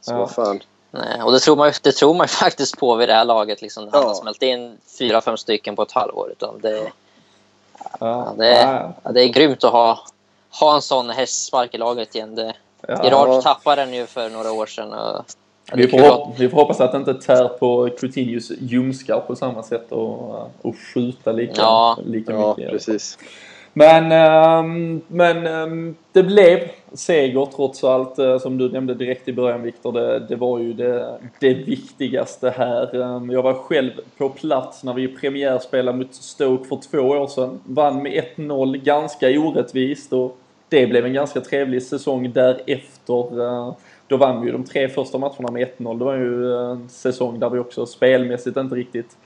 Så 0.00 0.12
Ja. 0.12 0.18
vad 0.18 0.30
fan. 0.30 0.60
Nej, 0.94 1.22
och 1.22 1.32
det 1.32 1.38
tror, 1.40 1.56
man, 1.56 1.72
det 1.82 1.92
tror 1.92 2.14
man 2.14 2.28
faktiskt 2.44 2.78
på 2.78 2.94
vid 2.94 3.08
det 3.08 3.14
här 3.14 3.24
laget. 3.24 3.62
Liksom, 3.62 3.84
när 3.84 3.92
han 3.92 4.02
Ja. 4.02 4.08
har 4.08 4.14
smält 4.14 4.42
in 4.42 4.78
fyra, 4.98 5.20
fem 5.20 5.36
stycken 5.36 5.76
på 5.76 5.82
ett 5.82 5.92
halvår. 5.92 6.28
Utan 6.32 6.58
det, 6.60 6.92
Ja, 8.00 8.34
det, 8.38 8.46
är, 8.54 8.72
ja, 8.74 8.92
ja, 9.02 9.12
det 9.12 9.24
är 9.24 9.28
grymt 9.28 9.64
att 9.64 9.72
ha, 9.72 9.98
ha 10.60 10.74
en 10.74 10.82
sån 10.82 11.10
hästspark 11.10 11.74
i 11.74 11.78
laget 11.78 12.14
igen. 12.14 12.34
Det, 12.34 12.54
ja. 12.88 13.04
Gerard 13.04 13.42
tappade 13.42 13.84
den 13.84 13.94
ju 13.94 14.06
för 14.06 14.30
några 14.30 14.52
år 14.52 14.66
sedan. 14.66 14.92
Och, 14.92 15.24
ja, 15.66 15.74
Vi 15.76 15.88
får, 15.88 15.98
kul 15.98 16.06
hop- 16.06 16.34
vi 16.38 16.48
får 16.48 16.56
hoppas 16.56 16.80
att 16.80 16.92
det 16.92 16.98
inte 16.98 17.14
tär 17.14 17.48
på 17.48 17.88
Coutinhos 18.00 18.50
ljumskar 18.60 19.20
på 19.20 19.36
samma 19.36 19.62
sätt 19.62 19.92
och, 19.92 20.50
och 20.62 20.74
skjuta 20.94 21.32
lika, 21.32 21.52
Ja. 21.56 21.98
lika 22.04 22.32
Ja, 22.32 22.54
mycket. 22.56 22.72
precis. 22.72 23.18
Men, 23.76 24.12
ehm, 24.12 25.00
men 25.08 25.46
ehm, 25.46 25.94
det 26.12 26.22
blev 26.22 26.58
seger 26.92 27.46
trots 27.56 27.84
allt. 27.84 28.18
Eh, 28.18 28.38
som 28.38 28.58
du 28.58 28.68
nämnde 28.68 28.94
direkt 28.94 29.28
i 29.28 29.32
början 29.32 29.62
Viktor, 29.62 29.92
det, 29.92 30.18
det 30.18 30.36
var 30.36 30.58
ju 30.58 30.72
det, 30.72 31.18
det 31.40 31.54
viktigaste 31.54 32.50
här. 32.50 33.02
Ehm, 33.02 33.30
jag 33.30 33.42
var 33.42 33.54
själv 33.54 33.90
på 34.18 34.28
plats 34.28 34.84
när 34.84 34.94
vi 34.94 35.08
premiärspelade 35.08 35.98
mot 35.98 36.14
Stoke 36.14 36.68
för 36.68 36.76
två 36.90 36.98
år 36.98 37.26
sedan. 37.26 37.60
Vann 37.64 38.02
med 38.02 38.24
1-0 38.36 38.76
ganska 38.76 39.40
orättvist 39.40 40.12
och 40.12 40.36
det 40.68 40.86
blev 40.86 41.06
en 41.06 41.12
ganska 41.12 41.40
trevlig 41.40 41.82
säsong 41.82 42.32
därefter. 42.32 43.74
Då 44.06 44.16
vann 44.16 44.40
vi 44.40 44.46
ju 44.46 44.52
de 44.52 44.64
tre 44.64 44.88
första 44.88 45.18
matcherna 45.18 45.50
med 45.50 45.68
1-0. 45.78 45.98
Det 45.98 46.04
var 46.04 46.14
ju 46.14 46.54
en 46.54 46.88
säsong 46.88 47.38
där 47.38 47.50
vi 47.50 47.58
också 47.58 47.86
spelmässigt 47.86 48.56
inte 48.56 48.74
riktigt 48.74 49.16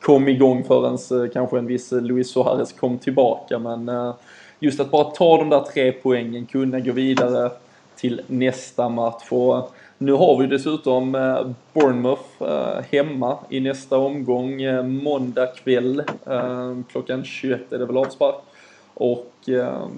kom 0.00 0.28
igång 0.28 0.64
förrän 0.64 1.24
eh, 1.24 1.30
kanske 1.32 1.58
en 1.58 1.66
viss 1.66 1.92
eh, 1.92 2.00
Luis 2.00 2.30
Suarez 2.30 2.72
kom 2.72 2.98
tillbaka. 2.98 3.58
Men 3.58 3.88
eh, 3.88 4.14
just 4.58 4.80
att 4.80 4.90
bara 4.90 5.04
ta 5.04 5.38
de 5.38 5.48
där 5.48 5.60
tre 5.60 5.92
poängen, 5.92 6.46
kunna 6.46 6.80
gå 6.80 6.92
vidare 6.92 7.50
till 7.96 8.20
nästa 8.26 8.88
match. 8.88 9.24
Och 9.30 9.72
nu 9.98 10.12
har 10.12 10.38
vi 10.38 10.46
dessutom 10.46 11.12
Bournemouth 11.72 12.44
hemma 12.90 13.38
i 13.48 13.60
nästa 13.60 13.98
omgång. 13.98 14.60
Måndag 15.02 15.46
kväll 15.46 16.02
klockan 16.90 17.24
21 17.24 17.72
är 17.72 17.78
det 17.78 17.86
väl 17.86 17.96
avspark. 17.96 18.34
Och 18.94 19.32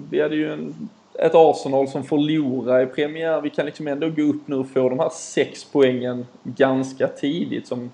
vi 0.09 0.21
hade 0.21 0.35
ju 0.35 0.53
en, 0.53 0.89
ett 1.13 1.35
Arsenal 1.35 1.87
som 1.87 2.03
förlorar 2.03 2.83
i 2.83 2.85
premiär. 2.85 3.41
Vi 3.41 3.49
kan 3.49 3.65
liksom 3.65 3.87
ändå 3.87 4.09
gå 4.09 4.21
upp 4.21 4.47
nu 4.47 4.55
och 4.55 4.69
få 4.69 4.89
de 4.89 4.99
här 4.99 5.11
sex 5.13 5.65
poängen 5.71 6.25
ganska 6.43 7.07
tidigt 7.07 7.67
som 7.67 7.91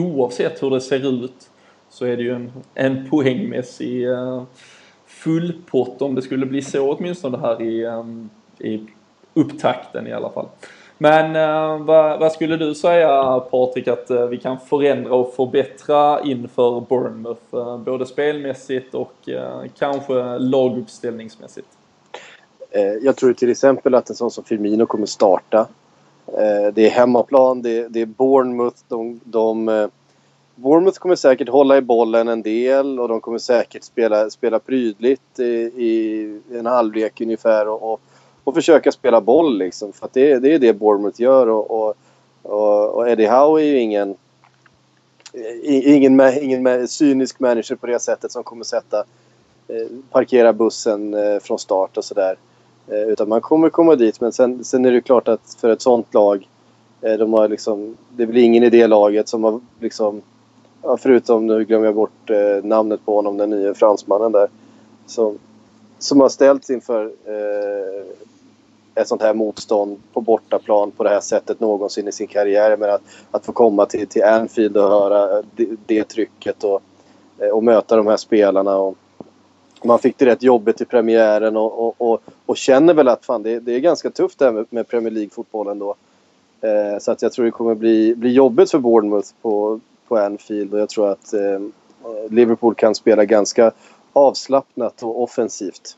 oavsett 0.00 0.62
hur 0.62 0.70
det 0.70 0.80
ser 0.80 1.24
ut 1.24 1.50
så 1.88 2.04
är 2.04 2.16
det 2.16 2.22
ju 2.22 2.34
en, 2.34 2.52
en 2.74 3.10
poängmässig 3.10 4.08
eh, 4.08 4.42
fullpott 5.06 6.02
om 6.02 6.14
det 6.14 6.22
skulle 6.22 6.46
bli 6.46 6.62
så 6.62 6.92
åtminstone 6.92 7.38
här 7.38 7.62
i, 7.62 7.84
ehm, 7.84 8.30
i 8.58 8.80
upptakten 9.34 10.06
i 10.06 10.12
alla 10.12 10.30
fall. 10.30 10.46
Men 10.98 11.36
eh, 11.36 11.84
vad, 11.84 12.20
vad 12.20 12.32
skulle 12.32 12.56
du 12.56 12.74
säga 12.74 13.40
Patrik 13.40 13.88
att 13.88 14.10
eh, 14.10 14.26
vi 14.26 14.38
kan 14.38 14.60
förändra 14.60 15.14
och 15.14 15.34
förbättra 15.34 16.22
inför 16.22 16.80
Bournemouth? 16.80 17.78
Både 17.78 18.06
spelmässigt 18.06 18.94
och 18.94 19.28
kanske 19.78 20.38
laguppställningsmässigt? 20.38 21.68
Jag 23.02 23.16
tror 23.16 23.32
till 23.32 23.50
exempel 23.50 23.94
att 23.94 24.10
en 24.10 24.16
sån 24.16 24.30
som 24.30 24.44
Firmino 24.44 24.86
kommer 24.86 25.06
starta. 25.06 25.66
Eh, 26.26 26.72
det 26.74 26.86
är 26.86 26.90
hemmaplan, 26.90 27.62
det 27.62 27.78
är, 27.78 27.88
det 27.88 28.00
är 28.00 28.06
Bournemouth. 28.06 28.76
De, 28.88 29.20
de, 29.24 29.68
eh, 29.68 29.88
Bournemouth 30.54 30.98
kommer 30.98 31.16
säkert 31.16 31.48
hålla 31.48 31.76
i 31.76 31.80
bollen 31.80 32.28
en 32.28 32.42
del 32.42 33.00
och 33.00 33.08
de 33.08 33.20
kommer 33.20 33.38
säkert 33.38 33.84
spela, 33.84 34.30
spela 34.30 34.58
prydligt 34.58 35.38
i, 35.38 35.44
i 35.76 36.40
en 36.52 36.66
halvlek 36.66 37.20
ungefär 37.20 37.68
och, 37.68 37.92
och, 37.92 38.00
och 38.44 38.54
försöka 38.54 38.92
spela 38.92 39.20
boll 39.20 39.58
liksom. 39.58 39.92
För 39.92 40.06
att 40.06 40.12
det, 40.12 40.38
det 40.38 40.54
är 40.54 40.58
det 40.58 40.72
Bournemouth 40.72 41.20
gör 41.20 41.48
och, 41.48 41.70
och, 41.70 41.94
och, 42.94 43.08
Eddie 43.08 43.26
Howe 43.26 43.62
är 43.62 43.66
ju 43.66 43.78
ingen, 43.78 44.16
ingen, 45.62 46.20
ingen 46.42 46.88
cynisk 46.88 47.40
manager 47.40 47.74
på 47.74 47.86
det 47.86 47.98
sättet 47.98 48.32
som 48.32 48.44
kommer 48.44 48.64
sätta 48.64 48.98
eh, 49.68 49.86
parkera 50.10 50.52
bussen 50.52 51.16
från 51.42 51.58
start 51.58 51.96
och 51.96 52.04
sådär. 52.04 52.30
Eh, 52.32 52.55
Eh, 52.88 53.02
utan 53.02 53.28
man 53.28 53.40
kommer 53.40 53.70
komma 53.70 53.94
dit. 53.96 54.20
Men 54.20 54.32
sen, 54.32 54.64
sen 54.64 54.84
är 54.84 54.92
det 54.92 55.00
klart 55.00 55.28
att 55.28 55.56
för 55.60 55.68
ett 55.68 55.82
sånt 55.82 56.14
lag, 56.14 56.48
eh, 57.00 57.14
de 57.14 57.32
har 57.32 57.48
liksom, 57.48 57.96
det 58.16 58.26
blir 58.26 58.42
ingen 58.42 58.62
i 58.62 58.70
det 58.70 58.86
laget 58.86 59.28
som 59.28 59.44
har 59.44 59.60
liksom, 59.80 60.22
förutom 60.98 61.46
nu 61.46 61.64
glömmer 61.64 61.86
jag 61.86 61.94
bort 61.94 62.30
eh, 62.30 62.64
namnet 62.64 63.00
på 63.04 63.16
honom, 63.16 63.36
den 63.36 63.50
nya 63.50 63.74
fransmannen 63.74 64.32
där. 64.32 64.48
Som, 65.06 65.38
som 65.98 66.20
har 66.20 66.28
ställts 66.28 66.70
inför 66.70 67.04
eh, 67.04 68.06
ett 68.94 69.08
sånt 69.08 69.22
här 69.22 69.34
motstånd 69.34 70.00
på 70.12 70.20
bortaplan 70.20 70.90
på 70.90 71.02
det 71.02 71.10
här 71.10 71.20
sättet 71.20 71.60
någonsin 71.60 72.08
i 72.08 72.12
sin 72.12 72.26
karriär. 72.26 72.76
Men 72.76 72.90
att, 72.90 73.02
att 73.30 73.46
få 73.46 73.52
komma 73.52 73.86
till, 73.86 74.06
till 74.06 74.24
Anfield 74.24 74.76
och 74.76 74.90
höra 74.90 75.42
det, 75.56 75.68
det 75.86 76.04
trycket 76.04 76.64
och, 76.64 76.82
och 77.52 77.64
möta 77.64 77.96
de 77.96 78.06
här 78.06 78.16
spelarna. 78.16 78.76
Och, 78.76 78.96
man 79.84 79.98
fick 79.98 80.18
det 80.18 80.26
rätt 80.26 80.42
jobbigt 80.42 80.80
i 80.80 80.84
premiären 80.84 81.56
och, 81.56 81.86
och, 81.86 81.94
och, 81.98 82.20
och 82.46 82.56
känner 82.56 82.94
väl 82.94 83.08
att 83.08 83.24
fan, 83.24 83.42
det, 83.42 83.60
det 83.60 83.74
är 83.74 83.80
ganska 83.80 84.10
tufft 84.10 84.38
det 84.38 84.44
här 84.44 84.52
med, 84.52 84.66
med 84.70 84.88
Premier 84.88 85.10
League-fotbollen 85.12 85.78
då. 85.78 85.94
Eh, 86.60 86.98
så 86.98 87.12
att 87.12 87.22
jag 87.22 87.32
tror 87.32 87.44
det 87.44 87.50
kommer 87.50 87.74
bli, 87.74 88.14
bli 88.14 88.32
jobbigt 88.32 88.70
för 88.70 88.78
Bournemouth 88.78 89.28
på, 89.42 89.80
på 90.08 90.16
Anfield 90.16 90.74
och 90.74 90.80
jag 90.80 90.88
tror 90.88 91.10
att 91.10 91.32
eh, 91.34 91.60
Liverpool 92.30 92.74
kan 92.74 92.94
spela 92.94 93.24
ganska 93.24 93.72
avslappnat 94.12 95.02
och 95.02 95.22
offensivt. 95.22 95.96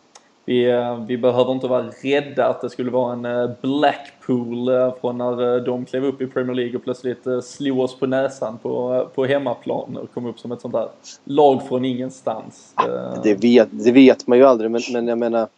Vi, 0.49 0.71
eh, 0.71 1.05
vi 1.07 1.19
behöver 1.19 1.53
inte 1.53 1.67
vara 1.67 1.85
rädda 2.03 2.47
att 2.47 2.61
det 2.61 2.71
skulle 2.71 2.91
vara 2.91 3.13
en 3.13 3.25
eh, 3.25 3.51
Blackpool 3.61 4.69
eh, 4.69 4.95
från 5.01 5.19
när 5.19 5.61
de 5.61 5.85
klev 5.85 6.05
upp 6.05 6.21
i 6.21 6.27
Premier 6.27 6.55
League 6.55 6.77
och 6.77 6.85
plötsligt 6.85 7.27
slog 7.45 7.81
oss 7.81 7.99
på 7.99 8.07
näsan 8.07 8.59
på, 8.63 9.07
på 9.15 9.25
hemmaplan 9.25 9.97
och 9.97 10.15
kom 10.15 10.27
upp 10.27 10.39
som 10.39 10.53
ett 10.53 10.61
sånt 10.61 10.75
där 10.75 10.89
lag 11.25 11.69
från 11.69 11.85
ingenstans. 11.85 12.75
Det 13.23 13.35
vet, 13.35 13.69
det 13.71 13.93
vet 13.93 14.27
man 14.27 14.39
ju 14.39 14.45
aldrig 14.45 14.71
men, 14.71 14.81
men 14.93 15.09
jag 15.09 15.19
menar 15.19 15.49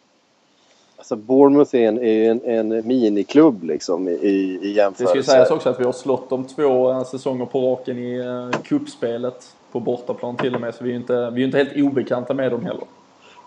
Alltså 0.97 1.15
Bournemouth 1.15 1.75
är 1.75 1.87
en, 1.87 2.03
är 2.03 2.31
en, 2.31 2.71
en 2.71 2.87
miniklubb 2.87 3.63
liksom 3.63 4.07
i, 4.07 4.11
i 4.11 4.59
Det 4.61 4.67
jämförelse. 4.67 5.05
ska 5.05 5.17
ju 5.17 5.23
sägas 5.23 5.51
också 5.51 5.69
att 5.69 5.79
vi 5.79 5.83
har 5.83 5.91
slått 5.91 6.29
dem 6.29 6.45
två 6.45 7.03
säsonger 7.03 7.45
på 7.45 7.71
raken 7.71 7.97
i 7.97 8.23
kuppspelet 8.63 9.55
på 9.71 9.79
bortaplan 9.79 10.37
till 10.37 10.55
och 10.55 10.61
med. 10.61 10.75
Så 10.75 10.83
vi 10.83 10.89
är 10.89 10.93
ju 10.93 10.99
inte, 10.99 11.13
vi 11.13 11.19
är 11.19 11.39
ju 11.39 11.45
inte 11.45 11.57
helt 11.57 11.75
obekanta 11.75 12.33
med 12.33 12.51
dem 12.51 12.65
heller. 12.65 12.83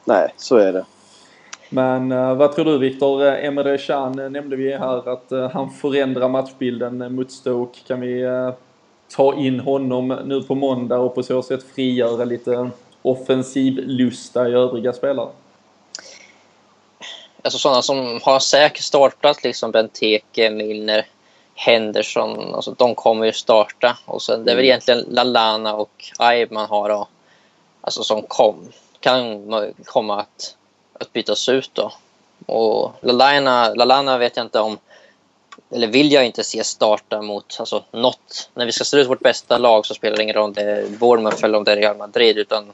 Nej, 0.04 0.34
så 0.36 0.56
är 0.56 0.72
det. 0.72 0.84
Men 1.68 2.12
eh, 2.12 2.34
vad 2.34 2.52
tror 2.52 2.64
du 2.64 2.78
Viktor? 2.78 3.26
Eh, 3.26 3.44
Emre 3.44 3.78
Can 3.78 4.18
eh, 4.18 4.30
nämnde 4.30 4.56
vi 4.56 4.76
här 4.76 5.08
att 5.08 5.52
han 5.52 5.70
förändrar 5.70 6.28
matchbilden 6.28 7.14
mot 7.14 7.32
Stoke. 7.32 7.78
Kan 7.86 8.00
vi 8.00 8.24
ta 9.16 9.34
in 9.34 9.60
honom 9.60 10.18
nu 10.24 10.42
på 10.42 10.54
måndag 10.54 10.98
och 10.98 11.14
på 11.14 11.22
så 11.22 11.42
sätt 11.42 11.62
frigöra 11.74 12.24
lite 12.24 12.70
offensiv 13.02 13.78
lusta 13.86 14.48
i 14.48 14.52
övriga 14.52 14.92
spelare? 14.92 15.28
Alltså 17.42 17.58
sådana 17.58 17.82
som 17.82 18.20
har 18.22 18.38
säkert 18.38 18.82
startat, 18.82 19.44
liksom 19.44 19.70
Benteke, 19.70 20.50
Milner. 20.50 21.06
Henderson, 21.54 22.54
alltså, 22.54 22.74
de 22.78 22.94
kommer 22.94 23.26
ju 23.26 23.32
starta. 23.32 23.98
Och 24.04 24.22
sen, 24.22 24.44
det 24.44 24.52
är 24.52 24.56
väl 24.56 24.64
egentligen 24.64 25.00
Lalana 25.08 25.74
och 25.74 26.04
Aib 26.18 26.52
man 26.52 26.68
har 26.68 26.88
då, 26.88 27.08
alltså, 27.80 28.02
som 28.02 28.22
kom, 28.22 28.68
kan 29.00 29.52
komma 29.84 30.20
att, 30.20 30.56
att 31.00 31.12
bytas 31.12 31.48
ut. 31.48 31.70
Då. 31.72 31.92
Och 32.46 32.92
Lalana, 33.00 33.74
Lalana 33.74 34.18
vet 34.18 34.36
jag 34.36 34.46
inte 34.46 34.60
om, 34.60 34.78
eller 35.70 35.86
vill 35.86 36.12
jag 36.12 36.26
inte 36.26 36.44
se 36.44 36.64
starta 36.64 37.22
mot 37.22 37.56
alltså, 37.58 37.84
något. 37.90 38.50
När 38.54 38.66
vi 38.66 38.72
ska 38.72 38.84
ställa 38.84 39.02
ut 39.02 39.08
vårt 39.08 39.20
bästa 39.20 39.58
lag 39.58 39.86
så 39.86 39.94
spelar 39.94 40.16
det 40.16 40.22
ingen 40.22 40.34
roll 40.34 40.44
om 40.44 40.52
det 40.52 40.62
är 40.62 40.86
Bournemouth 40.88 41.44
eller 41.44 41.58
om 41.58 41.64
det 41.64 41.72
är 41.72 41.76
Real 41.76 41.96
Madrid. 41.96 42.38
Utan, 42.38 42.72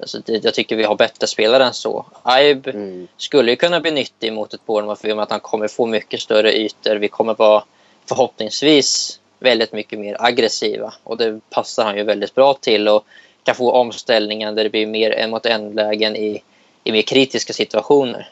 alltså, 0.00 0.18
det, 0.24 0.44
jag 0.44 0.54
tycker 0.54 0.76
vi 0.76 0.84
har 0.84 0.96
bättre 0.96 1.26
spelare 1.26 1.64
än 1.64 1.74
så. 1.74 2.06
Aib 2.22 2.68
mm. 2.68 3.08
skulle 3.16 3.50
ju 3.50 3.56
kunna 3.56 3.80
bli 3.80 3.90
nyttig 3.90 4.32
mot 4.32 4.54
ett 4.54 4.66
Bournemouth 4.66 5.00
för 5.00 5.20
att 5.20 5.30
han 5.30 5.40
kommer 5.40 5.68
få 5.68 5.86
mycket 5.86 6.20
större 6.20 6.52
ytor. 6.52 6.96
Vi 6.96 7.08
kommer 7.08 7.34
vara 7.34 7.64
förhoppningsvis 8.08 9.20
väldigt 9.38 9.72
mycket 9.72 9.98
mer 9.98 10.16
aggressiva 10.20 10.94
och 11.04 11.16
det 11.16 11.40
passar 11.50 11.84
han 11.84 11.96
ju 11.96 12.02
väldigt 12.02 12.34
bra 12.34 12.54
till 12.54 12.88
och 12.88 13.04
kan 13.42 13.54
få 13.54 13.72
omställningar 13.72 14.52
där 14.52 14.64
det 14.64 14.70
blir 14.70 14.86
mer 14.86 15.10
en 15.10 15.30
mot 15.30 15.46
en-lägen 15.46 16.16
i, 16.16 16.42
i 16.84 16.92
mer 16.92 17.02
kritiska 17.02 17.52
situationer. 17.52 18.30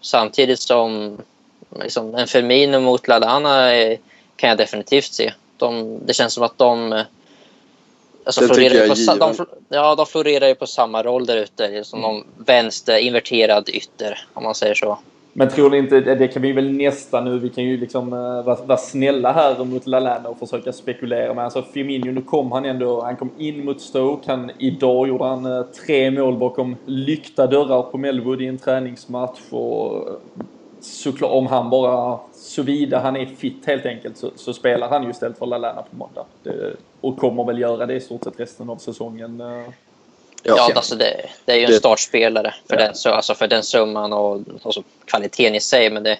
Samtidigt 0.00 0.60
som 0.60 1.18
liksom, 1.80 2.14
en 2.14 2.26
Firmino 2.26 2.80
mot 2.80 3.08
Lalana 3.08 3.70
kan 4.36 4.48
jag 4.48 4.58
definitivt 4.58 5.12
se. 5.12 5.32
De, 5.56 5.98
det 6.06 6.14
känns 6.14 6.34
som 6.34 6.42
att 6.42 6.58
de 6.58 7.04
Alltså 8.24 8.46
florerar 8.46 8.88
på, 8.88 9.18
de, 9.18 9.46
ja, 9.68 9.94
de 9.94 10.06
florerar 10.06 10.48
ju 10.48 10.54
på 10.54 10.66
samma 10.66 11.02
roll 11.02 11.26
där 11.26 11.36
ute. 11.36 11.84
Som 11.84 11.98
mm. 11.98 12.10
någon 12.10 12.26
vänster, 12.36 12.98
inverterad 12.98 13.68
ytter, 13.68 14.26
om 14.34 14.42
man 14.44 14.54
säger 14.54 14.74
så. 14.74 14.98
Men 15.32 15.48
tror 15.48 15.70
ni 15.70 15.78
inte, 15.78 16.00
det 16.00 16.28
kan 16.28 16.42
vi 16.42 16.52
väl 16.52 16.72
nästan 16.72 17.24
nu, 17.24 17.38
vi 17.38 17.48
kan 17.48 17.64
ju 17.64 17.76
liksom 17.76 18.12
eh, 18.12 18.44
vara, 18.44 18.64
vara 18.64 18.78
snälla 18.78 19.32
här 19.32 19.64
mot 19.64 19.86
Lalana 19.86 20.28
och 20.28 20.38
försöka 20.38 20.72
spekulera. 20.72 21.34
Men 21.34 21.44
alltså 21.44 21.62
Firmino, 21.62 22.10
nu 22.10 22.22
kom 22.22 22.52
han 22.52 22.64
ändå, 22.64 23.02
han 23.02 23.16
kom 23.16 23.30
in 23.38 23.64
mot 23.64 23.80
Stoke. 23.80 24.30
Han, 24.30 24.50
idag 24.58 25.08
gjorde 25.08 25.24
han 25.24 25.46
eh, 25.46 25.62
tre 25.62 26.10
mål 26.10 26.36
bakom 26.36 26.76
lyckta 26.86 27.46
dörrar 27.46 27.82
på 27.82 27.98
Melwood 27.98 28.42
i 28.42 28.46
en 28.46 28.58
träningsmatch. 28.58 29.40
Och 29.50 29.96
eh, 29.96 30.14
såklart, 30.80 31.32
om 31.32 31.46
han 31.46 31.70
bara, 31.70 32.18
såvida 32.34 33.00
han 33.00 33.16
är 33.16 33.26
fit 33.26 33.66
helt 33.66 33.86
enkelt, 33.86 34.16
så, 34.16 34.30
så 34.36 34.52
spelar 34.52 34.88
han 34.88 35.02
ju 35.02 35.10
istället 35.10 35.38
för 35.38 35.46
Lalana 35.46 35.82
på 35.82 35.96
måndag. 35.96 36.24
Det, 36.42 36.76
och 37.00 37.18
kommer 37.18 37.44
väl 37.44 37.58
göra 37.58 37.86
det 37.86 37.94
i 37.94 38.00
stort 38.00 38.24
sett 38.24 38.40
resten 38.40 38.70
av 38.70 38.76
säsongen. 38.76 39.42
Ja, 40.42 40.56
ja 40.56 40.72
alltså 40.74 40.96
det, 40.96 41.26
det, 41.44 41.52
är 41.52 41.56
ju 41.56 41.64
en 41.64 41.72
startspelare 41.72 42.54
för, 42.68 42.76
ja. 42.76 42.86
den, 42.86 42.94
så, 42.94 43.10
alltså 43.10 43.34
för 43.34 43.48
den 43.48 43.62
summan 43.62 44.12
och 44.12 44.40
alltså 44.62 44.82
kvaliteten 45.04 45.54
i 45.54 45.60
sig. 45.60 45.90
Men 45.90 46.02
det, 46.02 46.18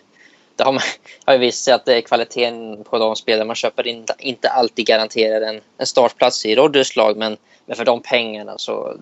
det 0.57 0.65
har, 0.65 0.73
man, 0.73 0.83
har 1.25 1.33
ju 1.33 1.39
visat 1.39 1.65
sig 1.65 1.75
att 1.75 1.85
det 1.85 1.97
är 1.97 2.01
kvaliteten 2.01 2.85
på 2.85 2.99
de 2.99 3.17
spelare 3.17 3.45
man 3.45 3.57
köper 3.57 3.87
inte, 3.87 4.15
inte 4.19 4.49
alltid 4.49 4.87
garanterar 4.87 5.41
en, 5.41 5.61
en 5.79 5.87
startplats 5.87 6.47
i 6.47 6.55
Rodgers 6.55 6.97
lag. 6.97 7.17
Men, 7.17 7.37
men 7.67 7.77
för 7.77 7.85
de 7.85 8.03
pengarna 8.03 8.59
så 8.59 8.95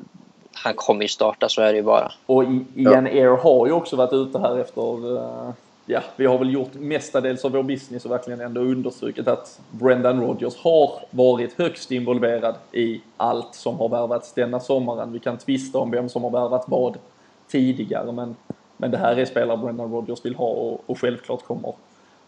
han 0.52 0.74
kommer 0.74 1.02
ju 1.02 1.08
starta, 1.08 1.48
så 1.48 1.62
är 1.62 1.72
det 1.72 1.76
ju 1.76 1.82
bara. 1.82 2.12
Och 2.26 2.44
Ian 2.44 2.66
ja. 2.76 2.96
Air 2.96 3.36
har 3.36 3.66
ju 3.66 3.72
också 3.72 3.96
varit 3.96 4.12
ute 4.12 4.38
här 4.38 4.58
efter 4.58 5.06
uh 5.06 5.50
ja, 5.90 6.02
vi 6.16 6.26
har 6.26 6.38
väl 6.38 6.52
gjort 6.52 6.74
mestadels 6.74 7.44
av 7.44 7.52
vår 7.52 7.62
business 7.62 8.04
och 8.04 8.10
verkligen 8.10 8.40
ändå 8.40 8.60
understrukit 8.60 9.28
att 9.28 9.60
Brendan 9.70 10.20
Rodgers 10.20 10.56
har 10.56 10.92
varit 11.10 11.52
högst 11.52 11.90
involverad 11.90 12.54
i 12.72 13.00
allt 13.16 13.54
som 13.54 13.78
har 13.78 13.88
värvats 13.88 14.32
denna 14.32 14.60
sommaren. 14.60 15.12
Vi 15.12 15.18
kan 15.18 15.38
tvista 15.38 15.78
om 15.78 15.90
vem 15.90 16.08
som 16.08 16.24
har 16.24 16.30
värvat 16.30 16.64
vad 16.68 16.98
tidigare 17.48 18.12
men, 18.12 18.36
men 18.76 18.90
det 18.90 18.98
här 18.98 19.16
är 19.16 19.24
spelare 19.24 19.56
Brendan 19.56 19.92
Rodgers 19.92 20.24
vill 20.24 20.34
ha 20.34 20.48
och, 20.48 20.80
och 20.86 20.98
självklart 20.98 21.44
kommer 21.44 21.74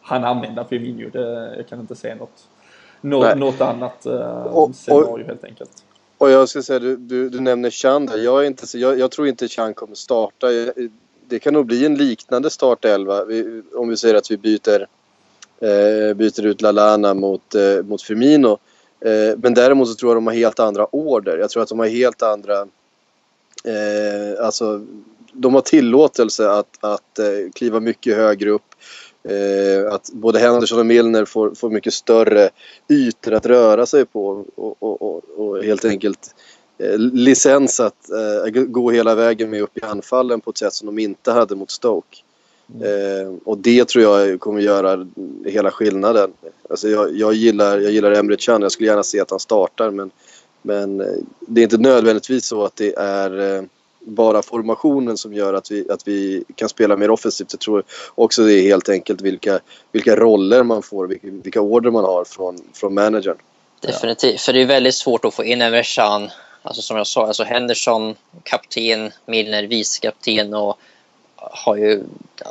han 0.03 0.25
använda 0.25 0.65
Firmino. 0.65 1.11
Det, 1.11 1.55
jag 1.57 1.69
kan 1.69 1.81
inte 1.81 1.95
se 1.95 2.15
något, 2.15 2.49
något, 3.01 3.39
något 3.39 3.61
annat 3.61 4.07
eh, 4.07 4.43
och, 4.43 4.75
scenario 4.75 5.27
helt 5.27 5.45
enkelt. 5.45 5.85
Och 6.19 6.31
jag 6.31 6.49
ska 6.49 6.63
säga, 6.63 6.79
du, 6.79 6.97
du, 6.97 7.29
du 7.29 7.41
nämner 7.41 7.71
Chan 7.71 8.07
där. 8.07 8.19
Jag, 8.19 8.43
är 8.43 8.47
inte, 8.47 8.79
jag, 8.79 8.99
jag 8.99 9.11
tror 9.11 9.29
inte 9.29 9.49
Chan 9.49 9.75
kommer 9.75 9.95
starta 9.95 10.47
det 11.33 11.39
kan 11.39 11.55
nog 11.55 11.67
bli 11.67 11.87
en 11.87 11.95
liknande 11.95 12.51
startelva 12.51 13.25
om 13.75 13.89
vi 13.89 13.97
säger 13.97 14.15
att 14.15 14.31
vi 14.31 14.37
byter, 14.37 14.87
eh, 15.61 16.15
byter 16.15 16.47
ut 16.47 16.63
Lalana 16.63 17.15
mot, 17.15 17.55
eh, 17.55 17.83
mot 17.83 18.03
Firmino. 18.03 18.59
Eh, 19.01 19.37
men 19.37 19.55
däremot 19.55 19.89
så 19.89 19.95
tror 19.95 20.11
jag 20.11 20.17
de 20.17 20.27
har 20.27 20.35
helt 20.35 20.61
andra 20.61 20.87
order. 20.95 21.39
Jag 21.39 21.51
tror 21.51 21.63
att 21.63 21.69
de 21.69 21.79
har 21.79 21.87
helt 21.87 22.23
andra... 22.23 22.61
Eh, 23.65 24.45
alltså, 24.45 24.87
de 25.33 25.55
har 25.55 25.61
tillåtelse 25.61 26.51
att, 26.51 26.79
att 26.81 27.19
eh, 27.19 27.51
kliva 27.55 27.81
mycket 27.81 28.17
högre 28.17 28.51
upp. 28.51 28.75
Eh, 29.29 29.93
att 29.93 30.11
både 30.13 30.39
Henderson 30.39 30.79
och 30.79 30.87
Milner 30.87 31.25
får, 31.25 31.55
får 31.55 31.71
mycket 31.71 31.95
större 31.95 32.51
ytor 32.89 33.33
att 33.33 33.47
röra 33.47 33.87
sig 33.87 34.05
på 34.05 34.45
och, 34.55 34.77
och, 34.79 35.03
och, 35.03 35.25
och 35.37 35.65
helt 35.65 35.85
enkelt 35.85 36.35
Eh, 36.35 36.52
licens 36.99 37.81
att 37.81 38.11
eh, 38.11 38.51
gå 38.51 38.91
hela 38.91 39.15
vägen 39.15 39.51
med 39.51 39.63
upp 39.63 39.79
i 39.79 39.83
anfallen 39.83 40.41
på 40.41 40.51
ett 40.51 40.59
sätt 40.59 40.73
som 40.73 40.87
de 40.87 40.99
inte 40.99 41.33
hade 41.33 41.55
mot 41.55 41.71
Stoke. 41.71 42.17
Mm. 42.75 43.27
Eh, 43.27 43.35
och 43.45 43.59
det 43.59 43.89
tror 43.89 44.05
jag 44.05 44.41
kommer 44.41 44.61
göra 44.61 45.07
hela 45.47 45.71
skillnaden. 45.71 46.33
Alltså 46.71 46.89
jag, 46.89 47.17
jag, 47.17 47.35
gillar, 47.35 47.79
jag 47.79 47.93
gillar 47.93 48.13
Emre 48.13 48.37
Can, 48.37 48.63
jag 48.63 48.73
skulle 48.73 48.89
gärna 48.89 49.03
se 49.03 49.21
att 49.21 49.31
han 49.31 49.41
startar 49.41 49.91
men, 49.91 50.11
men 50.63 51.01
eh, 51.01 51.07
det 51.41 51.61
är 51.61 51.63
inte 51.63 51.79
nödvändigtvis 51.79 52.47
så 52.47 52.65
att 52.65 52.77
det 52.77 52.95
är 52.97 53.57
eh, 53.57 53.63
bara 54.01 54.43
formationen 54.43 55.17
som 55.17 55.35
gör 55.35 55.55
att 55.55 55.71
vi, 55.71 55.91
att 55.91 56.09
vi 56.09 56.45
kan 56.55 56.69
spela 56.69 56.97
mer 56.97 57.11
offensivt. 57.11 57.53
Jag 57.53 57.61
tror 57.61 57.83
också 58.15 58.45
det 58.45 58.55
är 58.55 58.63
helt 58.63 58.89
enkelt 58.89 59.21
vilka, 59.21 59.61
vilka 59.93 60.17
roller 60.17 60.63
man 60.63 60.83
får, 60.83 61.07
vilka, 61.07 61.27
vilka 61.31 61.61
order 61.61 61.91
man 61.91 62.05
har 62.05 62.25
från, 62.25 62.59
från 62.75 62.95
managern. 62.95 63.37
Definitivt, 63.81 64.41
för 64.41 64.53
det 64.53 64.63
är 64.63 64.67
väldigt 64.67 64.95
svårt 64.95 65.25
att 65.25 65.35
få 65.35 65.45
in 65.45 65.63
Emre 65.63 65.83
Can 65.85 66.31
Alltså 66.63 66.83
som 66.83 66.97
jag 66.97 67.07
sa, 67.07 67.27
alltså 67.27 67.45
Henderson 67.45 68.15
kapten, 68.43 69.13
Milner 69.27 69.63
vicekapten 69.63 70.55
och 70.55 70.69
uh, 70.69 71.49
har 71.51 71.77
ju 71.77 72.03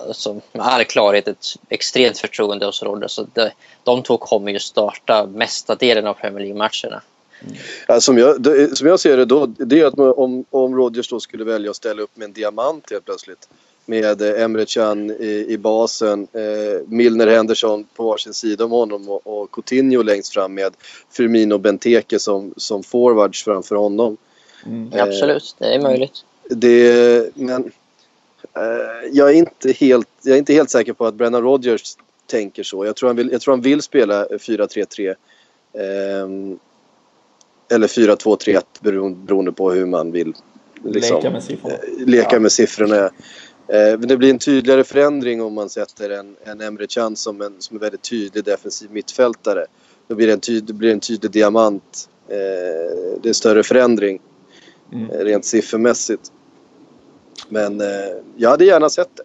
alltså, 0.08 0.34
med 0.34 0.66
all 0.66 0.84
klarhet 0.84 1.28
ett 1.28 1.46
extremt 1.70 2.18
förtroende 2.18 2.66
hos 2.66 2.84
Rodgers. 2.84 3.12
Så 3.12 3.28
det, 3.34 3.54
de 3.84 4.04
två 4.04 4.18
kommer 4.18 4.52
ju 4.52 4.60
starta 4.60 5.26
mesta 5.26 5.76
delen 5.76 6.08
av 6.08 6.14
Premier 6.14 6.40
League-matcherna. 6.40 7.02
Mm. 7.42 7.56
Ja, 7.88 8.02
som, 8.02 8.18
jag, 8.18 8.42
det, 8.42 8.78
som 8.78 8.88
jag 8.88 9.00
ser 9.00 9.18
det 9.18 9.26
då, 9.26 9.46
det 9.46 9.80
är 9.80 9.86
att 9.86 10.00
om, 10.00 10.46
om 10.50 10.76
Rodgers 10.76 11.10
då 11.10 11.20
skulle 11.20 11.44
välja 11.44 11.70
att 11.70 11.76
ställa 11.76 12.02
upp 12.02 12.18
med 12.18 12.26
en 12.26 12.34
diamant 12.34 12.92
helt 12.92 13.06
plötsligt 13.06 13.48
med 13.86 14.22
eh, 14.22 14.44
Emre 14.44 14.66
Can 14.66 15.12
i, 15.12 15.46
i 15.50 15.58
basen, 15.58 16.28
eh, 16.34 16.88
Milner 16.88 17.28
Henderson 17.28 17.86
på 17.96 18.04
varsin 18.04 18.34
sida 18.34 18.66
om 18.66 18.72
honom 18.72 19.10
och, 19.10 19.28
och 19.28 19.52
Coutinho 19.52 20.04
längst 20.04 20.34
fram 20.34 20.54
med 20.54 20.74
Firmino 21.12 21.54
och 21.54 21.60
Benteke 21.60 22.20
som, 22.20 22.54
som 22.58 22.84
forwards 22.84 23.44
framför 23.44 23.76
honom. 23.76 24.18
Mm. 24.66 24.94
Eh, 24.94 25.04
Absolut, 25.04 25.56
det 25.60 25.76
är 25.76 25.82
möjligt. 25.82 26.26
Det, 26.50 27.36
men 27.36 27.72
eh, 28.56 29.10
jag, 29.12 29.30
är 29.30 29.34
inte 29.34 29.72
helt, 29.72 30.08
jag 30.22 30.34
är 30.34 30.40
inte 30.40 30.54
helt 30.54 30.70
säker 30.70 30.94
på 30.94 31.06
att 31.06 31.16
Brennan 31.16 31.42
Rodgers 31.42 31.96
tänker 32.26 32.64
så. 32.64 32.86
Jag 32.86 32.96
tror 32.96 33.10
han 33.10 33.16
vill, 33.16 33.32
jag 33.32 33.42
tror 33.42 33.54
han 33.54 33.62
vill 33.62 33.82
spela 33.82 34.26
4-3-3. 34.26 35.10
Eh, 35.10 35.16
eller 37.76 37.88
4-2-3-1 37.88 38.62
beroende 39.26 39.52
på 39.52 39.72
hur 39.72 39.86
man 39.86 40.12
vill 40.12 40.34
liksom, 40.84 41.18
leka 41.18 41.30
med 41.30 41.44
siffrorna. 41.44 41.76
Eh, 41.76 42.08
leka 42.08 42.36
ja. 42.36 42.40
med 42.40 42.52
siffrorna. 42.52 43.10
Eh, 43.72 44.00
men 44.00 44.08
det 44.08 44.18
blir 44.18 44.30
en 44.30 44.40
tydligare 44.40 44.84
förändring 44.84 45.42
om 45.42 45.54
man 45.54 45.70
sätter 45.70 46.10
en, 46.10 46.36
en 46.44 46.62
Emre 46.62 46.88
Can 46.88 47.16
som 47.16 47.42
en, 47.42 47.56
som 47.60 47.78
en 47.78 47.82
väldigt 47.82 48.02
tydlig 48.02 48.44
defensiv 48.44 48.92
mittfältare. 48.92 49.66
Då 50.08 50.16
blir 50.16 50.28
det 50.28 50.34
en, 50.34 50.40
tyd, 50.40 50.76
blir 50.76 50.92
en 50.92 51.00
tydlig 51.00 51.32
diamant. 51.32 52.10
Eh, 52.28 52.36
det 53.22 53.24
är 53.24 53.28
en 53.28 53.34
större 53.34 53.64
förändring 53.64 54.22
mm. 54.94 55.10
Eh, 55.10 55.18
rent 55.18 55.46
siffermässigt. 55.46 56.32
Men 57.50 57.82
jag 58.36 58.50
hade 58.50 58.66
gärna 58.66 58.90
sett 58.90 59.10
det. 59.16 59.24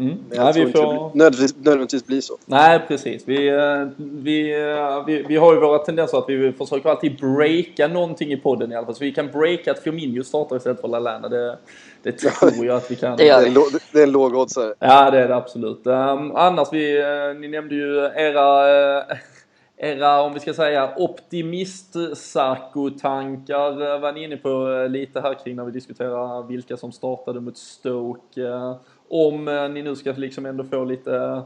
Mm. 0.00 0.18
Ja, 0.30 0.52
vi 0.54 0.72
får... 0.72 1.16
nödvändigtvis, 1.16 1.56
nödvändigtvis 1.56 2.06
bli 2.06 2.22
så. 2.22 2.38
Nej, 2.46 2.80
precis. 2.88 3.22
Vi, 3.26 3.48
eh, 3.48 3.88
vi, 3.96 4.62
eh, 4.62 5.04
vi, 5.06 5.22
vi 5.28 5.36
har 5.36 5.54
ju 5.54 5.60
våra 5.60 5.78
tendenser 5.78 6.18
att 6.18 6.28
vi 6.28 6.52
försöker 6.52 6.90
alltid 6.90 7.18
breaka 7.18 7.88
någonting 7.88 8.32
i 8.32 8.36
podden 8.36 8.72
i 8.72 8.76
alla 8.76 8.86
fall. 8.86 8.94
Så 8.94 9.04
vi 9.04 9.12
kan 9.12 9.26
breaka 9.26 9.70
att 9.70 9.78
Firmino 9.78 10.22
startar 10.22 10.56
istället 10.56 10.80
för 10.80 10.88
Lallana. 10.88 11.28
Det, 11.28 11.58
det 12.02 12.12
tror 12.12 12.66
jag 12.66 12.76
att 12.76 12.90
vi 12.90 12.96
kan. 12.96 13.16
det, 13.16 13.28
är 13.28 13.46
en, 13.46 13.54
det 13.92 13.98
är 13.98 14.02
en 14.02 14.12
låg 14.12 14.34
oddsare. 14.34 14.74
Ja, 14.78 15.10
det 15.10 15.18
är 15.18 15.28
det 15.28 15.36
absolut. 15.36 15.86
Um, 15.86 16.36
annars, 16.36 16.68
vi, 16.72 17.02
uh, 17.02 17.40
ni 17.40 17.48
nämnde 17.48 17.74
ju 17.74 18.10
era 18.16 19.04
era, 19.82 20.22
om 20.22 20.34
vi 20.34 20.40
ska 20.40 20.54
säga, 20.54 20.94
optimist 20.96 21.96
tankar 23.00 23.98
var 23.98 24.12
ni 24.12 24.24
inne 24.24 24.36
på 24.36 24.86
lite 24.90 25.20
här 25.20 25.34
kring 25.44 25.56
när 25.56 25.64
vi 25.64 25.70
diskuterar 25.70 26.42
vilka 26.42 26.76
som 26.76 26.92
startade 26.92 27.40
mot 27.40 27.56
Stoke 27.56 28.76
om 29.10 29.48
eh, 29.48 29.68
ni 29.68 29.82
nu 29.82 29.96
ska 29.96 30.12
liksom 30.12 30.46
ändå 30.46 30.64
få 30.64 30.84
lite 30.84 31.16
eh, 31.16 31.42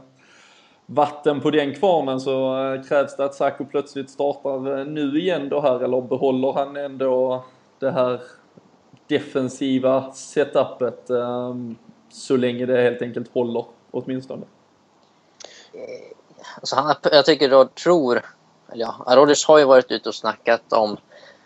vatten 0.85 1.41
på 1.41 1.51
den 1.51 1.75
kvarnen 1.75 2.19
så 2.19 2.57
eh, 2.73 2.83
krävs 2.83 3.15
det 3.15 3.25
att 3.25 3.35
Saco 3.35 3.65
plötsligt 3.65 4.09
startar 4.09 4.85
nu 4.85 5.19
igen 5.19 5.49
då 5.49 5.61
här 5.61 5.83
eller 5.83 6.01
behåller 6.01 6.53
han 6.53 6.77
ändå 6.77 7.43
det 7.79 7.91
här 7.91 8.21
defensiva 9.07 10.11
setupet 10.11 11.09
ehm, 11.09 11.75
så 12.09 12.37
länge 12.37 12.65
det 12.65 12.81
helt 12.81 13.01
enkelt 13.01 13.33
håller 13.33 13.65
åtminstone? 13.91 14.45
alltså 16.55 16.75
han, 16.75 16.95
jag 17.11 17.25
tycker 17.25 17.49
då, 17.49 17.65
tror, 17.65 18.21
eller 18.71 18.85
ja, 18.85 19.15
Rodgers 19.15 19.45
har 19.45 19.57
ju 19.57 19.65
varit 19.65 19.91
ute 19.91 20.09
och 20.09 20.15
snackat 20.15 20.73
om, 20.73 20.97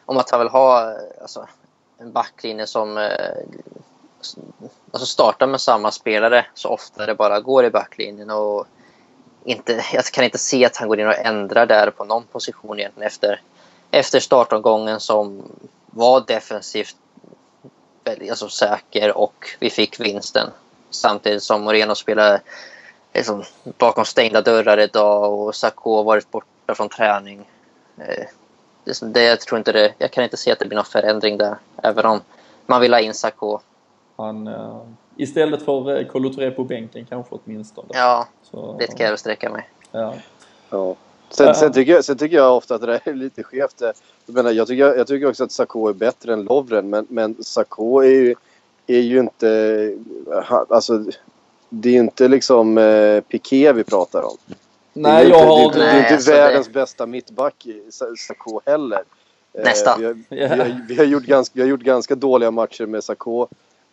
om 0.05 0.17
att 0.17 0.31
han 0.31 0.39
vill 0.39 0.49
ha 0.49 0.95
alltså, 1.21 1.47
en 1.97 2.11
backlinje 2.11 2.67
som 2.67 3.09
alltså 4.91 5.05
starta 5.05 5.47
med 5.47 5.61
samma 5.61 5.91
spelare 5.91 6.45
så 6.53 6.69
ofta 6.69 7.05
det 7.05 7.15
bara 7.15 7.39
går 7.39 7.65
i 7.65 7.69
backlinjen. 7.69 8.29
Och 8.29 8.67
inte, 9.43 9.85
jag 9.93 10.05
kan 10.05 10.23
inte 10.23 10.37
se 10.37 10.65
att 10.65 10.77
han 10.77 10.87
går 10.87 10.99
in 10.99 11.07
och 11.07 11.25
ändrar 11.25 11.65
där 11.65 11.91
på 11.91 12.05
någon 12.05 12.23
position 12.23 12.79
egentligen 12.79 13.07
efter, 13.07 13.41
efter 13.91 14.19
startomgången 14.19 14.99
som 14.99 15.43
var 15.85 16.23
defensivt 16.27 16.95
väldigt 18.03 18.29
alltså, 18.29 18.49
säker 18.49 19.17
och 19.17 19.47
vi 19.59 19.69
fick 19.69 19.99
vinsten. 19.99 20.49
Samtidigt 20.89 21.43
som 21.43 21.61
Moreno 21.61 21.95
spelade 21.95 22.41
liksom, 23.13 23.43
bakom 23.77 24.05
stängda 24.05 24.41
dörrar 24.41 24.77
idag 24.77 25.33
och 25.33 25.55
Sarko 25.55 25.95
har 25.95 26.03
varit 26.03 26.31
borta 26.31 26.75
från 26.75 26.89
träning. 26.89 27.49
Eh, 27.97 28.25
det, 28.83 29.13
det, 29.13 29.23
jag, 29.23 29.39
tror 29.39 29.57
inte 29.57 29.71
det, 29.71 29.93
jag 29.97 30.11
kan 30.11 30.23
inte 30.23 30.37
se 30.37 30.51
att 30.51 30.59
det 30.59 30.65
blir 30.65 30.75
någon 30.75 30.85
förändring 30.85 31.37
där, 31.37 31.57
även 31.83 32.05
om 32.05 32.21
man 32.65 32.81
vill 32.81 32.93
ha 32.93 32.99
in 32.99 33.13
Sarko. 33.13 33.59
Han, 34.19 34.47
uh, 34.47 34.81
istället 35.17 35.61
för 35.61 35.99
uh, 35.99 36.07
Kolo 36.07 36.51
på 36.51 36.63
bänken 36.63 37.05
kanske 37.09 37.35
åtminstone. 37.35 37.87
Ja, 37.91 38.27
Så, 38.43 38.75
det 38.79 38.87
kan 38.97 39.05
jag 39.05 39.19
sträcka 39.19 39.49
mig. 39.49 39.69
Ja. 39.91 40.13
ja. 40.69 40.95
Sen, 41.29 41.55
sen, 41.55 41.73
tycker 41.73 41.91
jag, 41.91 42.05
sen 42.05 42.17
tycker 42.17 42.37
jag 42.37 42.57
ofta 42.57 42.75
att 42.75 42.81
det 42.81 43.01
är 43.03 43.13
lite 43.13 43.43
skevt. 43.43 43.81
Jag, 44.25 44.35
menar, 44.35 44.51
jag, 44.51 44.67
tycker, 44.67 44.97
jag 44.97 45.07
tycker 45.07 45.29
också 45.29 45.43
att 45.43 45.51
Sarko 45.51 45.87
är 45.87 45.93
bättre 45.93 46.33
än 46.33 46.43
Lovren, 46.43 46.89
men, 46.89 47.05
men 47.09 47.43
Sarko 47.43 47.99
är 47.99 48.09
ju, 48.09 48.35
är 48.87 48.99
ju 48.99 49.19
inte... 49.19 49.93
Alltså, 50.69 51.03
det 51.69 51.89
är 51.89 51.93
ju 51.93 51.99
inte 51.99 52.27
liksom 52.27 52.77
eh, 52.77 53.21
Piqué 53.21 53.73
vi 53.73 53.83
pratar 53.83 54.21
om. 54.21 54.37
Nej, 54.93 55.25
det 55.25 55.29
jag 55.29 55.39
inte, 55.39 55.47
har... 55.47 55.71
Det, 55.71 55.79
det, 55.79 55.85
det 55.85 55.91
är 55.91 55.99
inte 55.99 56.13
alltså 56.13 56.31
världens 56.31 56.67
det... 56.67 56.73
bästa 56.73 57.05
mittback, 57.05 57.67
Sarko 58.17 58.61
heller. 58.65 59.03
Nästan. 59.53 60.05
Eh, 60.05 60.11
vi, 60.29 60.47
har, 60.47 60.55
vi, 60.55 60.63
har, 60.63 60.81
vi, 60.87 60.95
har 60.95 61.05
gjort 61.05 61.23
ganska, 61.23 61.53
vi 61.55 61.61
har 61.61 61.69
gjort 61.69 61.81
ganska 61.81 62.15
dåliga 62.15 62.51
matcher 62.51 62.85
med 62.85 63.09
eh, 63.09 63.47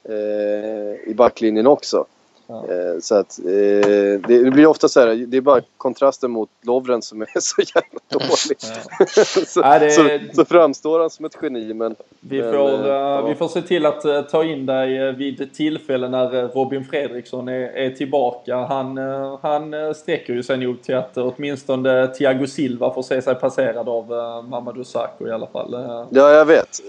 Eh, 0.08 1.10
i 1.10 1.14
backlinjen 1.14 1.66
också. 1.66 2.06
Ja. 2.46 2.64
Eh, 2.68 3.00
så 3.00 3.14
att 3.14 3.38
det, 3.42 4.18
det, 4.28 4.50
blir 4.50 4.66
ofta 4.66 4.88
så 4.88 5.00
här, 5.00 5.26
det 5.26 5.36
är 5.36 5.40
bara 5.40 5.60
kontrasten 5.76 6.30
mot 6.30 6.48
Lovren 6.62 7.02
som 7.02 7.22
är 7.22 7.28
så 7.40 7.62
jävla 7.62 8.00
dålig. 8.08 8.58
Ja. 8.60 9.24
så, 9.46 9.60
ja, 9.60 9.78
det... 9.78 9.90
så, 9.90 10.18
så, 10.32 10.44
framstår 10.44 11.00
han 11.00 11.10
som 11.10 11.24
ett 11.24 11.36
geni 11.42 11.74
men... 11.74 11.96
Vi, 12.20 12.42
men, 12.42 12.52
får, 12.52 12.88
uh, 12.88 13.28
vi 13.28 13.34
får 13.34 13.48
se 13.48 13.62
till 13.62 13.86
att 13.86 14.30
ta 14.30 14.44
in 14.44 14.66
dig 14.66 15.12
vid 15.12 15.54
tillfälle 15.54 16.08
när 16.08 16.48
Robin 16.48 16.84
Fredriksson 16.84 17.48
är, 17.48 17.60
är 17.60 17.90
tillbaka. 17.90 18.56
Han, 18.56 18.96
han 19.42 19.94
sträcker 19.94 20.32
ju 20.32 20.42
sig 20.42 20.56
nog 20.56 20.82
till 20.82 20.96
att 20.96 21.16
åtminstone 21.16 22.06
Thiago 22.06 22.46
Silva 22.46 22.94
får 22.94 23.02
se 23.02 23.22
sig 23.22 23.34
passerad 23.34 23.88
av 23.88 24.06
Mamadou 24.48 24.84
Sakho 24.84 25.26
i 25.26 25.30
alla 25.30 25.46
fall. 25.46 25.76
Ja, 26.10 26.30
jag 26.30 26.44
vet. 26.44 26.74
Så, 26.74 26.82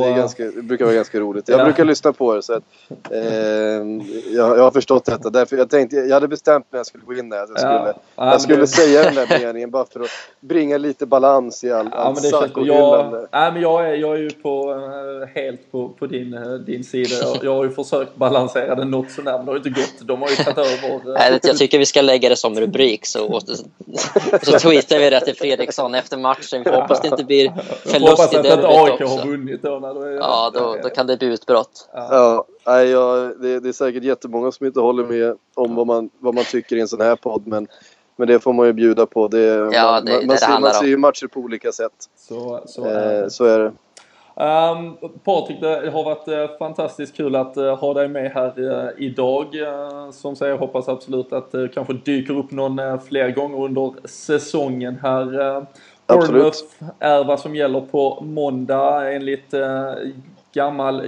det, 0.00 0.06
är 0.06 0.16
ganska, 0.16 0.44
det 0.44 0.62
brukar 0.62 0.84
vara 0.84 0.94
ganska 0.94 1.20
roligt. 1.20 1.48
Jag 1.48 1.64
brukar 1.64 1.84
lyssna 1.84 2.12
på 2.12 2.34
det 2.34 2.42
så 2.42 2.52
att 2.52 2.62
jag, 4.30 4.58
jag 4.58 4.62
har 4.62 4.70
förstått 4.70 4.91
förstått 4.92 5.18
detta. 5.18 5.30
Därför 5.30 5.56
jag, 5.56 5.70
tänkte, 5.70 5.96
jag 5.96 6.14
hade 6.14 6.28
bestämt 6.28 6.66
när 6.70 6.78
jag 6.78 6.86
skulle 6.86 7.04
gå 7.04 7.14
in 7.14 7.28
där 7.28 7.42
att 7.42 7.48
jag 7.48 7.58
skulle, 7.58 7.74
ja. 7.74 7.94
Ja, 8.16 8.30
jag 8.30 8.40
skulle 8.40 8.60
det... 8.60 8.66
säga 8.66 9.02
den 9.02 9.14
där 9.14 9.38
meningen 9.38 9.70
bara 9.70 9.84
för 9.84 10.00
att 10.00 10.10
bringa 10.40 10.78
lite 10.78 11.06
balans 11.06 11.64
i 11.64 11.72
all, 11.72 11.88
ja, 11.92 11.96
all 11.96 12.16
sack 12.16 12.56
och 12.56 12.66
jag, 12.66 13.26
nej, 13.32 13.52
men 13.52 13.62
jag 13.62 13.90
är, 13.90 13.94
jag 13.94 14.14
är 14.14 14.18
ju 14.18 14.30
på, 14.30 14.72
eh, 14.72 15.42
helt 15.42 15.72
på, 15.72 15.88
på 15.88 16.06
din, 16.06 16.34
eh, 16.34 16.52
din 16.52 16.84
sida. 16.84 17.16
Jag, 17.20 17.38
jag 17.42 17.54
har 17.54 17.64
ju 17.64 17.70
försökt 17.70 18.16
balansera 18.16 18.74
det 18.74 18.84
något 18.84 19.10
sånär 19.10 19.32
men 19.32 19.46
det 19.46 19.52
har 19.52 19.58
ju 19.58 19.70
inte 19.70 19.80
gått. 19.80 20.08
De 20.08 20.22
har 20.22 20.28
ju 20.28 20.36
tagit 20.36 20.58
över. 20.58 20.94
Eh, 20.94 21.14
nej, 21.18 21.40
jag 21.42 21.56
tycker 21.56 21.78
vi 21.78 21.86
ska 21.86 22.02
lägga 22.02 22.28
det 22.28 22.36
som 22.36 22.60
rubrik 22.60 23.06
så, 23.06 23.40
så 24.42 24.58
tweetar 24.58 24.98
vi 24.98 25.10
det 25.10 25.20
till 25.20 25.36
Fredriksson 25.36 25.94
efter 25.94 26.16
matchen. 26.16 26.62
Vi 26.64 26.70
hoppas 26.70 27.00
det 27.00 27.08
inte 27.08 27.24
blir 27.24 27.52
förlust 27.84 28.32
i 28.32 28.36
derbyt 28.36 28.64
också. 28.64 28.82
att 28.82 28.90
AIK 28.90 29.00
har 29.00 29.26
vunnit 29.26 29.62
då. 29.62 29.78
Det, 29.78 30.14
ja, 30.14 30.50
då, 30.54 30.76
då 30.82 30.88
kan 30.88 31.06
det 31.06 31.16
bli 31.16 31.28
utbrott. 31.28 31.88
Ja. 31.92 32.46
Nej, 32.66 32.88
jag, 32.88 33.40
det, 33.40 33.60
det, 33.60 33.68
är 33.68 33.72
säkert 33.72 34.04
jättemånga 34.04 34.52
som 34.52 34.66
inte 34.66 34.80
håller 34.82 35.04
med 35.04 35.36
om 35.54 35.74
vad 35.74 35.86
man, 35.86 36.10
vad 36.18 36.34
man 36.34 36.44
tycker 36.44 36.76
i 36.76 36.80
en 36.80 36.88
sån 36.88 37.00
här 37.00 37.16
podd. 37.16 37.46
Men, 37.46 37.66
men 38.16 38.28
det 38.28 38.40
får 38.40 38.52
man 38.52 38.66
ju 38.66 38.72
bjuda 38.72 39.06
på. 39.06 39.28
Det, 39.28 39.46
ja, 39.72 39.92
man, 39.92 40.04
det, 40.04 40.12
man, 40.12 40.26
man, 40.26 40.38
ser, 40.38 40.60
man 40.60 40.72
ser 40.72 40.86
ju 40.86 40.96
matcher 40.96 41.26
på 41.26 41.40
olika 41.40 41.72
sätt. 41.72 41.92
Så, 42.16 42.62
så, 42.66 42.84
är, 42.84 43.22
eh, 43.22 43.28
så 43.28 43.44
är 43.44 43.58
det. 43.58 43.72
Um, 44.34 44.96
Patrik, 45.24 45.60
det 45.60 45.90
har 45.90 46.04
varit 46.04 46.28
uh, 46.28 46.58
fantastiskt 46.58 47.16
kul 47.16 47.36
att 47.36 47.56
uh, 47.56 47.74
ha 47.74 47.94
dig 47.94 48.08
med 48.08 48.30
här 48.30 48.60
uh, 48.60 48.90
idag. 48.98 49.46
som 50.12 50.36
säger, 50.36 50.52
jag 50.52 50.58
hoppas 50.58 50.88
absolut 50.88 51.32
att 51.32 51.52
det 51.52 51.68
kanske 51.74 51.92
dyker 51.92 52.38
upp 52.38 52.50
någon 52.50 53.00
fler 53.00 53.30
gånger 53.30 53.64
under 53.64 53.92
säsongen 54.04 54.98
här. 55.02 55.26
Bournemouth 56.06 56.58
är 56.98 57.24
vad 57.24 57.40
som 57.40 57.56
gäller 57.56 57.80
på 57.80 58.18
måndag 58.20 59.12
enligt 59.12 59.54
gammal 60.52 61.02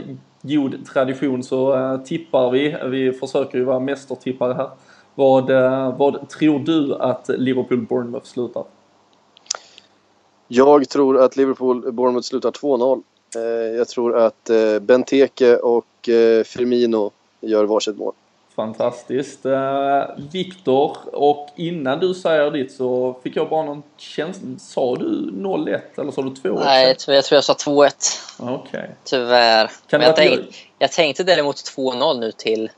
god 0.44 0.86
tradition 0.86 1.42
så 1.42 1.76
uh, 1.76 2.02
tippar 2.02 2.50
vi. 2.50 2.76
Vi 2.84 3.12
försöker 3.12 3.58
ju 3.58 3.64
vara 3.64 3.80
mästertippare 3.80 4.54
här. 4.54 4.70
Vad, 5.14 5.50
uh, 5.50 5.98
vad 5.98 6.28
tror 6.28 6.58
du 6.58 6.94
att 6.94 7.28
Liverpool-Bournemouth 7.28 8.24
slutar? 8.24 8.64
Jag 10.48 10.88
tror 10.88 11.18
att 11.18 11.36
Liverpool-Bournemouth 11.36 12.22
slutar 12.22 12.50
2-0. 12.50 13.02
Uh, 13.36 13.42
eh, 13.42 13.76
jag 13.76 13.88
tror 13.88 14.16
att 14.16 14.50
Benteke 14.80 15.56
och 15.56 15.86
Firmino 16.44 17.10
gör 17.40 17.64
varsitt 17.64 17.98
mål. 17.98 18.12
Fantastiskt. 18.56 19.46
Uh, 19.46 20.04
Viktor, 20.32 20.96
och 21.12 21.48
innan 21.56 22.00
du 22.00 22.14
säger 22.14 22.50
ditt 22.50 22.72
så 22.72 23.16
fick 23.22 23.36
jag 23.36 23.48
bara 23.48 23.62
någon 23.62 23.82
känsla. 23.96 24.48
Sa 24.58 24.96
du 24.96 25.30
0-1 25.32 25.80
eller 26.00 26.10
sa 26.10 26.22
du 26.22 26.28
2-1? 26.28 26.64
Nej, 26.64 26.88
jag 27.06 27.24
tror 27.24 27.34
jag 27.36 27.44
sa 27.44 27.52
2-1. 27.52 27.90
Okej. 28.38 28.54
Okay. 28.54 28.88
Tyvärr. 29.04 29.70
Kan 29.86 30.00
jag, 30.00 30.16
tänk, 30.16 30.70
jag 30.78 30.92
tänkte 30.92 31.24
däremot 31.24 31.56
2-0 31.56 32.20
nu 32.20 32.32
till 32.32 32.70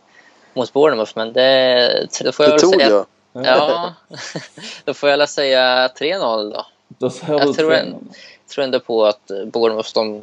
mot 0.54 0.72
Bournemouth, 0.72 1.12
men 1.14 1.32
det, 1.32 2.08
då 2.24 2.32
får 2.32 2.46
jag 2.46 2.54
det 2.54 2.58
tog 2.58 2.74
säga, 2.74 2.88
jag. 2.88 3.06
Ja, 3.46 3.94
då 4.84 4.94
får 4.94 5.08
jag 5.08 5.18
väl 5.18 5.28
säga 5.28 5.88
3-0 5.88 6.52
då. 6.52 6.66
Då 6.88 7.10
säger 7.10 7.38
jag 7.38 7.54
tror, 7.54 7.74
en, 7.74 8.08
tror 8.50 8.64
ändå 8.64 8.80
på 8.80 9.04
att 9.04 9.30
Bournemouth, 9.46 9.90
de, 9.94 10.22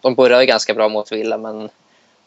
de 0.00 0.14
började 0.14 0.46
ganska 0.46 0.74
bra 0.74 0.88
mot 0.88 1.12
Villa, 1.12 1.38
men 1.38 1.68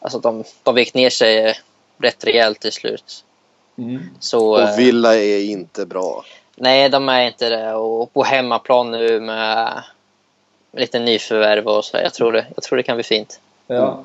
alltså 0.00 0.18
de, 0.18 0.44
de 0.62 0.74
vek 0.74 0.94
ner 0.94 1.10
sig 1.10 1.58
rätt 1.98 2.24
rejält 2.24 2.60
till 2.60 2.72
slut. 2.72 3.24
Mm. 3.78 4.00
Så, 4.20 4.50
och 4.50 4.60
eh, 4.60 4.76
Villa 4.76 5.16
är 5.16 5.40
inte 5.40 5.86
bra. 5.86 6.24
Nej, 6.56 6.88
de 6.88 7.08
är 7.08 7.26
inte 7.26 7.48
det. 7.48 7.74
Och 7.74 8.12
på 8.12 8.22
hemmaplan 8.22 8.90
nu 8.90 9.20
med, 9.20 9.82
med 10.70 10.80
lite 10.80 10.98
nyförvärv 10.98 11.66
och 11.66 11.84
så. 11.84 11.96
Jag 11.96 12.14
tror 12.14 12.32
det, 12.32 12.46
jag 12.54 12.62
tror 12.62 12.76
det 12.76 12.82
kan 12.82 12.96
bli 12.96 13.04
fint. 13.04 13.40
Ja. 13.66 14.04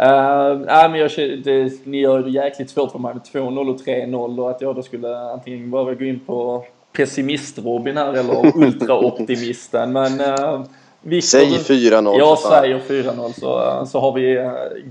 Uh, 0.00 0.58
nej, 0.58 0.88
men 0.88 1.00
jag, 1.00 1.10
det, 1.44 1.86
ni 1.86 2.00
gör 2.00 2.22
det 2.22 2.30
jäkligt 2.30 2.70
svårt 2.70 2.92
för 2.92 2.98
mig 2.98 3.14
med 3.14 3.22
2-0 3.22 3.70
och 3.70 3.80
3-0 3.80 4.40
och 4.40 4.50
att 4.50 4.60
jag 4.60 4.76
då 4.76 4.82
skulle 4.82 5.18
antingen 5.18 5.70
bara 5.70 5.94
gå 5.94 6.04
in 6.04 6.20
på 6.20 6.64
pessimist-Robin 6.92 7.96
här 7.96 8.12
eller 8.12 8.56
ultra-optimisten. 8.56 9.92
Men 9.92 10.20
uh, 10.20 10.64
Victor, 11.02 11.26
Säg 11.26 11.78
4-0. 11.90 12.18
Jag 12.18 12.38
säger 12.38 12.78
4-0 12.78 13.32
så, 13.40 13.86
så 13.86 14.00
har 14.00 14.12
vi 14.12 14.34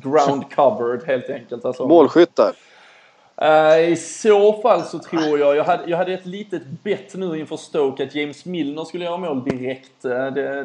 ground 0.04 0.44
covered 0.56 1.04
helt 1.08 1.30
enkelt. 1.30 1.66
Alltså. 1.66 1.88
Målskyttar? 1.88 2.54
Uh, 3.42 3.92
I 3.92 3.96
så 3.96 4.62
fall 4.62 4.84
så 4.84 5.00
tror 5.00 5.40
jag, 5.40 5.56
jag 5.56 5.64
hade, 5.64 5.84
jag 5.88 5.98
hade 5.98 6.14
ett 6.14 6.26
litet 6.26 6.62
bett 6.84 7.16
nu 7.16 7.40
inför 7.40 7.58
Stoke 7.58 8.04
att 8.04 8.16
James 8.16 8.46
Milner 8.46 8.84
skulle 8.84 9.06
göra 9.06 9.18
mål 9.18 9.44
direkt. 9.44 10.02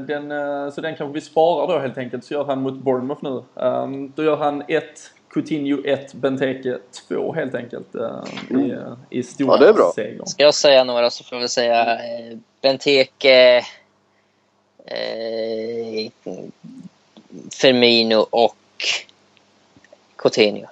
Den, 0.06 0.28
så 0.72 0.80
den 0.80 0.96
kanske 0.96 1.14
vi 1.14 1.20
sparar 1.20 1.74
då 1.74 1.78
helt 1.78 1.98
enkelt. 1.98 2.24
Så 2.24 2.34
gör 2.34 2.44
han 2.44 2.62
mot 2.62 2.74
Bournemouth 2.74 3.24
nu. 3.24 3.42
Um, 3.54 4.12
då 4.16 4.24
gör 4.24 4.36
han 4.36 4.62
1, 4.68 4.84
Coutinho 5.34 5.84
1, 5.84 6.14
Benteke 6.14 6.78
2 7.08 7.32
helt 7.32 7.54
enkelt. 7.54 7.86
I, 8.50 8.74
i 9.18 9.22
stora 9.22 9.54
ja, 9.54 9.56
det 9.56 9.68
är 9.68 9.72
bra. 9.72 9.92
seger. 9.94 10.24
Ska 10.24 10.42
jag 10.42 10.54
säga 10.54 10.84
några 10.84 11.10
så 11.10 11.24
får 11.24 11.36
jag 11.36 11.40
väl 11.40 11.48
säga 11.48 11.98
Benteke, 12.62 13.62
Firmino 17.52 18.26
och 18.30 18.56
Coutinho. 20.16 20.66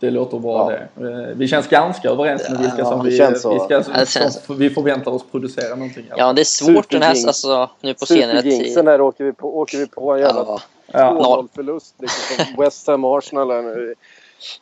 Det 0.00 0.10
låter 0.10 0.38
bra 0.38 0.72
ja. 0.72 0.78
det. 0.94 1.10
Eh, 1.10 1.36
vi 1.36 1.48
känns 1.48 1.68
ganska 1.68 2.08
överens 2.08 2.50
med 2.50 2.60
vilka 2.60 2.84
som 2.84 3.04
vi, 3.04 3.10
vi, 3.10 3.16
ska, 3.16 4.04
känns... 4.06 4.50
vi 4.50 4.70
förväntar 4.70 5.10
oss 5.10 5.22
producera 5.30 5.74
någonting. 5.74 6.04
Ja, 6.16 6.32
det 6.32 6.42
är 6.42 6.44
svårt 6.44 6.90
den 6.90 7.02
här, 7.02 7.26
alltså, 7.26 7.70
nu 7.80 7.94
på 7.94 8.06
senare 8.06 8.42
tid. 8.42 8.72
Sen 8.72 8.86
här 8.86 9.00
åker 9.00 9.24
vi 9.24 9.32
på, 9.32 9.58
åker 9.58 9.78
vi 9.78 9.86
på 9.86 10.12
en 10.12 10.20
jävla 10.20 10.60
ja. 10.86 11.38
2-0 11.42 11.48
förlust. 11.54 11.94
Liksom, 11.98 12.46
West 12.58 12.86
Ham 12.86 13.04
Arsenal 13.04 13.50
här 13.50 13.90
i 13.90 13.94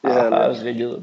Herregud. 0.03 1.03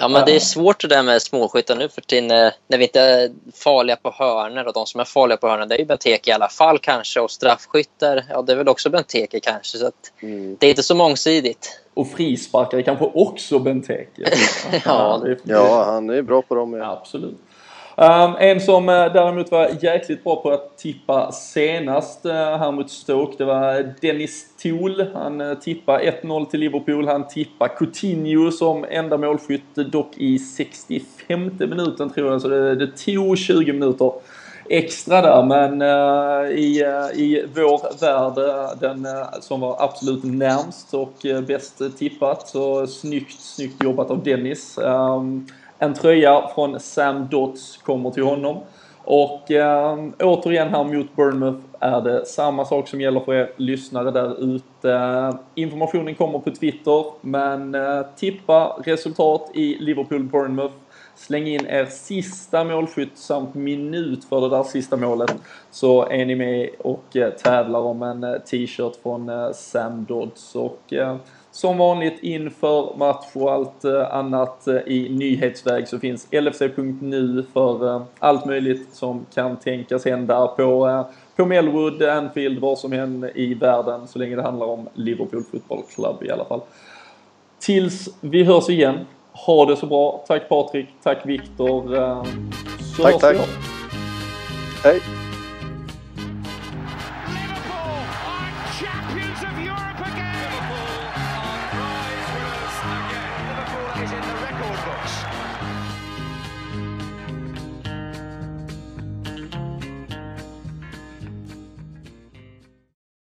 Ja, 0.00 0.08
men 0.08 0.24
det 0.26 0.36
är 0.36 0.40
svårt 0.40 0.80
det 0.80 0.88
där 0.88 1.02
med 1.02 1.22
småskyttar 1.22 1.76
nu 1.76 1.88
för 1.88 2.00
tiden 2.00 2.52
när 2.68 2.78
vi 2.78 2.84
inte 2.84 3.00
är 3.00 3.30
farliga 3.54 3.96
på 3.96 4.10
hörner 4.10 4.66
och 4.66 4.72
de 4.72 4.86
som 4.86 5.00
är 5.00 5.04
farliga 5.04 5.36
på 5.36 5.48
hörner 5.48 5.66
det 5.66 5.74
är 5.74 5.78
ju 5.78 5.84
Benteke 5.84 6.30
i 6.30 6.34
alla 6.34 6.48
fall 6.48 6.78
kanske 6.78 7.20
och 7.20 7.30
straffskyttar, 7.30 8.24
ja 8.28 8.42
det 8.42 8.52
är 8.52 8.56
väl 8.56 8.68
också 8.68 8.90
Benteke 8.90 9.40
kanske 9.40 9.78
så 9.78 9.86
att 9.86 10.12
mm. 10.20 10.56
det 10.60 10.66
är 10.66 10.70
inte 10.70 10.82
så 10.82 10.94
mångsidigt. 10.94 11.80
Och 11.94 12.08
frisparkare 12.08 12.82
kanske 12.82 13.04
också 13.04 13.58
Benteke. 13.58 14.22
ja, 14.84 15.22
ja, 15.42 15.84
han 15.84 16.10
är 16.10 16.22
bra 16.22 16.42
på 16.42 16.54
dem. 16.54 16.74
Ja. 16.74 16.92
Absolut. 16.92 17.38
Um, 18.00 18.36
en 18.38 18.60
som 18.60 18.88
uh, 18.88 19.12
däremot 19.12 19.50
var 19.50 19.70
jäkligt 19.80 20.24
bra 20.24 20.42
på 20.42 20.50
att 20.50 20.78
tippa 20.78 21.32
senast 21.32 22.26
uh, 22.26 22.32
här 22.32 22.72
mot 22.72 22.90
Stoke, 22.90 23.34
det 23.38 23.44
var 23.44 23.94
Dennis 24.00 24.56
Tool. 24.62 25.04
Han 25.14 25.40
eh, 25.40 25.46
uh, 25.46 25.54
tippade 25.54 26.20
1-0 26.22 26.46
till 26.46 26.60
Liverpool. 26.60 27.08
Han 27.08 27.28
tippade 27.28 27.74
Coutinho 27.78 28.50
som 28.50 28.84
enda 28.90 29.18
målskytt, 29.18 29.74
dock 29.74 30.16
i 30.16 30.38
65 30.38 31.50
minuten 31.58 32.10
tror 32.10 32.32
jag, 32.32 32.42
så 32.42 32.48
det, 32.48 32.74
det 32.74 32.96
tog 32.96 33.38
20 33.38 33.72
minuter 33.72 34.12
extra 34.68 35.22
där 35.22 35.42
men 35.42 35.82
uh, 35.82 36.58
i, 36.58 36.84
uh, 36.84 37.20
i 37.20 37.46
vår 37.54 38.00
värld, 38.00 38.78
den 38.80 39.06
uh, 39.06 39.40
som 39.40 39.60
var 39.60 39.76
absolut 39.84 40.24
närmst 40.24 40.94
och 40.94 41.14
bäst 41.46 41.98
tippat 41.98 42.48
så 42.48 42.86
snyggt, 42.86 43.40
snyggt 43.40 43.84
jobbat 43.84 44.10
av 44.10 44.22
Dennis. 44.22 44.78
Um, 44.78 45.46
en 45.80 45.94
tröja 45.94 46.48
från 46.54 46.80
Sam 46.80 47.28
Dotts 47.30 47.76
kommer 47.76 48.10
till 48.10 48.22
honom. 48.22 48.58
Och 49.04 49.50
äh, 49.50 49.98
återigen 50.18 50.68
här 50.68 50.84
mot 50.84 51.16
Bournemouth 51.16 51.60
är 51.80 52.00
det 52.00 52.26
samma 52.26 52.64
sak 52.64 52.88
som 52.88 53.00
gäller 53.00 53.20
för 53.20 53.34
er 53.34 53.52
lyssnare 53.56 54.10
där 54.10 54.54
ute. 54.54 55.38
Informationen 55.54 56.14
kommer 56.14 56.38
på 56.38 56.50
Twitter, 56.50 57.04
men 57.20 57.74
äh, 57.74 58.02
tippa 58.16 58.76
resultat 58.84 59.50
i 59.54 59.78
Liverpool-Bournemouth. 59.80 60.72
Släng 61.16 61.46
in 61.46 61.66
er 61.66 61.84
sista 61.84 62.64
målskytt 62.64 63.18
samt 63.18 63.54
minut 63.54 64.24
för 64.24 64.40
det 64.40 64.48
där 64.48 64.62
sista 64.62 64.96
målet 64.96 65.34
så 65.70 66.06
är 66.06 66.26
ni 66.26 66.34
med 66.34 66.70
och 66.78 67.16
eh, 67.16 67.30
tävlar 67.30 67.80
om 67.80 68.02
en 68.02 68.24
eh, 68.24 68.38
t-shirt 68.38 68.96
från 69.02 69.54
Sam 69.54 70.04
Dodds. 70.04 70.54
Och, 70.54 70.92
som 71.52 71.78
vanligt 71.78 72.18
inför 72.22 72.96
match 72.96 73.26
och 73.32 73.52
allt 73.52 73.84
eh, 73.84 74.14
annat 74.14 74.66
eh, 74.66 74.76
i 74.76 75.08
nyhetsväg 75.10 75.88
så 75.88 75.98
finns 75.98 76.26
LFC.nu 76.32 77.44
för 77.52 77.94
eh, 77.94 78.02
allt 78.18 78.44
möjligt 78.46 78.94
som 78.94 79.26
kan 79.34 79.56
tänkas 79.56 80.04
hända 80.04 80.46
på, 80.46 81.04
på 81.36 81.44
Melwood, 81.44 82.02
Anfield, 82.02 82.58
var 82.58 82.76
som 82.76 82.92
än 82.92 83.30
i 83.34 83.54
världen 83.54 84.08
så 84.08 84.18
länge 84.18 84.36
det 84.36 84.42
handlar 84.42 84.66
om 84.66 84.88
Liverpool 84.94 85.44
Football 85.50 85.82
Club 85.94 86.22
i 86.22 86.30
alla 86.30 86.44
fall. 86.44 86.60
Tills 87.58 88.08
vi 88.20 88.44
hörs 88.44 88.68
igen, 88.68 88.98
ha 89.32 89.66
det 89.66 89.76
så 89.76 89.86
bra. 89.86 90.24
Tack 90.26 90.48
Patrik, 90.48 90.86
tack 91.02 91.26
Viktor. 91.26 91.96
tack, 93.02 93.20
tack. 93.20 93.36
Hej. 94.84 95.19